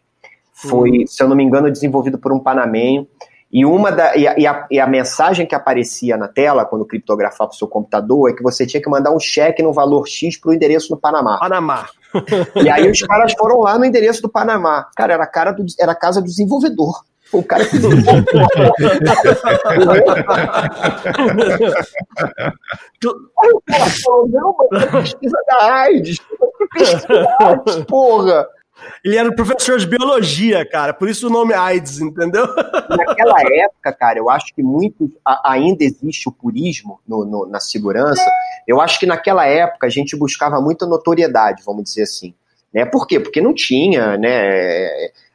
Foi, 0.52 0.90
hum. 0.90 1.06
se 1.06 1.22
eu 1.22 1.28
não 1.28 1.36
me 1.36 1.44
engano, 1.44 1.70
desenvolvido 1.70 2.18
por 2.18 2.30
um 2.30 2.38
panamenho. 2.38 3.08
E 3.54 3.64
uma 3.64 3.92
da, 3.92 4.16
e 4.16 4.26
a, 4.26 4.66
e, 4.68 4.80
a, 4.80 4.86
mensagem 4.88 5.46
que 5.46 5.54
aparecia 5.54 6.16
na 6.16 6.26
tela 6.26 6.64
quando 6.64 6.84
criptografava 6.84 7.52
o 7.52 7.54
seu 7.54 7.68
computador 7.68 8.28
é 8.28 8.32
que 8.32 8.42
você 8.42 8.66
tinha 8.66 8.82
que 8.82 8.90
mandar 8.90 9.12
um 9.12 9.20
cheque 9.20 9.62
no 9.62 9.72
valor 9.72 10.08
X 10.08 10.36
para 10.36 10.50
o 10.50 10.52
endereço 10.52 10.90
no 10.90 10.96
Panamá. 10.98 11.38
Panamá. 11.38 11.86
E 12.56 12.68
aí 12.68 12.90
os 12.90 13.00
caras 13.02 13.32
foram 13.38 13.60
lá 13.60 13.78
no 13.78 13.84
endereço 13.84 14.22
do 14.22 14.28
Panamá. 14.28 14.88
Cara, 14.96 15.14
era 15.14 15.22
a, 15.22 15.26
cara 15.26 15.52
do, 15.52 15.64
era 15.78 15.92
a 15.92 15.94
casa 15.94 16.20
do 16.20 16.26
desenvolvedor. 16.26 17.04
O 17.32 17.44
cara 17.44 17.64
que 17.64 17.76
Aí 17.78 17.82
o 23.52 23.60
cara 23.66 23.90
falou, 24.04 24.28
não, 24.28 24.56
mas 24.70 24.84
pesquisa 24.86 25.36
da 25.46 25.72
AIDS. 25.72 26.18
Pesquisa 26.72 27.84
porra. 27.86 28.48
Ele 29.04 29.16
era 29.16 29.34
professor 29.34 29.78
de 29.78 29.86
biologia, 29.86 30.68
cara, 30.68 30.92
por 30.92 31.08
isso 31.08 31.28
o 31.28 31.30
nome 31.30 31.54
AIDS, 31.54 32.00
entendeu? 32.00 32.46
Naquela 32.88 33.40
época, 33.40 33.92
cara, 33.92 34.18
eu 34.18 34.28
acho 34.28 34.54
que 34.54 34.62
muito 34.62 35.10
ainda 35.44 35.84
existe 35.84 36.28
o 36.28 36.32
purismo 36.32 37.00
no, 37.06 37.24
no, 37.24 37.46
na 37.46 37.60
segurança. 37.60 38.24
Eu 38.66 38.80
acho 38.80 38.98
que 38.98 39.06
naquela 39.06 39.46
época 39.46 39.86
a 39.86 39.90
gente 39.90 40.16
buscava 40.16 40.60
muita 40.60 40.86
notoriedade, 40.86 41.62
vamos 41.64 41.84
dizer 41.84 42.02
assim. 42.02 42.34
Né? 42.72 42.84
Por 42.84 43.06
quê? 43.06 43.20
Porque 43.20 43.40
não 43.40 43.54
tinha 43.54 44.16
né, 44.16 44.88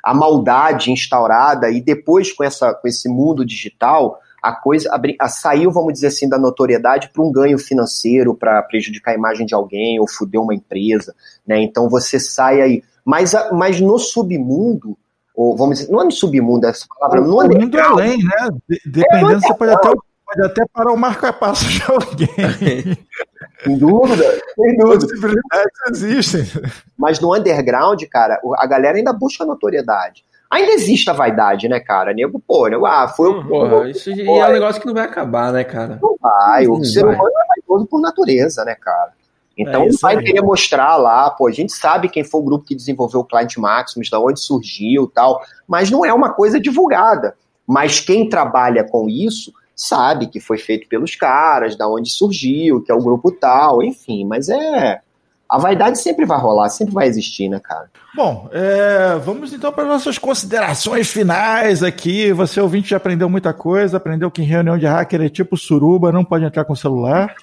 a 0.04 0.14
maldade 0.14 0.92
instaurada 0.92 1.70
e 1.70 1.82
depois 1.82 2.34
com, 2.34 2.44
essa, 2.44 2.74
com 2.74 2.88
esse 2.88 3.08
mundo 3.08 3.46
digital 3.46 4.20
a 4.42 4.54
coisa 4.54 4.90
a, 4.92 5.26
a 5.26 5.30
saiu, 5.30 5.72
vamos 5.72 5.94
dizer 5.94 6.08
assim, 6.08 6.28
da 6.28 6.38
notoriedade 6.38 7.10
para 7.10 7.22
um 7.22 7.32
ganho 7.32 7.58
financeiro, 7.58 8.34
para 8.34 8.62
prejudicar 8.64 9.12
a 9.12 9.16
imagem 9.16 9.46
de 9.46 9.54
alguém 9.54 10.00
ou 10.00 10.08
foder 10.08 10.42
uma 10.42 10.56
empresa, 10.56 11.14
né? 11.46 11.62
Então 11.62 11.90
você 11.90 12.20
sai 12.20 12.62
aí 12.62 12.84
mas, 13.10 13.34
mas 13.52 13.82
no 13.82 13.98
submundo, 13.98 14.96
ou 15.34 15.58
vamos 15.58 15.80
dizer, 15.80 15.92
não 15.92 16.02
é 16.02 16.04
no 16.04 16.12
submundo 16.12 16.68
essa 16.68 16.86
palavra, 16.88 17.22
no 17.22 17.38
mundo 17.38 17.76
é 17.76 17.82
além, 17.82 18.20
né? 18.20 18.50
Dependendo, 18.86 19.32
é 19.32 19.40
você 19.40 19.54
pode 19.56 19.72
até, 19.72 19.90
pode 19.90 20.46
até 20.46 20.64
parar 20.72 20.92
o 20.92 20.98
marca-passo 20.98 21.66
de 21.66 21.82
alguém. 21.92 22.28
Sem 23.64 23.78
dúvida, 23.78 24.24
sem 24.56 24.78
dúvida. 24.78 25.08
Possibilidades 25.08 26.04
existem. 26.04 26.62
Mas 26.98 27.20
no 27.20 27.36
underground, 27.36 28.02
cara, 28.04 28.40
a 28.58 28.66
galera 28.66 28.98
ainda 28.98 29.12
busca 29.12 29.44
notoriedade. 29.44 30.24
Ainda 30.50 30.72
existe 30.72 31.10
a 31.10 31.14
vaidade, 31.14 31.68
né, 31.68 31.80
cara? 31.80 32.14
Nego, 32.14 32.40
pô, 32.40 32.68
nego, 32.68 32.86
ah, 32.86 33.08
foi 33.10 33.28
o. 33.28 33.46
Porra, 33.46 33.90
isso 33.90 34.12
é 34.12 34.14
um 34.14 34.54
negócio 34.54 34.80
que 34.80 34.88
não 34.88 34.94
vai 34.94 35.04
acabar, 35.04 35.52
né, 35.52 35.66
cara? 35.66 36.00
Não 36.02 36.16
vai. 36.22 36.68
O 36.68 36.78
não 36.78 36.84
ser 36.86 37.04
vai. 37.04 37.16
humano 37.16 37.30
é 37.30 37.48
vaidoso 37.48 37.88
por 37.88 38.00
natureza, 38.00 38.64
né, 38.64 38.76
cara? 38.76 39.12
Então 39.60 39.84
é 39.84 39.90
vai 40.02 40.18
querer 40.18 40.42
mostrar 40.42 40.96
lá, 40.96 41.30
pô, 41.30 41.48
a 41.48 41.52
gente 41.52 41.74
sabe 41.74 42.08
quem 42.08 42.24
foi 42.24 42.40
o 42.40 42.44
grupo 42.44 42.64
que 42.64 42.74
desenvolveu 42.74 43.20
o 43.20 43.26
Client 43.26 43.58
Maximus, 43.58 44.10
da 44.10 44.20
onde 44.20 44.40
surgiu 44.40 45.06
tal, 45.14 45.42
mas 45.68 45.92
não 45.92 46.06
é 46.06 46.14
uma 46.14 46.32
coisa 46.32 46.60
divulgada. 46.60 47.36
Mas 47.68 48.00
quem 48.00 48.30
trabalha 48.30 48.84
com 48.84 49.10
isso 49.10 49.52
sabe 49.76 50.28
que 50.28 50.40
foi 50.40 50.58
feito 50.58 50.88
pelos 50.88 51.16
caras, 51.16 51.76
da 51.76 51.88
onde 51.88 52.10
surgiu, 52.10 52.82
que 52.82 52.92
é 52.92 52.96
o 52.96 53.04
grupo 53.04 53.32
tal, 53.32 53.84
enfim, 53.84 54.26
mas 54.26 54.48
é 54.50 55.02
a 55.50 55.58
vaidade 55.58 56.00
sempre 56.00 56.26
vai 56.26 56.40
rolar, 56.40 56.70
sempre 56.70 56.94
vai 56.94 57.08
existir, 57.08 57.50
né, 57.50 57.60
cara? 57.60 57.90
Bom, 58.16 58.48
é, 58.52 59.16
vamos 59.16 59.52
então 59.52 59.72
para 59.72 59.84
nossas 59.84 60.20
considerações 60.20 61.10
finais 61.10 61.82
aqui. 61.82 62.32
Você 62.34 62.62
ouvinte 62.62 62.92
já 62.92 62.98
aprendeu 62.98 63.28
muita 63.28 63.52
coisa, 63.52 63.98
aprendeu 63.98 64.30
que 64.30 64.44
em 64.44 64.46
reunião 64.46 64.78
de 64.78 64.86
hacker 64.86 65.22
é 65.22 65.30
tipo 65.30 65.58
suruba, 65.58 66.12
não 66.12 66.24
pode 66.24 66.46
entrar 66.46 66.66
com 66.66 66.76
celular. 66.76 67.34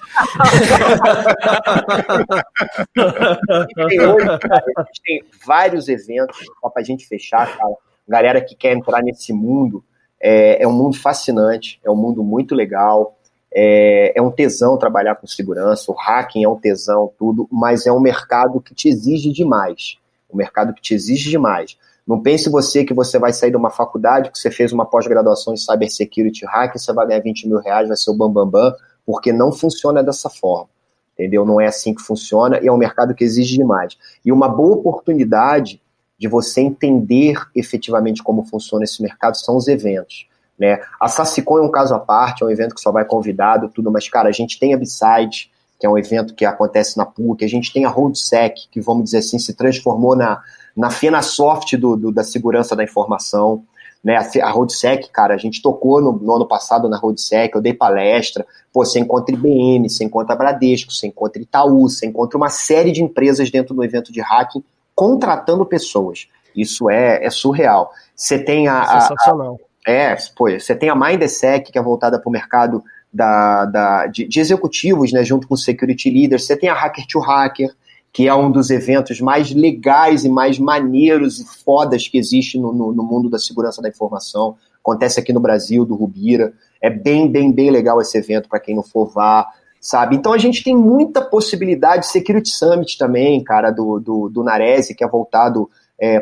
tem 3.89 3.99
hoje, 3.99 4.39
cara, 4.39 4.63
tem 5.03 5.23
vários 5.45 5.89
eventos, 5.89 6.37
só 6.61 6.69
para 6.69 6.81
a 6.81 6.85
gente 6.85 7.05
fechar, 7.05 7.57
cara. 7.57 7.75
Galera 8.07 8.39
que 8.39 8.55
quer 8.55 8.71
entrar 8.71 9.03
nesse 9.03 9.33
mundo, 9.33 9.83
é, 10.21 10.63
é 10.63 10.67
um 10.67 10.71
mundo 10.71 10.95
fascinante, 10.95 11.77
é 11.83 11.91
um 11.91 11.95
mundo 11.95 12.23
muito 12.23 12.55
legal. 12.55 13.16
É, 13.53 14.13
é, 14.17 14.21
um 14.21 14.29
tesão 14.29 14.77
trabalhar 14.77 15.15
com 15.15 15.25
segurança, 15.25 15.91
o 15.91 15.95
hacking 15.95 16.43
é 16.43 16.49
um 16.49 16.59
tesão, 16.59 17.11
tudo, 17.17 17.47
mas 17.51 17.87
é 17.87 17.91
um 17.91 17.99
mercado 17.99 18.61
que 18.61 18.75
te 18.75 18.89
exige 18.89 19.31
demais. 19.31 19.97
Um 20.31 20.37
mercado 20.37 20.73
que 20.73 20.81
te 20.81 20.93
exige 20.93 21.29
demais. 21.29 21.77
Não 22.05 22.21
pense 22.21 22.49
você 22.49 22.85
que 22.85 22.93
você 22.93 23.19
vai 23.19 23.33
sair 23.33 23.51
de 23.51 23.57
uma 23.57 23.69
faculdade, 23.69 24.31
que 24.31 24.37
você 24.37 24.51
fez 24.51 24.71
uma 24.71 24.85
pós-graduação 24.85 25.53
em 25.53 25.57
Cybersecurity 25.57 26.45
Hacking, 26.45 26.79
você 26.79 26.93
vai 26.93 27.07
ganhar 27.07 27.21
20 27.21 27.47
mil 27.47 27.59
reais, 27.59 27.87
vai 27.87 27.97
ser 27.97 28.11
o 28.11 28.13
bambambam, 28.13 28.49
bam, 28.49 28.69
bam, 28.69 28.77
porque 29.05 29.33
não 29.33 29.51
funciona 29.51 30.03
dessa 30.03 30.29
forma. 30.29 30.69
Entendeu? 31.13 31.45
Não 31.45 31.59
é 31.59 31.65
assim 31.65 31.95
que 31.95 32.01
funciona 32.01 32.59
e 32.61 32.67
é 32.67 32.71
um 32.71 32.77
mercado 32.77 33.15
que 33.15 33.23
exige 33.23 33.57
demais. 33.57 33.97
E 34.23 34.31
uma 34.31 34.47
boa 34.47 34.75
oportunidade 34.75 35.81
de 36.17 36.27
você 36.27 36.61
entender 36.61 37.35
efetivamente 37.55 38.23
como 38.23 38.43
funciona 38.43 38.83
esse 38.83 39.01
mercado 39.01 39.35
são 39.35 39.57
os 39.57 39.67
eventos. 39.67 40.27
Né? 40.57 40.79
A 40.99 41.07
Sassicon 41.07 41.59
é 41.59 41.61
um 41.61 41.71
caso 41.71 41.93
à 41.93 41.99
parte, 41.99 42.43
é 42.43 42.45
um 42.45 42.49
evento 42.49 42.73
que 42.73 42.81
só 42.81 42.91
vai 42.91 43.05
convidado, 43.05 43.69
tudo, 43.69 43.91
mas, 43.91 44.09
cara, 44.09 44.29
a 44.29 44.31
gente 44.31 44.59
tem 44.59 44.73
a 44.73 44.77
B-Side, 44.77 45.51
que 45.79 45.85
é 45.85 45.89
um 45.89 45.97
evento 45.97 46.33
que 46.33 46.45
acontece 46.45 46.97
na 46.97 47.05
PUC, 47.05 47.45
a 47.45 47.49
gente 47.49 47.71
tem 47.71 47.85
a 47.85 47.89
RoadSec, 47.89 48.67
que, 48.71 48.81
vamos 48.81 49.05
dizer 49.05 49.19
assim, 49.19 49.37
se 49.37 49.53
transformou 49.53 50.15
na, 50.15 50.41
na 50.75 50.89
FenaSoft 50.89 51.77
do, 51.77 51.95
do, 51.95 52.11
da 52.11 52.23
segurança 52.23 52.75
da 52.75 52.83
informação, 52.83 53.63
né? 54.03 54.17
A, 54.41 54.49
RoadSec, 54.49 55.09
cara, 55.11 55.33
a 55.33 55.37
gente 55.37 55.61
tocou 55.61 56.01
no, 56.01 56.13
no, 56.13 56.33
ano 56.33 56.47
passado 56.47 56.87
na 56.87 56.97
RoadSec, 56.97 57.53
eu 57.53 57.61
dei 57.61 57.73
palestra, 57.73 58.45
pô, 58.71 58.85
você 58.85 58.99
encontra 58.99 59.35
IBM, 59.35 59.89
você 59.89 60.03
encontra 60.03 60.35
Bradesco, 60.35 60.91
você 60.91 61.07
encontra 61.07 61.41
Itaú, 61.41 61.89
você 61.89 62.05
encontra 62.05 62.37
uma 62.37 62.49
série 62.49 62.91
de 62.91 63.03
empresas 63.03 63.51
dentro 63.51 63.75
do 63.75 63.83
evento 63.83 64.11
de 64.11 64.21
hacking 64.21 64.63
contratando 64.95 65.65
pessoas. 65.65 66.27
Isso 66.55 66.89
é, 66.89 67.23
é 67.23 67.29
surreal. 67.29 67.91
Você 68.15 68.39
tem 68.39 68.67
a, 68.67 68.81
a. 68.81 69.55
é, 69.87 70.15
pô, 70.35 70.49
você 70.51 70.75
tem 70.75 70.89
a 70.89 70.95
Mindsec, 70.95 71.71
que 71.71 71.79
é 71.79 71.81
voltada 71.81 72.19
para 72.19 72.27
o 72.29 72.31
mercado 72.31 72.83
da, 73.11 73.65
da- 73.65 74.07
de, 74.07 74.27
de 74.27 74.39
executivos, 74.39 75.13
né, 75.13 75.23
junto 75.23 75.47
com 75.47 75.55
Security 75.55 76.09
Leaders. 76.09 76.45
Você 76.45 76.57
tem 76.57 76.69
a 76.69 76.73
Hacker 76.73 77.05
to 77.07 77.19
Hacker, 77.19 77.69
que 78.11 78.27
é 78.27 78.35
um 78.35 78.51
dos 78.51 78.69
eventos 78.69 79.21
mais 79.21 79.51
legais 79.51 80.25
e 80.25 80.29
mais 80.29 80.59
maneiros 80.59 81.39
e 81.39 81.45
fodas 81.63 82.07
que 82.07 82.17
existe 82.17 82.59
no, 82.59 82.73
no, 82.73 82.91
no 82.91 83.03
mundo 83.03 83.29
da 83.29 83.39
segurança 83.39 83.81
da 83.81 83.89
informação. 83.89 84.55
Acontece 84.83 85.19
aqui 85.19 85.31
no 85.31 85.39
Brasil, 85.39 85.85
do 85.85 85.95
Rubira. 85.95 86.51
É 86.81 86.89
bem, 86.89 87.31
bem, 87.31 87.51
bem 87.51 87.69
legal 87.71 88.01
esse 88.01 88.17
evento, 88.17 88.49
para 88.49 88.59
quem 88.59 88.75
não 88.75 88.83
for 88.83 89.07
vá, 89.07 89.47
sabe? 89.79 90.15
Então 90.15 90.33
a 90.33 90.37
gente 90.37 90.63
tem 90.63 90.75
muita 90.75 91.21
possibilidade. 91.21 92.07
Security 92.07 92.49
Summit 92.49 92.97
também, 92.97 93.43
cara, 93.43 93.71
do, 93.71 93.99
do, 93.99 94.29
do 94.29 94.43
Narese, 94.43 94.93
que 94.95 95.03
é 95.03 95.07
voltado 95.07 95.69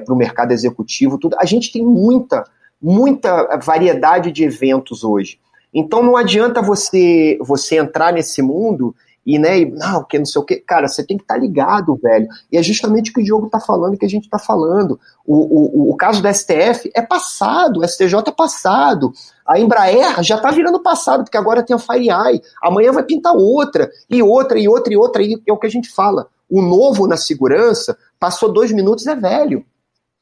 para 0.06 0.14
o 0.14 0.18
mercado 0.18 0.52
executivo, 0.52 1.18
tudo. 1.18 1.36
A 1.40 1.46
gente 1.46 1.72
tem 1.72 1.86
muita, 1.86 2.46
muita 2.82 3.58
variedade 3.58 4.32
de 4.32 4.44
eventos 4.44 5.04
hoje. 5.04 5.40
Então 5.74 6.02
não 6.02 6.16
adianta 6.16 6.62
você 6.62 7.38
você 7.42 7.78
entrar 7.78 8.14
nesse 8.14 8.42
mundo 8.42 8.96
e, 9.26 9.40
né, 9.40 9.60
e, 9.60 9.66
não, 9.66 10.04
que 10.04 10.20
não 10.20 10.26
sei 10.26 10.40
o 10.40 10.46
que. 10.46 10.58
Cara, 10.58 10.88
você 10.88 11.04
tem 11.04 11.18
que 11.18 11.24
estar 11.24 11.38
ligado, 11.38 11.96
velho. 11.96 12.28
E 12.52 12.58
é 12.58 12.64
justamente 12.64 13.10
o 13.10 13.14
que 13.14 13.22
o 13.22 13.24
Diogo 13.24 13.50
tá 13.50 13.60
falando, 13.60 13.98
que 13.98 14.06
a 14.06 14.10
gente 14.10 14.30
tá 14.30 14.38
falando. 14.38 15.00
O, 15.26 15.88
o, 15.88 15.92
o 15.92 15.98
caso 15.98 16.22
da 16.22 16.32
STF 16.32 16.92
é 16.94 17.02
passado, 17.02 17.80
o 17.80 17.88
STJ 17.88 18.14
é 18.28 18.32
passado. 18.32 19.12
A 19.46 19.60
Embraer 19.60 20.22
já 20.22 20.38
tá 20.38 20.52
virando 20.52 20.80
passado, 20.80 21.24
porque 21.24 21.38
agora 21.38 21.64
tem 21.64 21.76
a 21.76 21.80
FireEye. 21.80 22.42
Amanhã 22.62 22.92
vai 22.92 23.04
pintar 23.04 23.34
outra, 23.36 23.90
e 24.08 24.22
outra, 24.22 24.60
e 24.60 24.68
outra, 24.68 24.94
e 24.94 24.98
outra. 24.98 25.24
E 25.24 25.42
é 25.48 25.52
o 25.52 25.58
que 25.58 25.68
a 25.68 25.72
gente 25.72 25.90
fala. 25.90 26.28
O 26.48 26.62
novo 26.62 27.08
na 27.08 27.18
segurança 27.18 27.98
passou 28.20 28.54
dois 28.54 28.72
minutos, 28.72 29.08
é 29.08 29.16
velho. 29.16 29.66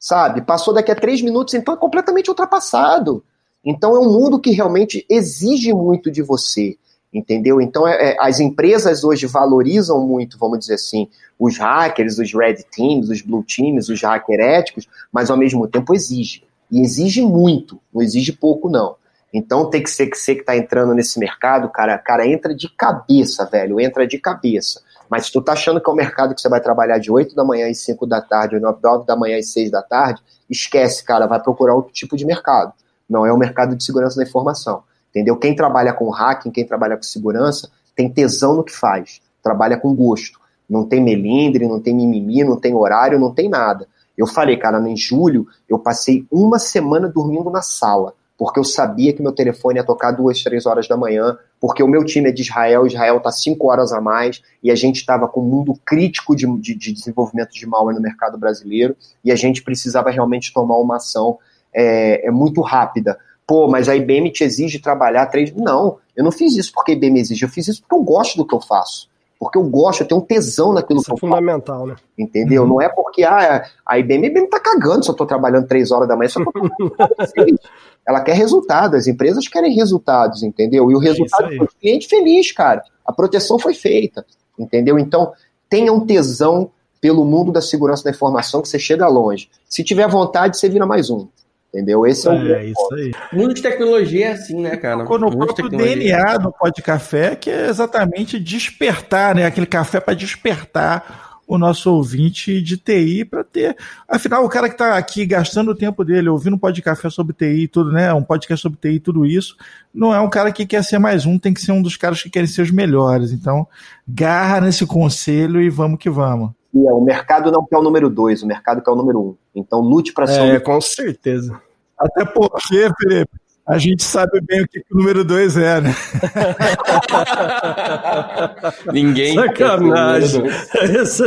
Sabe? 0.04 0.42
Passou 0.42 0.74
daqui 0.74 0.92
a 0.92 0.94
três 0.94 1.22
minutos, 1.22 1.54
então 1.54 1.72
é 1.72 1.78
completamente 1.78 2.28
ultrapassado. 2.28 3.24
Então 3.64 3.96
é 3.96 3.98
um 3.98 4.12
mundo 4.12 4.38
que 4.38 4.50
realmente 4.50 5.02
exige 5.08 5.72
muito 5.72 6.10
de 6.10 6.20
você, 6.20 6.76
entendeu? 7.10 7.58
Então 7.58 7.88
é- 7.88 8.10
é- 8.10 8.16
as 8.20 8.38
empresas 8.38 9.02
hoje 9.02 9.24
valorizam 9.24 10.06
muito, 10.06 10.36
vamos 10.36 10.58
dizer 10.58 10.74
assim, 10.74 11.08
os 11.38 11.56
hackers, 11.56 12.18
os 12.18 12.34
red 12.34 12.56
teams, 12.70 13.08
os 13.08 13.22
blue 13.22 13.42
teams, 13.42 13.88
os 13.88 14.02
hacker 14.02 14.40
éticos, 14.40 14.86
mas 15.10 15.30
ao 15.30 15.38
mesmo 15.38 15.66
tempo 15.66 15.94
exige. 15.94 16.44
E 16.70 16.82
exige 16.82 17.22
muito, 17.22 17.80
não 17.90 18.02
exige 18.02 18.30
pouco 18.30 18.68
não. 18.68 18.96
Então 19.32 19.70
tem 19.70 19.82
que 19.82 19.88
ser 19.88 20.08
que 20.08 20.18
você 20.18 20.34
que 20.34 20.42
está 20.42 20.54
entrando 20.54 20.92
nesse 20.92 21.18
mercado, 21.18 21.70
cara, 21.70 21.96
cara, 21.96 22.28
entra 22.28 22.54
de 22.54 22.68
cabeça, 22.68 23.46
velho, 23.46 23.80
entra 23.80 24.06
de 24.06 24.18
cabeça. 24.18 24.82
Mas 25.14 25.26
se 25.26 25.32
tu 25.32 25.40
tá 25.40 25.52
achando 25.52 25.80
que 25.80 25.88
é 25.88 25.92
um 25.92 25.96
mercado 25.96 26.34
que 26.34 26.40
você 26.40 26.48
vai 26.48 26.60
trabalhar 26.60 26.98
de 26.98 27.08
8 27.08 27.36
da 27.36 27.44
manhã 27.44 27.70
às 27.70 27.78
5 27.82 28.04
da 28.04 28.20
tarde, 28.20 28.56
ou 28.56 28.60
9 28.60 29.06
da 29.06 29.14
manhã 29.14 29.38
às 29.38 29.52
6 29.52 29.70
da 29.70 29.80
tarde, 29.80 30.20
esquece, 30.50 31.04
cara, 31.04 31.28
vai 31.28 31.40
procurar 31.40 31.72
outro 31.72 31.92
tipo 31.92 32.16
de 32.16 32.26
mercado. 32.26 32.72
Não 33.08 33.24
é 33.24 33.32
o 33.32 33.38
mercado 33.38 33.76
de 33.76 33.84
segurança 33.84 34.16
da 34.16 34.24
informação. 34.24 34.82
Entendeu? 35.10 35.36
Quem 35.36 35.54
trabalha 35.54 35.92
com 35.92 36.10
hacking, 36.10 36.50
quem 36.50 36.66
trabalha 36.66 36.96
com 36.96 37.04
segurança, 37.04 37.70
tem 37.94 38.10
tesão 38.10 38.56
no 38.56 38.64
que 38.64 38.72
faz. 38.72 39.20
Trabalha 39.40 39.76
com 39.76 39.94
gosto. 39.94 40.40
Não 40.68 40.84
tem 40.84 41.00
melindre, 41.00 41.68
não 41.68 41.78
tem 41.78 41.94
mimimi, 41.94 42.42
não 42.42 42.58
tem 42.58 42.74
horário, 42.74 43.16
não 43.16 43.32
tem 43.32 43.48
nada. 43.48 43.86
Eu 44.18 44.26
falei, 44.26 44.56
cara, 44.56 44.80
em 44.80 44.96
julho, 44.96 45.46
eu 45.68 45.78
passei 45.78 46.26
uma 46.28 46.58
semana 46.58 47.06
dormindo 47.08 47.50
na 47.50 47.62
sala, 47.62 48.14
porque 48.36 48.58
eu 48.58 48.64
sabia 48.64 49.12
que 49.12 49.22
meu 49.22 49.32
telefone 49.32 49.78
ia 49.78 49.84
tocar 49.84 50.10
duas, 50.10 50.42
três 50.42 50.66
horas 50.66 50.88
da 50.88 50.96
manhã, 50.96 51.38
porque 51.60 51.82
o 51.82 51.88
meu 51.88 52.04
time 52.04 52.28
é 52.28 52.32
de 52.32 52.42
Israel, 52.42 52.86
Israel 52.86 53.18
está 53.18 53.30
cinco 53.30 53.70
horas 53.70 53.92
a 53.92 54.00
mais, 54.00 54.42
e 54.62 54.70
a 54.70 54.74
gente 54.74 54.96
estava 54.96 55.28
com 55.28 55.40
um 55.40 55.48
mundo 55.48 55.78
crítico 55.84 56.34
de, 56.34 56.46
de, 56.58 56.74
de 56.74 56.92
desenvolvimento 56.92 57.50
de 57.52 57.66
malware 57.66 57.94
no 57.94 58.02
mercado 58.02 58.36
brasileiro, 58.36 58.96
e 59.24 59.30
a 59.30 59.36
gente 59.36 59.62
precisava 59.62 60.10
realmente 60.10 60.52
tomar 60.52 60.76
uma 60.78 60.96
ação 60.96 61.38
é, 61.72 62.26
é 62.26 62.30
muito 62.30 62.60
rápida. 62.60 63.18
Pô, 63.46 63.68
mas 63.68 63.88
a 63.88 63.96
IBM 63.96 64.30
te 64.30 64.42
exige 64.42 64.78
trabalhar 64.78 65.26
três. 65.26 65.52
Não, 65.54 65.98
eu 66.16 66.24
não 66.24 66.32
fiz 66.32 66.56
isso 66.56 66.72
porque 66.72 66.92
a 66.92 66.94
IBM 66.94 67.20
exige, 67.20 67.44
eu 67.44 67.48
fiz 67.48 67.68
isso 67.68 67.82
porque 67.82 67.94
eu 67.94 68.02
gosto 68.02 68.36
do 68.36 68.46
que 68.46 68.54
eu 68.54 68.60
faço. 68.60 69.08
Porque 69.38 69.58
eu 69.58 69.64
gosto, 69.64 70.02
eu 70.02 70.08
tenho 70.08 70.20
um 70.20 70.24
tesão 70.24 70.72
naquilo 70.72 71.00
Isso 71.00 71.06
que 71.06 71.12
é 71.12 71.14
eu 71.14 71.18
faço. 71.18 71.32
fundamental, 71.32 71.86
né? 71.86 71.96
Entendeu? 72.16 72.66
Não 72.66 72.80
é 72.80 72.88
porque 72.88 73.24
ah, 73.24 73.64
a 73.84 73.98
IBM, 73.98 74.26
a 74.26 74.28
IBM 74.28 74.48
tá 74.48 74.60
cagando 74.60 75.04
se 75.04 75.10
eu 75.10 75.14
tô 75.14 75.26
trabalhando 75.26 75.66
três 75.66 75.90
horas 75.90 76.08
da 76.08 76.16
manhã, 76.16 76.28
só 76.28 76.42
tô 76.44 76.50
trabalhando. 76.96 77.60
Ela 78.06 78.20
quer 78.20 78.34
resultado, 78.34 78.96
as 78.96 79.06
empresas 79.06 79.48
querem 79.48 79.74
resultados, 79.74 80.42
entendeu? 80.42 80.90
E 80.90 80.94
o 80.94 80.98
resultado 80.98 81.48
aí. 81.48 81.56
foi 81.56 81.66
o 81.66 81.70
cliente 81.80 82.06
feliz, 82.06 82.52
cara. 82.52 82.82
A 83.04 83.12
proteção 83.12 83.58
foi 83.58 83.74
feita, 83.74 84.24
entendeu? 84.58 84.98
Então, 84.98 85.32
tenha 85.68 85.92
um 85.92 86.06
tesão 86.06 86.70
pelo 87.00 87.24
mundo 87.24 87.52
da 87.52 87.60
segurança 87.60 88.04
da 88.04 88.10
informação 88.10 88.62
que 88.62 88.68
você 88.68 88.78
chega 88.78 89.06
longe. 89.08 89.50
Se 89.68 89.84
tiver 89.84 90.08
vontade, 90.08 90.56
você 90.56 90.68
vira 90.68 90.86
mais 90.86 91.10
um. 91.10 91.28
Entendeu? 91.74 92.06
Esse 92.06 92.28
é, 92.28 92.30
o 92.30 92.54
É 92.54 92.66
isso 92.66 92.94
aí. 92.94 93.12
Mundo 93.32 93.52
de 93.52 93.60
tecnologia 93.60 94.26
é 94.26 94.32
assim, 94.32 94.60
né, 94.60 94.76
cara? 94.76 95.04
Colocou 95.04 95.18
no 95.18 95.26
Mundo 95.26 95.52
próprio. 95.52 95.68
DNA 95.68 96.38
do 96.38 96.52
Pó 96.52 96.68
de 96.68 96.80
Café, 96.80 97.34
que 97.34 97.50
é 97.50 97.66
exatamente 97.66 98.38
despertar, 98.38 99.34
né? 99.34 99.44
Aquele 99.44 99.66
café 99.66 99.98
para 99.98 100.14
despertar 100.14 101.40
o 101.48 101.58
nosso 101.58 101.92
ouvinte 101.92 102.62
de 102.62 102.76
TI 102.76 103.24
para 103.24 103.42
ter. 103.42 103.76
Afinal, 104.08 104.44
o 104.44 104.48
cara 104.48 104.68
que 104.68 104.76
está 104.76 104.96
aqui 104.96 105.26
gastando 105.26 105.72
o 105.72 105.74
tempo 105.74 106.04
dele 106.04 106.28
ouvindo 106.28 106.54
um 106.54 106.58
Pó 106.58 106.70
de 106.70 106.80
Café 106.80 107.10
sobre 107.10 107.34
TI 107.34 107.64
e 107.64 107.68
tudo, 107.68 107.90
né? 107.90 108.14
Um 108.14 108.22
podcast 108.22 108.62
sobre 108.62 108.78
TI 108.80 108.94
e 108.94 109.00
tudo 109.00 109.26
isso, 109.26 109.56
não 109.92 110.14
é 110.14 110.20
um 110.20 110.30
cara 110.30 110.52
que 110.52 110.64
quer 110.64 110.84
ser 110.84 111.00
mais 111.00 111.26
um, 111.26 111.40
tem 111.40 111.52
que 111.52 111.60
ser 111.60 111.72
um 111.72 111.82
dos 111.82 111.96
caras 111.96 112.22
que 112.22 112.30
querem 112.30 112.46
ser 112.46 112.62
os 112.62 112.70
melhores. 112.70 113.32
Então, 113.32 113.66
garra 114.06 114.60
nesse 114.60 114.86
conselho 114.86 115.60
e 115.60 115.68
vamos 115.68 115.98
que 115.98 116.08
vamos. 116.08 116.52
E 116.74 116.86
é, 116.86 116.92
O 116.92 117.00
mercado 117.00 117.52
não 117.52 117.64
quer 117.64 117.78
o 117.78 117.82
número 117.82 118.10
dois, 118.10 118.42
o 118.42 118.46
mercado 118.46 118.82
quer 118.82 118.90
o 118.90 118.96
número 118.96 119.20
um. 119.20 119.36
Então, 119.54 119.80
lute 119.80 120.12
para 120.12 120.26
ser 120.26 120.40
o 120.40 120.44
É, 120.44 120.60
com 120.60 120.80
certeza. 120.80 121.60
Até 121.96 122.24
porque, 122.24 122.90
Felipe, 123.00 123.30
a 123.66 123.78
gente 123.78 124.04
sabe 124.04 124.40
bem 124.42 124.62
o 124.62 124.68
que, 124.68 124.80
que 124.80 124.94
o 124.94 124.98
número 124.98 125.24
dois 125.24 125.56
é, 125.56 125.80
né? 125.80 125.94
Ninguém. 128.92 129.34
Sacanagem. 129.34 130.42
Isso. 131.02 131.24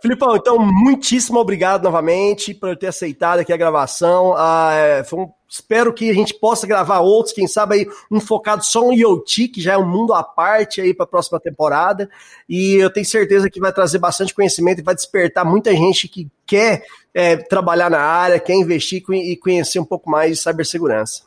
Filipão, 0.00 0.36
então, 0.36 0.58
muitíssimo 0.58 1.38
obrigado 1.38 1.84
novamente 1.84 2.52
por 2.52 2.76
ter 2.76 2.88
aceitado 2.88 3.40
aqui 3.40 3.52
a 3.52 3.56
gravação. 3.56 4.34
Ah, 4.36 4.72
é, 4.74 5.04
foi 5.04 5.20
um- 5.20 5.30
espero 5.48 5.92
que 5.92 6.10
a 6.10 6.14
gente 6.14 6.34
possa 6.34 6.66
gravar 6.66 7.00
outros, 7.00 7.34
quem 7.34 7.46
sabe 7.46 7.74
aí 7.74 7.86
um 8.10 8.20
focado 8.20 8.64
só 8.64 8.90
em 8.90 8.96
IoT, 8.98 9.48
que 9.48 9.60
já 9.60 9.74
é 9.74 9.78
um 9.78 9.86
mundo 9.86 10.14
à 10.14 10.22
parte 10.22 10.80
aí 10.80 10.94
para 10.94 11.04
a 11.04 11.08
próxima 11.08 11.38
temporada. 11.38 12.08
E 12.48 12.76
eu 12.76 12.90
tenho 12.90 13.06
certeza 13.06 13.50
que 13.50 13.60
vai 13.60 13.72
trazer 13.72 13.98
bastante 13.98 14.34
conhecimento 14.34 14.80
e 14.80 14.84
vai 14.84 14.94
despertar 14.94 15.44
muita 15.44 15.70
gente 15.72 16.08
que 16.08 16.28
quer 16.46 16.82
é, 17.14 17.36
trabalhar 17.36 17.90
na 17.90 18.00
área, 18.00 18.40
quer 18.40 18.54
investir 18.54 19.02
e 19.10 19.36
conhecer 19.36 19.78
um 19.78 19.84
pouco 19.84 20.10
mais 20.10 20.36
de 20.36 20.42
cibersegurança. 20.42 21.22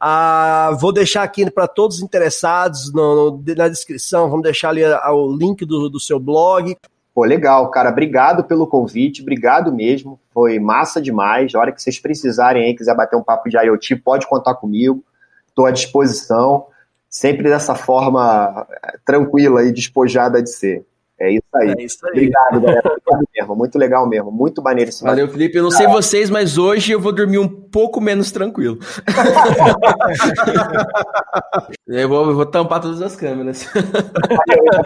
Ah, 0.00 0.76
vou 0.80 0.92
deixar 0.92 1.22
aqui 1.22 1.48
para 1.50 1.66
todos 1.66 1.96
os 1.98 2.02
interessados 2.02 2.92
no- 2.92 3.32
no- 3.32 3.54
na 3.56 3.68
descrição, 3.68 4.28
vamos 4.28 4.42
deixar 4.44 4.68
ali 4.70 4.84
ah, 4.84 5.12
o 5.12 5.32
link 5.36 5.64
do, 5.64 5.88
do 5.88 5.98
seu 6.00 6.18
blog. 6.20 6.76
Pô, 7.14 7.24
legal, 7.24 7.68
cara. 7.70 7.90
Obrigado 7.90 8.44
pelo 8.44 8.66
convite, 8.66 9.22
obrigado 9.22 9.72
mesmo. 9.72 10.20
Foi 10.32 10.60
massa 10.60 11.00
demais. 11.00 11.52
A 11.54 11.58
hora 11.58 11.72
que 11.72 11.82
vocês 11.82 11.98
precisarem 11.98 12.64
aí, 12.64 12.76
quiser 12.76 12.94
bater 12.94 13.16
um 13.16 13.24
papo 13.24 13.48
de 13.48 13.56
IoT, 13.56 13.96
pode 13.96 14.26
contar 14.28 14.54
comigo. 14.54 15.02
Estou 15.48 15.66
à 15.66 15.72
disposição. 15.72 16.66
Sempre 17.10 17.48
dessa 17.48 17.74
forma 17.74 18.66
eh, 18.70 18.98
tranquila 19.04 19.64
e 19.64 19.72
despojada 19.72 20.40
de 20.40 20.50
ser. 20.50 20.84
É 21.20 21.32
isso 21.32 21.42
aí. 21.54 21.74
É 21.76 21.82
isso 21.82 21.98
aí. 22.06 22.12
Obrigado, 22.12 22.60
galera. 22.62 22.82
Obrigado 22.86 23.28
mesmo. 23.36 23.56
Muito 23.56 23.78
legal 23.78 24.08
mesmo. 24.08 24.30
Muito 24.30 24.62
maneiro 24.62 24.90
esse 24.90 25.02
Valeu, 25.02 25.28
Felipe. 25.28 25.58
Eu 25.58 25.64
não 25.64 25.70
sei 25.70 25.88
vocês, 25.88 26.30
mas 26.30 26.56
hoje 26.56 26.92
eu 26.92 27.00
vou 27.00 27.12
dormir 27.12 27.38
um 27.38 27.48
pouco 27.48 28.00
menos 28.00 28.30
tranquilo. 28.30 28.78
eu, 31.88 32.08
vou, 32.08 32.28
eu 32.28 32.36
vou 32.36 32.46
tampar 32.46 32.80
todas 32.80 33.02
as 33.02 33.16
câmeras. 33.16 33.68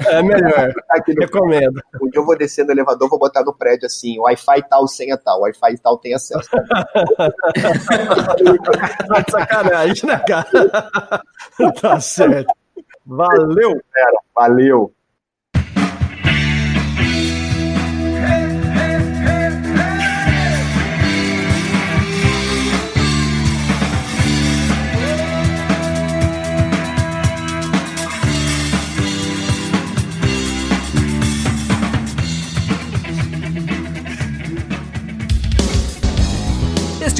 É 0.06 0.22
melhor. 0.22 0.72
Recomendo. 1.20 1.82
Um 2.00 2.08
dia 2.08 2.20
eu 2.20 2.24
vou 2.24 2.36
descer 2.36 2.64
no 2.64 2.72
elevador, 2.72 3.10
vou 3.10 3.18
botar 3.18 3.44
no 3.44 3.52
prédio 3.52 3.84
assim, 3.86 4.18
Wi-Fi 4.18 4.62
tal, 4.70 4.88
senha 4.88 5.18
tal, 5.18 5.42
Wi-Fi 5.42 5.76
tal 5.82 5.98
tem 5.98 6.14
acesso. 6.14 6.48
Tá 9.08 9.20
de 9.20 9.30
sacanagem, 9.30 10.08
né, 10.08 10.18
cara? 10.26 11.22
tá 11.80 12.00
certo. 12.00 12.54
Valeu. 13.04 13.78
Valeu. 14.34 14.92